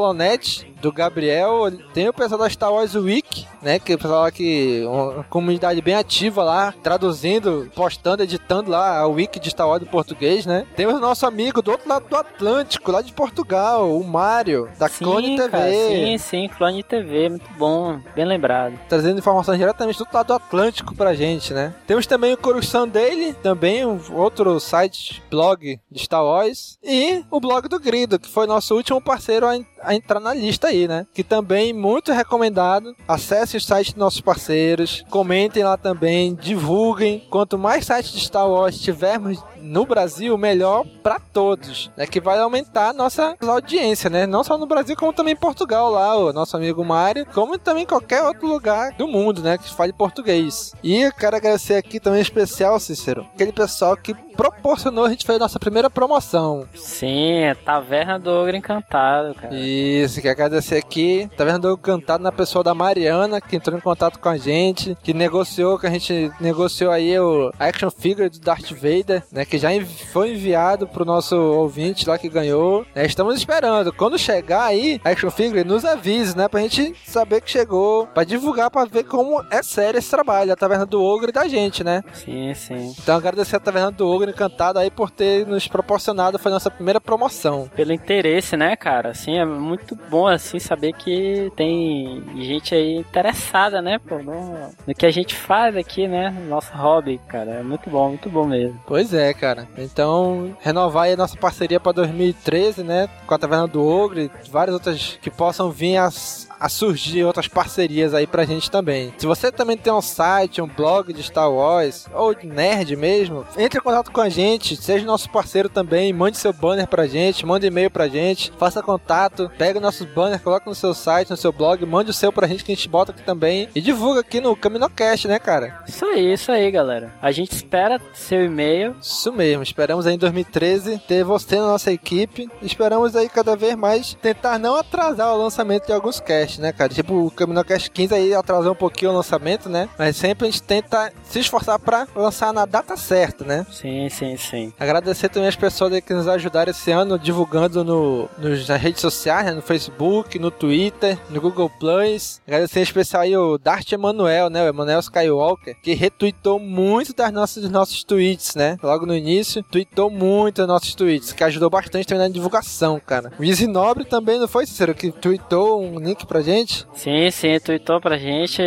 do 0.84 0.92
Gabriel. 0.92 1.72
Tem 1.94 2.10
o 2.10 2.14
pessoal 2.14 2.42
da 2.42 2.50
Star 2.50 2.72
Wars 2.72 2.94
Week, 2.94 3.48
né? 3.62 3.80
Que 3.80 3.94
é 3.94 3.96
o 3.96 3.98
pessoal 3.98 4.24
lá 4.24 4.32
que. 4.32 4.84
Uma 4.86 5.24
comunidade 5.24 5.82
bem 5.82 5.96
ativa 5.96 6.44
lá, 6.44 6.74
traduzindo, 6.84 7.72
postando, 7.74 8.22
editando 8.22 8.70
lá 8.70 9.00
a 9.00 9.08
Wiki 9.08 9.40
de 9.40 9.50
Star 9.50 9.68
Wars 9.68 9.82
em 9.82 9.86
português, 9.86 10.46
né? 10.46 10.68
Temos 10.76 10.96
o 10.96 11.00
nosso 11.00 11.26
amigo 11.26 11.62
do 11.62 11.72
outro 11.72 11.88
lado 11.88 12.08
do 12.10 12.16
Atlântico, 12.18 12.92
lá 12.92 13.02
de 13.02 13.14
Portugal, 13.14 13.98
o 13.98 14.04
Mário, 14.04 14.70
da 14.78 14.90
sim, 14.90 15.06
Clone 15.06 15.38
TV. 15.38 15.50
Cara, 15.50 15.72
sim, 15.72 16.18
sim, 16.18 16.50
Clone 16.50 16.84
TV, 16.84 17.30
muito 17.30 17.50
bom, 17.58 18.00
bem 18.14 18.26
lembrado. 18.26 18.78
Trazendo 18.90 19.20
informações 19.20 19.58
diretamente 19.58 19.98
do 19.98 20.02
outro 20.02 20.18
lado 20.18 20.28
do 20.28 20.34
Atlântico 20.34 20.94
pra 20.94 21.14
gente, 21.14 21.54
né? 21.54 21.74
Temos 21.88 22.06
também 22.06 22.34
o 22.34 22.38
Coruscant 22.38 22.90
dele, 22.90 23.34
também 23.42 23.86
um 23.86 24.00
outro 24.12 24.60
site, 24.60 25.24
blog 25.32 25.80
de 25.90 26.04
Star 26.04 26.26
Wars. 26.26 26.78
E 26.84 27.24
o 27.32 27.40
blog 27.40 27.70
do 27.70 27.80
Grido, 27.80 28.20
que 28.20 28.28
foi 28.28 28.46
nosso 28.46 28.76
último 28.76 29.00
parceiro 29.00 29.48
a, 29.48 29.54
a 29.82 29.96
entrar 29.96 30.20
na 30.20 30.34
lista 30.34 30.73
aí, 30.74 30.88
né? 30.88 31.06
Que 31.14 31.24
também 31.24 31.72
muito 31.72 32.12
recomendado. 32.12 32.96
Acesse 33.08 33.58
os 33.58 33.66
sites 33.66 33.94
dos 33.94 34.00
nossos 34.00 34.22
parceiros, 34.22 35.04
comentem 35.10 35.64
lá 35.64 35.78
também, 35.78 36.36
divulguem. 36.36 37.24
Quanto 37.30 37.58
mais 37.58 37.86
sites 37.86 38.12
de 38.12 38.20
Star 38.20 38.50
Wars 38.50 38.80
tivermos 38.80 39.42
no 39.62 39.86
Brasil, 39.86 40.38
melhor 40.38 40.86
para 41.02 41.20
todos, 41.20 41.90
né? 41.96 42.06
Que 42.06 42.20
vai 42.20 42.38
aumentar 42.40 42.90
a 42.90 42.94
nossa 42.94 43.36
audiência, 43.42 44.10
né? 44.10 44.28
Não 44.28 44.44
só 44.44 44.58
no 44.58 44.66
Brasil, 44.66 44.96
como 44.96 45.14
também 45.14 45.34
em 45.34 45.38
Portugal 45.38 45.90
lá, 45.90 46.18
o 46.18 46.34
nosso 46.34 46.58
amigo 46.58 46.84
Mário, 46.84 47.26
como 47.34 47.58
também 47.58 47.84
em 47.84 47.88
qualquer 47.88 48.24
outro 48.24 48.48
lugar 48.48 48.92
do 48.94 49.08
mundo, 49.08 49.42
né? 49.42 49.58
Que 49.58 49.74
fale 49.74 49.94
português. 49.94 50.74
E 50.84 51.02
eu 51.02 51.14
quero 51.14 51.36
agradecer 51.36 51.76
aqui 51.76 52.00
também 52.00 52.20
em 52.20 52.24
especial, 52.24 52.80
Cícero, 52.80 53.26
aquele 53.34 53.54
pessoal 53.54 53.96
que 53.96 54.14
proporcionou 54.34 55.06
a 55.06 55.10
gente 55.10 55.26
fazer 55.26 55.38
a 55.38 55.46
nossa 55.46 55.60
primeira 55.60 55.90
promoção. 55.90 56.68
Sim, 56.76 57.44
é 57.44 57.56
Taverna 57.56 58.20
do 58.20 58.32
Ogro 58.32 58.56
Encantado, 58.56 59.36
cara. 59.36 59.56
Isso, 59.56 60.22
quero 60.22 60.34
agradecer 60.34 60.63
aqui, 60.72 61.30
Taverna 61.36 61.60
do 61.60 61.68
Ogro 61.70 61.94
Encantado 61.94 62.24
na 62.24 62.32
pessoa 62.32 62.64
da 62.64 62.74
Mariana, 62.74 63.42
que 63.42 63.56
entrou 63.56 63.78
em 63.78 63.82
contato 63.82 64.20
com 64.20 64.30
a 64.30 64.38
gente, 64.38 64.98
que 65.04 65.14
negociou, 65.14 65.78
que 65.78 65.88
a 65.88 65.90
gente 65.90 66.32
negociou 66.40 66.92
aí 66.92 67.18
o 67.20 67.52
action 67.60 67.90
figure 67.90 68.30
do 68.30 68.40
Darth 68.40 68.72
Vader, 68.72 69.24
né? 69.32 69.46
Que 69.46 69.58
já 69.58 69.70
foi 70.12 70.34
enviado 70.34 70.88
pro 70.88 71.06
nosso 71.06 71.36
ouvinte 71.36 72.08
lá 72.08 72.18
que 72.18 72.30
ganhou. 72.30 72.86
Né, 72.96 73.06
estamos 73.06 73.36
esperando. 73.36 73.92
Quando 73.94 74.18
chegar 74.18 74.66
aí, 74.66 75.02
action 75.04 75.32
figure, 75.32 75.64
nos 75.64 75.84
avise, 75.84 76.38
né? 76.38 76.48
Pra 76.48 76.62
gente 76.62 76.96
saber 77.06 77.42
que 77.42 77.50
chegou, 77.50 78.08
pra 78.08 78.24
divulgar, 78.24 78.70
pra 78.70 78.86
ver 78.86 79.04
como 79.04 79.44
é 79.50 79.62
sério 79.64 79.98
esse 79.98 80.10
trabalho, 80.10 80.54
a 80.54 80.56
Taverna 80.56 80.86
do 80.86 81.04
Ogro 81.04 81.30
e 81.30 81.34
da 81.34 81.48
gente, 81.48 81.84
né? 81.84 82.04
Sim, 82.14 82.54
sim. 82.54 82.96
Então 83.02 83.18
agradecer 83.18 83.56
a 83.56 83.60
Taverna 83.60 83.92
do 83.92 84.08
Ogro 84.08 84.30
Encantado 84.30 84.80
aí 84.80 84.92
por 84.92 85.10
ter 85.10 85.46
nos 85.48 85.68
proporcionado, 85.68 86.40
foi 86.40 86.52
nossa 86.52 86.70
primeira 86.70 87.02
promoção. 87.02 87.70
Pelo 87.76 87.92
interesse, 87.92 88.56
né, 88.56 88.76
cara? 88.76 89.10
Assim, 89.10 89.38
é 89.38 89.46
muito 89.46 89.98
bom, 90.10 90.28
assim, 90.44 90.60
saber 90.60 90.94
que 90.94 91.52
tem 91.56 92.24
gente 92.38 92.76
aí 92.76 92.98
interessada, 92.98 93.82
né, 93.82 94.00
pô, 94.00 94.20
no, 94.20 94.70
no 94.86 94.94
que 94.94 95.06
a 95.06 95.12
gente 95.12 95.36
faz 95.36 95.76
aqui, 95.76 96.08
né, 96.08 96.30
no 96.30 96.50
nosso 96.50 96.72
hobby, 96.74 97.20
cara. 97.28 97.52
É 97.52 97.64
muito 97.64 97.90
bom, 97.90 98.10
muito 98.10 98.30
bom 98.30 98.46
mesmo. 98.46 98.80
Pois 98.86 99.14
é, 99.14 99.34
cara. 99.34 99.68
Então, 99.78 100.56
renovar 100.62 101.06
aí 101.06 101.14
a 101.14 101.18
nossa 101.18 101.38
parceria 101.38 101.80
para 101.80 101.92
2013, 101.94 102.84
né, 102.84 103.10
com 103.26 103.34
a 103.34 103.38
Taverna 103.38 103.68
do 103.68 103.86
Ogre, 103.86 104.30
várias 104.52 104.74
outras 104.74 105.18
que 105.22 105.32
possam 105.32 105.72
vir 105.72 105.98
as, 105.98 106.48
a 106.60 106.70
surgir 106.70 107.24
outras 107.24 107.48
parcerias 107.48 108.14
aí 108.14 108.28
pra 108.28 108.46
gente 108.46 108.70
também. 108.70 109.14
Se 109.18 109.26
você 109.26 109.52
também 109.52 109.78
tem 109.78 109.92
um 109.92 110.02
site, 110.02 110.62
um 110.62 110.68
blog 110.68 111.12
de 111.14 111.24
Star 111.24 111.52
Wars, 111.52 112.08
ou 112.14 112.36
nerd 112.44 112.96
mesmo, 112.96 113.46
entre 113.58 113.80
em 113.80 113.84
contato 113.84 114.12
com 114.12 114.22
a 114.22 114.30
gente, 114.30 114.76
seja 114.76 115.06
nosso 115.06 115.30
parceiro 115.30 115.70
também, 115.70 116.14
mande 116.14 116.38
seu 116.38 116.54
banner 116.54 116.88
pra 116.88 117.08
gente, 117.08 117.46
mande 117.46 117.68
e-mail 117.68 117.92
pra 117.92 118.08
gente, 118.08 118.52
faça 118.58 118.82
contato, 118.82 119.52
pega 119.58 119.80
o 119.80 119.82
nosso 119.82 120.06
banner, 120.34 120.40
coloca 120.42 120.70
no 120.70 120.76
seu 120.76 120.94
site, 120.94 121.30
no 121.30 121.38
seu 121.38 121.52
blog, 121.52 121.86
mande 121.86 122.10
o 122.10 122.14
seu 122.14 122.32
pra 122.32 122.48
gente 122.48 122.64
que 122.64 122.72
a 122.72 122.76
gente 122.76 122.90
bota 122.90 123.12
aqui 123.12 123.22
também 123.22 123.70
e 123.74 123.82
divulga 123.82 124.22
aqui 124.22 124.42
no 124.42 124.56
CaminoCast, 124.56 125.28
né, 125.28 125.40
cara? 125.40 125.82
Isso 125.88 126.06
aí, 126.06 126.34
isso 126.34 126.52
aí, 126.52 126.70
galera. 126.72 127.12
A 127.22 127.32
gente 127.32 127.52
espera 127.52 128.02
seu 128.14 128.44
e-mail. 128.44 128.96
Isso 129.02 129.32
mesmo, 129.32 129.64
esperamos 129.64 130.08
aí 130.08 130.16
em 130.16 130.18
2013 130.18 131.00
ter 131.08 131.24
você 131.24 131.58
na 131.58 131.68
nossa 131.68 131.92
equipe. 131.92 132.50
Esperamos 132.62 133.16
aí 133.16 133.30
cada 133.30 133.56
vez 133.56 133.76
mais 133.76 134.16
tentar 134.22 134.58
não 134.58 134.76
atrasar 134.76 135.34
o 135.34 135.38
lançamento 135.38 135.88
de 135.88 135.94
alguns 135.94 136.20
casts, 136.20 136.60
né, 136.60 136.72
cara? 136.72 136.94
Tipo, 136.94 137.26
o 137.26 137.32
CaminoCast 137.32 137.92
15 137.92 138.14
aí 138.14 138.34
atrasou 138.34 138.72
um 138.72 138.76
pouquinho 138.76 139.12
o 139.12 139.16
lançamento, 139.16 139.70
né? 139.70 139.90
Mas 139.98 140.16
sempre 140.16 140.48
a 140.48 140.52
gente 140.52 140.64
tenta 140.64 141.12
se 141.24 141.40
esforçar 141.40 141.80
pra 141.80 142.08
lançar 142.16 142.54
na 142.54 142.66
data 142.66 142.96
certa, 142.98 143.44
né? 143.44 143.66
Sim, 143.72 144.10
sim, 144.10 144.38
sim. 144.38 144.74
Agradecer 144.80 145.30
também 145.30 145.50
as 145.50 145.56
pessoas 145.56 146.00
que 146.02 146.14
nos 146.14 146.28
ajudaram 146.28 146.72
esse 146.72 146.92
ano 146.92 147.20
divulgando 147.20 147.84
no, 147.84 148.30
nos, 148.38 148.68
nas 148.68 148.82
redes 148.82 149.02
sociais, 149.02 149.46
né? 149.46 149.52
no 149.52 149.62
Facebook, 149.62 150.23
no 150.40 150.52
Twitter, 150.52 151.18
no 151.30 151.42
Google 151.42 151.70
Plus. 151.80 152.42
Agradecer 152.48 152.80
em 152.80 152.84
especial 152.84 153.22
aí 153.22 153.36
o 153.36 153.58
Dart 153.58 153.92
Emanuel, 153.92 154.50
né? 154.50 154.64
O 154.64 154.68
Emanuel 154.68 155.00
Skywalker, 155.00 155.76
que 155.82 155.94
retweetou 155.94 156.60
muito 156.60 157.14
das 157.14 157.32
nossas, 157.32 157.64
dos 157.64 157.72
nossos 157.72 158.04
tweets, 158.04 158.56
né? 158.56 158.78
Logo 158.82 159.06
no 159.06 159.16
início, 159.16 159.64
tweetou 159.64 160.10
muito 160.10 160.62
os 160.62 160.68
nossos 160.68 160.96
tweets, 160.96 161.32
que 161.34 161.44
ajudou 161.44 161.70
bastante 161.70 162.08
também 162.08 162.28
na 162.28 162.34
divulgação, 162.34 163.00
cara. 163.00 163.32
O 163.40 163.44
Easy 163.44 163.68
Nobre 163.68 164.06
também, 164.06 164.40
não 164.40 164.48
foi, 164.48 164.66
Cícero, 164.66 164.94
que 164.96 165.12
tweetou 165.12 165.82
um 165.82 166.00
link 166.00 166.26
pra 166.26 166.42
gente? 166.42 166.86
Sim, 166.94 167.30
sim, 167.32 167.60
tweetou 167.60 168.00
pra 168.00 168.18
gente, 168.18 168.62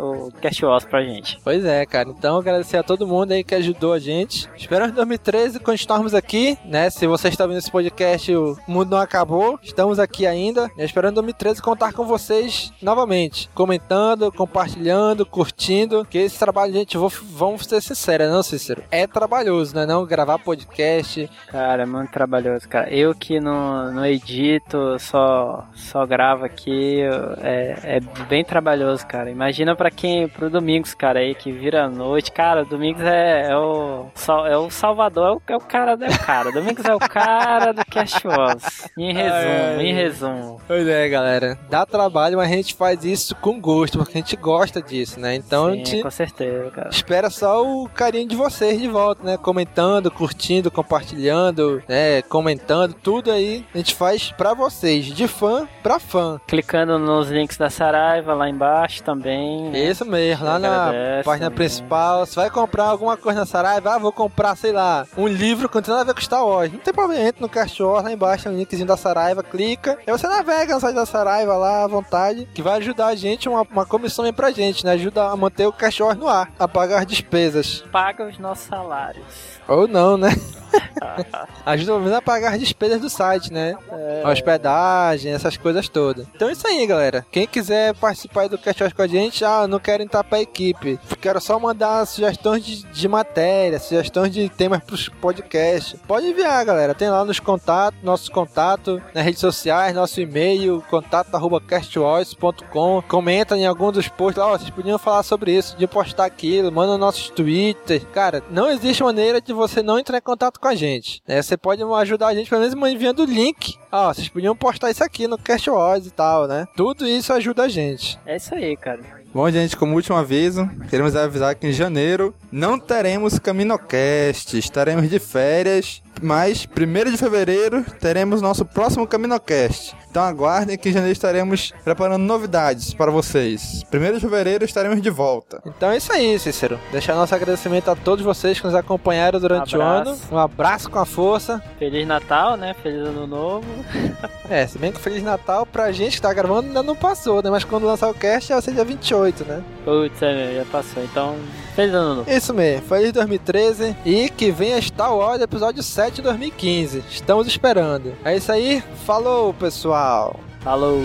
o 0.00 0.30
Cast 0.40 0.64
Wars 0.64 0.84
pra 0.84 1.02
gente. 1.02 1.38
Pois 1.42 1.64
é, 1.64 1.84
cara. 1.86 2.08
Então, 2.08 2.38
agradecer 2.38 2.76
a 2.76 2.82
todo 2.82 3.06
mundo 3.06 3.32
aí 3.32 3.44
que 3.44 3.54
ajudou 3.54 3.92
a 3.92 3.98
gente. 3.98 4.48
Espero 4.56 4.86
em 4.86 4.90
2013 4.90 5.60
continuarmos 5.60 6.14
aqui, 6.14 6.58
né? 6.64 6.90
Se 6.90 7.06
você 7.06 7.28
está 7.28 7.46
vendo 7.46 7.58
esse 7.58 7.70
podcast, 7.70 8.34
o 8.34 8.56
mundo 8.66 8.90
não 8.90 8.98
acabou. 8.98 9.58
Estamos 9.62 9.98
aqui 9.98 10.26
ainda. 10.26 10.70
Eu 10.80 10.86
espero 10.86 11.10
em 11.10 11.12
2013 11.12 11.60
contar 11.60 11.92
com 11.92 12.06
vocês 12.06 12.72
novamente. 12.80 13.50
Comentando, 13.54 14.32
compartilhando, 14.32 15.26
curtindo. 15.26 16.06
Que 16.06 16.16
esse 16.16 16.38
trabalho, 16.38 16.72
gente, 16.72 16.96
vou, 16.96 17.10
vamos 17.10 17.66
ser 17.66 17.82
sinceros, 17.82 18.30
não, 18.30 18.42
Cícero? 18.42 18.82
É 18.90 19.06
trabalhoso, 19.06 19.76
né? 19.76 19.84
Não 19.84 20.06
gravar 20.06 20.38
podcast. 20.38 21.30
Cara, 21.48 21.82
é 21.82 21.86
muito 21.86 22.10
trabalhoso, 22.10 22.66
cara. 22.66 22.88
Eu 22.88 23.14
que 23.14 23.38
não, 23.38 23.92
não 23.92 24.06
edito, 24.06 24.98
só, 24.98 25.68
só 25.74 26.06
gravo 26.06 26.46
aqui, 26.46 27.02
é, 27.42 27.98
é 27.98 28.00
bem 28.24 28.42
trabalhoso, 28.42 29.06
cara. 29.06 29.30
Imagina 29.30 29.76
pra 29.76 29.90
quem, 29.90 30.28
pro 30.28 30.48
Domingos, 30.48 30.94
cara, 30.94 31.18
aí 31.18 31.34
que 31.34 31.52
vira 31.52 31.90
noite. 31.90 32.32
Cara, 32.32 32.64
Domingos 32.64 33.02
é, 33.02 33.50
é 33.50 33.54
o. 33.54 34.06
É 34.48 34.56
o 34.56 34.70
Salvador, 34.70 35.26
é 35.26 35.32
o, 35.32 35.42
é 35.46 35.56
o 35.58 35.60
cara, 35.60 35.98
é 36.00 36.08
o 36.08 36.18
cara. 36.20 36.50
Domingos 36.50 36.86
é 36.86 36.94
o 36.94 36.98
cara 36.98 37.72
do 37.72 37.84
Cast 37.84 38.26
Wars. 38.26 38.88
Em 38.96 39.12
resumo, 39.12 39.80
em 39.82 39.92
resumo. 39.92 40.69
Pois 40.70 40.86
é, 40.86 41.08
galera. 41.08 41.58
Dá 41.68 41.84
trabalho, 41.84 42.36
mas 42.36 42.48
a 42.48 42.54
gente 42.54 42.74
faz 42.76 43.04
isso 43.04 43.34
com 43.34 43.60
gosto, 43.60 43.98
porque 43.98 44.16
a 44.16 44.20
gente 44.20 44.36
gosta 44.36 44.80
disso, 44.80 45.18
né? 45.18 45.34
Então 45.34 45.66
a 45.66 45.72
Sim, 45.72 45.76
gente 45.84 46.02
com 46.04 46.10
certeza, 46.12 46.70
cara. 46.70 46.88
espera 46.90 47.28
só 47.28 47.66
o 47.66 47.88
carinho 47.88 48.28
de 48.28 48.36
vocês 48.36 48.80
de 48.80 48.86
volta, 48.86 49.24
né? 49.24 49.36
Comentando, 49.36 50.12
curtindo, 50.12 50.70
compartilhando, 50.70 51.82
né? 51.88 52.22
Comentando, 52.22 52.94
tudo 52.94 53.32
aí 53.32 53.66
a 53.74 53.78
gente 53.78 53.96
faz 53.96 54.30
pra 54.30 54.54
vocês, 54.54 55.06
de 55.06 55.26
fã 55.26 55.66
pra 55.82 55.98
fã. 55.98 56.40
Clicando 56.46 57.00
nos 57.00 57.28
links 57.28 57.56
da 57.56 57.68
Saraiva 57.68 58.32
lá 58.32 58.48
embaixo 58.48 59.02
também. 59.02 59.70
né? 59.70 59.78
Isso 59.90 60.04
mesmo, 60.04 60.44
lá 60.44 60.56
na 60.60 60.92
página 61.24 61.46
também. 61.46 61.56
principal. 61.56 62.24
Você 62.24 62.36
vai 62.36 62.48
comprar 62.48 62.84
alguma 62.84 63.16
coisa 63.16 63.40
na 63.40 63.46
Saraiva, 63.46 63.96
ah, 63.96 63.98
vou 63.98 64.12
comprar, 64.12 64.54
sei 64.56 64.70
lá, 64.70 65.04
um 65.18 65.26
livro 65.26 65.68
que 65.68 65.74
não 65.74 65.82
tem 65.82 65.90
nada 65.94 66.02
a 66.04 66.06
ver 66.06 66.14
com 66.14 66.20
Star 66.20 66.46
Wars. 66.46 66.72
Não 66.72 66.78
tem 66.78 66.94
problema, 66.94 67.24
entra 67.24 67.42
no 67.42 67.48
cachorro, 67.48 68.00
lá 68.00 68.12
embaixo 68.12 68.48
um 68.48 68.56
linkzinho 68.56 68.86
da 68.86 68.96
Saraiva, 68.96 69.42
clica. 69.42 69.98
Aí 70.06 70.12
você 70.16 70.28
navega 70.28 70.59
no 70.66 70.80
site 70.80 70.94
da 70.94 71.06
Saraiva 71.06 71.56
lá 71.56 71.84
à 71.84 71.86
vontade, 71.86 72.48
que 72.54 72.62
vai 72.62 72.78
ajudar 72.78 73.06
a 73.06 73.14
gente, 73.14 73.48
uma, 73.48 73.62
uma 73.62 73.86
comissão 73.86 74.24
aí 74.24 74.32
pra 74.32 74.50
gente, 74.50 74.84
né? 74.84 74.92
Ajuda 74.92 75.24
a 75.24 75.36
manter 75.36 75.66
o 75.66 75.72
cachorro 75.72 76.14
no 76.14 76.28
ar, 76.28 76.50
a 76.58 76.68
pagar 76.68 77.00
as 77.00 77.06
despesas. 77.06 77.84
Paga 77.92 78.26
os 78.26 78.38
nossos 78.38 78.66
salários. 78.66 79.24
Ou 79.68 79.86
não, 79.86 80.16
né? 80.16 80.30
Ajuda 81.64 81.92
pelo 81.92 82.00
menos 82.00 82.16
a 82.16 82.22
pagar 82.22 82.54
as 82.54 82.60
despesas 82.60 83.00
do 83.00 83.08
site, 83.08 83.52
né? 83.52 83.76
A 84.24 84.30
hospedagem, 84.30 85.32
essas 85.32 85.56
coisas 85.56 85.88
todas. 85.88 86.26
Então 86.34 86.48
é 86.48 86.52
isso 86.52 86.66
aí, 86.66 86.84
galera. 86.86 87.24
Quem 87.30 87.46
quiser 87.46 87.94
participar 87.94 88.48
do 88.48 88.58
Cast 88.58 88.92
com 88.94 89.02
a 89.02 89.06
gente, 89.06 89.44
ah, 89.44 89.68
não 89.68 89.78
quero 89.78 90.02
entrar 90.02 90.24
pra 90.24 90.40
equipe. 90.40 90.98
Quero 91.20 91.40
só 91.40 91.58
mandar 91.58 92.04
sugestões 92.06 92.64
de, 92.64 92.82
de 92.82 93.08
matéria, 93.08 93.78
sugestões 93.78 94.32
de 94.32 94.48
temas 94.48 94.82
pros 94.82 95.08
podcasts. 95.08 95.98
Pode 96.06 96.26
enviar, 96.26 96.64
galera. 96.64 96.94
Tem 96.94 97.08
lá 97.08 97.24
nos 97.24 97.38
contatos, 97.38 98.00
nossos 98.02 98.28
contatos, 98.28 99.00
nas 99.14 99.24
redes 99.24 99.40
sociais, 99.40 99.94
nosso 99.94 100.20
e-mail, 100.20 100.49
contato 100.88 101.34
arroba 101.34 101.60
castvoice.com. 101.60 103.02
Comenta 103.08 103.56
em 103.56 103.66
algum 103.66 103.90
dos 103.92 104.08
posts 104.08 104.36
lá, 104.38 104.52
ó, 104.52 104.58
vocês 104.58 104.70
podiam 104.70 104.98
falar 104.98 105.22
sobre 105.22 105.56
isso, 105.56 105.76
de 105.76 105.86
postar 105.86 106.24
aquilo, 106.24 106.72
manda 106.72 106.92
nos 106.92 107.00
nossos 107.00 107.30
twitters. 107.30 108.04
Cara, 108.12 108.42
não 108.50 108.70
existe 108.70 109.02
maneira 109.02 109.40
de 109.40 109.52
você 109.52 109.82
não 109.82 109.98
entrar 109.98 110.18
em 110.18 110.22
contato 110.22 110.60
com 110.60 110.68
a 110.68 110.74
gente. 110.74 111.22
né? 111.26 111.40
Você 111.42 111.56
pode 111.56 111.82
ajudar 111.82 112.28
a 112.28 112.34
gente, 112.34 112.48
pelo 112.48 112.60
menos 112.62 112.92
enviando 112.92 113.20
o 113.20 113.24
link. 113.24 113.76
Ó, 113.92 114.12
vocês 114.12 114.28
podiam 114.28 114.54
postar 114.54 114.90
isso 114.90 115.02
aqui 115.02 115.26
no 115.26 115.38
Cast 115.38 115.68
Wars 115.70 116.06
e 116.06 116.10
tal, 116.10 116.46
né? 116.46 116.66
Tudo 116.76 117.06
isso 117.06 117.32
ajuda 117.32 117.64
a 117.64 117.68
gente. 117.68 118.18
É 118.26 118.36
isso 118.36 118.54
aí, 118.54 118.76
cara. 118.76 119.00
Bom, 119.32 119.48
gente, 119.50 119.76
como 119.76 119.94
último 119.94 120.16
aviso, 120.16 120.68
queremos 120.88 121.14
avisar 121.14 121.54
que 121.54 121.66
em 121.66 121.72
janeiro 121.72 122.34
não 122.50 122.78
teremos 122.80 123.38
Caminocast, 123.38 124.58
estaremos 124.58 125.08
de 125.08 125.20
férias, 125.20 126.02
mas 126.22 126.66
1 126.66 127.10
de 127.10 127.16
fevereiro 127.16 127.84
teremos 127.98 128.42
nosso 128.42 128.64
próximo 128.64 129.06
Caminocast. 129.06 129.96
Então 130.10 130.22
aguardem 130.22 130.76
que 130.76 130.88
em 130.88 130.92
janeiro 130.92 131.12
estaremos 131.12 131.72
preparando 131.84 132.22
novidades 132.22 132.92
para 132.94 133.10
vocês. 133.10 133.84
1 133.92 134.12
de 134.14 134.20
fevereiro 134.20 134.64
estaremos 134.64 135.00
de 135.00 135.10
volta. 135.10 135.62
Então 135.64 135.90
é 135.90 135.96
isso 135.96 136.12
aí, 136.12 136.38
Cícero. 136.38 136.78
Deixar 136.90 137.14
nosso 137.14 137.34
agradecimento 137.34 137.90
a 137.90 137.96
todos 137.96 138.24
vocês 138.24 138.58
que 138.58 138.66
nos 138.66 138.74
acompanharam 138.74 139.38
durante 139.38 139.76
o 139.76 139.80
ano. 139.82 140.16
Um 140.30 140.38
abraço 140.38 140.90
com 140.90 140.98
a 140.98 141.06
força. 141.06 141.62
Feliz 141.78 142.06
Natal, 142.06 142.56
né? 142.56 142.74
Feliz 142.82 143.06
Ano 143.06 143.26
Novo. 143.26 143.66
É, 144.50 144.66
se 144.66 144.78
bem 144.78 144.90
que 144.90 144.98
Feliz 144.98 145.22
Natal 145.22 145.64
pra 145.64 145.92
gente 145.92 146.16
que 146.16 146.22
tá 146.22 146.32
gravando 146.34 146.66
ainda 146.66 146.82
não 146.82 146.96
passou, 146.96 147.40
né? 147.40 147.50
Mas 147.50 147.62
quando 147.62 147.86
lançar 147.86 148.10
o 148.10 148.14
cast 148.14 148.52
vai 148.52 148.60
ser 148.60 148.72
dia 148.72 148.84
28, 148.84 149.44
né? 149.44 149.62
Putz, 149.84 150.20
é, 150.20 150.34
mesmo, 150.34 150.56
já 150.56 150.64
passou. 150.64 151.04
Então, 151.04 151.36
feliz 151.80 151.94
Ano 151.94 152.14
Novo. 152.16 152.30
Isso 152.30 152.52
mesmo, 152.52 152.86
feliz 152.86 153.12
2013 153.12 153.96
e 154.04 154.28
que 154.28 154.50
venha 154.50 154.80
Star 154.80 155.16
Wars 155.16 155.40
episódio 155.40 155.82
7 155.82 156.16
de 156.16 156.22
2015. 156.22 157.02
Estamos 157.10 157.46
esperando. 157.46 158.14
É 158.24 158.36
isso 158.36 158.52
aí, 158.52 158.82
falou 159.06 159.54
pessoal! 159.54 160.38
Falou. 160.60 161.00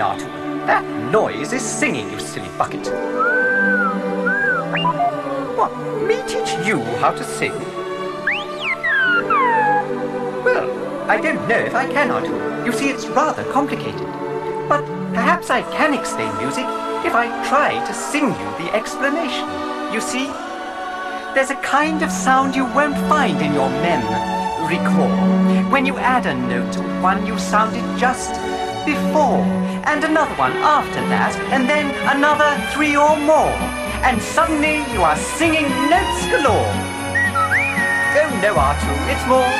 That 0.00 0.82
noise 1.12 1.52
is 1.52 1.60
singing, 1.60 2.10
you 2.10 2.18
silly 2.18 2.48
bucket. 2.56 2.86
What? 5.58 5.76
Me 6.08 6.16
teach 6.26 6.66
you 6.66 6.80
how 7.00 7.10
to 7.10 7.22
sing? 7.22 7.52
Well, 10.42 10.70
I 11.10 11.20
don't 11.20 11.46
know 11.46 11.58
if 11.58 11.74
I 11.74 11.86
can, 11.86 12.10
Arthur. 12.10 12.64
You 12.64 12.72
see, 12.72 12.88
it's 12.88 13.08
rather 13.08 13.44
complicated. 13.52 14.06
But 14.70 14.86
perhaps 15.12 15.50
I 15.50 15.60
can 15.70 15.92
explain 15.92 16.34
music 16.38 16.64
if 17.04 17.14
I 17.14 17.26
try 17.46 17.84
to 17.86 17.92
sing 17.92 18.28
you 18.28 18.50
the 18.56 18.72
explanation. 18.74 19.46
You 19.92 20.00
see, 20.00 20.28
there's 21.34 21.50
a 21.50 21.56
kind 21.56 22.02
of 22.02 22.10
sound 22.10 22.56
you 22.56 22.64
won't 22.64 22.96
find 23.06 23.38
in 23.42 23.52
your 23.52 23.68
mem. 23.68 24.00
Recall, 24.66 25.10
when 25.70 25.84
you 25.84 25.98
add 25.98 26.24
a 26.24 26.34
note 26.34 26.72
to 26.72 26.80
one 27.02 27.26
you 27.26 27.38
sounded 27.38 27.84
just 27.98 28.39
before, 28.90 29.38
and 29.86 30.02
another 30.02 30.34
one 30.34 30.56
after 30.78 30.98
that, 31.14 31.30
and 31.54 31.62
then 31.70 31.94
another 32.10 32.50
three 32.74 32.98
or 32.98 33.14
more, 33.32 33.54
and 34.02 34.18
suddenly 34.18 34.82
you 34.90 35.00
are 35.06 35.14
singing 35.38 35.68
notes 35.86 36.22
galore. 36.26 36.74
Oh 38.18 38.30
no, 38.42 38.50
Artu, 38.58 38.90
it's 39.06 39.26
more. 39.30 39.54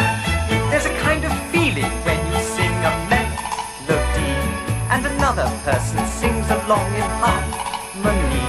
There's 0.70 0.87
a 0.91 0.95
kind 1.07 1.22
of 1.22 1.31
feeling 1.55 1.93
when 2.03 2.18
you 2.26 2.39
sing 2.43 2.74
a 2.91 2.93
melody, 3.07 4.35
and 4.91 5.03
another 5.14 5.47
person 5.62 6.03
sings 6.11 6.51
along 6.51 6.91
in 6.99 7.07
harmony. 7.22 8.47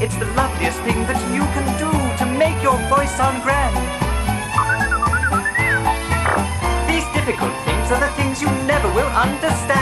It's 0.00 0.16
the 0.16 0.28
loveliest 0.32 0.80
thing 0.88 1.00
that 1.12 1.20
you 1.36 1.44
can 1.52 1.66
do 1.76 1.92
to 1.92 2.24
make 2.40 2.56
your 2.64 2.78
voice 2.88 3.12
sound 3.20 3.36
grand. 3.44 3.76
These 6.88 7.04
difficult 7.12 7.52
things 7.68 7.86
are 7.92 8.00
the 8.00 8.12
things 8.16 8.40
you 8.40 8.48
never 8.64 8.88
will 8.96 9.12
understand. 9.12 9.81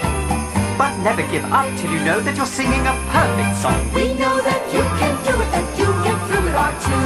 Never 1.01 1.25
give 1.33 1.43
up 1.49 1.65
till 1.81 1.89
you 1.89 1.97
know 2.05 2.21
that 2.21 2.37
you're 2.37 2.45
singing 2.45 2.85
a 2.85 2.93
perfect 3.09 3.57
song. 3.57 3.81
We 3.89 4.13
know 4.21 4.37
that 4.37 4.61
you 4.69 4.85
can 5.01 5.17
do 5.25 5.33
it, 5.33 5.49
and 5.49 5.65
you 5.73 5.89
get 6.05 6.13
through 6.29 6.45
it 6.45 6.53
or 6.53 6.71
two. 6.77 7.05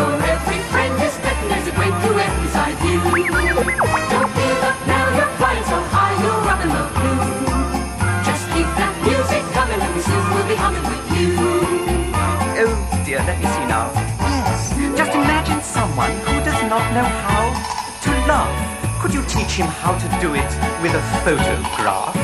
Your 0.00 0.08
every 0.24 0.64
friend 0.72 0.96
is 1.04 1.12
pet 1.20 1.36
and 1.44 1.52
there's 1.52 1.68
a 1.68 1.76
great 1.76 1.92
duet 2.00 2.32
beside 2.40 2.80
you. 2.80 3.04
Don't 3.04 4.32
give 4.32 4.64
up 4.64 4.80
now, 4.88 5.06
you're 5.12 5.28
flying 5.36 5.66
so 5.68 5.76
high, 5.92 6.16
you're 6.24 6.40
up 6.48 6.60
in 6.64 6.72
the 6.72 6.84
blue. 6.96 7.20
Just 8.24 8.48
keep 8.56 8.64
that 8.80 8.96
music 9.04 9.44
coming 9.52 9.76
and 9.76 9.92
we 9.92 10.00
soon 10.00 10.24
will 10.32 10.48
be 10.48 10.56
humming 10.56 10.86
with 10.88 11.04
you. 11.20 11.36
Oh 12.64 12.72
dear, 13.04 13.20
let 13.28 13.36
me 13.36 13.44
see 13.44 13.66
now. 13.68 13.92
Yes, 14.24 14.72
just 14.96 15.12
imagine 15.12 15.60
someone 15.60 16.16
who 16.24 16.40
does 16.48 16.64
not 16.64 16.84
know 16.96 17.04
how 17.28 17.44
to 18.08 18.10
love. 18.24 18.56
Could 19.04 19.12
you 19.12 19.20
teach 19.28 19.60
him 19.60 19.68
how 19.68 19.92
to 20.00 20.08
do 20.16 20.32
it 20.32 20.50
with 20.80 20.96
a 20.96 21.04
photograph? 21.20 22.16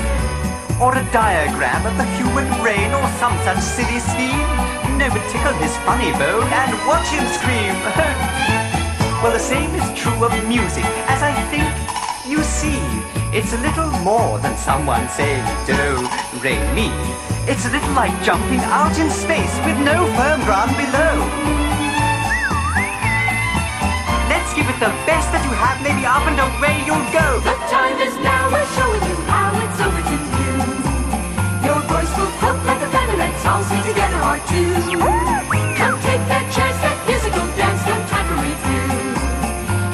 Or 0.77 0.93
a 0.93 1.05
diagram 1.09 1.87
of 1.89 1.97
the 1.97 2.05
human 2.20 2.45
brain 2.61 2.93
or 2.93 3.09
some 3.16 3.33
such 3.49 3.64
silly 3.64 3.97
scheme? 3.97 4.45
No, 5.01 5.09
but 5.09 5.24
tickle 5.33 5.57
his 5.57 5.72
funny 5.89 6.12
bone 6.20 6.45
and 6.53 6.70
watch 6.85 7.09
him 7.09 7.24
scream. 7.33 7.72
well, 9.24 9.33
the 9.33 9.41
same 9.41 9.72
is 9.72 9.89
true 9.97 10.20
of 10.20 10.33
music, 10.45 10.85
as 11.09 11.24
I 11.24 11.33
think 11.49 11.64
you 12.29 12.45
see. 12.45 12.77
It's 13.33 13.55
a 13.55 13.61
little 13.64 13.89
more 14.05 14.39
than 14.39 14.55
someone 14.59 15.09
saying 15.09 15.45
do, 15.64 16.05
re, 16.45 16.61
mi. 16.77 16.93
It's 17.49 17.64
a 17.64 17.72
little 17.72 17.95
like 17.97 18.12
jumping 18.22 18.61
out 18.68 18.99
in 19.01 19.09
space 19.09 19.57
with 19.64 19.81
no 19.81 20.05
firm 20.12 20.45
ground 20.45 20.77
below. 20.77 21.24
Let's 24.29 24.53
give 24.53 24.68
it 24.68 24.77
the 24.77 24.93
best 25.09 25.33
that 25.33 25.41
you 25.41 25.57
have, 25.57 25.81
maybe 25.81 26.05
up 26.05 26.29
and 26.29 26.37
away 26.37 26.85
you'll 26.85 27.09
go. 27.16 27.41
The 27.41 27.57
time 27.72 27.97
is 28.05 28.12
now, 28.20 28.53
we're 28.53 28.68
showing 28.77 28.95
together 33.87 34.18
our 34.18 34.39
two. 34.51 34.74
Come 35.78 35.97
take 36.03 36.24
that 36.26 36.47
chance, 36.51 36.78
that 36.82 36.99
dance, 37.07 37.82
no 37.87 37.95
time 38.11 38.26
for 38.26 38.39
review. 38.43 38.82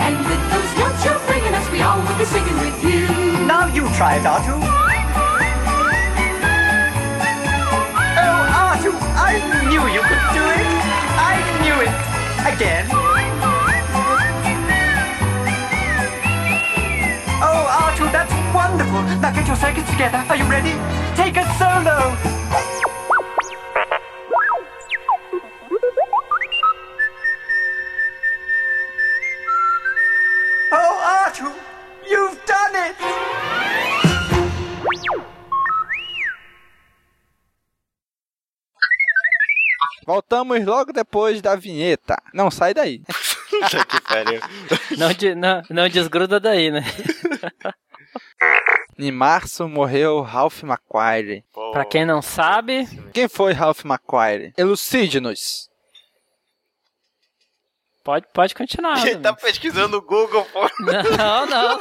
And 0.00 0.16
with 0.24 0.42
those 0.48 0.72
notes 0.80 1.04
you're 1.04 1.20
bringing 1.28 1.52
us, 1.52 1.66
we 1.68 1.84
all 1.84 2.00
will 2.00 2.16
be 2.16 2.24
singing 2.24 2.56
with 2.64 2.78
you. 2.80 3.04
Now 3.44 3.68
you 3.68 3.84
try 4.00 4.16
it, 4.16 4.24
Artu. 4.24 4.56
Oh, 8.16 8.56
Artu, 8.64 8.92
I 9.20 9.44
knew 9.68 9.84
you 9.92 10.02
could 10.08 10.24
do 10.32 10.44
it. 10.56 10.68
I 11.20 11.36
knew 11.60 11.76
it. 11.84 11.92
Again. 12.48 12.88
Oh, 17.44 17.62
Artu, 17.84 18.08
that's 18.08 18.32
wonderful. 18.56 19.02
Now 19.20 19.32
get 19.36 19.46
your 19.46 19.56
circuits 19.56 19.90
together. 19.90 20.24
Are 20.28 20.36
you 20.36 20.48
ready? 20.48 20.72
Take 21.14 21.36
a 21.36 21.44
solo. 21.60 22.41
Voltamos 40.44 40.66
logo 40.66 40.92
depois 40.92 41.40
da 41.40 41.56
vinheta. 41.56 42.16
Não 42.34 42.50
sai 42.50 42.74
daí. 42.74 43.00
Não, 44.98 45.12
de- 45.12 45.34
não, 45.34 45.62
não 45.70 45.88
desgruda 45.88 46.40
daí, 46.40 46.70
né? 46.70 46.82
Em 48.98 49.10
março 49.10 49.68
morreu 49.68 50.20
Ralph 50.20 50.62
McQuarrie. 50.62 51.44
Pra 51.72 51.84
quem 51.84 52.04
não 52.04 52.20
sabe, 52.22 52.86
Quem 53.12 53.28
foi 53.28 53.52
Ralph 53.52 53.84
McQuarrie? 53.84 54.52
Elucide-nos. 54.56 55.68
pode, 58.04 58.26
pode 58.32 58.54
continuar. 58.54 59.04
Ele 59.06 59.18
tá 59.20 59.32
pesquisando 59.32 59.96
no 59.96 60.02
Google, 60.02 60.44
pô. 60.52 60.68
Não, 60.80 61.46
não. 61.46 61.80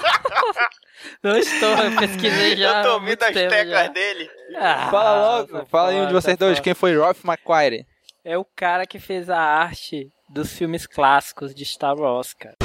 Não 1.23 1.37
estou, 1.37 1.69
eu 1.69 1.95
pesquisei 1.97 2.55
já. 2.57 2.79
Eu 2.79 2.83
tô 2.85 2.93
ouvindo 2.93 3.23
as 3.23 3.33
teclas 3.33 3.67
já. 3.69 3.87
dele. 3.87 4.29
Ah, 4.57 4.89
Fala 4.91 5.37
logo, 5.37 5.65
fala 5.67 5.89
aí 5.89 6.01
um 6.01 6.07
de 6.07 6.13
vocês 6.13 6.37
dois. 6.37 6.53
fora. 6.57 6.63
Quem 6.63 6.73
foi 6.73 6.97
Ralph 6.97 7.23
McQuarrie? 7.25 7.85
É 8.23 8.37
o 8.37 8.45
cara 8.45 8.85
que 8.85 8.99
fez 8.99 9.31
a 9.31 9.39
arte 9.39 10.11
dos 10.29 10.53
filmes 10.53 10.85
clássicos 10.85 11.55
de 11.55 11.63
Star 11.63 11.97
Wars, 11.97 12.35
cara. 12.35 12.55